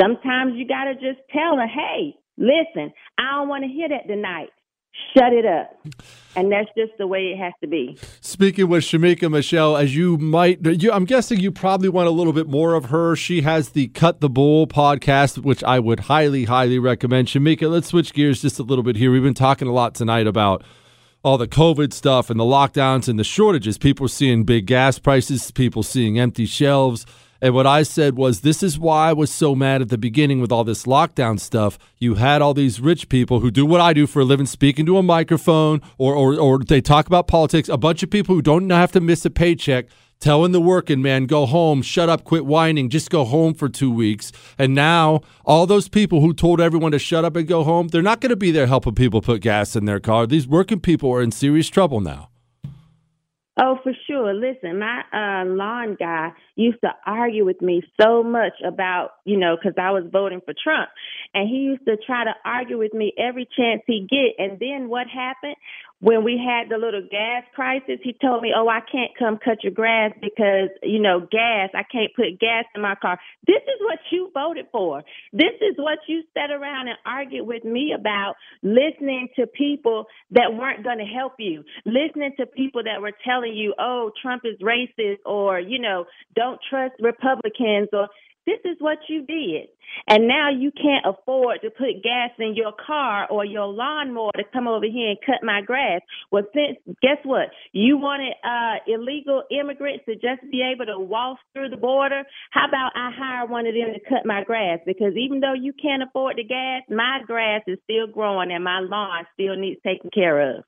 sometimes 0.00 0.54
you 0.56 0.66
got 0.66 0.84
to 0.84 0.94
just 0.94 1.20
tell 1.32 1.56
her 1.56 1.66
hey 1.66 2.14
listen 2.38 2.92
i 3.18 3.32
don't 3.38 3.48
want 3.48 3.64
to 3.64 3.68
hear 3.68 3.88
that 3.88 4.06
tonight 4.08 4.50
shut 5.16 5.32
it 5.32 5.46
up. 5.46 5.80
And 6.36 6.50
that's 6.50 6.68
just 6.76 6.92
the 6.98 7.06
way 7.06 7.26
it 7.26 7.38
has 7.38 7.52
to 7.60 7.68
be. 7.68 7.96
Speaking 8.20 8.68
with 8.68 8.82
Shemeka 8.82 9.30
Michelle, 9.30 9.76
as 9.76 9.94
you 9.94 10.18
might, 10.18 10.58
you, 10.64 10.90
I'm 10.90 11.04
guessing 11.04 11.38
you 11.38 11.52
probably 11.52 11.88
want 11.88 12.08
a 12.08 12.10
little 12.10 12.32
bit 12.32 12.48
more 12.48 12.74
of 12.74 12.86
her. 12.86 13.14
She 13.14 13.42
has 13.42 13.70
the 13.70 13.88
Cut 13.88 14.20
the 14.20 14.28
Bull 14.28 14.66
podcast, 14.66 15.38
which 15.38 15.62
I 15.62 15.78
would 15.78 16.00
highly, 16.00 16.44
highly 16.44 16.80
recommend. 16.80 17.28
Shemeka, 17.28 17.70
let's 17.70 17.88
switch 17.88 18.12
gears 18.12 18.42
just 18.42 18.58
a 18.58 18.64
little 18.64 18.82
bit 18.82 18.96
here. 18.96 19.12
We've 19.12 19.22
been 19.22 19.34
talking 19.34 19.68
a 19.68 19.72
lot 19.72 19.94
tonight 19.94 20.26
about 20.26 20.64
all 21.22 21.38
the 21.38 21.48
COVID 21.48 21.92
stuff 21.92 22.28
and 22.28 22.38
the 22.38 22.44
lockdowns 22.44 23.08
and 23.08 23.18
the 23.18 23.24
shortages. 23.24 23.78
People 23.78 24.08
seeing 24.08 24.44
big 24.44 24.66
gas 24.66 24.98
prices, 24.98 25.50
people 25.52 25.82
seeing 25.84 26.18
empty 26.18 26.46
shelves. 26.46 27.06
And 27.44 27.52
what 27.52 27.66
I 27.66 27.82
said 27.82 28.16
was, 28.16 28.40
this 28.40 28.62
is 28.62 28.78
why 28.78 29.10
I 29.10 29.12
was 29.12 29.30
so 29.30 29.54
mad 29.54 29.82
at 29.82 29.90
the 29.90 29.98
beginning 29.98 30.40
with 30.40 30.50
all 30.50 30.64
this 30.64 30.84
lockdown 30.84 31.38
stuff. 31.38 31.78
You 31.98 32.14
had 32.14 32.40
all 32.40 32.54
these 32.54 32.80
rich 32.80 33.10
people 33.10 33.40
who 33.40 33.50
do 33.50 33.66
what 33.66 33.82
I 33.82 33.92
do 33.92 34.06
for 34.06 34.20
a 34.20 34.24
living, 34.24 34.46
speak 34.46 34.78
into 34.78 34.96
a 34.96 35.02
microphone, 35.02 35.82
or, 35.98 36.14
or, 36.14 36.40
or 36.40 36.60
they 36.60 36.80
talk 36.80 37.06
about 37.06 37.26
politics. 37.26 37.68
A 37.68 37.76
bunch 37.76 38.02
of 38.02 38.08
people 38.08 38.34
who 38.34 38.40
don't 38.40 38.70
have 38.70 38.92
to 38.92 39.00
miss 39.02 39.26
a 39.26 39.30
paycheck 39.30 39.88
telling 40.20 40.52
the 40.52 40.60
working 40.60 41.02
man, 41.02 41.26
go 41.26 41.44
home, 41.44 41.82
shut 41.82 42.08
up, 42.08 42.24
quit 42.24 42.46
whining, 42.46 42.88
just 42.88 43.10
go 43.10 43.26
home 43.26 43.52
for 43.52 43.68
two 43.68 43.90
weeks. 43.90 44.32
And 44.56 44.74
now, 44.74 45.20
all 45.44 45.66
those 45.66 45.86
people 45.90 46.22
who 46.22 46.32
told 46.32 46.62
everyone 46.62 46.92
to 46.92 46.98
shut 46.98 47.26
up 47.26 47.36
and 47.36 47.46
go 47.46 47.62
home, 47.62 47.88
they're 47.88 48.00
not 48.00 48.22
going 48.22 48.30
to 48.30 48.36
be 48.36 48.52
there 48.52 48.68
helping 48.68 48.94
people 48.94 49.20
put 49.20 49.42
gas 49.42 49.76
in 49.76 49.84
their 49.84 50.00
car. 50.00 50.26
These 50.26 50.48
working 50.48 50.80
people 50.80 51.12
are 51.12 51.20
in 51.20 51.30
serious 51.30 51.68
trouble 51.68 52.00
now. 52.00 52.30
Oh, 53.56 53.78
for 53.84 53.92
sure. 54.08 54.34
Listen, 54.34 54.80
my 54.80 55.02
uh, 55.12 55.44
lawn 55.46 55.96
guy 55.96 56.30
used 56.56 56.80
to 56.82 56.90
argue 57.06 57.44
with 57.44 57.62
me 57.62 57.82
so 58.00 58.24
much 58.24 58.54
about, 58.66 59.10
you 59.24 59.36
know, 59.38 59.56
because 59.56 59.74
I 59.78 59.92
was 59.92 60.04
voting 60.10 60.40
for 60.44 60.54
Trump. 60.60 60.88
And 61.34 61.48
he 61.48 61.56
used 61.58 61.84
to 61.86 61.96
try 62.04 62.24
to 62.24 62.32
argue 62.44 62.78
with 62.78 62.92
me 62.94 63.12
every 63.16 63.48
chance 63.56 63.82
he 63.86 64.08
get. 64.10 64.44
And 64.44 64.58
then 64.58 64.88
what 64.88 65.06
happened? 65.06 65.54
When 66.04 66.22
we 66.22 66.36
had 66.36 66.68
the 66.68 66.76
little 66.76 67.00
gas 67.00 67.44
crisis, 67.54 67.98
he 68.02 68.12
told 68.12 68.42
me, 68.42 68.52
"Oh, 68.54 68.68
I 68.68 68.80
can't 68.80 69.16
come 69.18 69.38
cut 69.38 69.64
your 69.64 69.72
grass 69.72 70.12
because 70.20 70.68
you 70.82 70.98
know 70.98 71.20
gas. 71.20 71.70
I 71.72 71.82
can't 71.82 72.14
put 72.14 72.38
gas 72.38 72.66
in 72.74 72.82
my 72.82 72.94
car." 72.94 73.18
This 73.46 73.62
is 73.62 73.80
what 73.80 73.98
you 74.10 74.30
voted 74.34 74.66
for. 74.70 75.02
This 75.32 75.56
is 75.62 75.78
what 75.78 75.98
you 76.06 76.22
sat 76.34 76.50
around 76.50 76.88
and 76.88 76.98
argued 77.06 77.46
with 77.46 77.64
me 77.64 77.94
about. 77.98 78.34
Listening 78.62 79.28
to 79.36 79.46
people 79.46 80.06
that 80.32 80.52
weren't 80.52 80.84
going 80.84 80.98
to 80.98 81.06
help 81.06 81.36
you. 81.38 81.64
Listening 81.86 82.34
to 82.36 82.44
people 82.44 82.82
that 82.82 83.00
were 83.00 83.16
telling 83.24 83.54
you, 83.54 83.74
"Oh, 83.78 84.12
Trump 84.20 84.44
is 84.44 84.58
racist," 84.58 85.20
or 85.24 85.58
you 85.58 85.78
know, 85.78 86.06
"Don't 86.36 86.60
trust 86.68 86.96
Republicans," 87.00 87.88
or 87.94 88.10
this 88.46 88.58
is 88.64 88.76
what 88.80 88.98
you 89.08 89.24
did. 89.24 89.68
And 90.08 90.26
now 90.28 90.50
you 90.50 90.70
can't 90.72 91.06
afford 91.06 91.60
to 91.62 91.70
put 91.70 92.02
gas 92.02 92.30
in 92.38 92.54
your 92.54 92.72
car 92.72 93.26
or 93.30 93.44
your 93.44 93.66
lawnmower 93.66 94.32
to 94.36 94.44
come 94.52 94.66
over 94.66 94.86
here 94.86 95.10
and 95.10 95.18
cut 95.24 95.42
my 95.42 95.60
grass. 95.62 96.00
Well, 96.30 96.44
since, 96.52 96.78
guess 97.00 97.18
what? 97.24 97.48
You 97.72 97.96
wanted 97.96 98.34
uh, 98.44 98.82
illegal 98.86 99.44
immigrants 99.50 100.04
to 100.06 100.14
just 100.14 100.42
be 100.50 100.62
able 100.62 100.86
to 100.86 100.98
walk 100.98 101.38
through 101.52 101.70
the 101.70 101.76
border. 101.76 102.22
How 102.50 102.66
about 102.68 102.92
I 102.94 103.10
hire 103.16 103.46
one 103.46 103.66
of 103.66 103.74
them 103.74 103.94
to 103.94 104.00
cut 104.00 104.26
my 104.26 104.44
grass? 104.44 104.80
Because 104.84 105.14
even 105.16 105.40
though 105.40 105.54
you 105.54 105.72
can't 105.72 106.02
afford 106.02 106.36
the 106.36 106.44
gas, 106.44 106.82
my 106.88 107.20
grass 107.26 107.62
is 107.66 107.78
still 107.84 108.06
growing 108.12 108.50
and 108.52 108.64
my 108.64 108.80
lawn 108.80 109.24
still 109.34 109.56
needs 109.56 109.80
taken 109.82 110.10
care 110.10 110.56
of. 110.56 110.64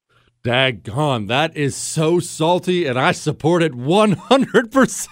Daggone, 0.46 1.26
that 1.26 1.56
is 1.56 1.74
so 1.74 2.20
salty, 2.20 2.86
and 2.86 2.96
I 2.96 3.10
support 3.10 3.64
it 3.64 3.72
100%. 3.72 5.08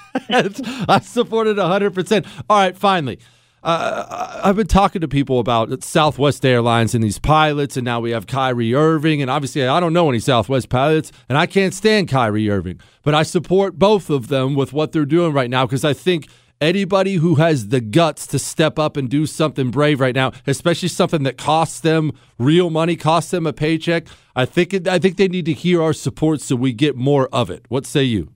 I 0.89 1.01
support 1.01 1.49
it 1.49 1.57
100%. 1.57 2.27
All 2.49 2.59
right, 2.59 2.79
finally. 2.79 3.19
Uh, 3.65 4.41
I've 4.45 4.55
been 4.55 4.69
talking 4.69 5.01
to 5.01 5.09
people 5.09 5.41
about 5.41 5.83
Southwest 5.83 6.45
Airlines 6.45 6.95
and 6.95 7.03
these 7.03 7.19
pilots, 7.19 7.77
and 7.77 7.85
now 7.85 7.99
we 7.99 8.13
have 8.13 8.29
Kyrie 8.29 8.75
Irving. 8.75 9.23
And 9.23 9.31
obviously, 9.31 9.67
I 9.67 9.81
don't 9.81 9.93
know 9.93 10.09
any 10.09 10.21
Southwest 10.21 10.69
pilots, 10.69 11.11
and 11.29 11.37
I 11.37 11.47
can't 11.47 11.75
stand 11.75 12.09
Kyrie 12.09 12.49
Irving. 12.49 12.79
But 13.03 13.15
I 13.15 13.25
support 13.25 13.77
both 13.77 14.11
of 14.11 14.29
them 14.29 14.55
with 14.55 14.73
what 14.73 14.93
they're 14.93 15.05
doing 15.05 15.33
right 15.33 15.51
now 15.51 15.67
because 15.67 15.85
I 15.85 15.95
think– 15.95 16.29
anybody 16.65 17.15
who 17.15 17.37
has 17.37 17.69
the 17.69 17.81
guts 17.81 18.27
to 18.29 18.39
step 18.39 18.79
up 18.79 18.97
and 18.97 19.09
do 19.09 19.27
something 19.27 19.71
brave 19.71 20.01
right 20.01 20.15
now, 20.15 20.33
especially 20.47 20.89
something 20.89 21.23
that 21.25 21.37
costs 21.37 21.81
them 21.81 22.13
real 22.39 22.71
money, 22.71 22.97
costs 22.97 23.31
them 23.31 23.47
a 23.47 23.53
paycheck, 23.53 24.07
I 24.35 24.47
think 24.47 24.75
it, 24.75 24.89
I 24.89 24.99
think 24.99 25.17
they 25.17 25.29
need 25.29 25.45
to 25.47 25.53
hear 25.53 25.83
our 25.83 25.93
support 25.93 26.41
so 26.41 26.57
we 26.57 26.73
get 26.73 26.97
more 26.97 27.29
of 27.33 27.51
it. 27.51 27.67
What 27.69 27.87
say 27.87 28.05
you? 28.05 28.33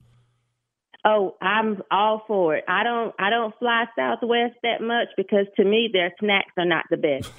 Oh, 1.05 1.35
I'm 1.41 1.81
all 1.91 2.23
for 2.27 2.55
it. 2.57 2.65
I 2.67 2.83
don't 2.83 3.15
I 3.17 3.29
don't 3.29 3.57
fly 3.57 3.85
Southwest 3.95 4.55
that 4.63 4.81
much 4.81 5.07
because 5.15 5.45
to 5.55 5.63
me 5.63 5.89
their 5.91 6.13
snacks 6.19 6.51
are 6.57 6.65
not 6.65 6.85
the 6.89 6.97
best. 6.97 7.31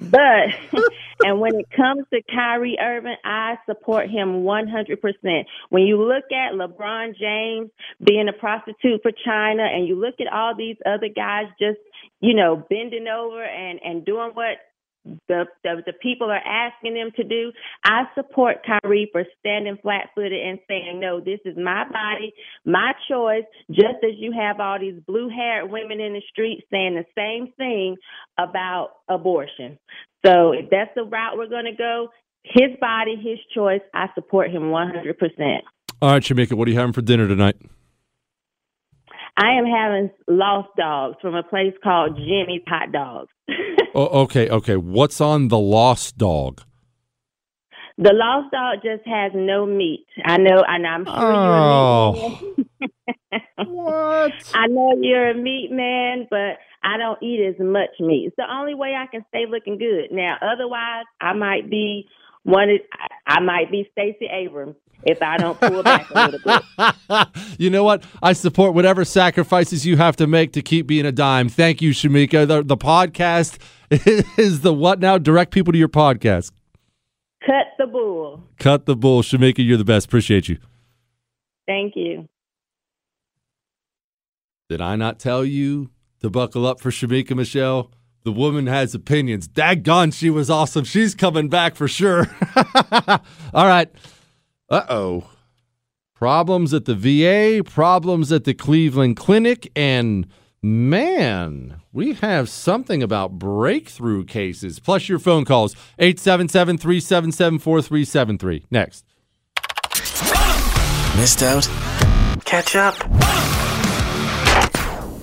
But 0.00 0.54
and 1.24 1.40
when 1.40 1.58
it 1.58 1.70
comes 1.70 2.04
to 2.12 2.20
Kyrie 2.30 2.78
Irving, 2.80 3.16
I 3.24 3.56
support 3.66 4.10
him 4.10 4.42
100%. 4.42 5.44
When 5.70 5.82
you 5.82 6.02
look 6.02 6.24
at 6.32 6.54
LeBron 6.54 7.16
James 7.18 7.70
being 8.02 8.28
a 8.28 8.32
prostitute 8.32 9.02
for 9.02 9.12
China 9.24 9.62
and 9.62 9.88
you 9.88 9.98
look 9.98 10.16
at 10.20 10.32
all 10.32 10.54
these 10.56 10.76
other 10.84 11.08
guys 11.08 11.46
just, 11.58 11.78
you 12.20 12.34
know, 12.34 12.56
bending 12.68 13.08
over 13.08 13.42
and 13.42 13.80
and 13.82 14.04
doing 14.04 14.30
what 14.34 14.58
the, 15.28 15.44
the 15.62 15.82
the 15.86 15.92
people 15.92 16.30
are 16.30 16.36
asking 16.36 16.94
them 16.94 17.10
to 17.16 17.24
do. 17.24 17.52
I 17.84 18.04
support 18.14 18.66
Kyrie 18.66 19.08
for 19.12 19.24
standing 19.40 19.78
flat 19.82 20.10
footed 20.14 20.32
and 20.32 20.58
saying, 20.68 21.00
No, 21.00 21.20
this 21.20 21.40
is 21.44 21.56
my 21.56 21.84
body, 21.88 22.32
my 22.64 22.92
choice, 23.08 23.44
just 23.70 24.02
as 24.02 24.14
you 24.16 24.32
have 24.32 24.60
all 24.60 24.78
these 24.78 25.00
blue 25.06 25.28
haired 25.28 25.70
women 25.70 26.00
in 26.00 26.12
the 26.12 26.22
street 26.30 26.64
saying 26.70 26.94
the 26.94 27.04
same 27.16 27.52
thing 27.56 27.96
about 28.38 28.90
abortion. 29.08 29.78
So 30.24 30.52
if 30.52 30.70
that's 30.70 30.90
the 30.94 31.04
route 31.04 31.36
we're 31.36 31.48
gonna 31.48 31.76
go, 31.76 32.08
his 32.42 32.76
body, 32.80 33.16
his 33.16 33.38
choice, 33.54 33.82
I 33.94 34.06
support 34.14 34.50
him 34.50 34.70
one 34.70 34.90
hundred 34.90 35.18
percent. 35.18 35.64
All 36.02 36.10
right, 36.10 36.22
Shemeka, 36.22 36.54
what 36.54 36.68
are 36.68 36.70
you 36.70 36.78
having 36.78 36.92
for 36.92 37.02
dinner 37.02 37.26
tonight? 37.26 37.56
I 39.36 39.58
am 39.58 39.66
having 39.66 40.10
lost 40.28 40.68
dogs 40.78 41.16
from 41.20 41.34
a 41.34 41.42
place 41.42 41.74
called 41.82 42.16
Jimmy's 42.16 42.62
Hot 42.68 42.90
Dogs. 42.90 43.28
oh, 43.94 44.22
okay, 44.22 44.48
okay. 44.48 44.76
What's 44.76 45.20
on 45.20 45.48
the 45.48 45.58
lost 45.58 46.18
dog? 46.18 46.62
The 47.98 48.12
lost 48.12 48.52
dog 48.52 48.82
just 48.82 49.06
has 49.08 49.32
no 49.34 49.64
meat. 49.64 50.06
I 50.24 50.36
know, 50.36 50.62
and 50.66 50.86
I'm 50.86 51.06
sure 51.06 51.14
oh. 51.16 52.38
you're 52.44 52.50
a 52.50 52.54
meat 52.54 52.68
oh. 52.78 53.06
man. 53.30 53.40
what? 53.68 54.32
I 54.54 54.66
know 54.66 54.94
you're 55.00 55.30
a 55.30 55.34
meat 55.34 55.70
man, 55.70 56.26
but 56.30 56.58
I 56.82 56.98
don't 56.98 57.22
eat 57.22 57.40
as 57.46 57.58
much 57.58 57.90
meat. 57.98 58.26
It's 58.26 58.36
the 58.36 58.44
only 58.50 58.74
way 58.74 58.94
I 58.94 59.06
can 59.06 59.24
stay 59.28 59.44
looking 59.48 59.78
good. 59.78 60.08
Now, 60.14 60.36
otherwise, 60.42 61.04
I 61.20 61.32
might 61.32 61.70
be 61.70 62.06
one. 62.42 62.68
I 63.26 63.40
might 63.40 63.70
be 63.70 63.88
Stacey 63.92 64.28
Abrams 64.30 64.76
if 65.04 65.22
I 65.22 65.36
don't 65.36 65.58
pull 65.58 65.82
back 65.82 66.10
a 66.10 66.30
little 66.30 66.40
bit. 66.44 67.28
you 67.58 67.70
know 67.70 67.84
what? 67.84 68.04
I 68.22 68.34
support 68.34 68.74
whatever 68.74 69.04
sacrifices 69.04 69.86
you 69.86 69.96
have 69.96 70.16
to 70.16 70.26
make 70.26 70.52
to 70.52 70.62
keep 70.62 70.86
being 70.86 71.06
a 71.06 71.12
dime. 71.12 71.48
Thank 71.48 71.80
you, 71.80 71.90
Shemeka. 71.90 72.46
The, 72.46 72.62
the 72.62 72.76
podcast 72.76 73.58
is 74.36 74.60
the 74.60 74.72
what 74.72 75.00
now? 75.00 75.18
Direct 75.18 75.52
people 75.52 75.72
to 75.72 75.78
your 75.78 75.88
podcast. 75.88 76.52
Cut 77.44 77.66
the 77.78 77.86
bull. 77.86 78.42
Cut 78.58 78.86
the 78.86 78.96
bull. 78.96 79.22
Shemeka, 79.22 79.64
you're 79.64 79.76
the 79.76 79.84
best. 79.84 80.06
Appreciate 80.06 80.48
you. 80.48 80.58
Thank 81.66 81.94
you. 81.96 82.28
Did 84.68 84.80
I 84.80 84.96
not 84.96 85.20
tell 85.20 85.44
you 85.44 85.90
to 86.20 86.30
buckle 86.30 86.66
up 86.66 86.80
for 86.80 86.90
Shemeka 86.90 87.36
Michelle? 87.36 87.92
The 88.24 88.32
woman 88.32 88.66
has 88.66 88.94
opinions. 88.94 89.46
Daggone, 89.46 90.12
she 90.12 90.30
was 90.30 90.50
awesome. 90.50 90.84
She's 90.84 91.14
coming 91.14 91.48
back 91.48 91.76
for 91.76 91.86
sure. 91.86 92.26
All 93.54 93.66
right. 93.66 93.88
Uh 94.68 94.82
oh. 94.88 95.30
Problems 96.14 96.74
at 96.74 96.86
the 96.86 96.94
VA, 96.96 97.62
problems 97.62 98.32
at 98.32 98.42
the 98.42 98.54
Cleveland 98.54 99.16
Clinic, 99.16 99.70
and 99.76 100.26
man, 100.66 101.80
we 101.92 102.14
have 102.14 102.48
something 102.48 103.02
about 103.02 103.38
breakthrough 103.38 104.24
cases. 104.24 104.80
Plus 104.80 105.08
your 105.08 105.18
phone 105.18 105.44
calls 105.44 105.74
877 105.98 106.78
377 106.78 107.58
4373. 107.60 108.66
Next. 108.70 109.04
Missed 111.16 111.42
out? 111.42 111.68
Catch 112.44 112.76
up. 112.76 112.94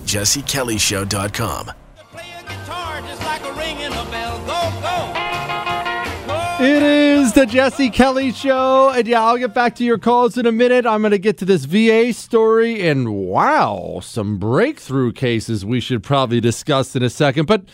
JesseKellyShow.com. 0.06 1.72
It 6.66 6.82
is 6.82 7.34
the 7.34 7.46
Jesse 7.46 7.90
Kelly 7.90 8.32
Show. 8.32 8.90
And 8.90 9.06
yeah, 9.06 9.22
I'll 9.22 9.38
get 9.38 9.54
back 9.54 9.76
to 9.76 9.84
your 9.84 9.98
calls 9.98 10.38
in 10.38 10.46
a 10.46 10.52
minute. 10.54 10.86
I'm 10.86 11.02
going 11.02 11.12
to 11.12 11.18
get 11.18 11.38
to 11.40 11.46
this 11.46 11.66
VA 11.66 12.14
story. 12.14 12.88
And 12.88 13.14
wow, 13.14 14.00
some 14.02 14.38
breakthrough 14.38 15.12
cases 15.12 15.66
we 15.66 15.82
should 15.82 16.04
probably 16.04 16.40
discuss 16.40 16.96
in 16.96 17.04
a 17.04 17.10
second. 17.10 17.48
But 17.48 17.66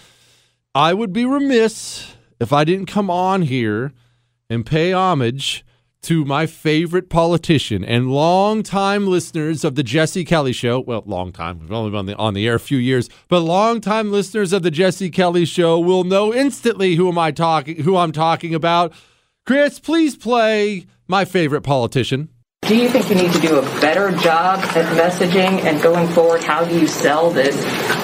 I 0.73 0.95
would 0.95 1.13
be 1.13 1.23
remiss 1.23 2.15
if 2.39 2.51
I 2.51 2.63
didn't 2.63 2.87
come 2.87 3.11
on 3.11 3.43
here 3.43 3.93
and 4.49 4.65
pay 4.65 4.91
homage 4.91 5.63
to 6.03 6.26
my 6.26 6.45
favorite 6.45 7.09
politician 7.09 7.84
and 7.84 8.11
longtime 8.11 9.07
listeners 9.07 9.63
of 9.63 9.76
the 9.76 9.84
Jesse 9.84 10.23
Kelly 10.23 10.53
Show. 10.53 10.80
Well, 10.80 11.03
long 11.05 11.31
time. 11.31 11.59
We've 11.59 11.71
only 11.71 11.91
been 11.91 11.99
on 11.99 12.05
the, 12.05 12.15
on 12.15 12.34
the 12.34 12.47
air 12.47 12.55
a 12.55 12.59
few 12.59 12.77
years, 12.77 13.09
but 13.27 13.41
longtime 13.41 14.11
listeners 14.11 14.53
of 14.53 14.63
the 14.63 14.71
Jesse 14.71 15.09
Kelly 15.09 15.45
Show 15.45 15.80
will 15.80 16.03
know 16.03 16.34
instantly 16.34 16.95
who 16.95 17.09
am 17.09 17.17
I 17.17 17.31
talking 17.31 17.84
who 17.84 17.97
I'm 17.97 18.11
talking 18.11 18.55
about. 18.55 18.93
Chris, 19.45 19.80
please 19.80 20.15
play 20.15 20.85
my 21.07 21.26
favorite 21.26 21.61
politician. 21.61 22.30
Do 22.61 22.76
you 22.76 22.89
think 22.89 23.09
you 23.09 23.15
need 23.15 23.34
to 23.34 23.39
do 23.39 23.57
a 23.57 23.61
better 23.81 24.11
job 24.17 24.59
at 24.59 24.85
messaging 24.95 25.63
and 25.63 25.81
going 25.81 26.07
forward? 26.09 26.43
How 26.43 26.63
do 26.63 26.80
you 26.80 26.85
sell 26.88 27.31
this 27.31 27.55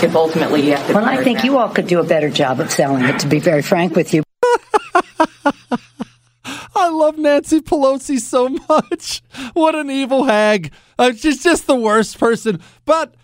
if 0.02 0.16
ultimately 0.16 0.66
you 0.66 0.76
have 0.76 0.88
to? 0.88 0.94
Well, 0.94 1.06
I 1.06 1.24
think 1.24 1.44
you 1.44 1.58
all 1.58 1.70
could 1.70 1.88
do 1.88 2.00
a 2.00 2.04
better 2.04 2.30
job 2.30 2.60
of 2.60 2.72
selling 2.72 3.06
it, 3.06 3.20
to 3.20 3.28
be 3.28 3.40
very 3.40 3.62
frank 3.62 3.96
with 3.96 4.14
you. 4.14 4.24
I 6.76 6.90
love 6.90 7.18
Nancy 7.18 7.62
Pelosi 7.62 8.20
so 8.20 8.50
much. 8.70 9.22
What 9.54 9.76
an 9.76 9.90
evil 9.90 10.26
hag. 10.26 10.72
Uh, 11.00 11.14
she's 11.14 11.42
just 11.42 11.68
the 11.68 11.76
worst 11.76 12.20
person. 12.20 12.60
But 12.86 13.16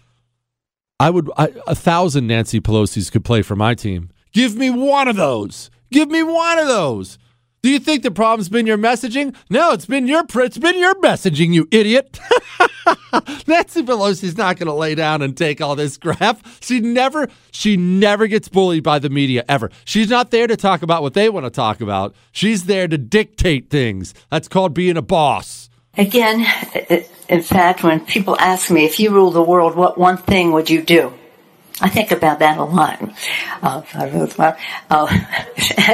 I 1.00 1.10
would, 1.10 1.30
I, 1.38 1.54
a 1.68 1.76
thousand 1.76 2.28
Nancy 2.28 2.62
Pelosi's 2.62 3.10
could 3.10 3.26
play 3.26 3.42
for 3.42 3.56
my 3.56 3.74
team. 3.74 4.10
Give 4.34 4.56
me 4.56 4.70
one 4.70 5.08
of 5.08 5.16
those. 5.16 5.70
Give 5.92 6.10
me 6.10 6.24
one 6.24 6.60
of 6.60 6.68
those. 6.68 7.18
Do 7.64 7.70
you 7.70 7.80
think 7.80 8.02
the 8.02 8.12
problem's 8.12 8.50
been 8.50 8.66
your 8.66 8.78
messaging? 8.78 9.36
No, 9.50 9.72
it's 9.74 9.86
been 9.86 10.08
your 10.08 10.24
it's 10.36 10.58
been 10.58 10.80
your 10.80 10.96
messaging, 10.96 11.54
you 11.54 11.68
idiot. 11.72 12.20
Nancy 13.48 13.84
Pelosi's 13.84 14.38
not 14.38 14.58
going 14.58 14.68
to 14.68 14.74
lay 14.74 14.96
down 14.96 15.22
and 15.22 15.36
take 15.36 15.62
all 15.62 15.76
this 15.76 15.98
crap. 15.98 16.46
She 16.62 16.80
never 16.80 17.28
she 17.52 17.78
never 17.78 18.28
gets 18.28 18.50
bullied 18.50 18.84
by 18.84 19.00
the 19.00 19.10
media 19.10 19.44
ever. 19.48 19.70
She's 19.86 20.10
not 20.10 20.32
there 20.32 20.48
to 20.48 20.58
talk 20.58 20.82
about 20.82 21.02
what 21.02 21.14
they 21.14 21.30
want 21.30 21.46
to 21.46 21.50
talk 21.50 21.82
about. 21.82 22.16
She's 22.32 22.66
there 22.66 22.88
to 22.88 22.98
dictate 22.98 23.70
things. 23.70 24.14
That's 24.30 24.48
called 24.48 24.74
being 24.74 24.98
a 24.98 25.02
boss. 25.02 25.70
Again, 25.98 26.46
in 27.28 27.42
fact, 27.42 27.84
when 27.84 28.06
people 28.06 28.38
ask 28.40 28.72
me 28.72 28.86
if 28.86 29.00
you 29.00 29.12
rule 29.12 29.32
the 29.32 29.42
world, 29.42 29.76
what 29.76 29.98
one 29.98 30.18
thing 30.18 30.54
would 30.54 30.70
you 30.70 30.82
do? 30.82 31.14
I 31.82 31.90
think 31.90 32.12
about 32.12 32.40
that 32.40 32.58
a 32.58 32.64
lot. 32.64 33.02
Uh, 33.62 33.82
I 33.94 34.56
uh, 34.90 35.94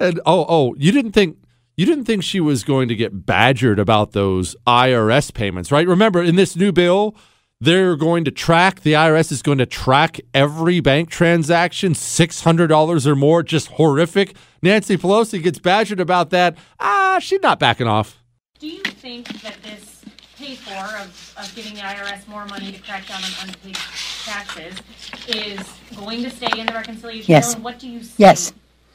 And 0.00 0.20
oh, 0.26 0.44
oh, 0.48 0.74
you 0.76 0.92
didn't 0.92 1.12
think 1.12 1.38
you 1.78 1.86
didn't 1.86 2.06
think 2.06 2.24
she 2.24 2.40
was 2.40 2.64
going 2.64 2.88
to 2.88 2.96
get 2.96 3.24
badgered 3.24 3.78
about 3.78 4.10
those 4.10 4.56
IRS 4.66 5.32
payments, 5.32 5.70
right? 5.70 5.86
Remember, 5.86 6.20
in 6.20 6.34
this 6.34 6.56
new 6.56 6.72
bill, 6.72 7.14
they're 7.60 7.94
going 7.94 8.24
to 8.24 8.32
track 8.32 8.80
the 8.80 8.94
IRS 8.94 9.30
is 9.30 9.42
going 9.42 9.58
to 9.58 9.66
track 9.66 10.20
every 10.34 10.80
bank 10.80 11.08
transaction, 11.08 11.94
six 11.94 12.42
hundred 12.42 12.66
dollars 12.66 13.06
or 13.06 13.14
more. 13.14 13.44
Just 13.44 13.68
horrific. 13.68 14.34
Nancy 14.60 14.96
Pelosi 14.96 15.40
gets 15.40 15.60
badgered 15.60 16.00
about 16.00 16.30
that. 16.30 16.58
Ah, 16.80 17.18
she's 17.20 17.40
not 17.42 17.60
backing 17.60 17.86
off. 17.86 18.18
Do 18.58 18.66
you 18.66 18.82
think 18.82 19.28
that 19.42 19.56
this 19.62 20.04
pay 20.36 20.56
for 20.56 20.72
of, 20.98 21.34
of 21.38 21.52
giving 21.54 21.74
the 21.74 21.80
IRS 21.80 22.26
more 22.26 22.44
money 22.46 22.72
to 22.72 22.82
crack 22.82 23.06
down 23.06 23.20
on 23.22 23.48
unpaid 23.48 23.76
taxes 24.24 24.74
is 25.28 25.60
going 25.96 26.24
to 26.24 26.30
stay 26.30 26.58
in 26.58 26.66
the 26.66 26.72
reconciliation 26.72 27.30
Yes. 27.30 27.46
bill? 27.46 27.54
And 27.56 27.64
what 27.64 27.78
do 27.78 27.88
you 27.88 28.02
say 28.02 28.14
Yes. 28.18 28.52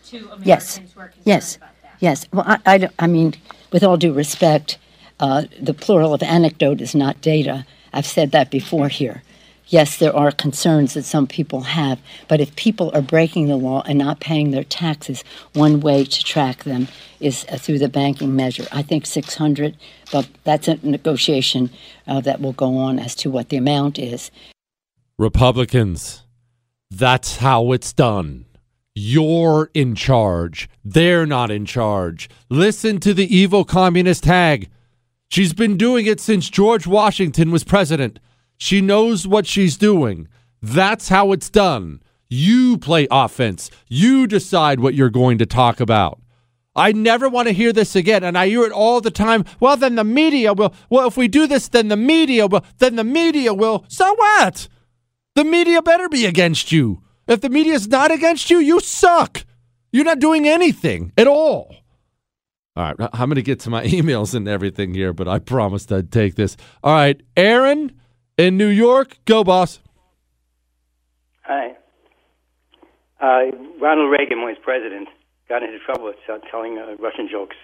to 0.08 0.18
Americans 0.18 0.46
yes, 0.48 0.78
who 0.94 1.00
are 1.00 1.08
concerned 1.08 1.24
yes, 1.26 1.56
about 1.56 1.68
that? 1.70 1.73
Yes. 2.04 2.28
Well, 2.34 2.46
I, 2.46 2.60
I, 2.66 2.90
I 3.00 3.08
mean, 3.08 3.34
with 3.72 3.84
all 3.84 3.98
due 3.98 4.14
respect, 4.14 4.78
uh, 5.20 5.44
the 5.60 5.74
plural 5.74 6.14
of 6.14 6.22
anecdote 6.22 6.82
is 6.82 6.94
not 6.94 7.22
data. 7.22 7.66
I've 7.94 8.06
said 8.06 8.32
that 8.32 8.52
before 8.52 8.90
here. 8.90 9.24
Yes, 9.68 9.98
there 9.98 10.16
are 10.16 10.32
concerns 10.32 10.94
that 10.94 11.06
some 11.06 11.26
people 11.26 11.62
have, 11.62 12.00
but 12.28 12.42
if 12.42 12.56
people 12.58 12.92
are 12.94 13.02
breaking 13.02 13.48
the 13.48 13.56
law 13.56 13.82
and 13.88 13.98
not 13.98 14.20
paying 14.20 14.52
their 14.52 14.66
taxes, 14.66 15.24
one 15.54 15.80
way 15.80 16.04
to 16.04 16.24
track 16.24 16.66
them 16.66 16.90
is 17.22 17.46
uh, 17.50 17.58
through 17.58 17.80
the 17.80 17.88
banking 17.88 18.36
measure. 18.36 18.68
I 18.74 18.82
think 18.82 19.06
600, 19.06 19.78
but 20.12 20.28
that's 20.44 20.68
a 20.68 20.78
negotiation 20.84 21.70
uh, 22.06 22.20
that 22.22 22.42
will 22.42 22.52
go 22.52 22.76
on 22.78 23.00
as 23.00 23.16
to 23.16 23.32
what 23.32 23.48
the 23.48 23.58
amount 23.58 23.98
is. 23.98 24.30
Republicans, 25.18 26.24
that's 26.92 27.38
how 27.38 27.72
it's 27.72 27.94
done. 27.94 28.46
You're 28.96 29.72
in 29.74 29.96
charge. 29.96 30.70
They're 30.86 31.26
not 31.26 31.50
in 31.50 31.66
charge. 31.66 32.30
Listen 32.50 33.00
to 33.00 33.14
the 33.14 33.36
evil 33.36 33.66
communist 33.66 34.26
hag. 34.26 34.70
She's 35.30 35.54
been 35.54 35.78
doing 35.78 36.06
it 36.06 36.20
since 36.20 36.50
George 36.50 36.86
Washington 36.86 37.50
was 37.50 37.64
president. 37.64 38.20
She 38.58 38.82
knows 38.82 39.26
what 39.26 39.48
she's 39.48 39.78
doing. 39.78 40.28
That's 40.62 41.10
how 41.10 41.32
it's 41.32 41.50
done. 41.50 42.02
You 42.30 42.78
play 42.78 43.08
offense. 43.10 43.72
You 43.88 44.28
decide 44.28 44.80
what 44.80 44.94
you're 44.94 45.10
going 45.10 45.40
to 45.40 45.46
talk 45.46 45.80
about. 45.80 46.20
I 46.76 46.92
never 46.92 47.30
want 47.30 47.48
to 47.48 47.54
hear 47.54 47.72
this 47.74 47.96
again, 47.96 48.24
and 48.24 48.38
I 48.38 48.48
hear 48.48 48.64
it 48.64 48.72
all 48.72 49.02
the 49.02 49.12
time. 49.12 49.46
Well, 49.60 49.78
then 49.78 49.96
the 49.96 50.04
media 50.04 50.54
will. 50.54 50.74
Well, 50.90 51.08
if 51.08 51.18
we 51.18 51.28
do 51.28 51.46
this, 51.46 51.68
then 51.68 51.90
the 51.90 51.98
media 51.98 52.48
will. 52.48 52.66
Then 52.80 52.96
the 52.96 53.04
media 53.04 53.54
will. 53.54 53.86
So 53.88 54.16
what? 54.16 54.68
The 55.36 55.44
media 55.44 55.82
better 55.82 56.10
be 56.10 56.26
against 56.26 56.72
you. 56.72 57.03
If 57.28 57.42
the 57.42 57.50
media 57.50 57.74
is 57.74 57.88
not 57.88 58.12
against 58.12 58.50
you, 58.50 58.60
you 58.60 58.80
suck. 58.80 59.46
You're 59.92 60.06
not 60.06 60.20
doing 60.20 60.48
anything 60.48 61.14
at 61.18 61.28
all. 61.28 61.76
All 62.76 62.84
right, 62.84 63.10
I'm 63.14 63.30
going 63.30 63.36
to 63.36 63.44
get 63.44 63.60
to 63.62 63.70
my 63.70 63.84
emails 63.98 64.34
and 64.34 64.48
everything 64.48 64.94
here, 64.94 65.14
but 65.14 65.28
I 65.28 65.40
promised 65.40 65.92
I'd 65.92 66.12
take 66.12 66.36
this. 66.36 66.58
All 66.84 66.94
right, 66.94 67.22
Aaron 67.38 67.92
in 68.38 68.58
New 68.58 68.68
York, 68.68 69.18
go 69.26 69.44
boss. 69.44 69.80
Hi. 71.44 71.76
Uh, 73.22 73.56
Ronald 73.80 74.12
Reagan, 74.12 74.40
when 74.40 74.50
he 74.50 74.60
was 74.60 74.64
president, 74.64 75.08
got 75.48 75.62
into 75.62 75.78
trouble 75.80 76.06
with 76.06 76.16
telling 76.50 76.78
uh, 76.80 76.96
Russian 77.00 77.30
jokes. 77.32 77.56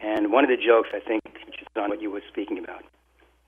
And 0.00 0.30
one 0.30 0.44
of 0.44 0.50
the 0.50 0.56
jokes, 0.56 0.90
I 0.94 1.00
think, 1.00 1.22
is 1.26 1.66
on 1.76 1.90
what 1.90 2.00
you 2.00 2.10
were 2.10 2.22
speaking 2.30 2.58
about. 2.58 2.84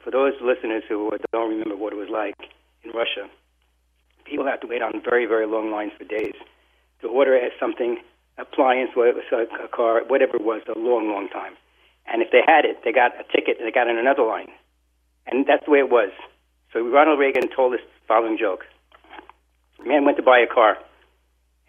For 0.02 0.10
those 0.10 0.32
listeners 0.42 0.82
who 0.88 1.10
don't 1.32 1.50
remember 1.50 1.76
what 1.76 1.92
it 1.92 1.96
was 1.96 2.08
like 2.10 2.34
in 2.82 2.90
Russia, 2.90 3.30
people 4.30 4.46
have 4.46 4.60
to 4.60 4.68
wait 4.68 4.80
on 4.80 5.02
very, 5.02 5.26
very 5.26 5.46
long 5.46 5.70
lines 5.70 5.92
for 5.98 6.04
days 6.04 6.34
to 7.02 7.08
order 7.08 7.38
something, 7.58 7.98
appliance, 8.38 8.90
a, 8.96 9.64
a 9.64 9.68
car, 9.68 10.02
whatever 10.06 10.36
it 10.36 10.44
was, 10.44 10.62
a 10.68 10.78
long, 10.78 11.10
long 11.10 11.28
time. 11.28 11.54
And 12.06 12.22
if 12.22 12.30
they 12.30 12.40
had 12.46 12.64
it, 12.64 12.78
they 12.84 12.92
got 12.92 13.12
a 13.18 13.24
ticket 13.24 13.58
and 13.58 13.66
they 13.66 13.72
got 13.72 13.88
in 13.88 13.98
another 13.98 14.22
line. 14.22 14.48
And 15.26 15.46
that's 15.46 15.64
the 15.64 15.70
way 15.70 15.80
it 15.80 15.90
was. 15.90 16.10
So 16.72 16.80
Ronald 16.80 17.18
Reagan 17.18 17.48
told 17.54 17.72
this 17.72 17.80
following 18.06 18.38
joke. 18.38 18.64
The 19.78 19.88
man 19.88 20.04
went 20.04 20.16
to 20.18 20.22
buy 20.22 20.38
a 20.38 20.46
car, 20.46 20.78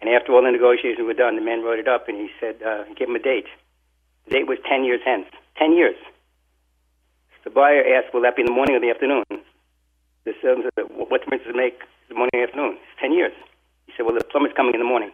and 0.00 0.10
after 0.10 0.32
all 0.32 0.42
the 0.42 0.50
negotiations 0.50 1.06
were 1.06 1.14
done, 1.14 1.36
the 1.36 1.42
man 1.42 1.62
wrote 1.62 1.78
it 1.78 1.88
up 1.88 2.08
and 2.08 2.18
he 2.18 2.28
said, 2.38 2.62
uh, 2.62 2.84
he 2.84 3.04
him 3.04 3.16
a 3.16 3.18
date. 3.18 3.46
The 4.26 4.30
date 4.30 4.46
was 4.46 4.58
10 4.68 4.84
years 4.84 5.00
hence. 5.04 5.26
10 5.58 5.72
years. 5.72 5.96
The 7.44 7.50
buyer 7.50 7.82
asked, 7.82 8.14
will 8.14 8.22
that 8.22 8.36
be 8.36 8.42
in 8.42 8.46
the 8.46 8.52
morning 8.52 8.76
or 8.76 8.80
the 8.80 8.90
afternoon? 8.90 9.24
The 10.24 10.32
salesman 10.42 10.70
said, 10.74 10.84
what 10.90 11.22
difference 11.22 11.42
does 11.44 11.54
it 11.54 11.56
make 11.56 11.80
the 12.12 12.18
morning 12.18 12.30
or 12.34 12.42
afternoon? 12.44 12.76
It's 12.76 13.00
10 13.00 13.12
years. 13.12 13.32
He 13.86 13.92
said, 13.96 14.06
well, 14.06 14.14
the 14.14 14.24
plumber's 14.24 14.52
coming 14.56 14.74
in 14.74 14.80
the 14.80 14.86
morning. 14.86 15.10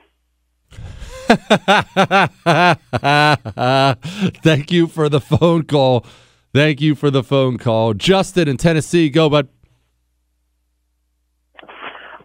Thank 4.42 4.72
you 4.72 4.86
for 4.86 5.08
the 5.08 5.20
phone 5.20 5.64
call. 5.64 6.06
Thank 6.54 6.80
you 6.80 6.94
for 6.94 7.10
the 7.10 7.22
phone 7.22 7.58
call. 7.58 7.94
Justin 7.94 8.48
in 8.48 8.56
Tennessee, 8.56 9.10
go, 9.10 9.28
but 9.28 9.48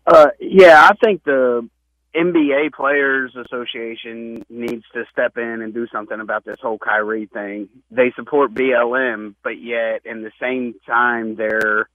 Uh, 0.06 0.28
yeah, 0.40 0.90
I 0.90 0.96
think 1.04 1.24
the 1.24 1.68
NBA 2.16 2.74
Players 2.74 3.36
Association 3.36 4.46
needs 4.50 4.84
to 4.94 5.06
step 5.12 5.38
in 5.38 5.62
and 5.62 5.74
do 5.74 5.88
something 5.92 6.20
about 6.20 6.46
this 6.46 6.60
whole 6.62 6.78
Kyrie 6.78 7.26
thing. 7.26 7.70
They 7.90 8.12
support 8.16 8.54
BLM, 8.54 9.36
but 9.44 9.62
yet 9.62 10.06
in 10.06 10.24
the 10.24 10.32
same 10.40 10.76
time 10.86 11.36
they're 11.36 11.90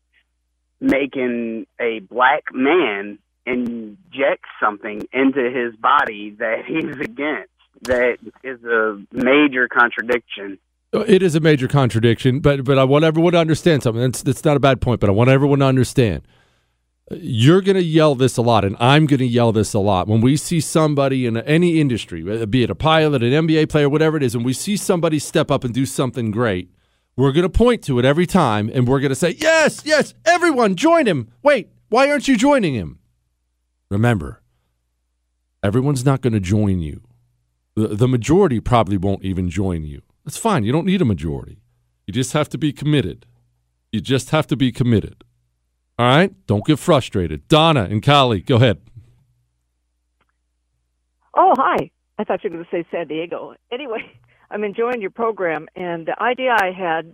making 0.80 1.66
a 1.80 2.00
black 2.00 2.44
man 2.52 3.18
inject 3.46 4.44
something 4.62 5.06
into 5.12 5.50
his 5.50 5.74
body 5.76 6.36
that 6.38 6.64
he's 6.66 6.96
against. 7.00 7.50
That 7.82 8.18
is 8.42 8.62
a 8.64 9.00
major 9.12 9.68
contradiction. 9.68 10.58
Uh, 10.92 11.04
it 11.06 11.22
is 11.22 11.34
a 11.34 11.40
major 11.40 11.68
contradiction, 11.68 12.40
but 12.40 12.64
but 12.64 12.78
I 12.78 12.84
want 12.84 13.04
everyone 13.04 13.34
to 13.34 13.38
understand 13.38 13.82
something. 13.82 14.02
That's 14.02 14.22
that's 14.22 14.44
not 14.44 14.56
a 14.56 14.60
bad 14.60 14.80
point, 14.80 15.00
but 15.00 15.08
I 15.08 15.12
want 15.12 15.30
everyone 15.30 15.60
to 15.60 15.66
understand. 15.66 16.26
Uh, 17.10 17.16
you're 17.20 17.60
going 17.60 17.76
to 17.76 17.82
yell 17.82 18.14
this 18.14 18.36
a 18.36 18.42
lot, 18.42 18.64
and 18.64 18.74
I'm 18.80 19.06
going 19.06 19.20
to 19.20 19.26
yell 19.26 19.52
this 19.52 19.74
a 19.74 19.78
lot 19.78 20.08
when 20.08 20.20
we 20.20 20.36
see 20.36 20.60
somebody 20.60 21.24
in 21.24 21.36
any 21.36 21.80
industry, 21.80 22.24
uh, 22.28 22.46
be 22.46 22.64
it 22.64 22.70
a 22.70 22.74
pilot, 22.74 23.22
an 23.22 23.46
NBA 23.46 23.68
player, 23.68 23.88
whatever 23.88 24.16
it 24.16 24.22
is, 24.22 24.34
and 24.34 24.44
we 24.44 24.54
see 24.54 24.76
somebody 24.76 25.18
step 25.18 25.50
up 25.50 25.62
and 25.62 25.72
do 25.72 25.86
something 25.86 26.30
great. 26.32 26.70
We're 27.18 27.32
going 27.32 27.42
to 27.42 27.48
point 27.48 27.82
to 27.82 27.98
it 27.98 28.04
every 28.04 28.26
time, 28.26 28.70
and 28.72 28.86
we're 28.86 29.00
going 29.00 29.08
to 29.08 29.16
say, 29.16 29.34
"Yes, 29.36 29.82
yes, 29.84 30.14
everyone, 30.24 30.76
join 30.76 31.06
him." 31.06 31.32
Wait, 31.42 31.68
why 31.88 32.08
aren't 32.08 32.28
you 32.28 32.36
joining 32.36 32.74
him? 32.74 33.00
Remember, 33.90 34.40
everyone's 35.60 36.04
not 36.04 36.20
going 36.20 36.34
to 36.34 36.38
join 36.38 36.78
you. 36.78 37.02
The, 37.74 37.88
the 37.88 38.06
majority 38.06 38.60
probably 38.60 38.96
won't 38.96 39.24
even 39.24 39.50
join 39.50 39.82
you. 39.82 40.02
That's 40.24 40.36
fine. 40.36 40.62
You 40.62 40.70
don't 40.70 40.86
need 40.86 41.02
a 41.02 41.04
majority. 41.04 41.58
You 42.06 42.12
just 42.14 42.34
have 42.34 42.48
to 42.50 42.58
be 42.58 42.72
committed. 42.72 43.26
You 43.90 44.00
just 44.00 44.30
have 44.30 44.46
to 44.46 44.56
be 44.56 44.70
committed. 44.70 45.24
All 45.98 46.06
right? 46.06 46.32
Don't 46.46 46.64
get 46.64 46.78
frustrated. 46.78 47.48
Donna 47.48 47.88
and 47.90 48.00
Cali, 48.00 48.42
go 48.42 48.56
ahead. 48.56 48.78
Oh, 51.34 51.52
hi. 51.56 51.90
I 52.16 52.22
thought 52.22 52.44
you 52.44 52.50
were 52.50 52.58
going 52.58 52.64
to 52.64 52.70
say 52.70 52.86
San 52.92 53.08
Diego. 53.08 53.54
Anyway, 53.72 54.04
I'm 54.50 54.64
enjoying 54.64 55.00
your 55.00 55.10
program, 55.10 55.68
and 55.76 56.06
the 56.06 56.20
idea 56.22 56.52
I 56.58 56.72
had 56.72 57.12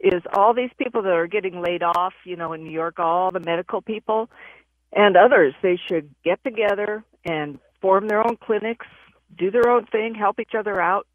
is 0.00 0.22
all 0.32 0.54
these 0.54 0.70
people 0.78 1.02
that 1.02 1.12
are 1.12 1.26
getting 1.26 1.60
laid 1.60 1.82
off, 1.82 2.14
you 2.24 2.36
know, 2.36 2.52
in 2.52 2.64
New 2.64 2.70
York, 2.72 2.98
all 2.98 3.30
the 3.30 3.40
medical 3.40 3.82
people 3.82 4.28
and 4.92 5.16
others, 5.16 5.54
they 5.62 5.78
should 5.88 6.14
get 6.24 6.42
together 6.44 7.04
and 7.24 7.58
form 7.80 8.08
their 8.08 8.26
own 8.26 8.36
clinics, 8.36 8.86
do 9.36 9.50
their 9.50 9.68
own 9.68 9.86
thing, 9.86 10.14
help 10.14 10.40
each 10.40 10.54
other 10.58 10.80
out, 10.80 11.06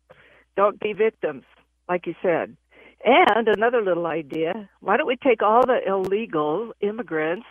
don't 0.56 0.80
be 0.80 0.94
victims, 0.94 1.44
like 1.90 2.06
you 2.06 2.15
said. 2.22 2.56
And 3.06 3.48
another 3.48 3.82
little 3.82 4.06
idea: 4.06 4.70
why 4.80 4.98
don't 4.98 5.07
we 5.07 5.18
take 5.18 5.41
all 5.41 5.65
the 5.65 5.80
illegal 5.86 6.74
immigrants 6.80 7.45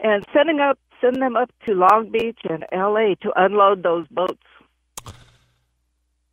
and 0.00 0.24
sending 0.32 0.58
up 0.60 0.78
send 1.00 1.22
them 1.22 1.36
up 1.36 1.50
to 1.66 1.74
Long 1.74 2.10
Beach 2.10 2.40
and 2.48 2.64
L.A. 2.72 3.14
to 3.22 3.32
unload 3.36 3.84
those 3.84 4.08
boats? 4.08 4.42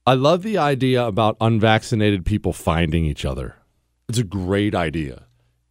I 0.07 0.14
love 0.14 0.44
the 0.44 0.60
idea 0.60 1.03
about 1.03 1.36
unvaccinated 1.41 2.26
people 2.26 2.53
finding 2.53 3.06
each 3.06 3.26
other. 3.26 3.56
It's 4.07 4.19
a 4.19 4.23
great 4.23 4.76
idea. 4.76 5.23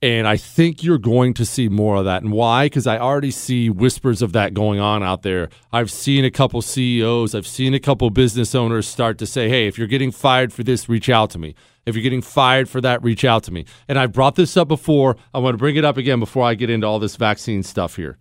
And 0.03 0.27
I 0.27 0.37
think 0.37 0.83
you're 0.83 0.99
going 0.99 1.35
to 1.35 1.47
see 1.47 1.69
more 1.69 1.99
of 1.99 2.05
that. 2.07 2.25
And 2.25 2.33
why? 2.33 2.67
Because 2.67 2.89
I 2.89 2.99
already 2.99 3.31
see 3.31 3.71
whispers 3.71 4.23
of 4.23 4.33
that 4.33 4.53
going 4.53 4.81
on 4.81 5.05
out 5.05 5.23
there. 5.23 5.51
I've 5.73 5.89
seen 5.89 6.25
a 6.25 6.33
couple 6.33 6.63
CEOs, 6.63 7.33
I've 7.33 7.47
seen 7.47 7.75
a 7.75 7.79
couple 7.79 8.11
business 8.11 8.57
owners 8.57 8.89
start 8.89 9.19
to 9.19 9.27
say, 9.27 9.49
hey, 9.49 9.69
if 9.69 9.79
you're 9.79 9.87
getting 9.87 10.11
fired 10.11 10.53
for 10.53 10.65
this, 10.65 10.89
reach 10.89 11.09
out 11.09 11.31
to 11.31 11.39
me. 11.39 11.55
If 11.87 11.95
you're 11.95 12.03
getting 12.03 12.21
fired 12.21 12.69
for 12.69 12.81
that, 12.81 13.05
reach 13.05 13.25
out 13.25 13.45
to 13.45 13.53
me. 13.53 13.67
And 13.87 14.01
I 14.01 14.07
brought 14.07 14.35
this 14.35 14.57
up 14.57 14.67
before. 14.67 15.17
I 15.33 15.39
want 15.39 15.55
to 15.55 15.59
bring 15.59 15.77
it 15.77 15.85
up 15.85 15.97
again 15.97 16.19
before 16.19 16.45
I 16.45 16.55
get 16.55 16.71
into 16.71 16.89
all 16.89 16.99
this 16.99 17.15
vaccine 17.15 17.63
stuff 17.63 17.95
here. 17.95 18.19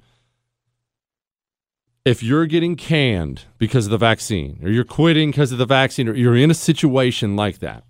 If 2.05 2.21
you're 2.21 2.45
getting 2.45 2.75
canned 2.75 3.43
because 3.57 3.85
of 3.85 3.91
the 3.91 3.97
vaccine, 3.97 4.59
or 4.61 4.69
you're 4.69 4.83
quitting 4.83 5.31
because 5.31 5.53
of 5.53 5.57
the 5.57 5.65
vaccine, 5.65 6.09
or 6.09 6.13
you're 6.13 6.35
in 6.35 6.51
a 6.51 6.55
situation 6.55 7.35
like 7.35 7.59
that, 7.59 7.85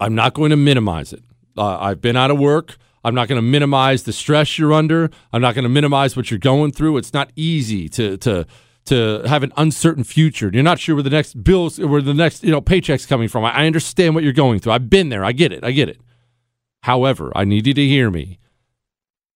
I'm 0.00 0.14
not 0.14 0.34
going 0.34 0.50
to 0.50 0.56
minimize 0.56 1.12
it. 1.12 1.22
Uh, 1.56 1.78
I've 1.78 2.00
been 2.00 2.16
out 2.16 2.32
of 2.32 2.38
work. 2.38 2.76
I'm 3.04 3.14
not 3.14 3.28
going 3.28 3.36
to 3.36 3.42
minimize 3.42 4.04
the 4.04 4.12
stress 4.12 4.58
you're 4.58 4.72
under. 4.72 5.10
I'm 5.32 5.42
not 5.42 5.54
going 5.54 5.64
to 5.64 5.68
minimize 5.68 6.16
what 6.16 6.30
you're 6.30 6.38
going 6.38 6.72
through. 6.72 6.96
It's 6.96 7.12
not 7.12 7.30
easy 7.36 7.88
to 7.90 8.16
to 8.18 8.46
to 8.86 9.22
have 9.26 9.42
an 9.44 9.52
uncertain 9.56 10.02
future. 10.02 10.50
You're 10.52 10.62
not 10.62 10.80
sure 10.80 10.96
where 10.96 11.04
the 11.04 11.10
next 11.10 11.44
bills, 11.44 11.78
where 11.78 12.02
the 12.02 12.14
next 12.14 12.42
you 12.42 12.50
know 12.50 12.60
paycheck's 12.60 13.06
coming 13.06 13.28
from. 13.28 13.44
I 13.44 13.66
understand 13.66 14.14
what 14.14 14.24
you're 14.24 14.32
going 14.32 14.58
through. 14.58 14.72
I've 14.72 14.90
been 14.90 15.08
there. 15.08 15.24
I 15.24 15.32
get 15.32 15.52
it. 15.52 15.64
I 15.64 15.70
get 15.72 15.88
it. 15.88 16.00
However, 16.82 17.32
I 17.36 17.44
need 17.44 17.66
you 17.66 17.74
to 17.74 17.86
hear 17.86 18.10
me. 18.10 18.38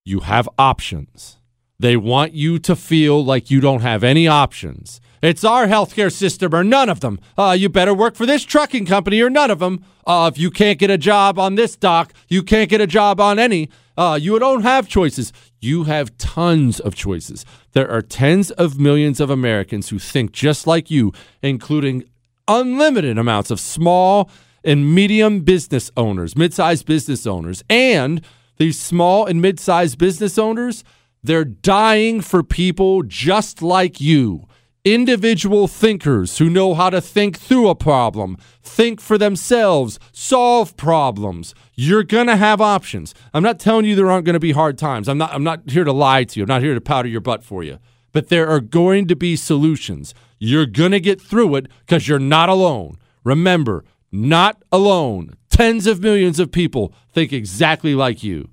You 0.04 0.20
have 0.20 0.48
options. 0.58 1.38
They 1.78 1.97
want 1.97 2.32
you 2.32 2.59
to 2.61 2.74
feel 2.74 3.24
like 3.24 3.51
you 3.51 3.61
don't 3.61 3.82
have 3.82 4.03
any 4.03 4.27
options. 4.27 5.01
It's 5.23 5.44
our 5.44 5.66
healthcare 5.66 6.12
system 6.12 6.55
or 6.55 6.62
none 6.62 6.89
of 6.89 7.01
them. 7.01 7.19
Uh, 7.36 7.57
you 7.59 7.69
better 7.69 7.94
work 7.94 8.15
for 8.15 8.27
this 8.27 8.44
trucking 8.44 8.86
company 8.86 9.20
or 9.20 9.31
none 9.31 9.51
of 9.51 9.59
them. 9.59 9.85
Uh, 10.07 10.31
if 10.32 10.39
you 10.39 10.51
can't 10.51 10.78
get 10.78 10.90
a 10.90 10.98
job 10.98 11.39
on 11.39 11.55
this 11.55 11.77
dock, 11.77 12.12
you 12.28 12.43
can't 12.43 12.70
get 12.70 12.81
a 12.81 12.86
job 12.86 13.20
on 13.20 13.39
any. 13.39 13.69
Uh, 13.97 14.19
you 14.20 14.39
don't 14.39 14.62
have 14.62 14.89
choices. 14.89 15.32
You 15.61 15.85
have 15.85 16.16
tons 16.19 16.81
of 16.81 16.94
choices. 16.94 17.44
There 17.73 17.90
are 17.90 18.03
tens 18.03 18.51
of 18.53 18.78
millions 18.78 19.20
of 19.20 19.31
Americans 19.31 19.89
who 19.89 19.98
think 19.98 20.32
just 20.32 20.66
like 20.66 20.90
you, 20.90 21.12
including 21.43 22.05
unlimited 22.47 23.19
amounts 23.19 23.51
of 23.51 23.59
small 23.59 24.31
and 24.62 24.94
medium 24.94 25.40
business 25.40 25.90
owners, 25.97 26.36
mid 26.36 26.53
sized 26.53 26.86
business 26.86 27.27
owners. 27.27 27.65
And 27.70 28.20
these 28.59 28.78
small 28.78 29.27
and 29.27 29.40
mid 29.40 29.59
sized 29.59 29.98
business 29.98 30.39
owners, 30.39 30.85
they're 31.27 31.44
dying 31.44 32.20
for 32.20 32.43
people 32.43 33.03
just 33.03 33.62
like 33.62 34.01
you 34.01 34.47
individual 34.86 35.66
thinkers 35.66 36.39
who 36.39 36.48
know 36.48 36.73
how 36.73 36.89
to 36.89 37.01
think 37.01 37.36
through 37.36 37.69
a 37.69 37.74
problem, 37.74 38.36
think 38.62 39.01
for 39.01 39.19
themselves, 39.19 39.98
solve 40.12 40.77
problems. 40.77 41.57
You're 41.74 42.05
going 42.05 42.28
to 42.28 42.36
have 42.36 42.61
options. 42.61 43.12
I'm 43.35 43.43
not 43.43 43.59
telling 43.59 43.85
you 43.85 43.97
there 43.97 44.09
aren't 44.09 44.24
going 44.24 44.35
to 44.35 44.40
be 44.40 44.53
hard 44.53 44.78
times. 44.78 45.09
I'm 45.09 45.19
not 45.19 45.35
I'm 45.35 45.43
not 45.43 45.69
here 45.69 45.82
to 45.82 45.93
lie 45.93 46.23
to 46.23 46.39
you. 46.39 46.44
I'm 46.44 46.48
not 46.48 46.62
here 46.62 46.74
to 46.74 46.81
powder 46.81 47.09
your 47.09 47.20
butt 47.20 47.43
for 47.43 47.65
you. 47.65 47.81
But 48.12 48.28
there 48.28 48.48
are 48.48 48.61
going 48.61 49.09
to 49.09 49.16
be 49.16 49.35
solutions. 49.35 50.15
You're 50.39 50.66
going 50.66 50.93
to 50.93 51.01
get 51.01 51.20
through 51.20 51.57
it 51.57 51.66
cuz 51.89 52.07
you're 52.07 52.20
not 52.20 52.48
alone. 52.48 52.97
Remember, 53.24 53.85
not 54.12 54.62
alone. 54.70 55.35
Tens 55.51 55.89
of 55.89 56.01
millions 56.01 56.39
of 56.39 56.53
people 56.53 56.94
think 57.12 57.32
exactly 57.32 57.97
like 57.97 58.23
you. 58.23 58.48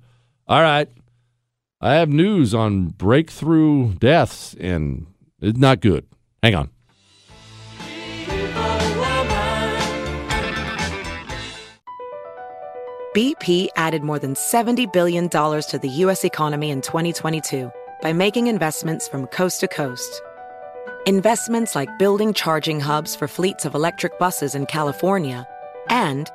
All 0.48 0.62
right. 0.62 0.88
I 1.80 1.94
have 1.94 2.08
news 2.08 2.54
on 2.54 2.88
breakthrough 2.88 3.94
deaths 3.94 4.54
and 4.58 5.06
it's 5.40 5.58
not 5.58 5.80
good. 5.80 6.06
Hang 6.42 6.54
on. 6.54 6.70
BP 13.14 13.68
added 13.76 14.02
more 14.02 14.18
than 14.18 14.34
$70 14.34 14.92
billion 14.92 15.28
to 15.28 15.78
the 15.80 15.88
U.S. 15.88 16.24
economy 16.24 16.70
in 16.70 16.80
2022 16.80 17.70
by 18.02 18.12
making 18.12 18.48
investments 18.48 19.06
from 19.06 19.28
coast 19.28 19.60
to 19.60 19.68
coast. 19.68 20.20
Investments 21.06 21.76
like 21.76 21.96
building 21.96 22.34
charging 22.34 22.80
hubs 22.80 23.14
for 23.14 23.28
fleets 23.28 23.64
of 23.64 23.74
electric 23.76 24.18
buses 24.18 24.56
in 24.56 24.66
California 24.66 25.46
and 25.88 26.28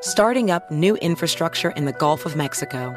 starting 0.00 0.50
up 0.50 0.68
new 0.72 0.96
infrastructure 0.96 1.70
in 1.70 1.84
the 1.84 1.92
Gulf 1.92 2.26
of 2.26 2.34
Mexico. 2.34 2.96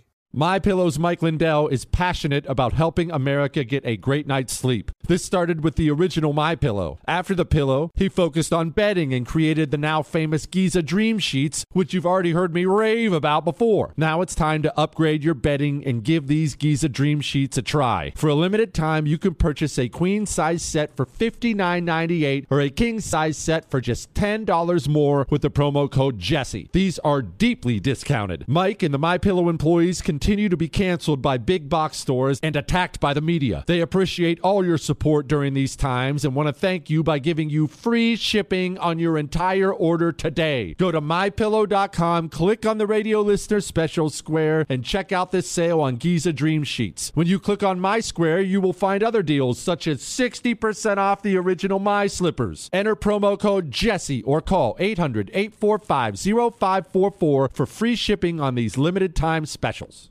My 0.33 0.59
Pillow's 0.59 0.97
Mike 0.97 1.21
Lindell 1.21 1.67
is 1.67 1.83
passionate 1.83 2.45
about 2.45 2.71
helping 2.71 3.11
America 3.11 3.65
get 3.65 3.85
a 3.85 3.97
great 3.97 4.25
night's 4.25 4.53
sleep. 4.53 4.89
This 5.05 5.25
started 5.25 5.61
with 5.61 5.75
the 5.75 5.91
original 5.91 6.31
My 6.31 6.55
Pillow. 6.55 6.99
After 7.05 7.35
the 7.35 7.43
pillow, 7.43 7.91
he 7.95 8.07
focused 8.07 8.53
on 8.53 8.69
bedding 8.69 9.13
and 9.13 9.25
created 9.27 9.71
the 9.71 9.77
now 9.77 10.01
famous 10.01 10.45
Giza 10.45 10.83
Dream 10.83 11.19
Sheets, 11.19 11.65
which 11.73 11.93
you've 11.93 12.05
already 12.05 12.31
heard 12.31 12.53
me 12.53 12.63
rave 12.63 13.11
about 13.11 13.43
before. 13.43 13.93
Now 13.97 14.21
it's 14.21 14.33
time 14.33 14.61
to 14.61 14.79
upgrade 14.79 15.21
your 15.21 15.33
bedding 15.33 15.85
and 15.85 16.01
give 16.01 16.27
these 16.27 16.55
Giza 16.55 16.87
Dream 16.87 17.19
Sheets 17.19 17.57
a 17.57 17.61
try. 17.61 18.13
For 18.15 18.29
a 18.29 18.33
limited 18.33 18.73
time, 18.73 19.05
you 19.05 19.17
can 19.17 19.35
purchase 19.35 19.77
a 19.77 19.89
queen 19.89 20.25
size 20.25 20.63
set 20.63 20.95
for 20.95 21.05
$59.98 21.05 22.45
or 22.49 22.61
a 22.61 22.69
king 22.69 23.01
size 23.01 23.37
set 23.37 23.69
for 23.69 23.81
just 23.81 24.13
$10 24.13 24.87
more 24.87 25.27
with 25.29 25.41
the 25.41 25.51
promo 25.51 25.91
code 25.91 26.19
Jesse. 26.19 26.69
These 26.71 26.99
are 26.99 27.21
deeply 27.21 27.81
discounted. 27.81 28.45
Mike 28.47 28.81
and 28.81 28.93
the 28.93 28.97
My 28.97 29.17
Pillow 29.17 29.49
employees 29.49 30.01
continue 30.21 30.49
to 30.49 30.55
be 30.55 30.69
canceled 30.69 31.19
by 31.19 31.35
big 31.35 31.67
box 31.67 31.97
stores 31.97 32.39
and 32.43 32.55
attacked 32.55 32.99
by 32.99 33.11
the 33.11 33.19
media. 33.19 33.63
They 33.65 33.81
appreciate 33.81 34.39
all 34.41 34.63
your 34.63 34.77
support 34.77 35.27
during 35.27 35.55
these 35.55 35.75
times 35.75 36.23
and 36.23 36.35
want 36.35 36.45
to 36.45 36.53
thank 36.53 36.91
you 36.91 37.01
by 37.01 37.17
giving 37.17 37.49
you 37.49 37.65
free 37.65 38.15
shipping 38.15 38.77
on 38.77 38.99
your 38.99 39.17
entire 39.17 39.73
order 39.73 40.11
today. 40.11 40.75
Go 40.75 40.91
to 40.91 41.01
mypillow.com, 41.01 42.29
click 42.29 42.67
on 42.67 42.77
the 42.77 42.85
radio 42.85 43.21
listener 43.21 43.61
special 43.61 44.11
square, 44.11 44.67
and 44.69 44.85
check 44.85 45.11
out 45.11 45.31
this 45.31 45.49
sale 45.49 45.79
on 45.79 45.95
Giza 45.95 46.31
Dream 46.31 46.63
Sheets. 46.63 47.11
When 47.15 47.25
you 47.25 47.39
click 47.39 47.63
on 47.63 47.79
My 47.79 47.99
Square, 47.99 48.41
you 48.41 48.61
will 48.61 48.73
find 48.73 49.01
other 49.01 49.23
deals 49.23 49.57
such 49.57 49.87
as 49.87 50.03
60% 50.03 50.97
off 50.97 51.23
the 51.23 51.35
original 51.35 51.79
My 51.79 52.05
Slippers. 52.05 52.69
Enter 52.71 52.95
promo 52.95 53.39
code 53.39 53.71
Jesse 53.71 54.21
or 54.21 54.39
call 54.39 54.75
800 54.77 55.31
845 55.33 56.19
0544 56.19 57.49
for 57.51 57.65
free 57.65 57.95
shipping 57.95 58.39
on 58.39 58.53
these 58.53 58.77
limited 58.77 59.15
time 59.15 59.47
specials. 59.47 60.10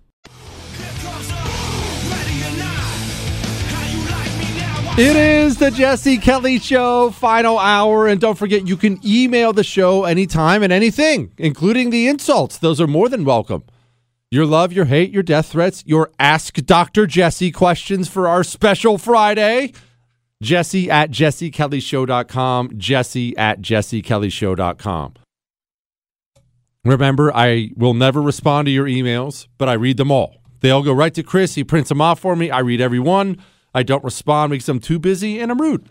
It 4.99 5.17
is 5.17 5.57
the 5.57 5.71
Jesse 5.71 6.19
Kelly 6.19 6.59
Show, 6.59 7.11
final 7.11 7.59
hour. 7.59 8.07
And 8.07 8.21
don't 8.21 8.37
forget, 8.37 8.67
you 8.67 8.77
can 8.77 8.99
email 9.05 9.53
the 9.55 9.65
show 9.65 10.05
anytime 10.05 10.63
and 10.63 10.73
anything, 10.73 11.33
including 11.39 11.89
the 11.89 12.07
insults. 12.07 12.59
Those 12.59 12.81
are 12.83 12.87
more 12.87 13.09
than 13.09 13.25
welcome. 13.25 13.63
Your 14.31 14.45
love, 14.45 14.73
your 14.75 14.85
hate, 14.85 15.11
your 15.11 15.23
death 15.23 15.47
threats, 15.47 15.83
your 15.87 16.11
Ask 16.19 16.55
Dr. 16.55 17.07
Jesse 17.07 17.51
questions 17.51 18.09
for 18.09 18.29
our 18.29 18.45
special 18.45 18.99
Friday. 18.99 19.73
Jesse 20.43 20.91
at 20.91 21.11
jessekellyshow.com. 21.11 22.77
Jesse 22.77 23.37
at 23.39 23.61
jessekellyshow.com. 23.63 25.15
Remember, 26.85 27.35
I 27.35 27.71
will 27.77 27.95
never 27.95 28.21
respond 28.21 28.67
to 28.67 28.71
your 28.71 28.87
emails, 28.87 29.47
but 29.57 29.69
I 29.69 29.75
read 29.75 29.97
them 29.97 30.11
all. 30.11 30.37
They 30.61 30.71
all 30.71 30.83
go 30.83 30.93
right 30.93 31.15
to 31.15 31.23
Chris. 31.23 31.55
He 31.55 31.65
prints 31.65 31.89
them 31.89 32.01
off 32.03 32.21
for 32.21 32.37
me. 32.37 32.51
I 32.51 32.59
read 32.59 32.81
every 32.83 33.01
one. 33.01 33.39
I 33.75 33.83
don't 33.83 34.05
respond 34.05 34.51
because 34.51 34.69
I'm 34.69 34.81
too 34.81 34.99
busy 34.99 35.39
and 35.41 35.51
I'm 35.51 35.61
rude. 35.61 35.89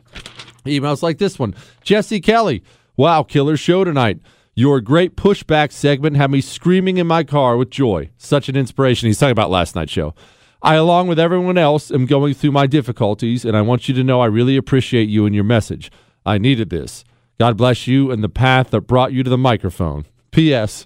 Emails 0.66 1.02
like 1.02 1.18
this 1.18 1.40
one 1.40 1.56
Jesse 1.84 2.22
Kelly. 2.22 2.64
Wow, 2.98 3.24
killer 3.24 3.56
show 3.56 3.84
tonight. 3.84 4.20
Your 4.56 4.82
great 4.82 5.16
pushback 5.16 5.72
segment 5.72 6.18
had 6.18 6.32
me 6.32 6.42
screaming 6.42 6.98
in 6.98 7.08
my 7.08 7.24
car 7.24 7.56
with 7.56 7.70
joy. 7.70 8.10
Such 8.18 8.50
an 8.50 8.58
inspiration. 8.58 9.08
He's 9.08 9.18
talking 9.18 9.32
about 9.32 9.50
last 9.50 9.74
night's 9.74 9.92
show. 9.92 10.14
I, 10.62 10.76
along 10.76 11.08
with 11.08 11.18
everyone 11.18 11.58
else, 11.58 11.90
am 11.90 12.06
going 12.06 12.34
through 12.34 12.52
my 12.52 12.68
difficulties, 12.68 13.46
and 13.46 13.56
I 13.56 13.62
want 13.62 13.88
you 13.88 13.94
to 13.96 14.04
know 14.04 14.20
I 14.20 14.26
really 14.26 14.58
appreciate 14.58 15.08
you 15.08 15.26
and 15.26 15.34
your 15.34 15.46
message. 15.46 15.90
I 16.26 16.38
needed 16.38 16.70
this. 16.70 17.06
God 17.40 17.56
bless 17.56 17.88
you 17.88 18.12
and 18.12 18.22
the 18.22 18.28
path 18.28 18.72
that 18.72 18.82
brought 18.82 19.14
you 19.14 19.24
to 19.24 19.30
the 19.30 19.38
microphone. 19.38 20.06
P.S. 20.32 20.86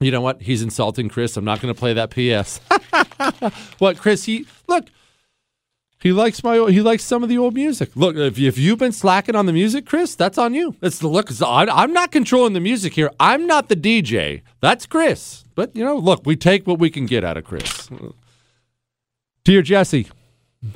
You 0.00 0.10
know 0.10 0.20
what? 0.20 0.42
He's 0.42 0.62
insulting 0.62 1.08
Chris. 1.08 1.36
I'm 1.36 1.44
not 1.44 1.60
going 1.60 1.72
to 1.72 1.78
play 1.78 1.92
that 1.92 2.10
P.S. 2.10 2.60
what, 3.78 3.98
Chris? 3.98 4.24
He 4.24 4.46
look. 4.66 4.86
He 6.00 6.12
likes 6.12 6.44
my. 6.44 6.70
He 6.70 6.80
likes 6.80 7.02
some 7.02 7.22
of 7.24 7.28
the 7.28 7.38
old 7.38 7.54
music. 7.54 7.90
Look, 7.96 8.16
if, 8.16 8.38
if 8.38 8.56
you've 8.56 8.78
been 8.78 8.92
slacking 8.92 9.34
on 9.34 9.46
the 9.46 9.52
music, 9.52 9.84
Chris, 9.84 10.14
that's 10.14 10.38
on 10.38 10.54
you. 10.54 10.76
It's 10.80 10.98
the 11.00 11.08
look. 11.08 11.28
I'm 11.42 11.92
not 11.92 12.12
controlling 12.12 12.52
the 12.52 12.60
music 12.60 12.94
here. 12.94 13.10
I'm 13.18 13.46
not 13.46 13.68
the 13.68 13.74
DJ. 13.74 14.42
That's 14.60 14.86
Chris. 14.86 15.44
But 15.56 15.74
you 15.74 15.84
know, 15.84 15.96
look, 15.96 16.22
we 16.24 16.36
take 16.36 16.66
what 16.68 16.78
we 16.78 16.88
can 16.88 17.06
get 17.06 17.24
out 17.24 17.36
of 17.36 17.44
Chris. 17.44 17.90
Dear 19.44 19.60
Jesse, 19.62 20.06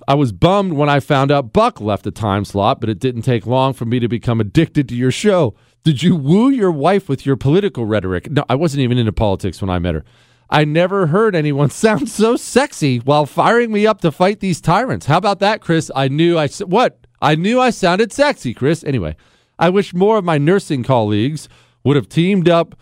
I 0.08 0.14
was 0.14 0.32
bummed 0.32 0.72
when 0.72 0.88
I 0.88 0.98
found 0.98 1.30
out 1.30 1.52
Buck 1.52 1.80
left 1.80 2.02
the 2.02 2.10
time 2.10 2.44
slot, 2.44 2.80
but 2.80 2.88
it 2.90 2.98
didn't 2.98 3.22
take 3.22 3.46
long 3.46 3.74
for 3.74 3.84
me 3.84 4.00
to 4.00 4.08
become 4.08 4.40
addicted 4.40 4.88
to 4.88 4.96
your 4.96 5.12
show. 5.12 5.54
Did 5.84 6.02
you 6.02 6.16
woo 6.16 6.50
your 6.50 6.72
wife 6.72 7.08
with 7.08 7.24
your 7.24 7.36
political 7.36 7.84
rhetoric? 7.84 8.30
No, 8.30 8.44
I 8.48 8.56
wasn't 8.56 8.82
even 8.82 8.98
into 8.98 9.12
politics 9.12 9.60
when 9.60 9.70
I 9.70 9.78
met 9.78 9.94
her. 9.94 10.04
I 10.50 10.64
never 10.64 11.08
heard 11.08 11.34
anyone 11.34 11.70
sound 11.84 12.08
so 12.08 12.36
sexy 12.36 12.98
while 12.98 13.26
firing 13.26 13.72
me 13.72 13.86
up 13.86 14.00
to 14.02 14.12
fight 14.12 14.40
these 14.40 14.60
tyrants. 14.60 15.06
How 15.06 15.18
about 15.18 15.40
that, 15.40 15.60
Chris? 15.60 15.90
I 15.94 16.08
knew 16.08 16.38
I 16.38 16.48
what? 16.48 16.98
I 17.20 17.34
knew 17.36 17.60
I 17.60 17.70
sounded 17.70 18.12
sexy, 18.12 18.52
Chris. 18.52 18.82
Anyway, 18.84 19.16
I 19.58 19.70
wish 19.70 19.94
more 19.94 20.18
of 20.18 20.24
my 20.24 20.38
nursing 20.38 20.82
colleagues 20.82 21.48
would 21.84 21.96
have 21.96 22.08
teamed 22.08 22.48
up 22.48 22.74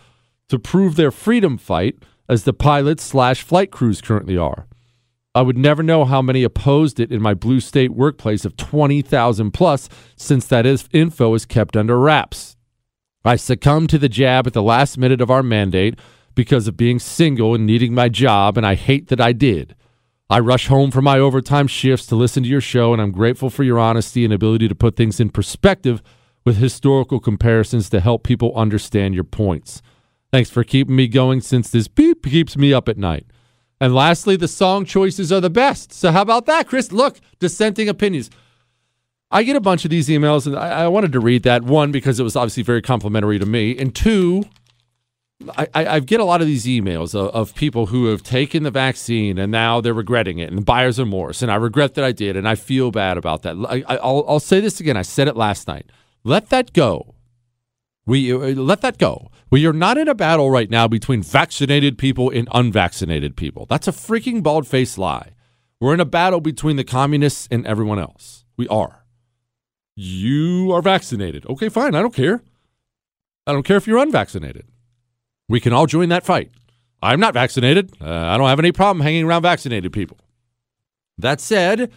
to 0.49 0.59
prove 0.59 0.95
their 0.95 1.11
freedom 1.11 1.57
fight 1.57 2.03
as 2.27 2.43
the 2.43 2.53
pilots 2.53 3.03
slash 3.03 3.41
flight 3.41 3.71
crews 3.71 4.01
currently 4.01 4.37
are. 4.37 4.67
I 5.33 5.43
would 5.43 5.57
never 5.57 5.81
know 5.81 6.03
how 6.03 6.21
many 6.21 6.43
opposed 6.43 6.99
it 6.99 7.11
in 7.11 7.21
my 7.21 7.33
blue 7.33 7.61
state 7.61 7.91
workplace 7.91 8.43
of 8.43 8.57
20,000 8.57 9.51
plus 9.51 9.87
since 10.17 10.45
that 10.47 10.65
is 10.65 10.89
info 10.91 11.33
is 11.35 11.45
kept 11.45 11.77
under 11.77 11.97
wraps. 11.97 12.57
I 13.23 13.37
succumbed 13.37 13.89
to 13.91 13.97
the 13.97 14.09
jab 14.09 14.47
at 14.47 14.53
the 14.53 14.63
last 14.63 14.97
minute 14.97 15.21
of 15.21 15.31
our 15.31 15.43
mandate 15.43 15.97
because 16.35 16.67
of 16.67 16.77
being 16.77 16.99
single 16.99 17.55
and 17.55 17.65
needing 17.65 17.93
my 17.93 18.09
job, 18.09 18.57
and 18.57 18.65
I 18.65 18.75
hate 18.75 19.07
that 19.09 19.21
I 19.21 19.31
did. 19.31 19.75
I 20.29 20.39
rush 20.39 20.67
home 20.67 20.91
from 20.91 21.03
my 21.03 21.19
overtime 21.19 21.67
shifts 21.67 22.05
to 22.07 22.15
listen 22.15 22.43
to 22.43 22.49
your 22.49 22.61
show, 22.61 22.93
and 22.93 23.01
I'm 23.01 23.11
grateful 23.11 23.49
for 23.49 23.63
your 23.63 23.77
honesty 23.79 24.23
and 24.23 24.33
ability 24.33 24.67
to 24.69 24.75
put 24.75 24.95
things 24.95 25.19
in 25.19 25.29
perspective 25.29 26.01
with 26.45 26.57
historical 26.57 27.19
comparisons 27.19 27.89
to 27.89 27.99
help 27.99 28.23
people 28.23 28.53
understand 28.55 29.13
your 29.13 29.25
points. 29.25 29.81
Thanks 30.31 30.49
for 30.49 30.63
keeping 30.63 30.95
me 30.95 31.07
going 31.07 31.41
since 31.41 31.69
this 31.69 31.87
beep 31.87 32.23
keeps 32.23 32.55
me 32.55 32.73
up 32.73 32.87
at 32.87 32.97
night. 32.97 33.25
And 33.81 33.93
lastly, 33.93 34.35
the 34.37 34.47
song 34.47 34.85
choices 34.85 35.31
are 35.31 35.41
the 35.41 35.49
best. 35.49 35.91
So, 35.91 36.11
how 36.11 36.21
about 36.21 36.45
that, 36.45 36.67
Chris? 36.67 36.91
Look, 36.91 37.19
dissenting 37.39 37.89
opinions. 37.89 38.29
I 39.31 39.43
get 39.43 39.55
a 39.55 39.61
bunch 39.61 39.85
of 39.85 39.91
these 39.91 40.07
emails, 40.07 40.45
and 40.45 40.55
I, 40.55 40.83
I, 40.83 40.87
wanted 40.87 41.13
to 41.13 41.19
read 41.19 41.43
that. 41.43 41.63
One, 41.63 41.91
because 41.91 42.19
it 42.19 42.23
was 42.23 42.35
obviously 42.35 42.63
very 42.63 42.81
complimentary 42.81 43.39
to 43.39 43.45
me. 43.45 43.77
And 43.77 43.95
two, 43.95 44.43
I, 45.57 45.67
I 45.73 45.99
get 45.99 46.19
a 46.19 46.23
lot 46.23 46.41
of 46.41 46.47
these 46.47 46.65
emails 46.65 47.15
of, 47.15 47.29
of, 47.33 47.55
people 47.55 47.87
who 47.87 48.05
have 48.05 48.23
taken 48.23 48.63
the 48.63 48.71
vaccine 48.71 49.37
and 49.37 49.51
now 49.51 49.81
they're 49.81 49.93
regretting 49.93 50.39
it 50.39 50.51
and 50.51 50.65
buyer's 50.65 50.99
remorse. 50.99 51.41
And 51.41 51.51
I 51.51 51.55
regret 51.55 51.95
that 51.95 52.05
I 52.05 52.11
did, 52.11 52.35
and 52.35 52.47
I 52.47 52.55
feel 52.55 52.91
bad 52.91 53.17
about 53.17 53.43
that. 53.43 53.55
I, 53.87 53.95
will 54.05 54.25
I'll 54.27 54.39
say 54.39 54.59
this 54.59 54.79
again. 54.79 54.97
I 54.97 55.01
said 55.01 55.27
it 55.27 55.35
last 55.35 55.67
night. 55.67 55.85
Let 56.23 56.49
that 56.49 56.73
go. 56.73 57.15
We 58.05 58.33
uh, 58.33 58.37
let 58.61 58.81
that 58.81 58.97
go. 58.97 59.29
We 59.49 59.65
are 59.65 59.73
not 59.73 59.97
in 59.97 60.07
a 60.07 60.15
battle 60.15 60.49
right 60.49 60.69
now 60.69 60.87
between 60.87 61.21
vaccinated 61.21 61.97
people 61.97 62.29
and 62.29 62.47
unvaccinated 62.51 63.35
people. 63.35 63.65
That's 63.67 63.87
a 63.87 63.91
freaking 63.91 64.41
bald 64.41 64.67
faced 64.67 64.97
lie. 64.97 65.31
We're 65.79 65.93
in 65.93 65.99
a 65.99 66.05
battle 66.05 66.41
between 66.41 66.77
the 66.77 66.83
communists 66.83 67.47
and 67.51 67.65
everyone 67.65 67.99
else. 67.99 68.45
We 68.57 68.67
are. 68.67 69.05
You 69.95 70.71
are 70.71 70.81
vaccinated. 70.81 71.45
Okay, 71.47 71.69
fine. 71.69 71.95
I 71.95 72.01
don't 72.01 72.13
care. 72.13 72.41
I 73.45 73.51
don't 73.51 73.63
care 73.63 73.77
if 73.77 73.87
you're 73.87 73.97
unvaccinated. 73.97 74.65
We 75.51 75.59
can 75.59 75.73
all 75.73 75.85
join 75.85 76.07
that 76.09 76.25
fight. 76.25 76.49
I'm 77.03 77.19
not 77.19 77.33
vaccinated. 77.33 77.91
Uh, 77.99 78.09
I 78.09 78.37
don't 78.37 78.47
have 78.47 78.57
any 78.57 78.71
problem 78.71 79.03
hanging 79.03 79.25
around 79.25 79.41
vaccinated 79.41 79.91
people. 79.91 80.17
That 81.17 81.41
said, 81.41 81.91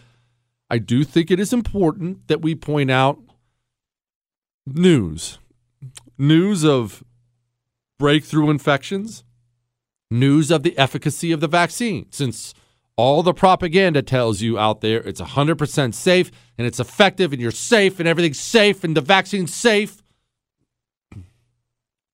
I 0.69 0.79
do 0.79 1.05
think 1.05 1.31
it 1.31 1.39
is 1.39 1.53
important 1.53 2.27
that 2.27 2.43
we 2.43 2.57
point 2.57 2.91
out 2.91 3.21
news 4.67 5.39
news 6.19 6.65
of 6.65 7.05
breakthrough 7.97 8.51
infections, 8.51 9.23
news 10.11 10.51
of 10.51 10.65
the 10.65 10.77
efficacy 10.77 11.31
of 11.31 11.39
the 11.39 11.47
vaccine, 11.47 12.07
since 12.11 12.55
all 12.97 13.23
the 13.23 13.35
propaganda 13.35 14.03
tells 14.03 14.41
you 14.41 14.59
out 14.59 14.81
there 14.81 15.01
it's 15.03 15.21
100% 15.21 15.95
safe 15.95 16.31
and 16.59 16.67
it's 16.67 16.81
effective 16.81 17.33
and 17.33 17.41
you're 17.41 17.53
safe 17.53 18.01
and 18.01 18.09
everything's 18.09 18.41
safe 18.41 18.83
and 18.83 18.97
the 18.97 19.01
vaccine's 19.01 19.55
safe. 19.55 20.04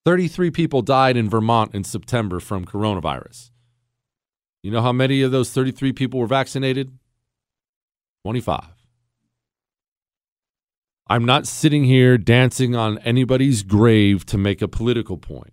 33 0.05 0.51
people 0.51 0.83
died 0.83 1.17
in 1.17 1.29
Vermont 1.29 1.75
in 1.75 1.85
September 1.85 2.41
from 2.41 2.65
coronavirus. 2.65 3.51
You 4.63 4.71
know 4.71 4.83
how 4.83 4.93
many 4.93 5.23
of 5.23 5.31
those 5.31 5.51
33 5.51 5.93
people 5.93 6.21
were 6.21 6.27
vaccinated? 6.27 6.91
25. 8.25 8.65
I'm 11.09 11.25
not 11.25 11.47
sitting 11.47 11.85
here 11.85 12.17
dancing 12.17 12.77
on 12.77 12.99
anybody's 12.99 13.63
grave 13.63 14.25
to 14.27 14.39
make 14.39 14.63
a 14.63 14.69
political 14.69 15.17
point, 15.17 15.53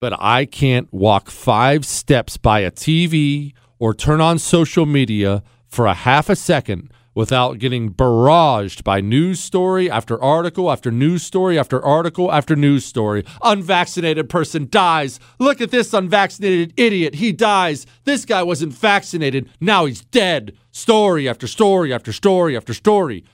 but 0.00 0.14
I 0.20 0.44
can't 0.44 0.92
walk 0.92 1.30
five 1.30 1.84
steps 1.84 2.36
by 2.36 2.60
a 2.60 2.70
TV 2.70 3.54
or 3.78 3.92
turn 3.92 4.20
on 4.20 4.38
social 4.38 4.86
media 4.86 5.42
for 5.66 5.86
a 5.86 5.94
half 5.94 6.28
a 6.28 6.36
second 6.36 6.92
without 7.14 7.58
getting 7.58 7.92
barraged 7.92 8.82
by 8.84 9.00
news 9.00 9.40
story 9.40 9.90
after 9.90 10.20
article 10.22 10.70
after 10.70 10.90
news 10.90 11.22
story 11.22 11.58
after 11.58 11.84
article 11.84 12.32
after 12.32 12.56
news 12.56 12.84
story. 12.84 13.24
Unvaccinated 13.42 14.28
person 14.28 14.68
dies. 14.70 15.20
Look 15.38 15.60
at 15.60 15.70
this 15.70 15.94
unvaccinated 15.94 16.74
idiot. 16.76 17.14
He 17.14 17.32
dies. 17.32 17.86
This 18.04 18.24
guy 18.24 18.42
wasn't 18.42 18.72
vaccinated. 18.72 19.48
Now 19.60 19.86
he's 19.86 20.04
dead. 20.06 20.56
Story 20.72 21.28
after 21.28 21.46
story 21.46 21.92
after 21.92 22.12
story 22.12 22.56
after 22.56 22.74
story. 22.74 23.24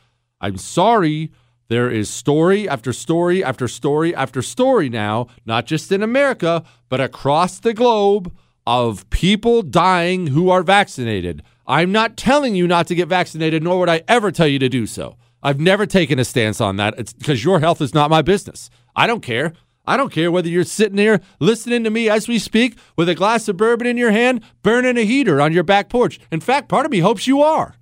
I'm 0.40 0.59
sorry. 0.59 1.32
There 1.69 1.90
is 1.90 2.11
story 2.11 2.69
after 2.69 2.93
story 2.93 3.44
after 3.44 3.69
story 3.69 4.15
after 4.15 4.43
story 4.43 4.89
now, 4.89 5.28
not 5.47 5.66
just 5.66 5.93
in 5.93 6.02
America, 6.02 6.65
but 6.89 7.01
across 7.01 7.61
the 7.61 7.73
globe 7.73 8.32
of 8.66 9.09
people 9.11 9.62
dying 9.62 10.28
who 10.28 10.51
are 10.51 10.62
vaccinated. 10.62 11.43
I'm 11.71 11.93
not 11.93 12.17
telling 12.17 12.57
you 12.57 12.67
not 12.67 12.89
to 12.89 12.97
get 12.97 13.07
vaccinated, 13.07 13.63
nor 13.63 13.79
would 13.79 13.89
I 13.89 14.03
ever 14.09 14.33
tell 14.33 14.49
you 14.49 14.59
to 14.59 14.69
do 14.69 14.89
so. 14.89 15.17
I've 15.41 15.61
never 15.61 15.87
taken 15.87 16.19
a 16.19 16.25
stance 16.25 16.61
on 16.61 16.75
that. 16.77 16.99
It's 16.99 17.13
because 17.13 17.45
your 17.45 17.61
health 17.61 17.81
is 17.81 17.95
not 17.95 18.11
my 18.11 18.23
business. 18.23 18.71
I 18.97 19.07
don't 19.07 19.21
care. 19.21 19.53
I 19.87 19.97
don't 19.97 20.13
care 20.13 20.33
whether 20.33 20.49
you're 20.49 20.65
sitting 20.65 20.99
here 20.99 21.21
listening 21.39 21.85
to 21.85 21.91
me 21.91 22.11
as 22.11 22.27
we 22.27 22.41
speak 22.41 22.77
with 22.97 23.09
a 23.09 23.15
glass 23.15 23.47
of 23.47 23.57
bourbon 23.57 23.87
in 23.87 23.97
your 23.97 24.11
hand, 24.11 24.43
burning 24.65 24.99
a 24.99 25.05
heater 25.05 25.41
on 25.41 25.53
your 25.53 25.63
back 25.63 25.89
porch. 25.89 26.19
In 26.33 26.41
fact, 26.41 26.69
part 26.69 26.87
of 26.87 26.91
me 26.91 26.99
hopes 26.99 27.29
you 27.29 27.41
are. 27.41 27.77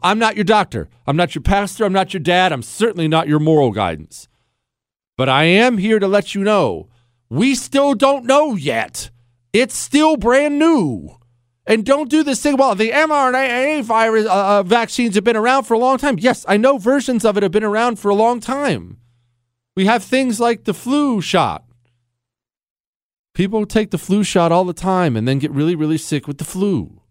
I'm 0.00 0.20
not 0.20 0.36
your 0.36 0.44
doctor. 0.44 0.88
I'm 1.04 1.16
not 1.16 1.34
your 1.34 1.42
pastor. 1.42 1.84
I'm 1.84 1.92
not 1.92 2.14
your 2.14 2.20
dad. 2.20 2.52
I'm 2.52 2.62
certainly 2.62 3.08
not 3.08 3.26
your 3.26 3.40
moral 3.40 3.72
guidance. 3.72 4.28
But 5.16 5.28
I 5.28 5.42
am 5.42 5.78
here 5.78 5.98
to 5.98 6.06
let 6.06 6.36
you 6.36 6.44
know 6.44 6.88
we 7.28 7.56
still 7.56 7.94
don't 7.94 8.26
know 8.26 8.54
yet. 8.54 9.10
It's 9.52 9.76
still 9.76 10.16
brand 10.16 10.60
new. 10.60 11.18
And 11.68 11.84
don't 11.84 12.08
do 12.08 12.22
this 12.22 12.42
thing. 12.42 12.56
Well, 12.56 12.74
the 12.74 12.90
mRNA 12.90 13.84
virus 13.84 14.24
uh, 14.24 14.60
uh, 14.60 14.62
vaccines 14.62 15.16
have 15.16 15.22
been 15.22 15.36
around 15.36 15.64
for 15.64 15.74
a 15.74 15.78
long 15.78 15.98
time. 15.98 16.18
Yes, 16.18 16.46
I 16.48 16.56
know 16.56 16.78
versions 16.78 17.26
of 17.26 17.36
it 17.36 17.42
have 17.42 17.52
been 17.52 17.62
around 17.62 17.98
for 17.98 18.08
a 18.08 18.14
long 18.14 18.40
time. 18.40 18.96
We 19.76 19.84
have 19.84 20.02
things 20.02 20.40
like 20.40 20.64
the 20.64 20.72
flu 20.72 21.20
shot. 21.20 21.66
People 23.34 23.66
take 23.66 23.90
the 23.90 23.98
flu 23.98 24.24
shot 24.24 24.50
all 24.50 24.64
the 24.64 24.72
time 24.72 25.14
and 25.14 25.28
then 25.28 25.38
get 25.38 25.50
really, 25.50 25.76
really 25.76 25.98
sick 25.98 26.26
with 26.26 26.38
the 26.38 26.44
flu. 26.44 27.02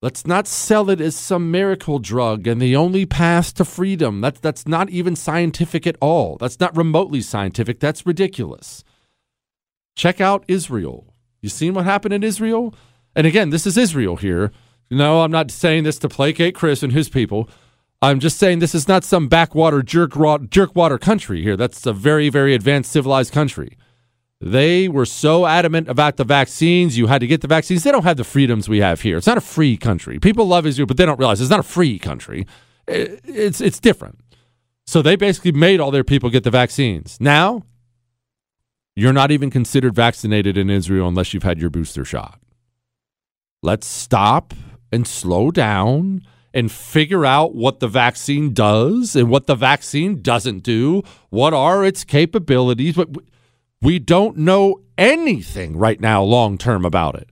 Let's 0.00 0.24
not 0.24 0.46
sell 0.46 0.88
it 0.88 1.00
as 1.00 1.16
some 1.16 1.50
miracle 1.50 1.98
drug 1.98 2.46
and 2.46 2.62
the 2.62 2.76
only 2.76 3.06
path 3.06 3.54
to 3.54 3.64
freedom. 3.64 4.20
That's 4.20 4.38
that's 4.38 4.68
not 4.68 4.88
even 4.90 5.16
scientific 5.16 5.84
at 5.84 5.96
all. 6.00 6.36
That's 6.36 6.60
not 6.60 6.76
remotely 6.76 7.22
scientific. 7.22 7.80
That's 7.80 8.06
ridiculous. 8.06 8.84
Check 9.96 10.20
out 10.20 10.44
Israel. 10.46 11.12
You 11.42 11.48
seen 11.48 11.74
what 11.74 11.86
happened 11.86 12.14
in 12.14 12.22
Israel? 12.22 12.72
And 13.16 13.26
again, 13.26 13.50
this 13.50 13.66
is 13.66 13.76
Israel 13.76 14.16
here. 14.16 14.50
No, 14.90 15.22
I'm 15.22 15.30
not 15.30 15.50
saying 15.50 15.84
this 15.84 15.98
to 16.00 16.08
placate 16.08 16.54
Chris 16.54 16.82
and 16.82 16.92
his 16.92 17.08
people. 17.08 17.48
I'm 18.02 18.20
just 18.20 18.38
saying 18.38 18.58
this 18.58 18.74
is 18.74 18.86
not 18.86 19.02
some 19.02 19.28
backwater 19.28 19.82
jerk 19.82 20.10
jerkwater 20.12 21.00
country 21.00 21.42
here. 21.42 21.56
That's 21.56 21.86
a 21.86 21.92
very 21.92 22.28
very 22.28 22.54
advanced 22.54 22.92
civilized 22.92 23.32
country. 23.32 23.78
They 24.40 24.88
were 24.88 25.06
so 25.06 25.46
adamant 25.46 25.88
about 25.88 26.18
the 26.18 26.24
vaccines. 26.24 26.98
You 26.98 27.06
had 27.06 27.20
to 27.20 27.26
get 27.26 27.40
the 27.40 27.48
vaccines. 27.48 27.82
They 27.82 27.92
don't 27.92 28.04
have 28.04 28.18
the 28.18 28.24
freedoms 28.24 28.68
we 28.68 28.80
have 28.80 29.00
here. 29.00 29.16
It's 29.16 29.26
not 29.26 29.38
a 29.38 29.40
free 29.40 29.78
country. 29.78 30.18
People 30.18 30.46
love 30.46 30.66
Israel, 30.66 30.86
but 30.86 30.98
they 30.98 31.06
don't 31.06 31.18
realize 31.18 31.40
it's 31.40 31.50
not 31.50 31.60
a 31.60 31.62
free 31.62 31.98
country. 31.98 32.46
It's 32.86 33.60
it's 33.62 33.80
different. 33.80 34.20
So 34.86 35.00
they 35.00 35.16
basically 35.16 35.52
made 35.52 35.80
all 35.80 35.90
their 35.90 36.04
people 36.04 36.28
get 36.28 36.44
the 36.44 36.50
vaccines. 36.50 37.16
Now, 37.18 37.62
you're 38.94 39.14
not 39.14 39.30
even 39.30 39.50
considered 39.50 39.94
vaccinated 39.94 40.58
in 40.58 40.68
Israel 40.68 41.08
unless 41.08 41.32
you've 41.32 41.42
had 41.42 41.58
your 41.58 41.70
booster 41.70 42.04
shot. 42.04 42.38
Let's 43.64 43.86
stop 43.86 44.52
and 44.92 45.06
slow 45.06 45.50
down 45.50 46.20
and 46.52 46.70
figure 46.70 47.24
out 47.24 47.54
what 47.54 47.80
the 47.80 47.88
vaccine 47.88 48.52
does 48.52 49.16
and 49.16 49.30
what 49.30 49.46
the 49.46 49.54
vaccine 49.54 50.20
doesn't 50.20 50.62
do. 50.64 51.02
What 51.30 51.54
are 51.54 51.82
its 51.82 52.04
capabilities? 52.04 52.94
But 52.94 53.08
we 53.80 53.98
don't 53.98 54.36
know 54.36 54.82
anything 54.98 55.78
right 55.78 55.98
now, 55.98 56.22
long 56.22 56.58
term, 56.58 56.84
about 56.84 57.14
it. 57.14 57.30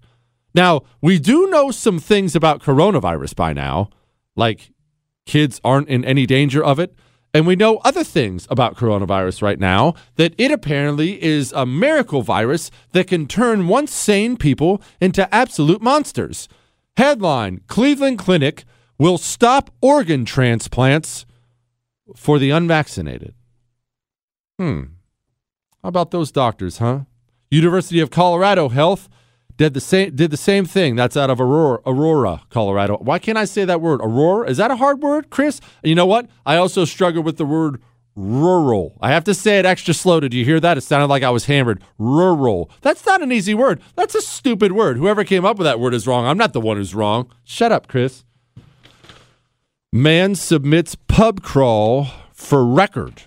Now, 0.55 0.85
we 1.03 1.19
do 1.19 1.51
know 1.51 1.71
some 1.71 1.99
things 1.99 2.35
about 2.35 2.63
coronavirus 2.63 3.37
by 3.37 3.53
now, 3.53 3.91
like 4.35 4.71
kids 5.27 5.61
aren't 5.63 5.91
in 5.91 6.03
any 6.03 6.25
danger 6.25 6.65
of 6.65 6.79
it. 6.79 6.95
And 7.35 7.47
we 7.47 7.57
know 7.57 7.79
other 7.79 8.05
things 8.05 8.47
about 8.51 8.77
coronavirus 8.77 9.41
right 9.41 9.59
now 9.59 9.95
that 10.17 10.35
it 10.37 10.51
apparently 10.51 11.23
is 11.23 11.53
a 11.53 11.65
miracle 11.65 12.23
virus 12.23 12.71
that 12.93 13.07
can 13.07 13.27
turn 13.27 13.69
once 13.69 13.95
sane 13.95 14.37
people 14.37 14.83
into 15.01 15.33
absolute 15.35 15.81
monsters. 15.81 16.47
Headline 16.99 17.63
Cleveland 17.69 18.19
Clinic 18.19 18.65
will 18.99 19.17
stop 19.17 19.71
organ 19.81 20.27
transplants 20.27 21.25
for 22.15 22.39
the 22.39 22.51
unvaccinated. 22.51 23.35
Hmm. 24.59 24.83
How 25.83 25.89
about 25.89 26.11
those 26.11 26.31
doctors, 26.31 26.79
huh? 26.79 27.01
University 27.51 28.01
of 28.01 28.11
Colorado 28.11 28.69
Health 28.69 29.09
did 29.57 29.75
the 29.75 29.81
same 29.81 30.15
did 30.15 30.31
the 30.31 30.37
same 30.37 30.65
thing. 30.65 30.97
That's 30.97 31.17
out 31.17 31.31
of 31.31 31.41
Aurora, 31.41 31.81
Aurora, 31.87 32.43
Colorado. 32.51 32.99
Why 32.99 33.19
can't 33.19 33.39
I 33.39 33.45
say 33.45 33.65
that 33.65 33.81
word? 33.81 34.01
Aurora? 34.03 34.49
Is 34.49 34.57
that 34.57 34.71
a 34.71 34.77
hard 34.77 35.03
word, 35.03 35.31
Chris? 35.31 35.61
You 35.83 35.95
know 35.95 36.07
what? 36.07 36.29
I 36.47 36.57
also 36.57 36.85
struggle 36.85 37.23
with 37.23 37.37
the 37.37 37.45
word 37.45 37.81
rural. 38.15 38.97
I 39.01 39.11
have 39.11 39.25
to 39.25 39.35
say 39.35 39.59
it 39.59 39.67
extra 39.67 39.95
slow. 39.95 40.21
Did 40.21 40.35
you 40.35 40.45
hear 40.45 40.61
that? 40.61 40.77
It 40.79 40.83
sounded 40.83 41.07
like 41.07 41.23
I 41.23 41.31
was 41.31 41.47
hammered. 41.47 41.83
Rural. 41.99 42.71
That's 42.83 43.05
not 43.07 43.23
an 43.23 43.33
easy 43.33 43.55
word. 43.55 43.81
That's 43.95 44.15
a 44.15 44.21
stupid 44.21 44.73
word. 44.73 44.97
Whoever 44.97 45.25
came 45.25 45.45
up 45.45 45.59
with 45.59 45.65
that 45.65 45.81
word 45.81 45.95
is 45.95 46.07
wrong. 46.07 46.27
I'm 46.27 46.39
not 46.39 46.53
the 46.53 46.61
one 46.61 46.77
who's 46.77 46.95
wrong. 46.95 47.31
Shut 47.45 47.73
up, 47.73 47.89
Chris. 47.89 48.25
Man 49.93 50.35
submits 50.35 50.95
pub 50.95 51.43
crawl 51.43 52.09
for 52.33 52.65
record. 52.65 53.23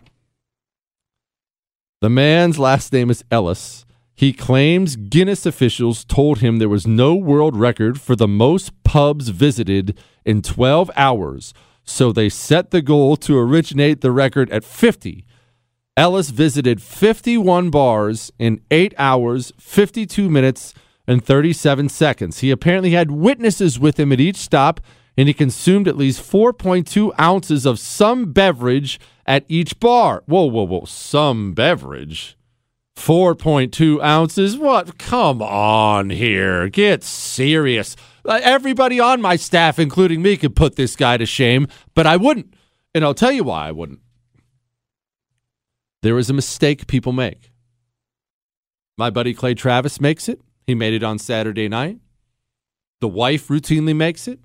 The 2.02 2.10
man's 2.10 2.60
last 2.60 2.92
name 2.92 3.10
is 3.10 3.24
Ellis. 3.32 3.85
He 4.16 4.32
claims 4.32 4.96
Guinness 4.96 5.46
officials 5.46 6.06
told 6.06 6.40
him 6.40 6.58
there 6.58 6.70
was 6.70 6.88
no 6.88 7.16
world 7.16 7.58
record 7.58 8.00
for 8.00 8.16
the 8.16 8.30
most 8.30 8.72
pubs 8.84 9.28
visited 9.28 9.98
in 10.24 10.42
12 10.42 10.90
hours, 10.96 11.54
so 11.84 12.14
they 12.14 12.30
set 12.30 12.72
the 12.72 12.82
goal 12.82 13.18
to 13.18 13.38
originate 13.38 14.00
the 14.00 14.12
record 14.12 14.50
at 14.52 14.64
50. 14.64 15.26
Ellis 15.98 16.30
visited 16.30 16.82
51 16.82 17.70
bars 17.70 18.32
in 18.40 18.62
8 18.72 18.94
hours, 18.98 19.52
52 19.60 20.30
minutes, 20.30 20.74
and 21.08 21.24
37 21.24 21.90
seconds. 21.90 22.40
He 22.40 22.52
apparently 22.52 22.92
had 22.92 23.12
witnesses 23.12 23.78
with 23.78 24.00
him 24.00 24.14
at 24.14 24.20
each 24.22 24.38
stop, 24.38 24.80
and 25.18 25.28
he 25.28 25.34
consumed 25.34 25.88
at 25.88 25.98
least 25.98 26.22
4.2 26.22 27.12
ounces 27.20 27.66
of 27.66 27.80
some 27.80 28.32
beverage 28.32 29.00
at 29.26 29.46
each 29.48 29.80
bar. 29.80 30.24
Whoa, 30.26 30.46
whoa, 30.46 30.64
whoa. 30.64 30.86
Some 30.86 31.54
beverage. 31.54 32.38
4.2 32.96 34.02
ounces? 34.04 34.58
What? 34.58 34.98
Come 34.98 35.42
on 35.42 36.10
here. 36.10 36.70
Get 36.70 37.04
serious. 37.04 37.96
Uh, 38.24 38.40
everybody 38.42 39.00
on 39.00 39.22
my 39.22 39.36
staff, 39.36 39.78
including 39.78 40.22
me, 40.22 40.38
could 40.38 40.56
put 40.56 40.76
this 40.76 40.96
guy 40.96 41.18
to 41.18 41.26
shame, 41.26 41.68
but 41.94 42.08
I 42.08 42.18
wouldn't. 42.18 42.54
And 42.94 43.04
I'll 43.04 43.14
tell 43.14 43.32
you 43.32 43.44
why 43.44 43.68
I 43.68 43.72
wouldn't. 43.72 44.00
There 46.02 46.18
is 46.18 46.30
a 46.30 46.34
mistake 46.34 46.88
people 46.88 47.12
make. 47.12 47.52
My 48.98 49.10
buddy 49.10 49.34
Clay 49.34 49.54
Travis 49.54 50.00
makes 50.00 50.30
it. 50.30 50.40
He 50.66 50.74
made 50.74 50.94
it 50.94 51.04
on 51.04 51.20
Saturday 51.20 51.68
night. 51.68 52.00
The 53.02 53.08
wife 53.08 53.50
routinely 53.50 53.96
makes 53.96 54.28
it. 54.28 54.40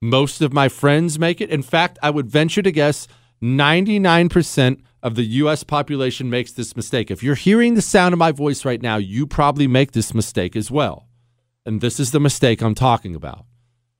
Most 0.00 0.40
of 0.40 0.52
my 0.52 0.68
friends 0.68 1.18
make 1.18 1.40
it. 1.40 1.50
In 1.50 1.62
fact, 1.62 1.98
I 2.02 2.10
would 2.10 2.30
venture 2.30 2.62
to 2.62 2.72
guess 2.72 3.08
99% 3.42 4.80
of 5.02 5.16
the 5.16 5.24
U.S. 5.24 5.64
population 5.64 6.30
makes 6.30 6.52
this 6.52 6.76
mistake. 6.76 7.10
If 7.10 7.22
you're 7.22 7.34
hearing 7.34 7.74
the 7.74 7.82
sound 7.82 8.12
of 8.12 8.18
my 8.18 8.30
voice 8.30 8.64
right 8.64 8.80
now, 8.80 8.96
you 8.96 9.26
probably 9.26 9.66
make 9.66 9.92
this 9.92 10.14
mistake 10.14 10.54
as 10.54 10.70
well. 10.70 11.08
And 11.66 11.80
this 11.80 11.98
is 11.98 12.12
the 12.12 12.20
mistake 12.20 12.62
I'm 12.62 12.76
talking 12.76 13.16
about. 13.16 13.44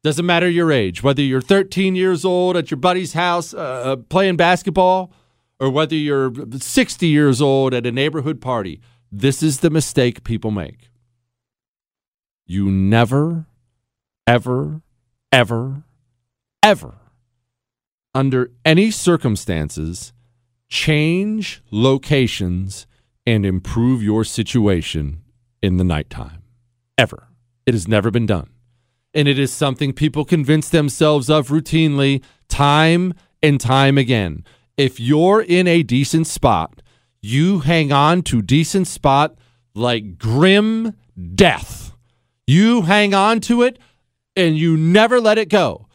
Doesn't 0.04 0.26
matter 0.26 0.48
your 0.48 0.70
age, 0.70 1.02
whether 1.02 1.22
you're 1.22 1.40
13 1.40 1.96
years 1.96 2.24
old 2.24 2.56
at 2.56 2.70
your 2.70 2.78
buddy's 2.78 3.12
house 3.12 3.52
uh, 3.54 3.58
uh 3.58 3.96
playing 3.96 4.36
basketball, 4.36 5.12
or 5.60 5.70
whether 5.70 5.94
you're 5.94 6.32
60 6.58 7.06
years 7.06 7.40
old 7.40 7.74
at 7.74 7.86
a 7.86 7.92
neighborhood 7.92 8.40
party. 8.40 8.80
This 9.10 9.42
is 9.42 9.60
the 9.60 9.70
mistake 9.70 10.24
people 10.24 10.50
make. 10.50 10.90
You 12.46 12.70
never, 12.70 13.46
ever, 14.26 14.82
ever, 15.32 15.84
ever 16.62 17.01
under 18.14 18.50
any 18.64 18.90
circumstances, 18.90 20.12
change 20.68 21.62
locations 21.70 22.86
and 23.26 23.46
improve 23.46 24.02
your 24.02 24.24
situation 24.24 25.22
in 25.62 25.76
the 25.76 25.84
nighttime. 25.84 26.42
Ever. 26.98 27.28
It 27.66 27.74
has 27.74 27.86
never 27.86 28.10
been 28.10 28.26
done. 28.26 28.50
And 29.14 29.28
it 29.28 29.38
is 29.38 29.52
something 29.52 29.92
people 29.92 30.24
convince 30.24 30.68
themselves 30.68 31.30
of 31.30 31.48
routinely, 31.48 32.22
time 32.48 33.14
and 33.42 33.60
time 33.60 33.98
again. 33.98 34.44
If 34.76 34.98
you're 34.98 35.42
in 35.42 35.68
a 35.68 35.82
decent 35.82 36.26
spot, 36.26 36.82
you 37.20 37.60
hang 37.60 37.92
on 37.92 38.22
to 38.22 38.42
decent 38.42 38.88
spot 38.88 39.36
like 39.74 40.18
grim 40.18 40.94
death. 41.34 41.94
You 42.46 42.82
hang 42.82 43.14
on 43.14 43.40
to 43.42 43.62
it 43.62 43.78
and 44.34 44.56
you 44.56 44.76
never 44.76 45.20
let 45.20 45.38
it 45.38 45.48
go 45.48 45.86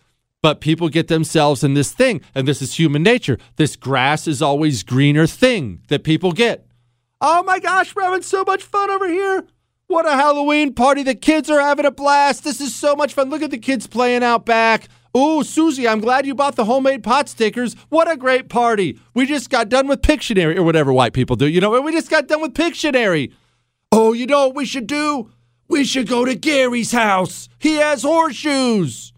But 0.44 0.62
people 0.62 0.90
get 0.90 1.08
themselves 1.08 1.64
in 1.64 1.74
this 1.74 1.92
thing, 1.92 2.22
and 2.36 2.48
this 2.48 2.62
is 2.62 2.78
human 2.78 3.04
nature. 3.04 3.38
This 3.56 3.76
grass 3.76 4.28
is 4.28 4.42
always 4.42 4.84
greener 4.84 5.28
thing 5.28 5.82
that 5.88 6.04
people 6.04 6.32
get. 6.32 6.68
Oh 7.20 7.42
my 7.44 7.60
gosh, 7.60 7.96
we're 7.96 8.04
having 8.04 8.22
so 8.22 8.44
much 8.44 8.64
fun 8.64 8.92
over 8.92 9.08
here. 9.08 9.46
What 9.88 10.06
a 10.06 10.12
Halloween 10.12 10.74
party. 10.74 11.02
The 11.02 11.16
kids 11.16 11.50
are 11.50 11.62
having 11.62 11.86
a 11.86 11.92
blast. 11.92 12.44
This 12.44 12.62
is 12.62 12.76
so 12.76 12.96
much 12.96 13.14
fun. 13.14 13.30
Look 13.30 13.42
at 13.42 13.52
the 13.52 13.58
kids 13.58 13.88
playing 13.88 14.22
out 14.24 14.46
back. 14.46 14.90
Oh, 15.16 15.42
Susie, 15.42 15.88
I'm 15.88 16.02
glad 16.02 16.28
you 16.28 16.36
bought 16.36 16.56
the 16.56 16.66
homemade 16.66 17.04
pot 17.04 17.28
stickers. 17.30 17.74
What 17.90 18.12
a 18.12 18.18
great 18.18 18.50
party. 18.50 19.00
We 19.16 19.26
just 19.26 19.50
got 19.50 19.70
done 19.70 19.88
with 19.88 20.02
Pictionary, 20.02 20.56
or 20.58 20.64
whatever 20.64 20.94
white 20.94 21.14
people 21.14 21.36
do. 21.36 21.48
You 21.48 21.62
know, 21.62 21.82
we 21.82 21.92
just 21.92 22.12
got 22.12 22.28
done 22.28 22.42
with 22.42 22.54
Pictionary. 22.54 23.34
Oh, 23.92 24.14
you 24.14 24.28
know 24.28 24.48
what 24.48 24.56
we 24.56 24.66
should 24.66 24.86
do? 24.86 25.32
We 25.68 25.86
should 25.86 26.08
go 26.08 26.26
to 26.26 26.36
Gary's 26.36 26.92
house. 26.92 27.50
He 27.58 27.76
has 27.76 28.04
horseshoes. 28.04 29.14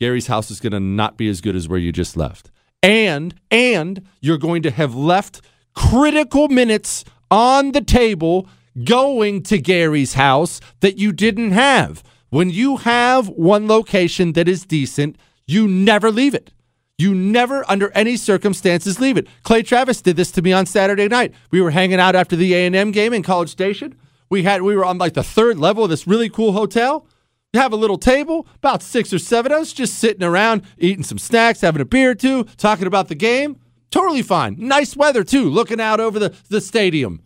Gary's 0.00 0.28
house 0.28 0.50
is 0.50 0.60
going 0.60 0.72
to 0.72 0.80
not 0.80 1.16
be 1.16 1.28
as 1.28 1.40
good 1.40 1.56
as 1.56 1.68
where 1.68 1.78
you 1.78 1.90
just 1.90 2.16
left. 2.16 2.50
And 2.82 3.34
and 3.50 4.06
you're 4.20 4.38
going 4.38 4.62
to 4.62 4.70
have 4.70 4.94
left 4.94 5.40
critical 5.74 6.48
minutes 6.48 7.04
on 7.30 7.72
the 7.72 7.80
table 7.80 8.48
going 8.84 9.42
to 9.42 9.58
Gary's 9.58 10.14
house 10.14 10.60
that 10.80 10.98
you 10.98 11.12
didn't 11.12 11.50
have. 11.50 12.04
When 12.30 12.50
you 12.50 12.76
have 12.76 13.28
one 13.28 13.66
location 13.66 14.34
that 14.34 14.48
is 14.48 14.64
decent, 14.64 15.16
you 15.46 15.66
never 15.66 16.12
leave 16.12 16.34
it. 16.34 16.52
You 16.98 17.14
never, 17.14 17.68
under 17.70 17.90
any 17.92 18.16
circumstances, 18.16 19.00
leave 19.00 19.16
it. 19.16 19.28
Clay 19.44 19.62
Travis 19.62 20.02
did 20.02 20.16
this 20.16 20.32
to 20.32 20.42
me 20.42 20.52
on 20.52 20.66
Saturday 20.66 21.08
night. 21.08 21.32
We 21.50 21.60
were 21.60 21.70
hanging 21.70 22.00
out 22.00 22.16
after 22.16 22.36
the 22.36 22.54
A 22.54 22.66
and 22.66 22.76
M 22.76 22.90
game 22.90 23.12
in 23.12 23.22
College 23.22 23.50
Station. 23.50 23.96
We 24.30 24.42
had 24.42 24.62
we 24.62 24.76
were 24.76 24.84
on 24.84 24.98
like 24.98 25.14
the 25.14 25.22
third 25.22 25.58
level 25.58 25.84
of 25.84 25.90
this 25.90 26.06
really 26.06 26.28
cool 26.28 26.52
hotel. 26.52 27.06
Have 27.54 27.72
a 27.72 27.76
little 27.76 27.96
table, 27.96 28.46
about 28.56 28.82
six 28.82 29.12
or 29.12 29.18
seven 29.18 29.52
of 29.52 29.62
us, 29.62 29.72
just 29.72 29.94
sitting 29.94 30.22
around, 30.22 30.62
eating 30.76 31.02
some 31.02 31.18
snacks, 31.18 31.62
having 31.62 31.80
a 31.80 31.86
beer 31.86 32.10
or 32.10 32.14
two, 32.14 32.44
talking 32.58 32.86
about 32.86 33.08
the 33.08 33.14
game. 33.14 33.58
Totally 33.90 34.20
fine. 34.20 34.56
Nice 34.58 34.94
weather 34.94 35.24
too, 35.24 35.48
looking 35.48 35.80
out 35.80 35.98
over 35.98 36.18
the, 36.18 36.34
the 36.50 36.60
stadium. 36.60 37.22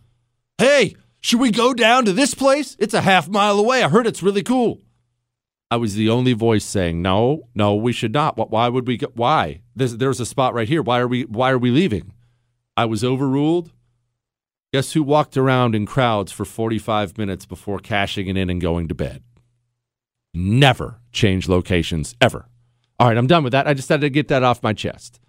Hey, 0.57 0.95
should 1.19 1.41
we 1.41 1.51
go 1.51 1.73
down 1.73 2.05
to 2.05 2.13
this 2.13 2.33
place? 2.33 2.77
It's 2.79 2.93
a 2.93 3.01
half 3.01 3.27
mile 3.27 3.59
away. 3.59 3.83
I 3.83 3.89
heard 3.89 4.07
it's 4.07 4.23
really 4.23 4.43
cool. 4.43 4.81
I 5.69 5.75
was 5.75 5.95
the 5.95 6.09
only 6.09 6.33
voice 6.33 6.63
saying, 6.63 7.01
"No, 7.01 7.49
no, 7.55 7.75
we 7.75 7.91
should 7.91 8.13
not. 8.13 8.37
Why 8.49 8.69
would 8.69 8.87
we 8.87 8.97
go? 8.97 9.07
Why? 9.15 9.61
There's, 9.75 9.97
there's 9.97 10.19
a 10.19 10.25
spot 10.25 10.53
right 10.53 10.67
here. 10.67 10.81
Why 10.81 10.99
are 10.99 11.07
we? 11.07 11.23
Why 11.23 11.51
are 11.51 11.57
we 11.57 11.71
leaving?" 11.71 12.13
I 12.77 12.85
was 12.85 13.03
overruled. 13.03 13.71
Guess 14.71 14.93
who 14.93 15.03
walked 15.03 15.35
around 15.37 15.75
in 15.75 15.85
crowds 15.85 16.31
for 16.31 16.45
45 16.45 17.17
minutes 17.17 17.45
before 17.45 17.77
cashing 17.79 18.27
it 18.27 18.37
in 18.37 18.49
and 18.49 18.59
going 18.59 18.87
to 18.87 18.95
bed? 18.95 19.23
Never 20.33 20.99
change 21.11 21.47
locations 21.47 22.15
ever. 22.19 22.47
All 22.99 23.07
right, 23.07 23.17
I'm 23.17 23.27
done 23.27 23.43
with 23.43 23.51
that. 23.51 23.67
I 23.67 23.73
just 23.73 23.89
had 23.89 24.01
to 24.01 24.09
get 24.09 24.27
that 24.29 24.43
off 24.43 24.63
my 24.63 24.73
chest. 24.73 25.19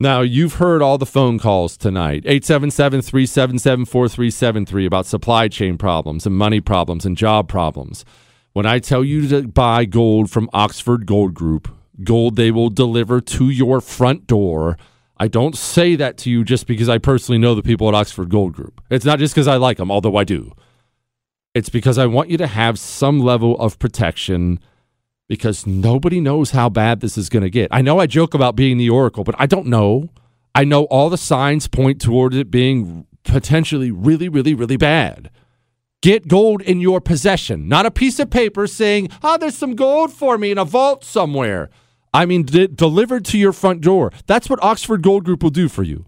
Now, 0.00 0.20
you've 0.20 0.54
heard 0.54 0.80
all 0.80 0.96
the 0.96 1.06
phone 1.06 1.38
calls 1.38 1.76
tonight 1.76 2.22
877 2.24 3.02
377 3.02 3.84
4373 3.84 4.86
about 4.86 5.06
supply 5.06 5.48
chain 5.48 5.76
problems 5.76 6.24
and 6.24 6.36
money 6.36 6.60
problems 6.60 7.04
and 7.04 7.16
job 7.16 7.48
problems. 7.48 8.04
When 8.52 8.64
I 8.64 8.78
tell 8.78 9.04
you 9.04 9.28
to 9.28 9.48
buy 9.48 9.84
gold 9.84 10.30
from 10.30 10.48
Oxford 10.52 11.04
Gold 11.06 11.34
Group, 11.34 11.68
gold 12.04 12.36
they 12.36 12.50
will 12.50 12.70
deliver 12.70 13.20
to 13.20 13.50
your 13.50 13.80
front 13.80 14.26
door. 14.26 14.78
I 15.16 15.26
don't 15.26 15.56
say 15.56 15.96
that 15.96 16.16
to 16.18 16.30
you 16.30 16.44
just 16.44 16.68
because 16.68 16.88
I 16.88 16.98
personally 16.98 17.38
know 17.38 17.56
the 17.56 17.62
people 17.62 17.88
at 17.88 17.94
Oxford 17.94 18.30
Gold 18.30 18.52
Group. 18.52 18.80
It's 18.90 19.04
not 19.04 19.18
just 19.18 19.34
because 19.34 19.48
I 19.48 19.56
like 19.56 19.78
them, 19.78 19.90
although 19.90 20.16
I 20.16 20.22
do. 20.22 20.52
It's 21.54 21.68
because 21.68 21.98
I 21.98 22.06
want 22.06 22.30
you 22.30 22.36
to 22.38 22.46
have 22.46 22.78
some 22.78 23.20
level 23.20 23.58
of 23.58 23.78
protection 23.78 24.60
because 25.28 25.66
nobody 25.66 26.20
knows 26.20 26.52
how 26.52 26.68
bad 26.68 27.00
this 27.00 27.18
is 27.18 27.28
going 27.28 27.42
to 27.42 27.50
get. 27.50 27.68
I 27.70 27.82
know 27.82 27.98
I 27.98 28.06
joke 28.06 28.34
about 28.34 28.56
being 28.56 28.78
the 28.78 28.90
Oracle, 28.90 29.24
but 29.24 29.34
I 29.38 29.46
don't 29.46 29.66
know. 29.66 30.08
I 30.54 30.64
know 30.64 30.84
all 30.84 31.10
the 31.10 31.18
signs 31.18 31.68
point 31.68 32.00
towards 32.00 32.36
it 32.36 32.50
being 32.50 33.06
potentially 33.24 33.90
really, 33.90 34.28
really, 34.28 34.54
really 34.54 34.76
bad. 34.76 35.30
Get 36.00 36.28
gold 36.28 36.62
in 36.62 36.80
your 36.80 37.00
possession, 37.00 37.68
not 37.68 37.84
a 37.84 37.90
piece 37.90 38.18
of 38.18 38.30
paper 38.30 38.66
saying, 38.66 39.10
oh, 39.22 39.36
there's 39.36 39.56
some 39.58 39.74
gold 39.74 40.12
for 40.12 40.38
me 40.38 40.50
in 40.50 40.58
a 40.58 40.64
vault 40.64 41.04
somewhere. 41.04 41.70
I 42.14 42.24
mean, 42.24 42.44
d- 42.44 42.68
delivered 42.68 43.24
to 43.26 43.38
your 43.38 43.52
front 43.52 43.80
door. 43.80 44.12
That's 44.26 44.48
what 44.48 44.62
Oxford 44.62 45.02
Gold 45.02 45.24
Group 45.24 45.42
will 45.42 45.50
do 45.50 45.68
for 45.68 45.82
you. 45.82 46.06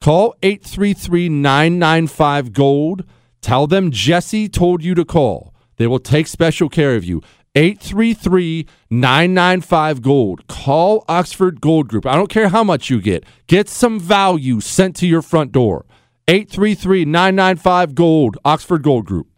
Call 0.00 0.34
833 0.42 1.28
995 1.28 2.52
Gold. 2.52 3.04
Tell 3.48 3.66
them 3.66 3.90
Jesse 3.90 4.46
told 4.46 4.84
you 4.84 4.94
to 4.94 5.06
call. 5.06 5.54
They 5.78 5.86
will 5.86 6.00
take 6.00 6.26
special 6.26 6.68
care 6.68 6.96
of 6.96 7.04
you. 7.06 7.22
833 7.54 8.66
995 8.90 10.02
Gold. 10.02 10.46
Call 10.48 11.02
Oxford 11.08 11.62
Gold 11.62 11.88
Group. 11.88 12.04
I 12.04 12.14
don't 12.14 12.28
care 12.28 12.50
how 12.50 12.62
much 12.62 12.90
you 12.90 13.00
get, 13.00 13.24
get 13.46 13.70
some 13.70 13.98
value 13.98 14.60
sent 14.60 14.96
to 14.96 15.06
your 15.06 15.22
front 15.22 15.50
door. 15.52 15.86
833 16.28 17.06
995 17.06 17.94
Gold. 17.94 18.36
Oxford 18.44 18.82
Gold 18.82 19.06
Group. 19.06 19.28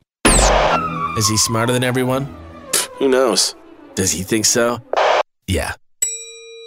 Is 1.17 1.29
he 1.29 1.37
smarter 1.37 1.73
than 1.73 1.85
everyone? 1.85 2.37
Who 2.95 3.09
knows? 3.09 3.55
Does 3.95 4.11
he 4.11 4.25
think 4.25 4.45
so? 4.45 4.83
Yeah. 5.47 5.75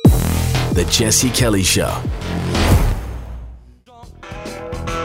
The 0.05 0.87
Jesse 0.89 1.29
Kelly 1.31 1.63
Show. 1.63 2.01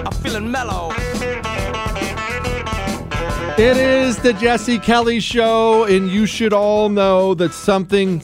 I'm 0.05 0.13
feeling 0.23 0.49
mellow. 0.49 0.93
It 3.59 3.77
is 3.77 4.17
the 4.19 4.33
Jesse 4.35 4.79
Kelly 4.79 5.19
Show, 5.19 5.83
and 5.83 6.09
you 6.09 6.27
should 6.27 6.53
all 6.53 6.89
know 6.91 7.35
that 7.35 7.53
something 7.53 8.23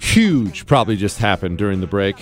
huge 0.00 0.66
probably 0.66 0.96
just 0.96 1.18
happened 1.18 1.58
during 1.58 1.80
the 1.80 1.86
break. 1.86 2.16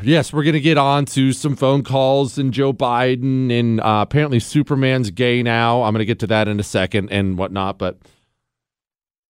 Yes, 0.00 0.32
we're 0.32 0.44
going 0.44 0.54
to 0.54 0.60
get 0.60 0.78
on 0.78 1.04
to 1.06 1.34
some 1.34 1.54
phone 1.54 1.84
calls 1.84 2.38
and 2.38 2.54
Joe 2.54 2.72
Biden, 2.72 3.52
and 3.52 3.82
uh, 3.82 3.98
apparently 4.00 4.40
Superman's 4.40 5.10
gay 5.10 5.42
now. 5.42 5.82
I'm 5.82 5.92
going 5.92 5.98
to 5.98 6.06
get 6.06 6.20
to 6.20 6.26
that 6.28 6.48
in 6.48 6.58
a 6.58 6.62
second 6.62 7.10
and 7.10 7.36
whatnot. 7.36 7.76
But 7.76 7.98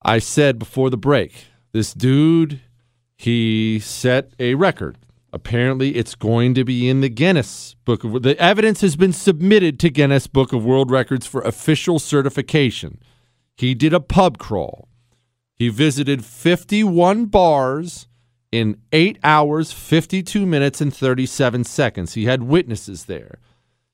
I 0.04 0.20
said 0.20 0.60
before 0.60 0.90
the 0.90 0.96
break, 0.96 1.46
this 1.72 1.92
dude, 1.92 2.60
he 3.16 3.80
set 3.80 4.30
a 4.38 4.54
record. 4.54 4.96
Apparently, 5.32 5.96
it's 5.96 6.14
going 6.14 6.54
to 6.54 6.64
be 6.64 6.88
in 6.88 7.00
the 7.00 7.08
Guinness 7.08 7.74
Book 7.84 8.04
of 8.04 8.22
the 8.22 8.38
evidence 8.38 8.80
has 8.80 8.96
been 8.96 9.12
submitted 9.12 9.78
to 9.80 9.90
Guinness 9.90 10.26
Book 10.26 10.52
of 10.52 10.64
World 10.64 10.90
Records 10.90 11.26
for 11.26 11.42
official 11.42 11.98
certification. 11.98 13.00
He 13.56 13.74
did 13.74 13.92
a 13.92 14.00
pub 14.00 14.38
crawl. 14.38 14.88
He 15.54 15.68
visited 15.68 16.24
51 16.24 17.26
bars 17.26 18.06
in 18.52 18.80
8 18.92 19.18
hours, 19.24 19.72
52 19.72 20.46
minutes 20.46 20.80
and 20.80 20.94
37 20.94 21.64
seconds. 21.64 22.14
He 22.14 22.26
had 22.26 22.42
witnesses 22.42 23.06
there. 23.06 23.38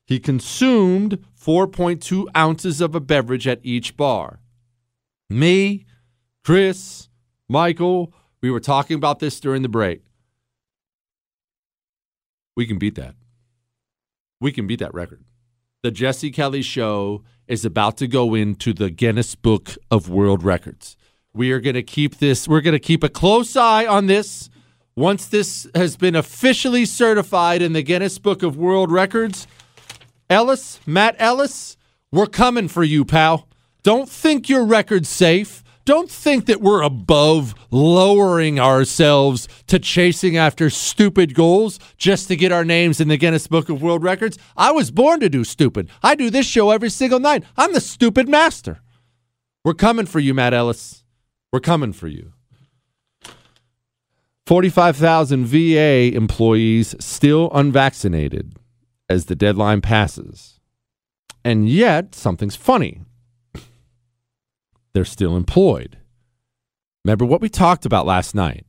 He 0.05 0.19
consumed 0.19 1.25
4.2 1.39 2.27
ounces 2.35 2.81
of 2.81 2.93
a 2.93 2.99
beverage 2.99 3.47
at 3.47 3.59
each 3.63 3.97
bar. 3.97 4.39
Me, 5.29 5.85
Chris, 6.43 7.09
Michael, 7.47 8.13
we 8.41 8.51
were 8.51 8.59
talking 8.59 8.95
about 8.95 9.19
this 9.19 9.39
during 9.39 9.61
the 9.61 9.69
break. 9.69 10.01
We 12.55 12.65
can 12.65 12.77
beat 12.77 12.95
that. 12.95 13.15
We 14.39 14.51
can 14.51 14.67
beat 14.67 14.79
that 14.79 14.93
record. 14.93 15.23
The 15.81 15.91
Jesse 15.91 16.31
Kelly 16.31 16.61
Show 16.61 17.23
is 17.47 17.65
about 17.65 17.97
to 17.97 18.07
go 18.07 18.35
into 18.35 18.73
the 18.73 18.89
Guinness 18.89 19.35
Book 19.35 19.75
of 19.91 20.09
World 20.09 20.43
Records. 20.43 20.95
We 21.33 21.51
are 21.51 21.59
going 21.59 21.75
to 21.75 21.83
keep 21.83 22.17
this, 22.17 22.47
we're 22.47 22.61
going 22.61 22.73
to 22.73 22.79
keep 22.79 23.03
a 23.03 23.09
close 23.09 23.55
eye 23.55 23.85
on 23.85 24.05
this. 24.05 24.49
Once 24.95 25.25
this 25.25 25.67
has 25.73 25.97
been 25.97 26.15
officially 26.15 26.85
certified 26.85 27.61
in 27.61 27.73
the 27.73 27.81
Guinness 27.81 28.19
Book 28.19 28.43
of 28.43 28.55
World 28.55 28.91
Records, 28.91 29.47
Ellis, 30.29 30.79
Matt 30.85 31.15
Ellis, 31.17 31.77
we're 32.11 32.27
coming 32.27 32.67
for 32.67 32.83
you, 32.83 33.03
pal. 33.03 33.47
Don't 33.81 34.07
think 34.07 34.47
your 34.47 34.63
record's 34.63 35.09
safe. 35.09 35.62
Don't 35.85 36.09
think 36.09 36.45
that 36.45 36.61
we're 36.61 36.81
above 36.81 37.53
lowering 37.69 38.59
ourselves 38.59 39.49
to 39.67 39.79
chasing 39.79 40.37
after 40.37 40.69
stupid 40.69 41.35
goals 41.35 41.77
just 41.97 42.29
to 42.29 42.37
get 42.37 42.53
our 42.53 42.63
names 42.63 43.01
in 43.01 43.09
the 43.09 43.17
Guinness 43.17 43.47
Book 43.47 43.67
of 43.67 43.81
World 43.81 44.01
Records. 44.01 44.37
I 44.55 44.71
was 44.71 44.91
born 44.91 45.19
to 45.19 45.29
do 45.29 45.43
stupid. 45.43 45.89
I 46.01 46.15
do 46.15 46.29
this 46.29 46.45
show 46.45 46.71
every 46.71 46.89
single 46.89 47.19
night. 47.19 47.43
I'm 47.57 47.73
the 47.73 47.81
stupid 47.81 48.29
master. 48.29 48.79
We're 49.65 49.73
coming 49.73 50.05
for 50.05 50.19
you, 50.19 50.33
Matt 50.33 50.53
Ellis. 50.53 51.03
We're 51.51 51.59
coming 51.59 51.91
for 51.91 52.07
you. 52.07 52.33
45,000 54.45 55.45
VA 55.45 56.13
employees 56.15 56.95
still 56.99 57.49
unvaccinated 57.53 58.55
as 59.09 59.25
the 59.25 59.35
deadline 59.35 59.81
passes. 59.81 60.59
And 61.45 61.67
yet, 61.67 62.15
something's 62.15 62.55
funny. 62.55 63.01
They're 64.93 65.05
still 65.05 65.35
employed. 65.35 65.97
Remember 67.03 67.25
what 67.25 67.41
we 67.41 67.49
talked 67.49 67.85
about 67.85 68.05
last 68.05 68.33
night. 68.35 68.65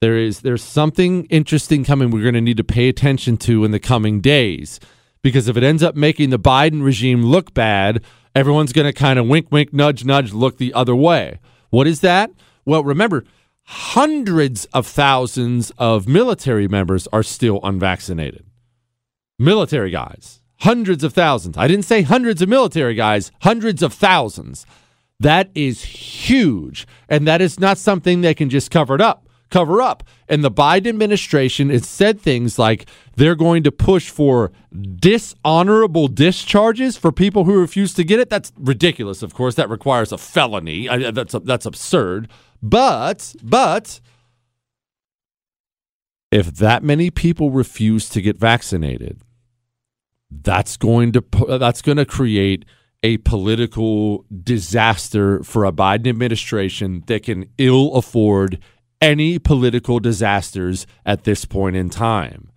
There 0.00 0.16
is 0.16 0.40
there's 0.40 0.62
something 0.62 1.26
interesting 1.26 1.84
coming 1.84 2.10
we're 2.10 2.22
going 2.22 2.34
to 2.34 2.40
need 2.40 2.56
to 2.56 2.64
pay 2.64 2.88
attention 2.88 3.36
to 3.38 3.64
in 3.64 3.70
the 3.70 3.78
coming 3.78 4.20
days 4.20 4.80
because 5.22 5.48
if 5.48 5.56
it 5.56 5.62
ends 5.62 5.82
up 5.82 5.94
making 5.94 6.30
the 6.30 6.38
Biden 6.38 6.82
regime 6.82 7.22
look 7.24 7.54
bad, 7.54 8.02
everyone's 8.34 8.72
going 8.72 8.86
to 8.86 8.92
kind 8.92 9.18
of 9.18 9.28
wink 9.28 9.46
wink 9.50 9.72
nudge 9.72 10.04
nudge 10.04 10.32
look 10.32 10.58
the 10.58 10.74
other 10.74 10.94
way. 10.94 11.38
What 11.70 11.86
is 11.86 12.00
that? 12.00 12.30
Well, 12.64 12.84
remember 12.84 13.24
hundreds 13.64 14.64
of 14.66 14.86
thousands 14.86 15.70
of 15.78 16.08
military 16.08 16.68
members 16.68 17.06
are 17.12 17.22
still 17.22 17.60
unvaccinated. 17.62 18.44
Military 19.38 19.90
guys, 19.90 20.40
hundreds 20.60 21.04
of 21.04 21.14
thousands. 21.14 21.56
I 21.56 21.68
didn't 21.68 21.84
say 21.84 22.02
hundreds 22.02 22.42
of 22.42 22.48
military 22.48 22.94
guys, 22.94 23.30
hundreds 23.42 23.82
of 23.82 23.92
thousands. 23.92 24.66
That 25.22 25.50
is 25.54 25.84
huge. 25.84 26.86
And 27.08 27.28
that 27.28 27.40
is 27.40 27.60
not 27.60 27.78
something 27.78 28.20
they 28.20 28.34
can 28.34 28.50
just 28.50 28.72
cover 28.72 28.96
it 28.96 29.00
up. 29.00 29.28
Cover 29.50 29.80
up. 29.80 30.02
And 30.28 30.42
the 30.42 30.50
Biden 30.50 30.88
administration 30.88 31.70
has 31.70 31.88
said 31.88 32.20
things 32.20 32.58
like 32.58 32.86
they're 33.14 33.36
going 33.36 33.62
to 33.62 33.70
push 33.70 34.10
for 34.10 34.50
dishonorable 34.96 36.08
discharges 36.08 36.96
for 36.96 37.12
people 37.12 37.44
who 37.44 37.60
refuse 37.60 37.94
to 37.94 38.02
get 38.02 38.18
it. 38.18 38.30
That's 38.30 38.52
ridiculous, 38.56 39.22
of 39.22 39.32
course. 39.32 39.54
That 39.54 39.70
requires 39.70 40.10
a 40.10 40.18
felony. 40.18 40.88
I, 40.88 41.12
that's, 41.12 41.36
that's 41.44 41.66
absurd. 41.66 42.28
But, 42.60 43.34
but, 43.44 44.00
if 46.32 46.54
that 46.56 46.82
many 46.82 47.10
people 47.10 47.52
refuse 47.52 48.08
to 48.08 48.20
get 48.20 48.38
vaccinated, 48.38 49.20
that's 50.30 50.76
going 50.76 51.12
to 51.12 51.22
that's 51.58 51.82
going 51.82 51.98
to 51.98 52.06
create 52.06 52.64
a 53.02 53.16
political 53.18 54.24
disaster 54.42 55.42
for 55.42 55.64
a 55.64 55.72
Biden 55.72 56.06
administration 56.06 57.02
that 57.06 57.24
can 57.24 57.46
ill 57.58 57.94
afford 57.94 58.58
any 59.00 59.38
political 59.38 59.98
disasters 59.98 60.86
at 61.04 61.24
this 61.24 61.44
point 61.44 61.76
in 61.76 61.90
time. 61.90 62.50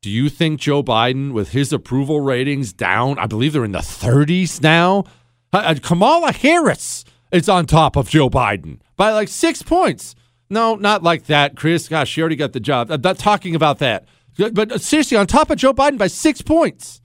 Do 0.00 0.10
you 0.10 0.28
think 0.28 0.58
Joe 0.58 0.82
Biden, 0.82 1.32
with 1.32 1.50
his 1.50 1.72
approval 1.72 2.20
ratings 2.20 2.72
down, 2.72 3.18
I 3.20 3.26
believe 3.26 3.52
they're 3.52 3.64
in 3.64 3.70
the 3.70 3.78
30s 3.78 4.60
now? 4.60 5.04
Uh, 5.52 5.76
Kamala 5.80 6.32
Harris 6.32 7.04
is 7.30 7.48
on 7.48 7.66
top 7.66 7.94
of 7.94 8.08
Joe 8.08 8.28
Biden 8.28 8.80
by 8.96 9.12
like 9.12 9.28
six 9.28 9.62
points. 9.62 10.16
No, 10.50 10.74
not 10.74 11.02
like 11.02 11.26
that, 11.26 11.56
Chris. 11.56 11.88
Gosh, 11.88 12.08
she 12.08 12.20
already 12.20 12.36
got 12.36 12.52
the 12.52 12.60
job. 12.60 12.90
I'm 12.90 13.00
not 13.00 13.18
talking 13.18 13.54
about 13.54 13.78
that. 13.78 14.06
But 14.36 14.80
seriously, 14.80 15.16
on 15.16 15.26
top 15.26 15.50
of 15.50 15.58
Joe 15.58 15.72
Biden 15.72 15.98
by 15.98 16.08
six 16.08 16.42
points. 16.42 17.01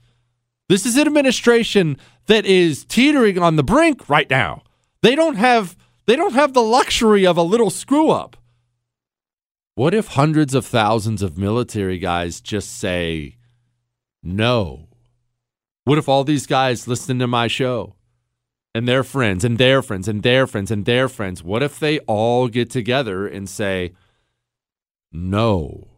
This 0.68 0.84
is 0.84 0.96
an 0.96 1.06
administration 1.06 1.96
that 2.26 2.44
is 2.44 2.84
teetering 2.84 3.38
on 3.38 3.56
the 3.56 3.62
brink 3.62 4.08
right 4.08 4.28
now. 4.28 4.62
They 5.02 5.14
don't 5.14 5.36
have 5.36 5.76
they 6.06 6.16
don't 6.16 6.34
have 6.34 6.52
the 6.52 6.62
luxury 6.62 7.26
of 7.26 7.36
a 7.36 7.42
little 7.42 7.70
screw 7.70 8.10
up. 8.10 8.36
What 9.74 9.94
if 9.94 10.08
hundreds 10.08 10.54
of 10.54 10.66
thousands 10.66 11.22
of 11.22 11.38
military 11.38 11.98
guys 11.98 12.40
just 12.40 12.78
say 12.78 13.36
no? 14.22 14.88
What 15.84 15.98
if 15.98 16.08
all 16.08 16.24
these 16.24 16.46
guys 16.46 16.88
listen 16.88 17.18
to 17.20 17.26
my 17.26 17.46
show 17.46 17.94
and 18.74 18.86
their 18.86 19.04
friends 19.04 19.44
and 19.44 19.56
their 19.56 19.80
friends 19.80 20.08
and 20.08 20.22
their 20.22 20.46
friends 20.46 20.70
and 20.70 20.84
their 20.84 21.08
friends, 21.08 21.42
what 21.42 21.62
if 21.62 21.78
they 21.78 22.00
all 22.00 22.48
get 22.48 22.70
together 22.70 23.26
and 23.26 23.48
say 23.48 23.92
no? 25.12 25.88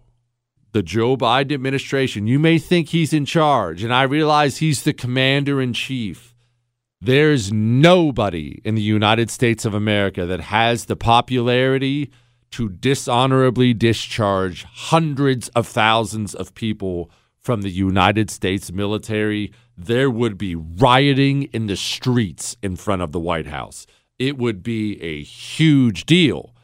The 0.73 0.83
Joe 0.83 1.17
Biden 1.17 1.53
administration, 1.53 2.27
you 2.27 2.39
may 2.39 2.59
think 2.59 2.89
he's 2.89 3.13
in 3.13 3.25
charge, 3.25 3.83
and 3.83 3.93
I 3.93 4.03
realize 4.03 4.59
he's 4.59 4.83
the 4.83 4.93
commander 4.93 5.61
in 5.61 5.73
chief. 5.73 6.35
There's 7.01 7.53
nobody 7.53 8.61
in 8.63 8.75
the 8.75 8.83
United 8.83 9.31
States 9.31 9.65
of 9.65 9.75
America 9.75 10.27
that 10.27 10.41
has 10.41 10.85
the 10.85 10.97
popularity 10.97 12.11
to 12.51 12.69
dishonorably 12.69 13.73
discharge 13.73 14.65
hundreds 14.65 15.49
of 15.51 15.67
thousands 15.67 16.35
of 16.35 16.55
people 16.55 17.11
from 17.39 17.63
the 17.63 17.71
United 17.71 18.31
States 18.31 18.71
military. 18.71 19.53
There 19.79 20.11
would 20.11 20.37
be 20.37 20.55
rioting 20.55 21.45
in 21.45 21.69
the 21.69 21.77
streets 21.77 22.57
in 22.63 22.77
front 22.77 23.03
of 23.03 23.13
the 23.13 23.21
White 23.21 23.47
House. 23.47 23.87
It 24.19 24.37
would 24.37 24.63
be 24.63 25.01
a 25.01 25.23
huge 25.23 26.05
deal. 26.05 26.55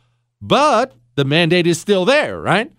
But 0.43 0.95
the 1.15 1.25
mandate 1.25 1.67
is 1.67 1.81
still 1.81 2.05
there, 2.05 2.39
right? 2.39 2.71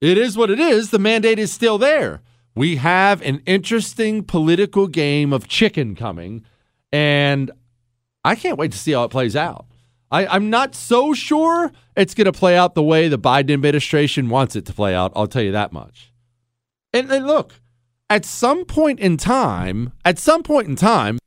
It 0.00 0.16
is 0.16 0.36
what 0.36 0.50
it 0.50 0.58
is. 0.58 0.90
The 0.90 0.98
mandate 0.98 1.38
is 1.38 1.52
still 1.52 1.78
there. 1.78 2.22
We 2.54 2.76
have 2.76 3.22
an 3.22 3.42
interesting 3.46 4.24
political 4.24 4.86
game 4.86 5.32
of 5.32 5.46
chicken 5.46 5.94
coming, 5.94 6.44
and 6.92 7.50
I 8.24 8.34
can't 8.34 8.58
wait 8.58 8.72
to 8.72 8.78
see 8.78 8.92
how 8.92 9.04
it 9.04 9.10
plays 9.10 9.36
out. 9.36 9.66
I, 10.10 10.36
am 10.36 10.50
not 10.50 10.74
so 10.74 11.14
sure 11.14 11.70
it's 11.96 12.14
going 12.14 12.24
to 12.24 12.32
play 12.32 12.56
out 12.56 12.74
the 12.74 12.82
way 12.82 13.08
the 13.08 13.18
Biden 13.18 13.52
administration 13.52 14.28
wants 14.28 14.56
it 14.56 14.66
to 14.66 14.72
play 14.72 14.94
out. 14.94 15.12
I'll 15.14 15.28
tell 15.28 15.42
you 15.42 15.52
that 15.52 15.72
much. 15.72 16.12
And, 16.92 17.10
and 17.10 17.26
look, 17.26 17.60
at 18.08 18.24
some 18.24 18.64
point 18.64 18.98
in 18.98 19.16
time, 19.16 19.92
at 20.04 20.18
some 20.18 20.42
point 20.42 20.66
in 20.66 20.74
time, 20.74 21.18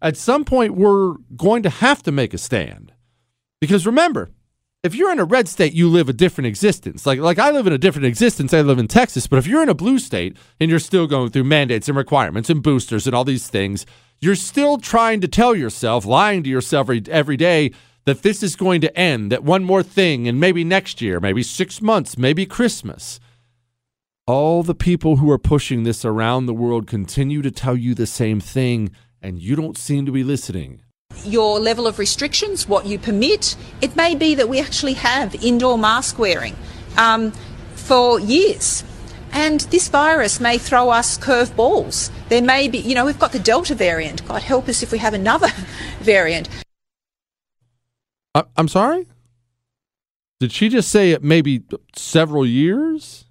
at 0.00 0.16
some 0.16 0.46
point, 0.46 0.74
we're 0.74 1.16
going 1.36 1.62
to 1.62 1.68
have 1.68 2.02
to 2.04 2.12
make 2.12 2.32
a 2.32 2.38
stand. 2.38 2.92
Because 3.60 3.84
remember, 3.84 4.30
if 4.82 4.94
you're 4.94 5.12
in 5.12 5.18
a 5.18 5.24
red 5.24 5.46
state, 5.46 5.74
you 5.74 5.88
live 5.88 6.08
a 6.08 6.14
different 6.14 6.46
existence. 6.46 7.04
Like 7.04 7.18
like 7.18 7.38
I 7.38 7.50
live 7.50 7.66
in 7.66 7.72
a 7.72 7.78
different 7.78 8.06
existence. 8.06 8.54
I 8.54 8.62
live 8.62 8.78
in 8.78 8.88
Texas, 8.88 9.26
but 9.26 9.38
if 9.38 9.46
you're 9.46 9.62
in 9.62 9.68
a 9.68 9.74
blue 9.74 9.98
state 9.98 10.36
and 10.58 10.70
you're 10.70 10.78
still 10.78 11.06
going 11.06 11.30
through 11.30 11.44
mandates 11.44 11.88
and 11.88 11.96
requirements 11.96 12.48
and 12.48 12.62
boosters 12.62 13.06
and 13.06 13.14
all 13.14 13.24
these 13.24 13.48
things, 13.48 13.84
you're 14.20 14.34
still 14.34 14.78
trying 14.78 15.20
to 15.20 15.28
tell 15.28 15.54
yourself, 15.54 16.06
lying 16.06 16.42
to 16.42 16.50
yourself 16.50 16.86
every, 16.86 17.02
every 17.08 17.36
day 17.36 17.72
that 18.06 18.22
this 18.22 18.42
is 18.42 18.56
going 18.56 18.80
to 18.80 18.98
end, 18.98 19.30
that 19.30 19.44
one 19.44 19.64
more 19.64 19.82
thing 19.82 20.26
and 20.26 20.40
maybe 20.40 20.64
next 20.64 21.02
year, 21.02 21.20
maybe 21.20 21.42
6 21.42 21.82
months, 21.82 22.16
maybe 22.16 22.46
Christmas. 22.46 23.20
All 24.26 24.62
the 24.62 24.74
people 24.74 25.16
who 25.16 25.30
are 25.30 25.38
pushing 25.38 25.82
this 25.82 26.04
around 26.04 26.46
the 26.46 26.54
world 26.54 26.86
continue 26.86 27.42
to 27.42 27.50
tell 27.50 27.76
you 27.76 27.94
the 27.94 28.06
same 28.06 28.40
thing 28.40 28.90
and 29.20 29.38
you 29.38 29.56
don't 29.56 29.76
seem 29.76 30.06
to 30.06 30.12
be 30.12 30.24
listening 30.24 30.82
your 31.24 31.60
level 31.60 31.86
of 31.86 31.98
restrictions, 31.98 32.68
what 32.68 32.86
you 32.86 32.98
permit. 32.98 33.56
It 33.80 33.96
may 33.96 34.14
be 34.14 34.34
that 34.34 34.48
we 34.48 34.60
actually 34.60 34.94
have 34.94 35.34
indoor 35.36 35.78
mask 35.78 36.18
wearing 36.18 36.56
um, 36.96 37.32
for 37.74 38.20
years. 38.20 38.84
And 39.32 39.60
this 39.60 39.88
virus 39.88 40.40
may 40.40 40.58
throw 40.58 40.90
us 40.90 41.16
curveballs. 41.16 42.10
There 42.28 42.42
may 42.42 42.68
be, 42.68 42.78
you 42.78 42.94
know, 42.94 43.04
we've 43.04 43.18
got 43.18 43.32
the 43.32 43.38
Delta 43.38 43.74
variant. 43.74 44.26
God 44.26 44.42
help 44.42 44.68
us 44.68 44.82
if 44.82 44.92
we 44.92 44.98
have 44.98 45.14
another 45.14 45.48
variant. 46.00 46.48
I'm 48.34 48.68
sorry? 48.68 49.06
Did 50.38 50.52
she 50.52 50.68
just 50.68 50.90
say 50.90 51.10
it 51.10 51.22
maybe 51.22 51.62
several 51.94 52.46
years? 52.46 53.26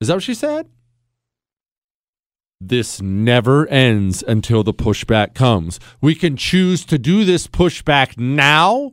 Is 0.00 0.08
that 0.08 0.14
what 0.14 0.22
she 0.22 0.34
said? 0.34 0.68
This 2.66 3.02
never 3.02 3.66
ends 3.66 4.24
until 4.26 4.62
the 4.64 4.72
pushback 4.72 5.34
comes. 5.34 5.78
We 6.00 6.14
can 6.14 6.34
choose 6.34 6.86
to 6.86 6.98
do 6.98 7.26
this 7.26 7.46
pushback 7.46 8.16
now 8.16 8.92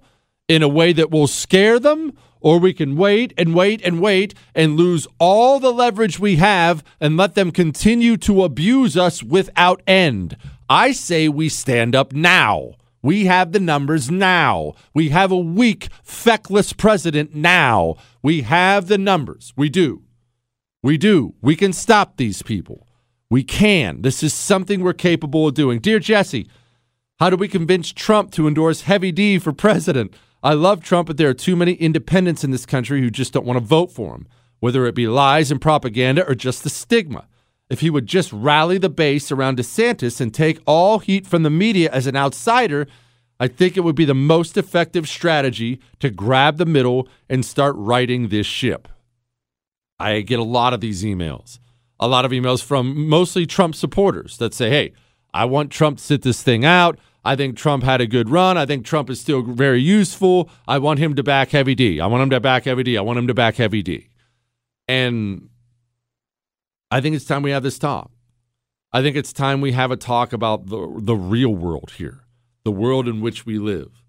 in 0.50 0.62
a 0.62 0.68
way 0.68 0.92
that 0.92 1.10
will 1.10 1.28
scare 1.28 1.80
them, 1.80 2.12
or 2.42 2.60
we 2.60 2.74
can 2.74 2.98
wait 2.98 3.34
and 3.38 3.56
wait 3.56 3.82
and 3.86 4.02
wait 4.02 4.34
and 4.54 4.76
lose 4.76 5.08
all 5.20 5.58
the 5.62 5.72
leverage 5.72 6.20
we 6.20 6.36
have 6.36 6.84
and 7.00 7.16
let 7.16 7.36
them 7.36 7.50
continue 7.50 8.18
to 8.18 8.44
abuse 8.44 8.98
us 8.98 9.24
without 9.24 9.82
end. 9.88 10.36
I 10.70 10.92
say 10.92 11.30
we 11.30 11.48
stand 11.48 11.96
up 11.96 12.12
now. 12.12 12.74
We 13.02 13.28
have 13.28 13.54
the 13.54 13.62
numbers 13.62 14.12
now. 14.12 14.74
We 14.94 15.10
have 15.10 15.32
a 15.32 15.38
weak, 15.38 15.88
feckless 16.04 16.74
president 16.74 17.34
now. 17.36 17.96
We 18.22 18.42
have 18.42 18.88
the 18.88 18.98
numbers. 18.98 19.54
We 19.56 19.70
do. 19.70 20.04
We 20.84 20.98
do. 20.98 21.36
We 21.42 21.56
can 21.56 21.72
stop 21.72 22.18
these 22.18 22.42
people. 22.42 22.86
We 23.32 23.44
can. 23.44 24.02
This 24.02 24.24
is 24.24 24.34
something 24.34 24.82
we're 24.82 24.92
capable 24.92 25.48
of 25.48 25.54
doing. 25.54 25.80
Dear 25.80 26.00
Jesse, 26.00 26.50
how 27.18 27.30
do 27.30 27.38
we 27.38 27.48
convince 27.48 27.94
Trump 27.94 28.32
to 28.32 28.46
endorse 28.46 28.82
Heavy 28.82 29.14
D 29.14 29.40
for 29.40 29.54
president? 29.54 30.14
I 30.44 30.54
love 30.54 30.84
Trump, 30.84 31.08
but 31.08 31.16
there 31.16 31.30
are 31.30 31.34
too 31.34 31.56
many 31.56 31.76
independents 31.76 32.44
in 32.44 32.52
this 32.52 32.66
country 32.66 33.00
who 33.00 33.10
just 33.10 33.32
don't 33.32 33.46
want 33.46 33.56
to 33.58 33.64
vote 33.64 33.90
for 33.90 34.16
him, 34.16 34.28
whether 34.60 34.86
it 34.86 34.96
be 34.96 35.08
lies 35.08 35.50
and 35.50 35.62
propaganda 35.62 36.28
or 36.28 36.36
just 36.36 36.66
the 36.66 36.70
stigma. 36.70 37.26
If 37.70 37.80
he 37.80 37.90
would 37.90 38.06
just 38.06 38.34
rally 38.34 38.78
the 38.78 38.90
base 38.90 39.32
around 39.32 39.60
DeSantis 39.60 40.20
and 40.20 40.34
take 40.34 40.60
all 40.66 41.00
heat 41.00 41.26
from 41.26 41.44
the 41.44 41.50
media 41.50 41.90
as 41.90 42.08
an 42.08 42.18
outsider, 42.18 42.86
I 43.40 43.48
think 43.48 43.78
it 43.78 43.86
would 43.86 43.96
be 43.96 44.04
the 44.04 44.14
most 44.14 44.58
effective 44.58 45.08
strategy 45.08 45.80
to 46.00 46.10
grab 46.10 46.58
the 46.58 46.66
middle 46.66 47.08
and 47.30 47.46
start 47.46 47.76
righting 47.78 48.28
this 48.28 48.46
ship. 48.46 48.90
I 49.98 50.20
get 50.20 50.40
a 50.40 50.44
lot 50.44 50.74
of 50.74 50.82
these 50.82 51.06
emails 51.06 51.60
a 52.02 52.08
lot 52.08 52.26
of 52.26 52.32
emails 52.32 52.64
from 52.64 53.08
mostly 53.08 53.46
Trump 53.46 53.76
supporters 53.76 54.38
that 54.38 54.54
say, 54.54 54.70
hey, 54.70 54.94
I 55.34 55.46
want 55.46 55.72
Trump 55.72 56.00
to 56.00 56.04
sit 56.04 56.24
this 56.24 56.42
thing 56.44 56.66
out. 56.66 57.00
I 57.24 57.36
think 57.36 57.56
Trump 57.56 57.84
had 57.84 58.02
a 58.02 58.08
good 58.08 58.30
run. 58.30 58.58
I 58.58 58.66
think 58.66 58.84
Trump 58.84 59.10
is 59.10 59.22
still 59.22 59.44
very 59.44 59.80
useful. 59.80 60.50
I 60.68 60.80
want 60.80 61.00
him 61.00 61.16
to 61.16 61.24
back 61.24 61.52
Heavy 61.52 61.76
D. 61.76 62.02
I 62.02 62.08
want 62.08 62.24
him 62.24 62.32
to 62.32 62.40
back 62.40 62.66
Heavy 62.66 62.84
D. 62.84 62.98
I 62.98 63.02
want 63.02 63.20
him 63.20 63.28
to 63.28 63.34
back 63.36 63.56
Heavy 63.56 63.84
D. 63.84 64.10
And 64.88 65.50
I 66.90 67.00
think 67.00 67.16
it's 67.16 67.26
time 67.26 67.44
we 67.44 67.52
have 67.52 67.64
this 67.64 67.78
talk. 67.78 68.12
I 68.92 69.02
think 69.02 69.16
it's 69.16 69.32
time 69.32 69.62
we 69.62 69.72
have 69.72 69.92
a 69.92 69.96
talk 69.96 70.34
about 70.34 70.68
the 70.68 71.00
the 71.00 71.16
real 71.16 71.54
world 71.54 71.94
here, 71.98 72.26
the 72.66 72.72
world 72.72 73.08
in 73.08 73.22
which 73.22 73.46
we 73.46 73.58
live. 73.60 74.04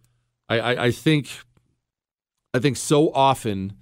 I, 0.48 0.58
I, 0.58 0.84
I 0.86 0.90
think 0.90 1.28
I 2.54 2.58
think 2.58 2.78
so 2.78 3.12
often 3.12 3.74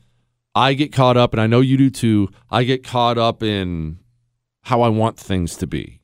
I 0.55 0.75
get 0.75 0.93
caught 0.93 1.17
up, 1.17 1.33
and 1.33 1.41
I 1.41 1.47
know 1.47 1.61
you 1.61 1.77
do 1.77 1.91
too. 1.91 2.29
I 2.51 2.65
get 2.65 2.83
caught 2.85 3.19
up 3.19 3.43
in 3.43 3.99
how 4.63 4.83
I 4.83 4.89
want 4.89 5.17
things 5.19 5.57
to 5.59 5.67
be. 5.67 6.01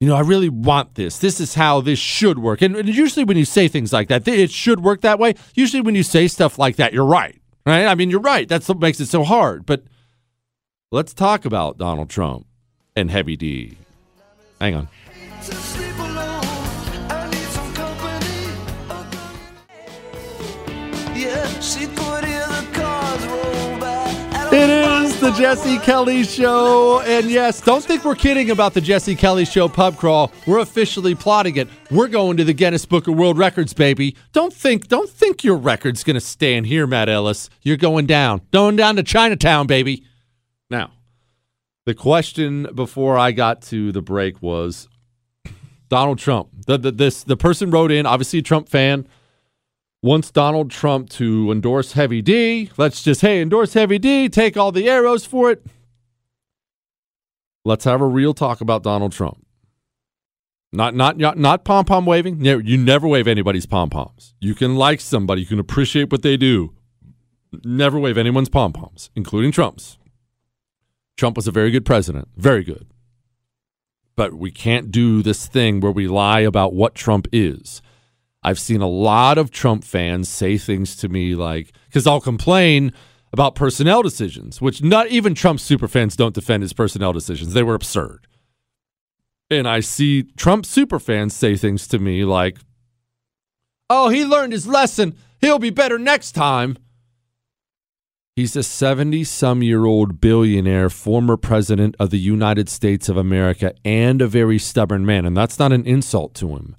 you 0.00 0.08
know, 0.08 0.16
I 0.16 0.20
really 0.20 0.48
want 0.50 0.96
this. 0.96 1.18
This 1.18 1.40
is 1.40 1.54
how 1.54 1.80
this 1.80 1.98
should 1.98 2.38
work. 2.38 2.60
And, 2.60 2.76
and 2.76 2.88
usually 2.88 3.24
when 3.24 3.36
you 3.38 3.44
say 3.46 3.68
things 3.68 3.92
like 3.92 4.08
that, 4.08 4.28
it 4.28 4.50
should 4.50 4.80
work 4.80 5.00
that 5.00 5.18
way. 5.18 5.34
Usually 5.54 5.80
when 5.80 5.94
you 5.94 6.02
say 6.02 6.28
stuff 6.28 6.58
like 6.58 6.76
that, 6.76 6.92
you're 6.92 7.06
right. 7.06 7.40
Right? 7.64 7.86
I 7.86 7.94
mean, 7.94 8.10
you're 8.10 8.20
right. 8.20 8.46
That's 8.46 8.68
what 8.68 8.78
makes 8.80 9.00
it 9.00 9.06
so 9.06 9.24
hard. 9.24 9.64
But 9.64 9.84
let's 10.92 11.14
talk 11.14 11.46
about 11.46 11.78
Donald 11.78 12.10
Trump 12.10 12.46
and 12.94 13.10
Heavy 13.10 13.36
D. 13.36 13.78
Hang 14.60 14.74
on. 14.74 14.88
It 24.56 24.70
is 24.70 25.18
the 25.18 25.32
Jesse 25.32 25.78
Kelly 25.80 26.22
Show. 26.22 27.00
And 27.00 27.28
yes, 27.28 27.60
don't 27.60 27.82
think 27.82 28.04
we're 28.04 28.14
kidding 28.14 28.52
about 28.52 28.72
the 28.72 28.80
Jesse 28.80 29.16
Kelly 29.16 29.44
Show 29.44 29.68
pub 29.68 29.96
crawl. 29.96 30.30
We're 30.46 30.60
officially 30.60 31.16
plotting 31.16 31.56
it. 31.56 31.68
We're 31.90 32.06
going 32.06 32.36
to 32.36 32.44
the 32.44 32.52
Guinness 32.52 32.86
Book 32.86 33.08
of 33.08 33.16
World 33.16 33.36
Records, 33.36 33.72
baby. 33.72 34.14
Don't 34.30 34.52
think, 34.52 34.86
don't 34.86 35.10
think 35.10 35.42
your 35.42 35.56
record's 35.56 36.04
gonna 36.04 36.20
stand 36.20 36.66
here, 36.66 36.86
Matt 36.86 37.08
Ellis. 37.08 37.50
You're 37.62 37.76
going 37.76 38.06
down. 38.06 38.42
Going 38.52 38.76
down 38.76 38.94
to 38.94 39.02
Chinatown, 39.02 39.66
baby. 39.66 40.04
Now, 40.70 40.92
the 41.84 41.94
question 41.94 42.68
before 42.76 43.18
I 43.18 43.32
got 43.32 43.60
to 43.62 43.90
the 43.90 44.02
break 44.02 44.40
was 44.40 44.86
Donald 45.88 46.20
Trump. 46.20 46.50
The, 46.68 46.78
the 46.78 46.92
this 46.92 47.24
the 47.24 47.36
person 47.36 47.72
wrote 47.72 47.90
in, 47.90 48.06
obviously 48.06 48.38
a 48.38 48.42
Trump 48.42 48.68
fan 48.68 49.08
wants 50.04 50.30
Donald 50.30 50.70
Trump 50.70 51.08
to 51.08 51.50
endorse 51.50 51.92
Heavy 51.92 52.20
D. 52.20 52.70
Let's 52.76 53.02
just, 53.02 53.22
hey, 53.22 53.40
endorse 53.40 53.72
Heavy 53.72 53.98
D, 53.98 54.28
take 54.28 54.54
all 54.54 54.70
the 54.70 54.86
arrows 54.86 55.24
for 55.24 55.50
it. 55.50 55.64
Let's 57.64 57.86
have 57.86 58.02
a 58.02 58.06
real 58.06 58.34
talk 58.34 58.60
about 58.60 58.82
Donald 58.82 59.12
Trump. 59.12 59.38
Not 60.72 60.94
not 60.94 61.16
not, 61.16 61.38
not 61.38 61.64
pom 61.64 61.86
pom 61.86 62.04
waving. 62.04 62.44
You 62.44 62.76
never 62.76 63.08
wave 63.08 63.26
anybody's 63.26 63.64
pom 63.64 63.88
poms. 63.88 64.34
You 64.40 64.54
can 64.54 64.76
like 64.76 65.00
somebody, 65.00 65.40
you 65.40 65.46
can 65.46 65.58
appreciate 65.58 66.12
what 66.12 66.20
they 66.22 66.36
do. 66.36 66.74
Never 67.64 67.98
wave 67.98 68.18
anyone's 68.18 68.50
pom 68.50 68.74
poms, 68.74 69.08
including 69.16 69.52
Trump's. 69.52 69.96
Trump 71.16 71.36
was 71.36 71.46
a 71.46 71.52
very 71.52 71.70
good 71.70 71.86
president, 71.86 72.28
very 72.36 72.62
good. 72.62 72.88
But 74.16 74.34
we 74.34 74.50
can't 74.50 74.90
do 74.90 75.22
this 75.22 75.46
thing 75.46 75.80
where 75.80 75.92
we 75.92 76.08
lie 76.08 76.40
about 76.40 76.74
what 76.74 76.94
Trump 76.94 77.26
is. 77.32 77.80
I've 78.44 78.60
seen 78.60 78.82
a 78.82 78.88
lot 78.88 79.38
of 79.38 79.50
Trump 79.50 79.84
fans 79.84 80.28
say 80.28 80.58
things 80.58 80.96
to 80.96 81.08
me 81.08 81.34
like, 81.34 81.72
because 81.86 82.06
I'll 82.06 82.20
complain 82.20 82.92
about 83.32 83.54
personnel 83.54 84.02
decisions, 84.02 84.60
which 84.60 84.82
not 84.82 85.08
even 85.08 85.34
Trump 85.34 85.58
superfans 85.58 86.16
don't 86.16 86.34
defend 86.34 86.62
his 86.62 86.74
personnel 86.74 87.12
decisions. 87.12 87.54
They 87.54 87.62
were 87.62 87.74
absurd. 87.74 88.26
And 89.50 89.66
I 89.66 89.80
see 89.80 90.24
Trump 90.36 90.64
superfans 90.64 91.32
say 91.32 91.56
things 91.56 91.88
to 91.88 91.98
me 91.98 92.24
like, 92.24 92.58
oh, 93.88 94.10
he 94.10 94.24
learned 94.24 94.52
his 94.52 94.66
lesson. 94.66 95.16
He'll 95.40 95.58
be 95.58 95.70
better 95.70 95.98
next 95.98 96.32
time. 96.32 96.76
He's 98.36 98.56
a 98.56 98.62
70 98.62 99.24
some 99.24 99.62
year 99.62 99.84
old 99.84 100.20
billionaire, 100.20 100.90
former 100.90 101.36
president 101.36 101.94
of 102.00 102.10
the 102.10 102.18
United 102.18 102.68
States 102.68 103.08
of 103.08 103.16
America, 103.16 103.74
and 103.84 104.20
a 104.20 104.26
very 104.26 104.58
stubborn 104.58 105.06
man. 105.06 105.24
And 105.24 105.36
that's 105.36 105.58
not 105.58 105.72
an 105.72 105.86
insult 105.86 106.34
to 106.34 106.48
him. 106.56 106.76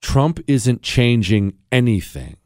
Trump 0.00 0.40
isn't 0.46 0.82
changing 0.82 1.54
anything. 1.70 2.36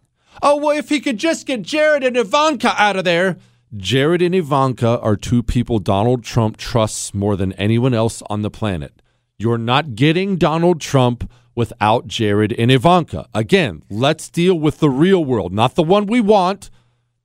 Oh, 0.42 0.56
well, 0.56 0.76
if 0.76 0.88
he 0.88 1.00
could 1.00 1.18
just 1.18 1.46
get 1.46 1.62
Jared 1.62 2.04
and 2.04 2.16
Ivanka 2.16 2.74
out 2.76 2.96
of 2.96 3.04
there. 3.04 3.38
Jared 3.76 4.22
and 4.22 4.34
Ivanka 4.34 5.00
are 5.00 5.16
two 5.16 5.42
people 5.42 5.78
Donald 5.78 6.22
Trump 6.22 6.56
trusts 6.56 7.12
more 7.12 7.36
than 7.36 7.52
anyone 7.54 7.94
else 7.94 8.22
on 8.28 8.42
the 8.42 8.50
planet. 8.50 9.02
You're 9.38 9.58
not 9.58 9.94
getting 9.96 10.36
Donald 10.36 10.80
Trump 10.80 11.30
without 11.54 12.06
Jared 12.06 12.52
and 12.52 12.70
Ivanka. 12.70 13.28
Again, 13.34 13.82
let's 13.90 14.28
deal 14.28 14.58
with 14.58 14.78
the 14.78 14.90
real 14.90 15.24
world, 15.24 15.52
not 15.52 15.74
the 15.74 15.82
one 15.82 16.06
we 16.06 16.20
want, 16.20 16.70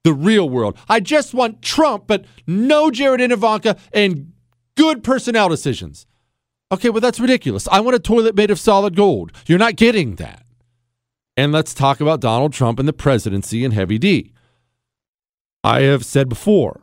the 0.04 0.14
real 0.14 0.50
world. 0.50 0.78
I 0.88 1.00
just 1.00 1.34
want 1.34 1.62
Trump, 1.62 2.06
but 2.08 2.26
no 2.48 2.90
Jared 2.90 3.22
and 3.22 3.34
Ivanka 3.34 3.78
and 3.94 4.34
good 4.76 5.04
personnel 5.04 5.50
decisions. 5.50 6.06
Okay, 6.72 6.90
well, 6.90 7.02
that's 7.02 7.20
ridiculous. 7.20 7.68
I 7.72 7.80
want 7.80 7.96
a 7.96 8.00
toilet 8.00 8.36
made 8.36 8.52
of 8.52 8.60
solid 8.60 8.96
gold. 8.96 9.32
You're 9.48 9.58
not 9.58 9.76
getting 9.76 10.16
that. 10.16 10.46
And 11.36 11.52
let's 11.52 11.74
talk 11.74 12.00
about 12.00 12.20
Donald 12.20 12.54
Trump 12.54 12.80
and 12.80 12.88
the 12.88 12.94
presidency 12.94 13.66
and 13.66 13.74
Heavy 13.74 13.98
D. 13.98 14.34
I 15.64 15.82
have 15.82 16.06
said 16.06 16.30
before, 16.30 16.82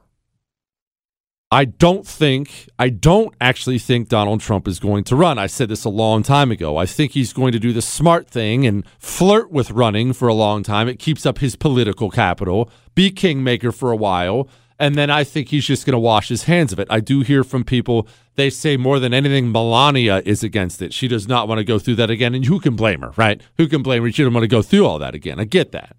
I 1.51 1.65
don't 1.65 2.05
think, 2.05 2.69
I 2.79 2.89
don't 2.89 3.33
actually 3.41 3.79
think 3.79 4.09
Donald 4.09 4.41
Trump 4.41 4.67
is 4.67 4.81
going 4.81 5.05
to 5.05 5.15
run. 5.15 5.39
I 5.39 5.47
said 5.47 5.69
this 5.69 5.85
a 5.85 5.89
long 5.89 6.25
time 6.25 6.51
ago. 6.51 6.77
I 6.77 6.87
think 6.87 7.13
he's 7.13 7.33
going 7.33 7.53
to 7.53 7.61
do 7.61 7.73
the 7.73 7.81
smart 7.81 8.29
thing 8.29 8.67
and 8.67 8.85
flirt 8.99 9.53
with 9.53 9.71
running 9.71 10.13
for 10.13 10.27
a 10.27 10.35
long 10.35 10.65
time. 10.65 10.89
It 10.89 10.99
keeps 10.99 11.25
up 11.25 11.39
his 11.39 11.55
political 11.55 12.11
capital, 12.11 12.69
be 12.97 13.13
kingmaker 13.13 13.71
for 13.71 13.93
a 13.93 13.97
while, 13.97 14.49
and 14.79 14.95
then 14.95 15.11
I 15.11 15.25
think 15.25 15.49
he's 15.49 15.65
just 15.65 15.87
going 15.87 15.93
to 15.93 15.99
wash 15.99 16.29
his 16.29 16.45
hands 16.45 16.73
of 16.73 16.79
it. 16.79 16.89
I 16.91 17.01
do 17.01 17.21
hear 17.21 17.43
from 17.45 17.65
people, 17.65 18.07
they 18.35 18.51
say 18.51 18.77
more 18.77 18.99
than 18.99 19.15
anything, 19.15 19.51
Melania 19.51 20.23
is 20.27 20.43
against 20.43 20.83
it. 20.83 20.93
She 20.93 21.09
does 21.09 21.27
not 21.27 21.49
want 21.49 21.59
to 21.59 21.65
go 21.65 21.79
through 21.79 21.95
that 21.97 22.11
again. 22.11 22.35
And 22.35 22.45
who 22.45 22.61
can 22.61 22.77
blame 22.77 23.01
her, 23.01 23.13
right? 23.17 23.41
Who 23.57 23.69
can 23.69 23.83
blame 23.83 24.03
her? 24.03 24.13
She 24.13 24.23
doesn't 24.23 24.35
want 24.35 24.45
to 24.45 24.49
go 24.49 24.63
through 24.63 24.87
all 24.87 24.99
that 24.99 25.15
again. 25.15 25.41
I 25.41 25.45
get 25.45 25.73
that. 25.73 25.97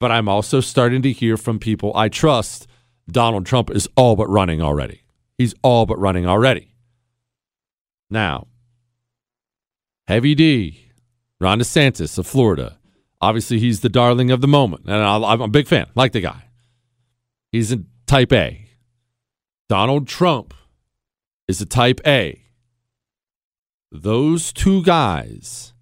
But 0.00 0.10
I'm 0.10 0.28
also 0.28 0.60
starting 0.60 1.00
to 1.02 1.12
hear 1.12 1.36
from 1.36 1.58
people 1.58 1.92
I 1.96 2.08
trust 2.08 2.66
Donald 3.10 3.46
Trump 3.46 3.70
is 3.70 3.88
all 3.96 4.16
but 4.16 4.28
running 4.28 4.60
already. 4.60 5.02
He's 5.38 5.54
all 5.62 5.86
but 5.86 5.98
running 5.98 6.26
already. 6.26 6.74
Now, 8.10 8.48
Heavy 10.06 10.34
D, 10.34 10.90
Ron 11.40 11.60
DeSantis 11.60 12.18
of 12.18 12.26
Florida. 12.26 12.78
Obviously, 13.20 13.58
he's 13.58 13.80
the 13.80 13.88
darling 13.88 14.30
of 14.30 14.42
the 14.42 14.46
moment. 14.46 14.84
And 14.84 14.94
I'm 14.94 15.40
a 15.40 15.48
big 15.48 15.66
fan, 15.66 15.86
like 15.94 16.12
the 16.12 16.20
guy. 16.20 16.44
He's 17.50 17.74
type 18.06 18.32
A. 18.32 18.68
Donald 19.68 20.06
Trump 20.06 20.54
is 21.48 21.60
a 21.60 21.66
type 21.66 22.00
A. 22.06 22.42
Those 23.90 24.52
two 24.52 24.82
guys, 24.82 25.72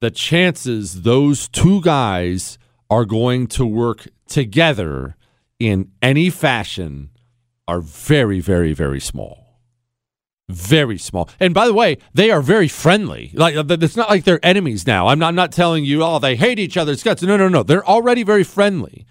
the 0.00 0.10
chances 0.10 1.02
those 1.02 1.48
two 1.48 1.80
guys 1.80 2.58
are 2.90 3.04
going 3.04 3.46
to 3.48 3.64
work 3.64 4.08
together 4.26 5.16
in 5.58 5.90
any 6.02 6.30
fashion 6.30 7.10
are 7.66 7.80
very, 7.80 8.40
very, 8.40 8.72
very 8.72 9.00
small. 9.00 9.60
Very 10.50 10.98
small. 10.98 11.30
And 11.40 11.54
by 11.54 11.66
the 11.66 11.72
way, 11.72 11.96
they 12.12 12.30
are 12.30 12.42
very 12.42 12.68
friendly. 12.68 13.30
Like 13.32 13.54
it's 13.56 13.96
not 13.96 14.10
like 14.10 14.24
they're 14.24 14.44
enemies 14.44 14.86
now. 14.86 15.06
I'm 15.06 15.18
not, 15.18 15.28
I'm 15.28 15.34
not 15.34 15.52
telling 15.52 15.84
you, 15.84 16.02
oh, 16.02 16.18
they 16.18 16.36
hate 16.36 16.58
each 16.58 16.76
other's 16.76 17.02
guts. 17.02 17.22
No, 17.22 17.36
no, 17.38 17.48
no. 17.48 17.62
They're 17.62 17.86
already 17.86 18.22
very 18.24 18.44
friendly. 18.44 19.06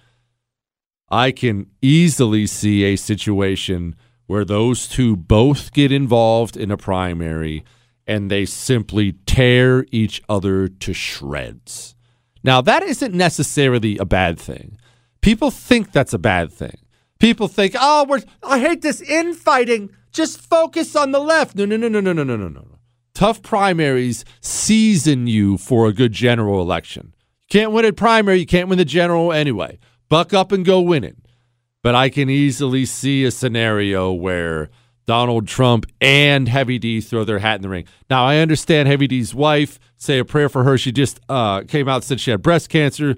I 1.13 1.31
can 1.31 1.67
easily 1.79 2.47
see 2.47 2.83
a 2.85 2.95
situation 2.95 3.95
where 4.25 4.43
those 4.43 4.87
two 4.87 5.15
both 5.15 5.71
get 5.71 5.91
involved 5.91 6.57
in 6.57 6.71
a 6.71 6.77
primary 6.77 7.63
and 8.07 8.31
they 8.31 8.45
simply 8.45 9.11
tear 9.27 9.85
each 9.91 10.23
other 10.27 10.67
to 10.67 10.91
shreds. 10.91 11.93
Now, 12.43 12.61
that 12.61 12.81
isn't 12.81 13.13
necessarily 13.13 13.95
a 13.99 14.05
bad 14.05 14.39
thing. 14.39 14.79
People 15.21 15.51
think 15.51 15.91
that's 15.91 16.13
a 16.13 16.17
bad 16.17 16.51
thing. 16.51 16.79
People 17.19 17.47
think, 17.47 17.75
oh, 17.79 18.07
we're, 18.09 18.23
I 18.41 18.57
hate 18.57 18.81
this 18.81 18.99
infighting. 18.99 19.91
Just 20.11 20.41
focus 20.41 20.95
on 20.95 21.11
the 21.11 21.19
left. 21.19 21.55
No, 21.55 21.65
no, 21.65 21.77
no, 21.77 21.89
no, 21.89 21.99
no, 21.99 22.11
no, 22.11 22.23
no, 22.23 22.35
no, 22.35 22.47
no. 22.47 22.79
Tough 23.13 23.43
primaries 23.43 24.25
season 24.41 25.27
you 25.27 25.59
for 25.59 25.85
a 25.85 25.93
good 25.93 26.11
general 26.11 26.59
election. 26.59 27.13
You 27.43 27.59
can't 27.59 27.71
win 27.71 27.85
a 27.85 27.93
primary, 27.93 28.39
you 28.39 28.47
can't 28.47 28.67
win 28.67 28.79
the 28.79 28.83
general 28.85 29.31
anyway. 29.31 29.77
Buck 30.09 30.33
up 30.33 30.51
and 30.51 30.65
go 30.65 30.81
win 30.81 31.03
it. 31.03 31.17
But 31.81 31.95
I 31.95 32.09
can 32.09 32.29
easily 32.29 32.85
see 32.85 33.25
a 33.25 33.31
scenario 33.31 34.11
where 34.11 34.69
Donald 35.05 35.47
Trump 35.47 35.85
and 35.99 36.47
Heavy 36.47 36.79
D 36.79 37.01
throw 37.01 37.23
their 37.23 37.39
hat 37.39 37.57
in 37.57 37.61
the 37.61 37.69
ring. 37.69 37.85
Now, 38.09 38.25
I 38.25 38.37
understand 38.37 38.87
Heavy 38.87 39.07
D's 39.07 39.35
wife, 39.35 39.79
say 39.97 40.17
a 40.19 40.25
prayer 40.25 40.49
for 40.49 40.63
her. 40.63 40.77
She 40.77 40.91
just 40.91 41.19
uh, 41.27 41.63
came 41.67 41.89
out 41.89 41.95
and 41.95 42.03
said 42.05 42.19
she 42.21 42.31
had 42.31 42.41
breast 42.41 42.69
cancer. 42.69 43.15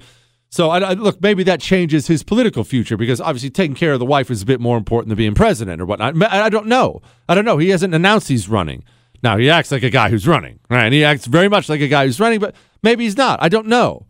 So, 0.49 0.69
I, 0.69 0.79
I, 0.79 0.93
look, 0.93 1.21
maybe 1.21 1.43
that 1.43 1.59
changes 1.59 2.07
his 2.07 2.23
political 2.23 2.63
future 2.63 2.97
because 2.97 3.21
obviously 3.21 3.49
taking 3.49 3.75
care 3.75 3.93
of 3.93 3.99
the 3.99 4.05
wife 4.05 4.31
is 4.31 4.41
a 4.41 4.45
bit 4.45 4.59
more 4.59 4.77
important 4.77 5.09
than 5.09 5.17
being 5.17 5.35
president 5.35 5.81
or 5.81 5.85
whatnot. 5.85 6.19
I, 6.23 6.45
I 6.45 6.49
don't 6.49 6.67
know. 6.67 7.01
I 7.29 7.35
don't 7.35 7.45
know. 7.45 7.57
He 7.57 7.69
hasn't 7.69 7.93
announced 7.93 8.29
he's 8.29 8.49
running. 8.49 8.83
Now, 9.21 9.37
he 9.37 9.49
acts 9.49 9.71
like 9.71 9.83
a 9.83 9.89
guy 9.89 10.09
who's 10.09 10.27
running, 10.27 10.59
right? 10.69 10.85
And 10.85 10.93
he 10.93 11.03
acts 11.03 11.25
very 11.25 11.49
much 11.49 11.67
like 11.67 11.81
a 11.81 11.87
guy 11.87 12.05
who's 12.05 12.19
running, 12.19 12.39
but 12.39 12.55
maybe 12.83 13.03
he's 13.03 13.17
not. 13.17 13.41
I 13.41 13.49
don't 13.49 13.67
know. 13.67 14.05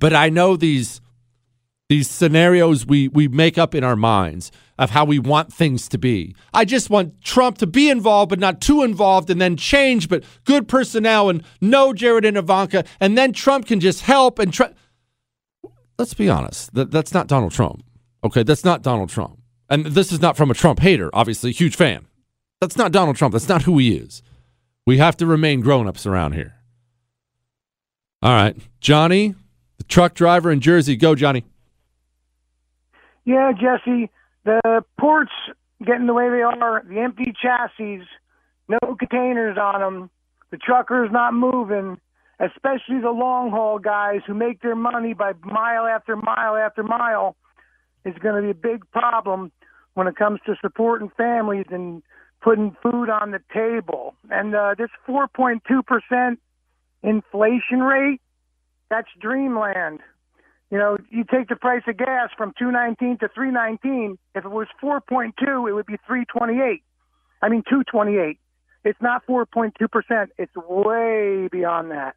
But 0.00 0.14
I 0.14 0.30
know 0.30 0.56
these 0.56 1.00
these 1.90 2.08
scenarios 2.08 2.86
we, 2.86 3.08
we 3.08 3.26
make 3.26 3.58
up 3.58 3.74
in 3.74 3.82
our 3.82 3.96
minds 3.96 4.52
of 4.78 4.90
how 4.90 5.04
we 5.04 5.18
want 5.18 5.52
things 5.52 5.88
to 5.88 5.98
be. 5.98 6.34
I 6.54 6.64
just 6.64 6.88
want 6.88 7.20
Trump 7.20 7.58
to 7.58 7.66
be 7.66 7.90
involved, 7.90 8.30
but 8.30 8.38
not 8.38 8.60
too 8.60 8.82
involved, 8.84 9.28
and 9.28 9.40
then 9.40 9.56
change, 9.56 10.08
but 10.08 10.22
good 10.44 10.68
personnel 10.68 11.28
and 11.28 11.42
no 11.60 11.92
Jared 11.92 12.24
and 12.24 12.36
Ivanka, 12.36 12.84
and 13.00 13.18
then 13.18 13.32
Trump 13.32 13.66
can 13.66 13.80
just 13.80 14.02
help 14.02 14.38
and 14.38 14.52
try. 14.52 14.72
Let's 15.98 16.14
be 16.14 16.30
honest. 16.30 16.72
That, 16.74 16.92
that's 16.92 17.12
not 17.12 17.26
Donald 17.26 17.52
Trump. 17.52 17.82
Okay, 18.22 18.44
that's 18.44 18.64
not 18.64 18.82
Donald 18.82 19.10
Trump. 19.10 19.38
And 19.68 19.84
this 19.84 20.12
is 20.12 20.22
not 20.22 20.36
from 20.36 20.50
a 20.50 20.54
Trump 20.54 20.78
hater, 20.78 21.10
obviously, 21.12 21.52
huge 21.52 21.76
fan. 21.76 22.06
That's 22.60 22.76
not 22.76 22.92
Donald 22.92 23.16
Trump. 23.16 23.32
That's 23.32 23.48
not 23.48 23.62
who 23.62 23.78
he 23.78 23.96
is. 23.96 24.22
We 24.86 24.98
have 24.98 25.16
to 25.18 25.26
remain 25.26 25.60
grown 25.60 25.88
ups 25.88 26.06
around 26.06 26.32
here. 26.32 26.54
All 28.22 28.32
right. 28.32 28.56
Johnny, 28.80 29.34
the 29.80 29.84
truck 29.84 30.12
driver 30.12 30.52
in 30.52 30.60
Jersey. 30.60 30.94
Go, 30.94 31.14
Johnny. 31.14 31.42
Yeah, 33.24 33.52
Jesse, 33.52 34.10
the 34.44 34.84
ports 34.98 35.32
getting 35.84 36.06
the 36.06 36.12
way 36.12 36.28
they 36.28 36.42
are, 36.42 36.84
the 36.86 37.00
empty 37.00 37.32
chassis, 37.40 38.02
no 38.68 38.78
containers 38.98 39.56
on 39.56 39.80
them, 39.80 40.10
the 40.50 40.58
truckers 40.58 41.08
not 41.10 41.32
moving, 41.32 41.98
especially 42.38 43.00
the 43.00 43.10
long 43.10 43.50
haul 43.50 43.78
guys 43.78 44.20
who 44.26 44.34
make 44.34 44.60
their 44.60 44.76
money 44.76 45.14
by 45.14 45.32
mile 45.42 45.86
after 45.86 46.14
mile 46.14 46.56
after 46.56 46.82
mile, 46.82 47.36
is 48.04 48.14
going 48.22 48.34
to 48.34 48.42
be 48.42 48.50
a 48.50 48.54
big 48.54 48.82
problem 48.90 49.50
when 49.94 50.06
it 50.06 50.16
comes 50.16 50.40
to 50.44 50.54
supporting 50.60 51.10
families 51.16 51.66
and 51.70 52.02
putting 52.42 52.76
food 52.82 53.08
on 53.08 53.30
the 53.30 53.40
table. 53.52 54.14
And 54.30 54.54
uh, 54.54 54.74
this 54.76 54.90
4.2% 55.08 56.36
inflation 57.02 57.80
rate, 57.80 58.20
that's 58.90 59.08
dreamland. 59.20 60.00
You 60.70 60.78
know, 60.78 60.98
you 61.10 61.24
take 61.24 61.48
the 61.48 61.56
price 61.56 61.82
of 61.88 61.96
gas 61.96 62.30
from 62.36 62.52
219 62.58 63.18
to 63.18 63.28
319. 63.34 64.18
If 64.34 64.44
it 64.44 64.50
was 64.50 64.68
4.2, 64.82 65.68
it 65.68 65.72
would 65.72 65.86
be 65.86 65.96
328. 66.06 66.82
I 67.42 67.48
mean 67.48 67.62
228. 67.68 68.38
It's 68.84 69.00
not 69.00 69.26
4.2%. 69.26 70.28
It's 70.38 70.54
way 70.56 71.48
beyond 71.50 71.90
that. 71.90 72.16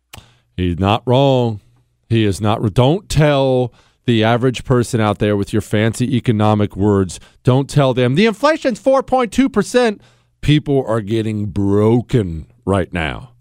He's 0.56 0.78
not 0.78 1.04
wrong. 1.06 1.62
He 2.10 2.26
is 2.26 2.40
not. 2.40 2.74
Don't 2.74 3.10
tell 3.10 3.74
the 4.06 4.24
average 4.24 4.64
person 4.66 5.02
out 5.02 5.20
there 5.20 5.36
with 5.36 5.52
your 5.52 5.62
fancy 5.62 6.16
economic 6.16 6.76
words. 6.76 7.20
Don't 7.44 7.70
tell 7.70 7.94
them 7.94 8.16
the 8.16 8.26
inflation's 8.26 8.80
4.2%. 8.82 10.00
People 10.42 10.84
are 10.86 11.02
getting 11.02 11.48
broken 11.48 12.48
right 12.66 12.92
now. 12.94 13.32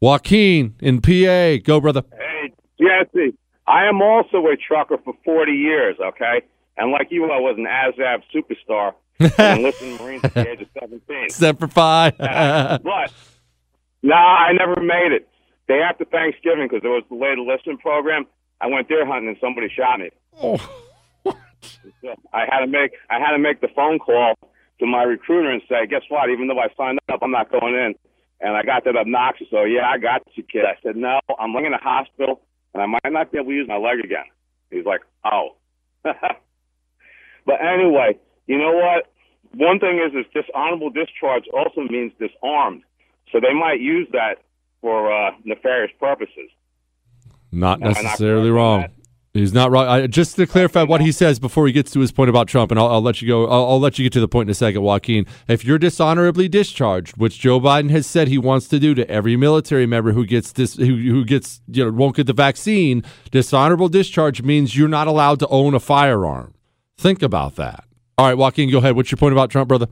Joaquin 0.00 0.74
in 0.80 1.00
PA. 1.00 1.62
Go, 1.64 1.80
brother. 1.80 2.02
Hey, 2.10 2.27
Jesse. 2.80 3.36
I 3.66 3.86
am 3.86 4.00
also 4.00 4.46
a 4.46 4.56
trucker 4.56 4.96
for 5.04 5.14
40 5.24 5.52
years, 5.52 5.96
okay? 6.00 6.42
And 6.76 6.90
like 6.90 7.08
you, 7.10 7.24
I 7.24 7.38
was 7.38 7.56
an 7.58 7.66
ASAP 7.66 8.22
superstar 8.34 8.94
and 9.38 9.58
enlisted 9.58 10.00
Marines 10.00 10.24
at 10.24 10.34
the 10.34 10.48
age 10.48 10.62
of 10.62 10.68
17. 10.80 11.02
Semper 11.30 11.68
Fi. 11.68 12.10
but, 12.18 13.12
nah, 14.02 14.14
I 14.14 14.52
never 14.52 14.80
made 14.80 15.12
it. 15.12 15.28
Day 15.66 15.80
after 15.80 16.06
Thanksgiving, 16.06 16.66
because 16.68 16.82
there 16.82 16.92
was 16.92 17.04
the 17.10 17.16
late 17.16 17.36
listening 17.36 17.76
program, 17.78 18.24
I 18.60 18.68
went 18.68 18.88
deer 18.88 19.06
hunting 19.06 19.28
and 19.28 19.36
somebody 19.40 19.68
shot 19.68 20.00
me. 20.00 20.10
Oh, 20.40 20.56
So 22.02 22.14
I 22.32 22.44
had 22.48 22.60
to 22.60 22.66
make 22.66 22.92
I 23.10 23.18
had 23.18 23.32
to 23.32 23.38
make 23.38 23.60
the 23.60 23.68
phone 23.74 23.98
call 23.98 24.34
to 24.80 24.86
my 24.86 25.02
recruiter 25.02 25.50
and 25.50 25.62
say, 25.68 25.86
guess 25.86 26.02
what? 26.08 26.30
Even 26.30 26.46
though 26.46 26.58
I 26.58 26.68
signed 26.76 26.98
up, 27.10 27.20
I'm 27.22 27.30
not 27.30 27.50
going 27.50 27.74
in. 27.74 27.94
And 28.40 28.56
I 28.56 28.62
got 28.62 28.84
that 28.84 28.96
obnoxious. 28.96 29.48
So 29.50 29.64
yeah, 29.64 29.88
I 29.88 29.98
got 29.98 30.22
you, 30.34 30.44
kid. 30.44 30.64
I 30.64 30.80
said 30.82 30.96
no. 30.96 31.20
I'm 31.38 31.52
laying 31.52 31.66
in 31.66 31.72
the 31.72 31.78
hospital, 31.78 32.40
and 32.78 32.82
I 32.82 32.98
might 33.02 33.12
not 33.12 33.32
be 33.32 33.38
able 33.38 33.48
to 33.48 33.54
use 33.54 33.68
my 33.68 33.76
leg 33.76 33.98
again. 34.04 34.24
He's 34.70 34.84
like, 34.84 35.00
oh. 35.24 35.56
but 36.02 37.56
anyway, 37.60 38.18
you 38.46 38.58
know 38.58 38.72
what? 38.72 39.10
One 39.54 39.80
thing 39.80 39.98
is, 39.98 40.14
is 40.14 40.26
dishonorable 40.32 40.90
discharge 40.90 41.44
also 41.52 41.80
means 41.80 42.12
disarmed. 42.18 42.82
So 43.32 43.40
they 43.40 43.54
might 43.54 43.80
use 43.80 44.08
that 44.12 44.36
for 44.80 45.12
uh, 45.12 45.32
nefarious 45.44 45.90
purposes. 45.98 46.50
Not 47.50 47.82
I 47.82 47.86
not 47.86 48.02
necessarily 48.02 48.50
wrong. 48.50 48.82
that? 48.82 48.92
He's 49.38 49.52
not 49.52 49.70
wrong. 49.70 49.86
I, 49.86 50.06
just 50.06 50.36
to 50.36 50.46
clarify 50.46 50.82
what 50.82 51.00
he 51.00 51.12
says 51.12 51.38
before 51.38 51.66
he 51.66 51.72
gets 51.72 51.90
to 51.92 52.00
his 52.00 52.12
point 52.12 52.30
about 52.30 52.48
Trump, 52.48 52.70
and 52.70 52.78
I'll, 52.78 52.88
I'll 52.88 53.02
let 53.02 53.22
you 53.22 53.28
go. 53.28 53.46
I'll, 53.46 53.70
I'll 53.70 53.80
let 53.80 53.98
you 53.98 54.04
get 54.04 54.12
to 54.14 54.20
the 54.20 54.28
point 54.28 54.48
in 54.48 54.50
a 54.50 54.54
second, 54.54 54.82
Joaquin. 54.82 55.26
If 55.46 55.64
you're 55.64 55.78
dishonorably 55.78 56.48
discharged, 56.48 57.16
which 57.16 57.38
Joe 57.38 57.60
Biden 57.60 57.90
has 57.90 58.06
said 58.06 58.28
he 58.28 58.38
wants 58.38 58.68
to 58.68 58.78
do 58.78 58.94
to 58.94 59.08
every 59.10 59.36
military 59.36 59.86
member 59.86 60.12
who 60.12 60.26
gets 60.26 60.52
this, 60.52 60.76
who, 60.76 60.96
who 60.96 61.24
gets 61.24 61.60
you 61.68 61.84
know 61.84 61.90
won't 61.90 62.16
get 62.16 62.26
the 62.26 62.32
vaccine, 62.32 63.02
dishonorable 63.30 63.88
discharge 63.88 64.42
means 64.42 64.76
you're 64.76 64.88
not 64.88 65.06
allowed 65.06 65.38
to 65.40 65.48
own 65.48 65.74
a 65.74 65.80
firearm. 65.80 66.54
Think 66.96 67.22
about 67.22 67.56
that. 67.56 67.84
All 68.16 68.26
right, 68.26 68.36
Joaquin, 68.36 68.70
go 68.70 68.78
ahead. 68.78 68.96
What's 68.96 69.12
your 69.12 69.18
point 69.18 69.32
about 69.32 69.50
Trump, 69.50 69.68
brother? 69.68 69.86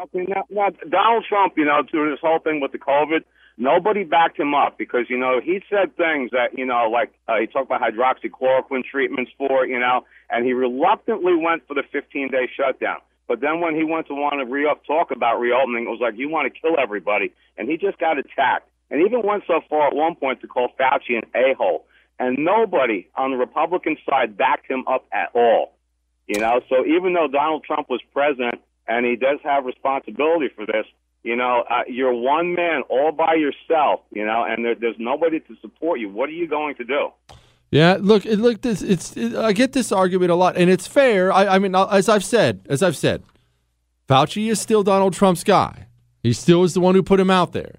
Okay, 0.00 0.24
now, 0.28 0.44
now 0.50 0.68
Donald 0.88 1.24
Trump, 1.28 1.54
you 1.56 1.64
know, 1.64 1.82
through 1.90 2.10
this 2.10 2.20
whole 2.22 2.38
thing 2.38 2.60
with 2.60 2.70
the 2.70 2.78
COVID, 2.78 3.24
nobody 3.58 4.04
backed 4.04 4.38
him 4.38 4.54
up 4.54 4.78
because 4.78 5.06
you 5.10 5.18
know 5.18 5.40
he 5.42 5.60
said 5.68 5.94
things 5.96 6.30
that 6.30 6.56
you 6.56 6.64
know, 6.64 6.88
like 6.90 7.12
uh, 7.26 7.38
he 7.38 7.46
talked 7.46 7.66
about 7.66 7.82
hydroxychloroquine 7.82 8.84
treatments 8.84 9.30
for, 9.36 9.66
you 9.66 9.78
know, 9.78 10.04
and 10.30 10.46
he 10.46 10.52
reluctantly 10.52 11.34
went 11.34 11.66
for 11.66 11.74
the 11.74 11.82
15-day 11.92 12.48
shutdown. 12.56 12.98
But 13.26 13.40
then 13.40 13.60
when 13.60 13.74
he 13.76 13.84
went 13.84 14.06
to 14.06 14.14
want 14.14 14.40
to 14.40 14.46
re- 14.50 14.72
talk 14.86 15.10
about 15.10 15.38
reopening, 15.38 15.84
it 15.84 15.90
was 15.90 16.00
like 16.00 16.16
you 16.16 16.30
want 16.30 16.52
to 16.52 16.60
kill 16.60 16.80
everybody, 16.80 17.32
and 17.58 17.68
he 17.68 17.76
just 17.76 17.98
got 17.98 18.18
attacked. 18.18 18.68
And 18.90 19.02
even 19.04 19.20
went 19.22 19.44
so 19.46 19.60
far 19.68 19.88
at 19.88 19.94
one 19.94 20.14
point 20.14 20.40
to 20.40 20.46
call 20.46 20.68
Fauci 20.80 21.18
an 21.18 21.24
a-hole. 21.34 21.84
And 22.18 22.38
nobody 22.38 23.06
on 23.16 23.30
the 23.32 23.36
Republican 23.36 23.98
side 24.08 24.36
backed 24.36 24.68
him 24.68 24.84
up 24.88 25.04
at 25.12 25.28
all. 25.34 25.74
You 26.26 26.40
know, 26.40 26.60
so 26.70 26.86
even 26.86 27.12
though 27.12 27.28
Donald 27.28 27.64
Trump 27.64 27.90
was 27.90 28.00
president 28.14 28.60
and 28.86 29.04
he 29.04 29.16
does 29.16 29.40
have 29.44 29.66
responsibility 29.66 30.48
for 30.48 30.64
this, 30.64 30.86
you 31.22 31.36
know, 31.36 31.64
uh, 31.68 31.82
you're 31.88 32.14
one 32.14 32.54
man 32.54 32.82
all 32.88 33.12
by 33.12 33.34
yourself, 33.34 34.00
you 34.10 34.24
know, 34.24 34.44
and 34.48 34.64
there, 34.64 34.74
there's 34.74 34.96
nobody 34.98 35.40
to 35.40 35.56
support 35.60 36.00
you. 36.00 36.08
What 36.08 36.28
are 36.28 36.32
you 36.32 36.48
going 36.48 36.74
to 36.76 36.84
do? 36.84 37.08
Yeah, 37.70 37.98
look, 38.00 38.24
look. 38.24 38.62
This 38.62 38.80
it's. 38.80 39.16
It, 39.16 39.34
I 39.36 39.52
get 39.52 39.72
this 39.72 39.92
argument 39.92 40.30
a 40.30 40.34
lot, 40.34 40.56
and 40.56 40.70
it's 40.70 40.86
fair. 40.86 41.30
I, 41.30 41.56
I 41.56 41.58
mean, 41.58 41.74
as 41.74 42.08
I've 42.08 42.24
said, 42.24 42.62
as 42.68 42.82
I've 42.82 42.96
said, 42.96 43.22
Fauci 44.08 44.50
is 44.50 44.58
still 44.58 44.82
Donald 44.82 45.12
Trump's 45.12 45.44
guy. 45.44 45.86
He 46.22 46.32
still 46.32 46.64
is 46.64 46.72
the 46.72 46.80
one 46.80 46.94
who 46.94 47.02
put 47.02 47.20
him 47.20 47.30
out 47.30 47.52
there. 47.52 47.76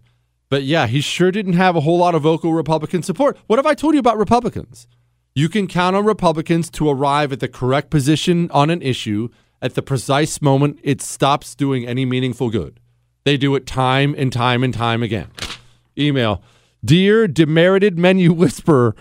But 0.50 0.64
yeah, 0.64 0.88
he 0.88 1.02
sure 1.02 1.32
didn't 1.32 1.54
have 1.54 1.76
a 1.76 1.82
whole 1.82 1.98
lot 1.98 2.16
of 2.16 2.24
vocal 2.24 2.54
Republican 2.54 3.02
support. 3.02 3.38
What 3.48 3.58
have 3.58 3.66
I 3.66 3.74
told 3.74 3.96
you 3.96 4.00
about 4.00 4.18
Republicans? 4.18 4.88
You 5.34 5.50
can 5.50 5.68
count 5.68 5.96
on 5.96 6.06
Republicans 6.06 6.70
to 6.72 6.90
arrive 6.90 7.32
at 7.32 7.40
the 7.40 7.48
correct 7.48 7.90
position 7.90 8.50
on 8.52 8.70
an 8.70 8.82
issue 8.82 9.30
at 9.62 9.76
the 9.76 9.82
precise 9.82 10.42
moment 10.42 10.80
it 10.84 11.02
stops 11.02 11.56
doing 11.56 11.88
any 11.88 12.06
meaningful 12.06 12.50
good. 12.50 12.80
They 13.30 13.38
do 13.38 13.54
it 13.54 13.68
time 13.68 14.16
and 14.18 14.34
time 14.34 14.64
and 14.64 14.74
time 14.74 15.04
again. 15.04 15.28
Email 15.96 16.42
Dear 16.84 17.28
demerited 17.28 17.96
menu 17.96 18.34
whisperer, 18.34 18.96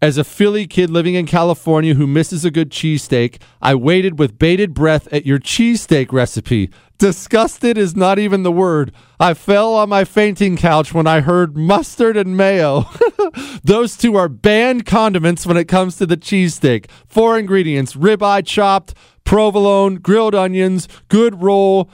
as 0.00 0.16
a 0.16 0.24
Philly 0.24 0.66
kid 0.66 0.88
living 0.88 1.16
in 1.16 1.26
California 1.26 1.92
who 1.92 2.06
misses 2.06 2.46
a 2.46 2.50
good 2.50 2.70
cheesesteak, 2.70 3.42
I 3.60 3.74
waited 3.74 4.18
with 4.18 4.38
bated 4.38 4.72
breath 4.72 5.06
at 5.12 5.26
your 5.26 5.38
cheesesteak 5.38 6.14
recipe. 6.14 6.70
Disgusted 6.96 7.76
is 7.76 7.94
not 7.94 8.18
even 8.18 8.42
the 8.42 8.50
word. 8.50 8.90
I 9.20 9.34
fell 9.34 9.74
on 9.74 9.90
my 9.90 10.04
fainting 10.04 10.56
couch 10.56 10.94
when 10.94 11.06
I 11.06 11.20
heard 11.20 11.54
mustard 11.54 12.16
and 12.16 12.38
mayo. 12.38 12.86
Those 13.64 13.98
two 13.98 14.16
are 14.16 14.30
banned 14.30 14.86
condiments 14.86 15.44
when 15.44 15.58
it 15.58 15.68
comes 15.68 15.98
to 15.98 16.06
the 16.06 16.16
cheesesteak. 16.16 16.86
Four 17.06 17.38
ingredients 17.38 17.96
ribeye 17.96 18.46
chopped, 18.46 18.94
provolone, 19.24 19.96
grilled 19.96 20.34
onions, 20.34 20.88
good 21.08 21.42
roll, 21.42 21.90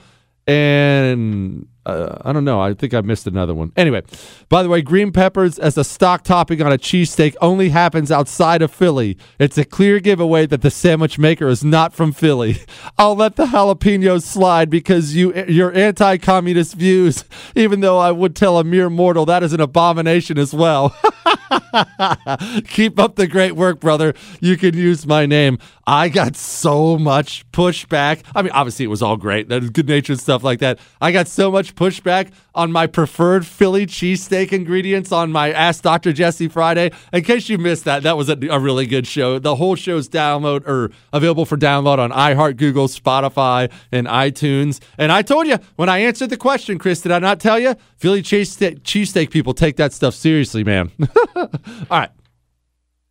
and 0.47 1.67
uh, 1.85 2.17
I 2.21 2.31
don't 2.31 2.45
know. 2.45 2.61
I 2.61 2.73
think 2.73 2.93
I 2.93 3.01
missed 3.01 3.25
another 3.25 3.55
one. 3.55 3.71
Anyway, 3.75 4.03
by 4.49 4.61
the 4.61 4.69
way, 4.69 4.81
green 4.83 5.11
peppers 5.11 5.57
as 5.57 5.77
a 5.77 5.83
stock 5.83 6.23
topping 6.23 6.61
on 6.61 6.71
a 6.71 6.77
cheesesteak 6.77 7.35
only 7.41 7.69
happens 7.69 8.11
outside 8.11 8.61
of 8.61 8.71
Philly. 8.71 9.17
It's 9.39 9.57
a 9.57 9.65
clear 9.65 9.99
giveaway 9.99 10.45
that 10.45 10.61
the 10.61 10.69
sandwich 10.69 11.17
maker 11.17 11.47
is 11.47 11.63
not 11.63 11.93
from 11.93 12.11
Philly. 12.11 12.57
I'll 12.99 13.15
let 13.15 13.35
the 13.35 13.47
jalapenos 13.47 14.23
slide 14.23 14.69
because 14.69 15.15
you 15.15 15.33
your 15.47 15.73
anti-communist 15.73 16.75
views, 16.75 17.25
even 17.55 17.79
though 17.79 17.97
I 17.97 18.11
would 18.11 18.35
tell 18.35 18.59
a 18.59 18.63
mere 18.63 18.89
mortal 18.89 19.25
that 19.25 19.41
is 19.41 19.53
an 19.53 19.61
abomination 19.61 20.37
as 20.37 20.53
well. 20.53 20.89
Keep 22.67 22.99
up 22.99 23.15
the 23.15 23.27
great 23.27 23.55
work, 23.55 23.79
brother. 23.79 24.13
You 24.39 24.55
can 24.55 24.75
use 24.75 25.07
my 25.07 25.25
name. 25.25 25.57
I 25.87 26.09
got 26.09 26.35
so 26.35 26.97
much 26.97 27.49
pushback. 27.51 28.21
I 28.35 28.41
mean, 28.41 28.51
obviously, 28.51 28.85
it 28.85 28.89
was 28.89 29.01
all 29.01 29.17
great, 29.17 29.49
That 29.49 29.73
good 29.73 29.87
natured 29.87 30.19
stuff 30.19 30.43
like 30.43 30.59
that. 30.59 30.79
I 30.99 31.11
got 31.11 31.27
so 31.27 31.51
much 31.51 31.75
pushback 31.75 32.31
on 32.53 32.71
my 32.71 32.87
preferred 32.87 33.45
Philly 33.45 33.85
cheesesteak 33.85 34.51
ingredients 34.51 35.11
on 35.11 35.31
my 35.31 35.51
Ask 35.51 35.83
Dr. 35.83 36.13
Jesse 36.13 36.47
Friday. 36.47 36.91
In 37.13 37.23
case 37.23 37.49
you 37.49 37.57
missed 37.57 37.85
that, 37.85 38.03
that 38.03 38.17
was 38.17 38.29
a, 38.29 38.37
a 38.49 38.59
really 38.59 38.85
good 38.85 39.07
show. 39.07 39.39
The 39.39 39.55
whole 39.55 39.75
show's 39.75 40.07
download 40.07 40.67
or 40.67 40.91
available 41.13 41.45
for 41.45 41.57
download 41.57 41.97
on 41.97 42.11
iHeart, 42.11 42.57
Google, 42.57 42.87
Spotify, 42.87 43.71
and 43.91 44.07
iTunes. 44.07 44.79
And 44.97 45.11
I 45.11 45.21
told 45.21 45.47
you 45.47 45.57
when 45.77 45.89
I 45.89 45.99
answered 45.99 46.29
the 46.29 46.37
question, 46.37 46.77
Chris, 46.77 47.01
did 47.01 47.11
I 47.11 47.19
not 47.19 47.39
tell 47.39 47.59
you? 47.59 47.75
Philly 47.97 48.21
cheesesteak, 48.21 48.81
cheesesteak 48.81 49.31
people 49.31 49.53
take 49.53 49.77
that 49.77 49.93
stuff 49.93 50.13
seriously, 50.13 50.63
man. 50.63 50.91
All 51.35 51.47
right. 51.89 52.11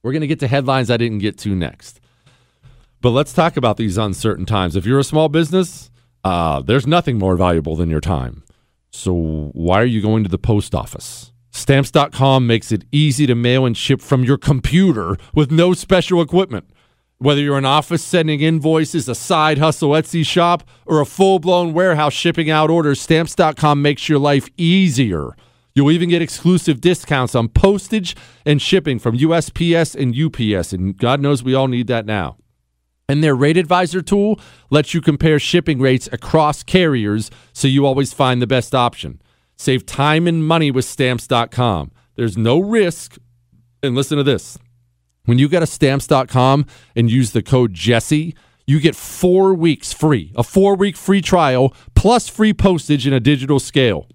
We're 0.03 0.13
going 0.13 0.23
to 0.23 0.27
get 0.27 0.41
to 0.41 0.49
headlines 0.49 0.91
I 0.91 0.97
didn't 0.97 1.19
get 1.19 1.37
to 1.39 1.55
next. 1.55 2.01
But 3.01 3.11
let's 3.11 3.33
talk 3.33 3.57
about 3.57 3.79
these 3.79 3.97
uncertain 3.97 4.45
times. 4.45 4.77
If 4.77 4.85
you're 4.85 4.99
a 4.99 5.05
small 5.05 5.29
business, 5.29 5.91
uh, 6.23 6.61
there's 6.61 6.87
nothing 6.87 7.19
more 7.19 7.37
valuable 7.37 7.77
than 7.77 7.89
your 7.89 8.01
time. 8.01 8.43
So 8.91 9.51
why 9.53 9.81
are 9.81 9.87
you 9.87 10.03
going 10.03 10.23
to 10.25 10.29
the 10.29 10.39
post 10.39 10.75
office? 10.75 11.33
Stamps.com 11.51 12.47
makes 12.47 12.71
it 12.71 12.85
easy 12.93 13.27
to 13.27 13.35
mail 13.35 13.65
and 13.65 13.77
ship 13.77 14.01
from 14.01 14.23
your 14.23 14.37
computer 14.39 15.17
with 15.35 15.51
no 15.51 15.73
special 15.73 16.21
equipment. 16.21 16.71
Whether 17.19 17.41
you're 17.41 17.59
an 17.59 17.65
office 17.65 18.03
sending 18.05 18.41
invoices, 18.41 19.09
a 19.09 19.15
side 19.15 19.59
hustle 19.59 19.91
Etsy 19.91 20.25
shop, 20.25 20.63
or 20.87 21.01
a 21.01 21.07
full 21.07 21.39
blown 21.39 21.73
warehouse 21.73 22.15
shipping 22.15 22.51
out 22.51 22.71
orders, 22.71 23.01
Stamps.com 23.01 23.83
makes 23.83 24.09
your 24.09 24.19
life 24.19 24.49
easier. 24.57 25.37
You'll 25.75 25.91
even 25.91 26.09
get 26.09 26.23
exclusive 26.23 26.81
discounts 26.81 27.35
on 27.35 27.49
postage 27.49 28.17
and 28.45 28.61
shipping 28.61 28.99
from 28.99 29.19
USPS 29.19 29.95
and 29.95 30.17
UPS, 30.17 30.73
and 30.73 30.97
God 30.97 31.21
knows 31.21 31.43
we 31.43 31.55
all 31.55 31.69
need 31.69 31.87
that 31.89 32.07
now. 32.07 32.37
And 33.11 33.25
their 33.25 33.35
Rate 33.35 33.57
Advisor 33.57 34.03
tool 34.03 34.39
lets 34.71 34.95
you 34.95 35.01
compare 35.01 35.41
shipping 35.41 35.81
rates 35.81 36.09
across 36.13 36.63
carriers 36.63 37.29
so 37.53 37.67
you 37.67 37.85
always 37.85 38.13
find 38.13 38.41
the 38.41 38.47
best 38.47 38.73
option. 38.73 39.21
Save 39.57 39.85
time 39.85 40.29
and 40.29 40.47
money 40.47 40.71
with 40.71 40.85
stamps.com. 40.85 41.91
There's 42.15 42.39
no 42.39 42.61
risk. 42.61 43.19
And 43.83 43.97
listen 43.97 44.17
to 44.17 44.23
this 44.23 44.59
when 45.25 45.41
you 45.41 45.49
go 45.49 45.59
to 45.59 45.67
stamps.com 45.67 46.67
and 46.95 47.11
use 47.11 47.33
the 47.33 47.43
code 47.43 47.75
Jesse, 47.75 48.37
you 48.65 48.79
get 48.79 48.95
four 48.95 49.55
weeks 49.55 49.93
free, 49.93 50.33
a 50.37 50.45
four 50.45 50.77
week 50.77 50.97
free 50.97 51.21
trial 51.21 51.75
plus 51.97 52.29
free 52.29 52.55
postage 52.55 53.09
in 53.09 53.13
a 53.13 53.19
digital 53.19 53.59
scale 53.59 54.07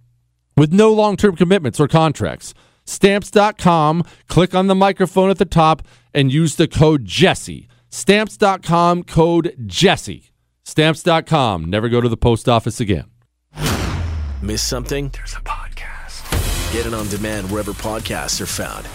with 0.55 0.71
no 0.71 0.93
long 0.93 1.17
term 1.17 1.35
commitments 1.35 1.81
or 1.81 1.89
contracts. 1.89 2.53
Stamps.com, 2.85 4.05
click 4.29 4.55
on 4.55 4.67
the 4.67 4.75
microphone 4.75 5.29
at 5.29 5.37
the 5.37 5.43
top 5.43 5.85
and 6.13 6.31
use 6.31 6.55
the 6.55 6.69
code 6.69 7.03
Jesse. 7.03 7.67
Stamps.com, 7.95 9.03
code 9.03 9.55
Jesse. 9.65 10.33
Stamps.com, 10.65 11.63
never 11.69 11.87
go 11.87 12.01
to 12.01 12.09
the 12.09 12.17
post 12.17 12.49
office 12.49 12.81
again. 12.81 13.05
Miss 14.41 14.61
something? 14.61 15.11
There's 15.13 15.31
a 15.31 15.39
podcast. 15.39 16.73
Get 16.73 16.85
it 16.85 16.93
on 16.93 17.07
demand 17.07 17.49
wherever 17.49 17.71
podcasts 17.71 18.41
are 18.41 18.45
found. 18.45 18.85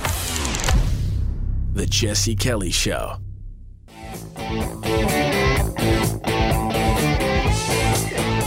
The 1.74 1.86
Jesse 1.86 2.36
Kelly 2.36 2.70
Show. 2.70 3.16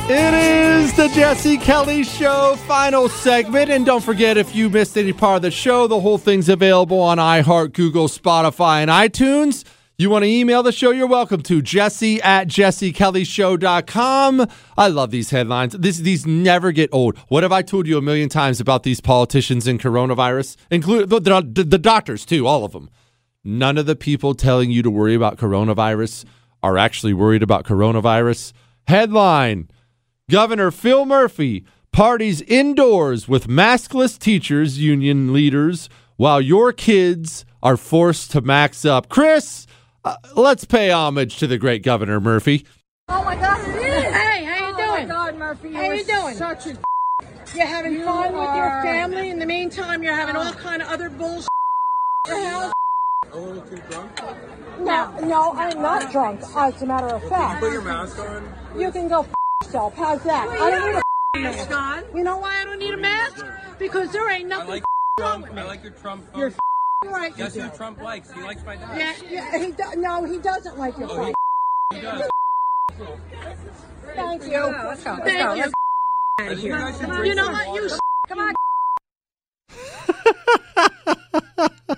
It 0.07 0.33
is 0.35 0.93
the 0.93 1.07
Jesse 1.15 1.57
Kelly 1.57 2.03
Show 2.03 2.57
final 2.67 3.09
segment. 3.09 3.71
And 3.71 3.87
don't 3.87 4.03
forget, 4.03 4.37
if 4.37 4.53
you 4.55 4.69
missed 4.69 4.99
any 4.99 5.13
part 5.13 5.37
of 5.37 5.41
the 5.41 5.49
show, 5.49 5.87
the 5.87 5.99
whole 5.99 6.19
thing's 6.19 6.47
available 6.47 6.99
on 6.99 7.17
iHeart, 7.17 7.73
Google, 7.73 8.07
Spotify, 8.07 8.83
and 8.83 8.91
iTunes. 8.91 9.63
You 9.95 10.09
want 10.09 10.23
to 10.23 10.29
email 10.29 10.63
the 10.63 10.71
show? 10.71 10.89
You're 10.89 11.05
welcome 11.05 11.43
to 11.43 11.61
jesse 11.61 12.19
at 12.23 12.47
jessekellyshow.com. 12.47 14.47
I 14.75 14.87
love 14.87 15.11
these 15.11 15.29
headlines. 15.29 15.73
This, 15.73 15.99
these 15.99 16.25
never 16.25 16.71
get 16.71 16.89
old. 16.91 17.15
What 17.27 17.43
have 17.43 17.51
I 17.51 17.61
told 17.61 17.85
you 17.85 17.99
a 17.99 18.01
million 18.01 18.27
times 18.27 18.59
about 18.59 18.81
these 18.81 18.99
politicians 18.99 19.67
and 19.67 19.79
coronavirus? 19.79 20.57
Include 20.71 21.11
the, 21.11 21.19
the, 21.19 21.63
the 21.63 21.77
doctors, 21.77 22.25
too, 22.25 22.47
all 22.47 22.65
of 22.65 22.71
them. 22.71 22.89
None 23.43 23.77
of 23.77 23.85
the 23.85 23.95
people 23.95 24.33
telling 24.33 24.71
you 24.71 24.81
to 24.81 24.89
worry 24.89 25.13
about 25.13 25.37
coronavirus 25.37 26.25
are 26.63 26.75
actually 26.75 27.13
worried 27.13 27.43
about 27.43 27.63
coronavirus. 27.63 28.51
Headline 28.87 29.69
Governor 30.27 30.71
Phil 30.71 31.05
Murphy 31.05 31.67
parties 31.91 32.41
indoors 32.41 33.27
with 33.27 33.47
maskless 33.47 34.17
teachers 34.17 34.79
union 34.79 35.33
leaders 35.33 35.87
while 36.15 36.41
your 36.41 36.73
kids 36.73 37.45
are 37.61 37.77
forced 37.77 38.31
to 38.31 38.41
max 38.41 38.85
up. 38.85 39.07
Chris, 39.07 39.67
uh, 40.05 40.15
let's 40.35 40.65
pay 40.65 40.91
homage 40.91 41.37
to 41.37 41.47
the 41.47 41.57
great 41.57 41.83
Governor 41.83 42.19
Murphy. 42.19 42.65
Oh 43.09 43.23
my 43.23 43.35
God, 43.35 43.59
it 43.67 43.75
is! 43.75 44.03
Hey, 44.13 44.43
how 44.45 44.67
you 44.67 44.73
oh 44.73 44.77
doing? 44.77 44.89
Oh 44.89 44.99
my 45.01 45.05
God, 45.05 45.37
Murphy, 45.37 45.69
you 45.69 45.75
How 45.75 45.91
you 45.91 46.03
doing? 46.03 46.35
Such 46.35 46.67
a 46.67 46.77
You're 47.55 47.65
having 47.67 47.93
You 47.93 48.05
fun 48.05 48.33
with 48.33 48.55
your 48.55 48.69
family. 48.83 49.29
In 49.29 49.39
the 49.39 49.45
meantime, 49.45 50.03
you're 50.03 50.15
having 50.15 50.35
all 50.35 50.51
kind 50.53 50.81
of 50.81 50.87
other 50.89 51.09
bullshit. 51.09 51.47
at 52.27 52.37
your 52.37 52.47
house. 52.49 52.71
a 53.31 53.37
little 53.37 53.61
too 53.63 53.81
drunk. 53.89 54.19
No, 54.79 55.11
no, 55.21 55.51
I'm 55.53 55.81
not 55.81 56.11
drunk. 56.11 56.41
As 56.55 56.81
a 56.81 56.85
matter 56.85 57.07
of 57.07 57.23
fact, 57.29 57.59
Put 57.61 57.71
your 57.71 57.81
mask 57.81 58.17
on. 58.19 58.53
you 58.77 58.91
can 58.91 59.07
go 59.07 59.21
f- 59.21 59.33
yourself. 59.63 59.93
How's 59.95 60.21
that? 60.23 60.47
Well, 60.47 60.63
I 60.63 60.69
don't 60.71 60.81
need 60.81 60.89
a 60.89 60.91
don't 60.91 60.97
f- 60.97 61.03
have 61.35 61.43
a 61.43 61.57
mask. 61.57 61.69
mask 61.69 62.05
You 62.15 62.23
know 62.23 62.37
why 62.37 62.61
I 62.61 62.65
don't 62.65 62.79
need 62.79 62.93
a 62.93 62.97
mask? 62.97 63.45
Because 63.79 64.11
there 64.11 64.29
ain't 64.29 64.45
I 64.45 64.47
nothing 64.47 64.69
like 64.69 64.83
f- 64.83 65.23
wrong 65.23 65.41
with 65.43 65.53
me. 65.53 65.61
I 65.61 65.65
like 65.65 65.83
your 65.83 65.91
Trump. 65.93 66.25
You're 66.35 66.51
post. 67.11 67.31
f- 67.31 67.37
Guess 67.37 67.55
who. 67.55 67.69
Trump 67.77 68.01
likes? 68.01 68.31
He 68.31 68.41
likes 68.41 68.63
my 68.65 68.75
dad. 68.75 68.97
Yeah, 69.29 69.29
yeah, 69.29 69.57
he 69.65 69.71
do- 69.71 70.01
no, 70.01 70.23
he 70.25 70.37
doesn't 70.39 70.77
like 70.77 70.97
your 70.97 71.09
Oh, 71.11 71.25
he- 71.25 71.33
He 71.95 72.01
does. 72.01 72.29
Thank 74.15 74.43
you. 74.45 74.63
Let's 74.65 75.03
go, 75.03 75.11
let's 75.13 75.23
Thank 75.23 75.39
go, 75.47 75.53
you. 75.53 75.61
let's 75.61 75.73
I 76.39 76.47
think 76.49 76.63
you 76.63 76.71
guys 76.71 76.97
should 76.99 77.09
drink 77.09 77.25
You 77.27 77.35
know 77.35 77.45
some. 77.45 77.53
what? 77.53 77.81
You 77.81 77.85
s- 77.89 77.99
come 78.27 78.39
on. 78.39 78.53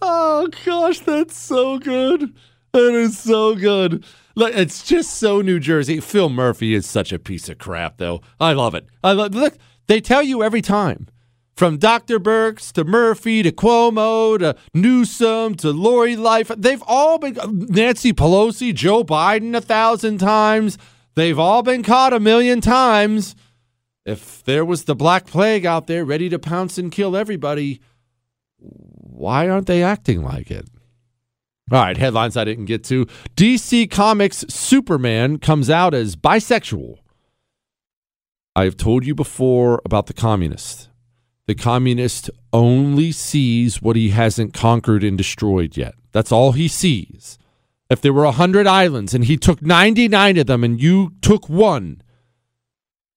Oh 0.00 0.48
gosh, 0.64 1.00
that's 1.00 1.36
so 1.36 1.78
good. 1.78 2.32
That 2.72 2.94
is 2.94 3.18
so 3.18 3.54
good. 3.54 4.04
Like 4.34 4.54
it's 4.54 4.82
just 4.86 5.14
so 5.14 5.40
New 5.40 5.58
Jersey. 5.58 6.00
Phil 6.00 6.28
Murphy 6.28 6.74
is 6.74 6.86
such 6.86 7.12
a 7.12 7.18
piece 7.18 7.48
of 7.48 7.58
crap, 7.58 7.98
though. 7.98 8.20
I 8.40 8.52
love 8.52 8.74
it. 8.74 8.86
I 9.02 9.12
love. 9.12 9.34
Look, 9.34 9.54
they 9.86 10.00
tell 10.00 10.22
you 10.22 10.42
every 10.42 10.62
time, 10.62 11.06
from 11.54 11.78
Dr. 11.78 12.18
Birx 12.18 12.72
to 12.72 12.84
Murphy 12.84 13.42
to 13.42 13.52
Cuomo 13.52 14.38
to 14.38 14.56
Newsom 14.74 15.54
to 15.56 15.70
Lori 15.70 16.16
Life. 16.16 16.50
They've 16.56 16.82
all 16.86 17.18
been 17.18 17.36
Nancy 17.68 18.12
Pelosi, 18.12 18.74
Joe 18.74 19.04
Biden 19.04 19.56
a 19.56 19.60
thousand 19.60 20.18
times. 20.18 20.78
They've 21.14 21.38
all 21.38 21.62
been 21.62 21.82
caught 21.82 22.12
a 22.12 22.20
million 22.20 22.60
times. 22.60 23.36
If 24.04 24.42
there 24.44 24.64
was 24.64 24.84
the 24.84 24.96
Black 24.96 25.26
Plague 25.26 25.66
out 25.66 25.86
there 25.86 26.04
ready 26.04 26.28
to 26.30 26.38
pounce 26.38 26.78
and 26.78 26.90
kill 26.90 27.16
everybody, 27.16 27.80
why 28.58 29.48
aren't 29.48 29.66
they 29.66 29.82
acting 29.82 30.22
like 30.22 30.50
it? 30.50 30.68
All 31.70 31.78
right, 31.78 31.96
headlines 31.96 32.36
I 32.36 32.44
didn't 32.44 32.64
get 32.64 32.82
to. 32.84 33.06
DC 33.36 33.90
Comics 33.90 34.44
Superman 34.48 35.38
comes 35.38 35.70
out 35.70 35.94
as 35.94 36.16
bisexual. 36.16 36.98
I've 38.54 38.76
told 38.76 39.06
you 39.06 39.14
before 39.14 39.80
about 39.84 40.06
the 40.06 40.12
communist. 40.12 40.88
The 41.52 41.62
communist 41.62 42.30
only 42.50 43.12
sees 43.12 43.82
what 43.82 43.94
he 43.94 44.08
hasn't 44.08 44.54
conquered 44.54 45.04
and 45.04 45.18
destroyed 45.18 45.76
yet. 45.76 45.94
That's 46.10 46.32
all 46.32 46.52
he 46.52 46.66
sees. 46.66 47.38
If 47.90 48.00
there 48.00 48.14
were 48.14 48.24
100 48.24 48.66
islands 48.66 49.12
and 49.12 49.26
he 49.26 49.36
took 49.36 49.60
99 49.60 50.38
of 50.38 50.46
them 50.46 50.64
and 50.64 50.80
you 50.80 51.12
took 51.20 51.50
one, 51.50 52.00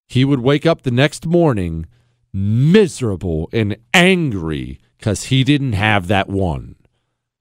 he 0.06 0.26
would 0.26 0.42
wake 0.42 0.66
up 0.66 0.82
the 0.82 0.92
next 0.92 1.26
morning 1.26 1.86
miserable 2.34 3.48
and 3.54 3.78
angry 3.94 4.82
because 4.98 5.28
he 5.28 5.46
didn't 5.46 5.72
have 5.72 6.08
that 6.08 6.28
one. 6.28 6.76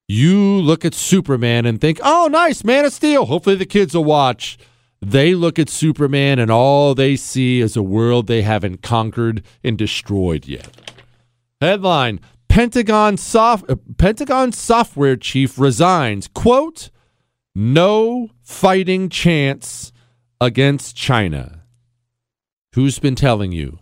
You 0.07 0.39
look 0.39 0.85
at 0.85 0.95
Superman 0.95 1.66
and 1.66 1.81
think, 1.81 1.99
oh, 2.05 2.29
nice, 2.31 2.62
Man 2.62 2.85
of 2.85 2.93
Steel. 2.93 3.27
Hopefully 3.27 3.57
the 3.57 3.66
kids 3.66 3.97
will 3.97 4.05
watch. 4.05 4.59
They 5.03 5.35
look 5.35 5.59
at 5.59 5.69
Superman 5.69 6.39
and 6.39 6.53
all 6.53 6.95
they 6.95 7.16
see 7.16 7.61
is 7.61 7.77
a 7.77 7.83
world 7.83 8.29
they 8.29 8.43
haven't 8.43 8.81
conquered 8.81 9.43
and 9.65 9.77
destroyed 9.77 10.47
yet. 10.47 10.84
Headline 11.61 12.21
Pentagon, 12.49 13.17
soft, 13.17 13.69
uh, 13.69 13.77
Pentagon 13.99 14.53
software 14.53 15.17
chief 15.17 15.59
resigns. 15.59 16.29
Quote, 16.29 16.91
no 17.55 18.29
fighting 18.43 19.09
chance 19.09 19.93
against 20.41 20.97
China. 20.97 21.65
Who's 22.75 22.99
been 22.99 23.15
telling 23.15 23.53
you? 23.53 23.79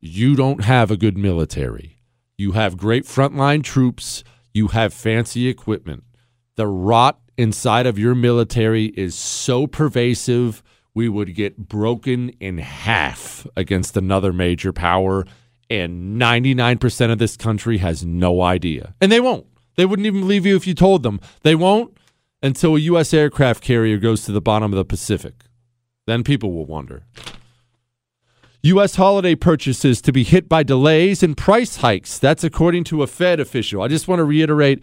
You 0.00 0.36
don't 0.36 0.64
have 0.64 0.90
a 0.90 0.96
good 0.96 1.18
military. 1.18 1.98
You 2.36 2.52
have 2.52 2.76
great 2.76 3.04
frontline 3.04 3.62
troops. 3.62 4.22
You 4.54 4.68
have 4.68 4.94
fancy 4.94 5.48
equipment. 5.48 6.04
The 6.56 6.66
rot 6.66 7.18
inside 7.36 7.86
of 7.86 7.98
your 7.98 8.14
military 8.14 8.86
is 8.86 9.14
so 9.14 9.66
pervasive, 9.66 10.62
we 10.94 11.08
would 11.08 11.34
get 11.34 11.68
broken 11.68 12.30
in 12.40 12.58
half 12.58 13.46
against 13.56 13.96
another 13.96 14.32
major 14.32 14.72
power. 14.72 15.24
And 15.70 16.20
99% 16.20 17.12
of 17.12 17.18
this 17.18 17.36
country 17.36 17.78
has 17.78 18.04
no 18.04 18.40
idea. 18.40 18.94
And 19.00 19.12
they 19.12 19.20
won't. 19.20 19.46
They 19.76 19.84
wouldn't 19.84 20.06
even 20.06 20.20
believe 20.20 20.46
you 20.46 20.56
if 20.56 20.66
you 20.66 20.74
told 20.74 21.02
them. 21.02 21.20
They 21.42 21.54
won't 21.54 21.96
until 22.42 22.76
a 22.76 22.80
U.S. 22.80 23.12
aircraft 23.12 23.62
carrier 23.62 23.98
goes 23.98 24.24
to 24.24 24.32
the 24.32 24.40
bottom 24.40 24.72
of 24.72 24.76
the 24.76 24.84
Pacific. 24.84 25.44
Then 26.06 26.24
people 26.24 26.52
will 26.52 26.66
wonder. 26.66 27.04
U.S. 28.62 28.96
holiday 28.96 29.34
purchases 29.34 30.00
to 30.02 30.12
be 30.12 30.24
hit 30.24 30.48
by 30.48 30.62
delays 30.62 31.22
and 31.22 31.36
price 31.36 31.76
hikes. 31.76 32.18
That's 32.18 32.42
according 32.42 32.84
to 32.84 33.02
a 33.02 33.06
Fed 33.06 33.38
official. 33.38 33.82
I 33.82 33.88
just 33.88 34.08
want 34.08 34.18
to 34.18 34.24
reiterate 34.24 34.82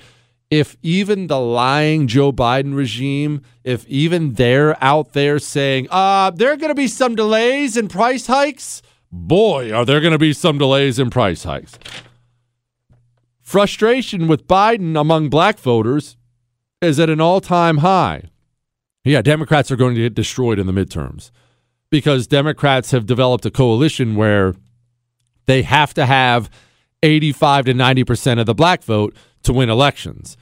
if 0.49 0.77
even 0.81 1.27
the 1.27 1.39
lying 1.39 2.07
Joe 2.07 2.31
Biden 2.31 2.75
regime, 2.75 3.41
if 3.63 3.85
even 3.87 4.33
they're 4.33 4.81
out 4.83 5.13
there 5.13 5.39
saying, 5.39 5.87
uh, 5.89 6.29
there 6.31 6.51
are 6.51 6.57
going 6.57 6.69
to 6.69 6.75
be 6.75 6.87
some 6.87 7.15
delays 7.15 7.75
and 7.75 7.89
price 7.89 8.27
hikes, 8.27 8.81
boy, 9.15 9.73
are 9.73 9.85
there 9.85 10.01
going 10.01 10.11
to 10.11 10.19
be 10.19 10.33
some 10.33 10.57
delays 10.57 10.99
and 10.99 11.11
price 11.11 11.43
hikes. 11.43 11.79
Frustration 13.41 14.27
with 14.27 14.47
Biden 14.47 14.99
among 14.99 15.29
black 15.29 15.59
voters 15.59 16.17
is 16.81 16.99
at 16.99 17.09
an 17.09 17.21
all 17.21 17.41
time 17.41 17.77
high. 17.77 18.23
Yeah, 19.03 19.21
Democrats 19.21 19.71
are 19.71 19.75
going 19.75 19.95
to 19.95 20.01
get 20.01 20.15
destroyed 20.15 20.59
in 20.59 20.67
the 20.67 20.73
midterms 20.73 21.31
because 21.89 22.27
Democrats 22.27 22.91
have 22.91 23.05
developed 23.05 23.45
a 23.45 23.51
coalition 23.51 24.15
where 24.15 24.55
they 25.45 25.61
have 25.61 25.93
to 25.93 26.05
have 26.05 26.49
85 27.03 27.65
to 27.65 27.73
90% 27.73 28.39
of 28.39 28.47
the 28.47 28.55
black 28.55 28.83
vote 28.83 29.15
to 29.43 29.53
win 29.53 29.69
elections. 29.69 30.37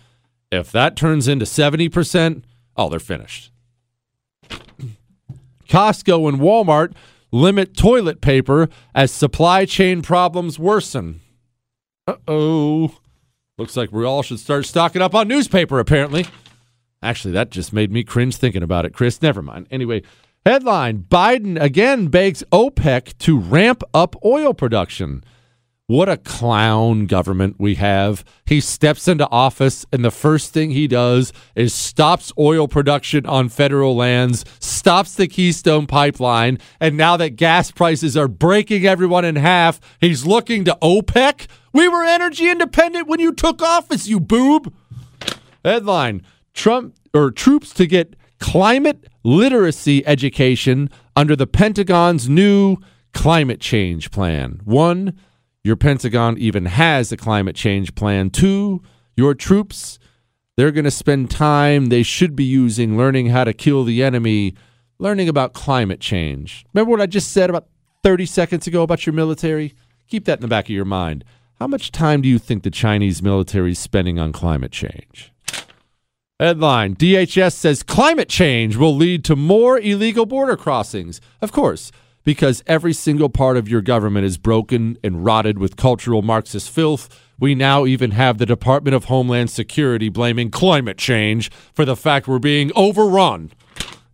If 0.52 0.72
that 0.72 0.96
turns 0.96 1.28
into 1.28 1.46
70%, 1.46 2.44
oh, 2.78 2.90
they're 2.90 3.00
finished. 3.00 3.52
Costco 5.68 6.30
and 6.30 6.40
Walmart 6.40 6.94
limit 7.34 7.76
toilet 7.76 8.22
paper 8.22 8.70
as 8.96 9.12
supply 9.12 9.66
chain 9.66 10.02
problems 10.02 10.58
worsen. 10.58 11.20
Uh 12.08 12.16
oh. 12.28 12.98
Looks 13.58 13.76
like 13.76 13.92
we 13.92 14.06
all 14.06 14.24
should 14.24 14.40
start 14.40 14.66
stocking 14.66 15.02
up 15.02 15.14
on 15.14 15.28
newspaper, 15.28 15.80
apparently. 15.80 16.26
Actually, 17.02 17.34
that 17.34 17.50
just 17.50 17.74
made 17.74 17.92
me 17.92 18.04
cringe 18.04 18.36
thinking 18.36 18.64
about 18.64 18.86
it, 18.86 18.94
Chris. 18.94 19.22
Never 19.22 19.42
mind. 19.42 19.68
Anyway, 19.70 20.04
headline 20.46 21.00
Biden 21.10 21.62
again 21.62 22.08
begs 22.08 22.44
OPEC 22.52 23.18
to 23.20 23.38
ramp 23.38 23.84
up 23.94 24.16
oil 24.24 24.54
production. 24.54 25.24
What 25.88 26.08
a 26.08 26.16
clown 26.16 27.08
government 27.08 27.58
we 27.60 27.76
have. 27.76 28.24
He 28.46 28.62
steps 28.62 29.06
into 29.10 29.30
office, 29.30 29.86
and 29.92 30.04
the 30.04 30.12
first 30.12 30.54
thing 30.54 30.72
he 30.72 30.88
does 30.88 31.34
is 31.56 31.74
stops 31.74 32.32
oil 32.40 32.70
production 32.70 33.26
on 33.26 33.50
federal 33.50 33.94
lands, 33.94 34.46
stops 34.62 35.16
the 35.16 35.28
Keystone 35.28 35.86
pipeline, 35.86 36.58
and 36.80 36.96
now 36.96 37.18
that 37.18 37.36
gas 37.36 37.70
prices 37.70 38.16
are 38.16 38.30
breaking 38.30 38.86
everyone 38.86 39.26
in 39.26 39.36
half, 39.36 39.82
he's 40.00 40.26
looking 40.26 40.64
to 40.64 40.78
OPEC. 40.82 41.48
We 41.74 41.90
were 41.90 42.06
energy 42.06 42.50
independent 42.50 43.10
when 43.10 43.20
you 43.20 43.34
took 43.34 43.62
office, 43.62 44.08
you 44.08 44.22
boob. 44.22 44.74
Headline 45.66 46.22
Trump 46.54 46.96
or 47.14 47.30
troops 47.30 47.74
to 47.74 47.88
get 47.88 48.16
climate 48.40 49.06
literacy 49.26 50.08
education 50.08 50.90
under 51.14 51.36
the 51.36 51.48
Pentagon's 51.48 52.30
new 52.30 52.78
climate 53.14 53.60
change 53.60 54.12
plan. 54.12 54.62
One, 54.64 55.20
your 55.64 55.76
Pentagon 55.76 56.38
even 56.38 56.66
has 56.66 57.12
a 57.12 57.18
climate 57.18 57.56
change 57.56 57.96
plan. 57.96 58.30
Two, 58.30 58.82
your 59.16 59.34
troops, 59.34 59.98
they're 60.58 60.72
going 60.72 60.84
to 60.84 60.92
spend 60.92 61.32
time 61.32 61.86
they 61.86 62.04
should 62.04 62.36
be 62.36 62.44
using 62.44 62.98
learning 62.98 63.28
how 63.28 63.46
to 63.46 63.54
kill 63.54 63.84
the 63.84 64.04
enemy, 64.04 64.56
learning 65.00 65.30
about 65.30 65.54
climate 65.54 66.02
change. 66.02 66.66
Remember 66.74 66.92
what 66.92 67.02
I 67.02 67.06
just 67.06 67.32
said 67.32 67.50
about 67.50 67.68
30 68.04 68.26
seconds 68.26 68.68
ago 68.68 68.84
about 68.84 69.06
your 69.06 69.14
military? 69.14 69.74
Keep 70.08 70.26
that 70.26 70.40
in 70.40 70.42
the 70.42 70.48
back 70.48 70.66
of 70.66 70.72
your 70.72 70.86
mind. 70.86 71.24
How 71.60 71.68
much 71.68 71.92
time 71.92 72.22
do 72.22 72.28
you 72.28 72.40
think 72.40 72.64
the 72.64 72.70
Chinese 72.70 73.22
military 73.24 73.72
is 73.72 73.80
spending 73.80 74.20
on 74.20 74.34
climate 74.34 74.72
change? 74.72 75.32
Headline 76.40 76.96
DHS 76.96 77.54
says 77.54 77.84
climate 77.84 78.28
change 78.28 78.76
will 78.76 78.96
lead 78.96 79.24
to 79.26 79.36
more 79.36 79.80
illegal 79.80 80.26
border 80.26 80.58
crossings. 80.58 81.22
Of 81.42 81.54
course, 81.54 81.92
because 82.24 82.64
every 82.68 82.94
single 82.94 83.30
part 83.30 83.58
of 83.58 83.68
your 83.68 83.82
government 83.82 84.26
is 84.26 84.38
broken 84.38 84.98
and 85.04 85.26
rotted 85.26 85.60
with 85.60 85.76
cultural 85.76 86.22
Marxist 86.22 86.70
filth. 86.70 87.10
We 87.40 87.56
now 87.56 87.86
even 87.86 88.12
have 88.12 88.38
the 88.38 88.46
Department 88.46 88.96
of 88.96 89.06
Homeland 89.06 89.50
Security 89.50 90.10
blaming 90.10 90.50
climate 90.52 90.98
change 90.98 91.52
for 91.74 91.86
the 91.86 91.96
fact 91.96 92.28
we're 92.28 92.40
being 92.40 92.72
overrun. 92.76 93.52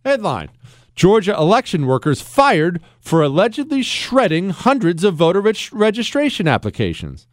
Headline 0.04 0.50
Georgia 0.96 1.34
election 1.34 1.86
workers 1.86 2.20
fired 2.20 2.82
for 3.00 3.22
allegedly 3.22 3.82
shredding 3.82 4.50
hundreds 4.50 5.04
of 5.04 5.14
voter 5.14 5.40
reg- 5.40 5.72
registration 5.72 6.46
applications. 6.48 7.26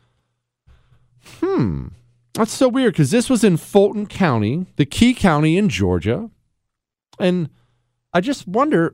Hmm. 1.42 1.88
That's 2.34 2.54
so 2.54 2.70
weird 2.70 2.94
because 2.94 3.12
this 3.12 3.30
was 3.30 3.44
in 3.44 3.58
Fulton 3.58 4.06
County, 4.06 4.68
the 4.76 4.86
key 4.86 5.14
county 5.14 5.58
in 5.58 5.70
Georgia. 5.70 6.30
And 7.20 7.50
I 8.14 8.22
just 8.22 8.48
wonder. 8.48 8.94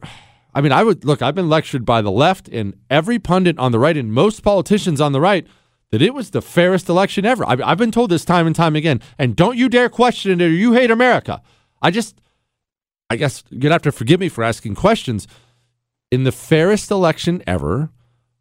I 0.53 0.61
mean, 0.61 0.71
I 0.71 0.84
would 0.84 1.03
look, 1.03 1.21
I've 1.21 1.35
been 1.35 1.49
lectured 1.49 1.85
by 1.85 2.01
the 2.01 2.11
left 2.11 2.47
and 2.47 2.75
every 2.89 3.19
pundit 3.19 3.57
on 3.57 3.71
the 3.71 3.80
right 3.80 3.97
and 3.97 4.13
most 4.13 4.43
politicians 4.43 5.01
on 5.01 5.11
the 5.11 5.21
right 5.21 5.47
that 5.91 6.01
it 6.01 6.13
was 6.13 6.31
the 6.31 6.41
fairest 6.41 6.89
election 6.89 7.25
ever. 7.25 7.47
I've, 7.47 7.61
I've 7.61 7.77
been 7.77 7.91
told 7.91 8.09
this 8.09 8.25
time 8.25 8.47
and 8.47 8.55
time 8.55 8.75
again. 8.75 8.99
And 9.19 9.35
don't 9.35 9.57
you 9.57 9.69
dare 9.69 9.89
question 9.89 10.31
it 10.31 10.43
or 10.43 10.49
you 10.49 10.73
hate 10.73 10.89
America. 10.89 11.41
I 11.81 11.91
just, 11.91 12.19
I 13.09 13.15
guess 13.15 13.43
you're 13.49 13.59
going 13.59 13.69
to 13.69 13.75
have 13.75 13.81
to 13.84 13.91
forgive 13.91 14.19
me 14.19 14.30
for 14.30 14.43
asking 14.43 14.75
questions. 14.75 15.27
In 16.11 16.23
the 16.23 16.31
fairest 16.31 16.89
election 16.89 17.43
ever, 17.45 17.91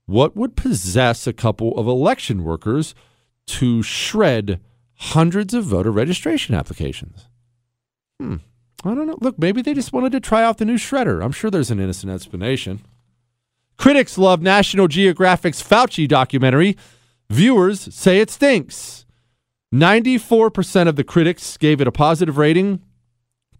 what 0.06 0.36
would 0.36 0.56
possess 0.56 1.26
a 1.26 1.32
couple 1.32 1.78
of 1.78 1.86
election 1.86 2.44
workers 2.44 2.94
to 3.46 3.82
shred 3.82 4.60
hundreds 4.94 5.52
of 5.52 5.64
voter 5.64 5.90
registration 5.90 6.54
applications? 6.54 7.28
Hmm. 8.20 8.36
I 8.84 8.94
don't 8.94 9.06
know. 9.06 9.18
Look, 9.20 9.38
maybe 9.38 9.62
they 9.62 9.74
just 9.74 9.92
wanted 9.92 10.12
to 10.12 10.20
try 10.20 10.42
out 10.42 10.58
the 10.58 10.64
new 10.64 10.76
shredder. 10.76 11.24
I'm 11.24 11.32
sure 11.32 11.50
there's 11.50 11.70
an 11.70 11.80
innocent 11.80 12.12
explanation. 12.12 12.80
Critics 13.78 14.18
love 14.18 14.42
National 14.42 14.88
Geographic's 14.88 15.62
Fauci 15.62 16.06
documentary. 16.06 16.76
Viewers 17.30 17.94
say 17.94 18.18
it 18.18 18.30
stinks. 18.30 19.06
94% 19.72 20.88
of 20.88 20.96
the 20.96 21.04
critics 21.04 21.56
gave 21.56 21.80
it 21.80 21.86
a 21.86 21.92
positive 21.92 22.36
rating. 22.36 22.82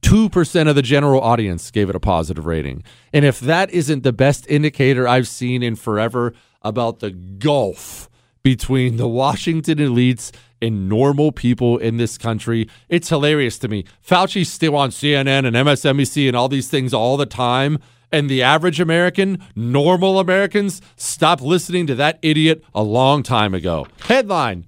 2% 0.03 0.69
of 0.69 0.75
the 0.75 0.83
general 0.83 1.21
audience 1.21 1.71
gave 1.71 1.89
it 1.89 1.97
a 1.97 2.01
positive 2.01 2.45
rating. 2.45 2.83
And 3.13 3.25
if 3.25 3.41
that 3.41 3.71
isn't 3.71 4.03
the 4.03 4.13
best 4.13 4.47
indicator 4.49 5.09
I've 5.09 5.29
seen 5.29 5.63
in 5.63 5.77
forever 5.77 6.35
about 6.61 6.99
the 6.99 7.11
gulf 7.11 8.11
between 8.43 8.97
the 8.97 9.09
Washington 9.09 9.79
elites 9.79 10.33
and 10.61 10.89
normal 10.89 11.33
people 11.33 11.79
in 11.79 11.97
this 11.97 12.17
country. 12.17 12.69
It's 12.89 13.09
hilarious 13.09 13.59
to 13.59 13.69
me. 13.69 13.85
Fauci's 14.01 14.51
still 14.51 14.77
on 14.77 14.91
CNN 14.91 15.47
and 15.47 15.57
MSNBC 15.57 16.29
and 16.29 16.37
all 16.37 16.49
these 16.49 16.69
things 16.69 16.95
all 16.95 17.17
the 17.17 17.27
time. 17.27 17.79
And 18.11 18.29
the 18.29 18.43
average 18.43 18.79
American, 18.79 19.43
normal 19.57 20.21
Americans, 20.21 20.83
stopped 20.97 21.43
listening 21.43 21.87
to 21.87 21.95
that 21.95 22.19
idiot 22.23 22.63
a 22.75 22.83
long 22.83 23.23
time 23.23 23.55
ago. 23.55 23.87
Headline 24.03 24.67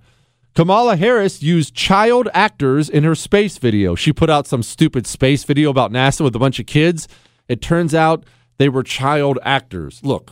Kamala 0.54 0.96
Harris 0.96 1.42
used 1.42 1.74
child 1.74 2.28
actors 2.32 2.88
in 2.88 3.02
her 3.02 3.16
space 3.16 3.58
video. 3.58 3.96
She 3.96 4.12
put 4.12 4.30
out 4.30 4.46
some 4.46 4.62
stupid 4.62 5.04
space 5.04 5.42
video 5.42 5.68
about 5.68 5.90
NASA 5.90 6.22
with 6.22 6.36
a 6.36 6.38
bunch 6.38 6.60
of 6.60 6.66
kids. 6.66 7.08
It 7.48 7.60
turns 7.60 7.92
out 7.92 8.24
they 8.58 8.68
were 8.68 8.84
child 8.84 9.38
actors. 9.42 10.00
Look, 10.04 10.30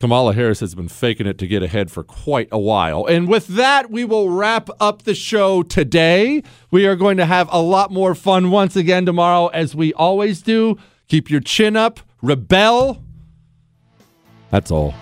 Kamala 0.00 0.34
Harris 0.34 0.60
has 0.60 0.74
been 0.74 0.88
faking 0.88 1.26
it 1.26 1.38
to 1.38 1.46
get 1.46 1.62
ahead 1.62 1.90
for 1.90 2.02
quite 2.02 2.48
a 2.52 2.58
while. 2.58 3.06
And 3.06 3.28
with 3.28 3.46
that, 3.48 3.90
we 3.90 4.04
will 4.04 4.28
wrap 4.28 4.68
up 4.80 5.02
the 5.02 5.14
show 5.14 5.62
today. 5.62 6.42
We 6.70 6.86
are 6.86 6.96
going 6.96 7.16
to 7.16 7.26
have 7.26 7.48
a 7.50 7.62
lot 7.62 7.90
more 7.90 8.14
fun 8.14 8.50
once 8.50 8.76
again 8.76 9.06
tomorrow, 9.06 9.46
as 9.48 9.74
we 9.74 9.94
always 9.94 10.42
do. 10.42 10.76
Keep 11.08 11.30
your 11.30 11.40
chin 11.40 11.76
up, 11.76 12.00
rebel. 12.22 13.02
That's 14.50 14.70
all. 14.70 14.94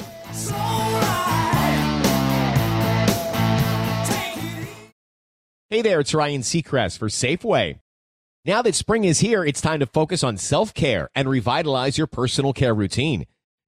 Hey 5.71 5.81
there, 5.81 6.01
it's 6.01 6.13
Ryan 6.13 6.43
Seacrest 6.43 6.99
for 6.99 7.09
Safeway. 7.09 7.79
Now 8.45 8.61
that 8.61 8.75
spring 8.75 9.05
is 9.05 9.21
here, 9.21 9.43
it's 9.43 9.61
time 9.61 9.81
to 9.81 9.87
focus 9.87 10.23
on 10.23 10.37
self 10.37 10.75
care 10.75 11.09
and 11.15 11.29
revitalize 11.29 11.97
your 11.97 12.07
personal 12.07 12.53
care 12.53 12.75
routine. 12.75 13.25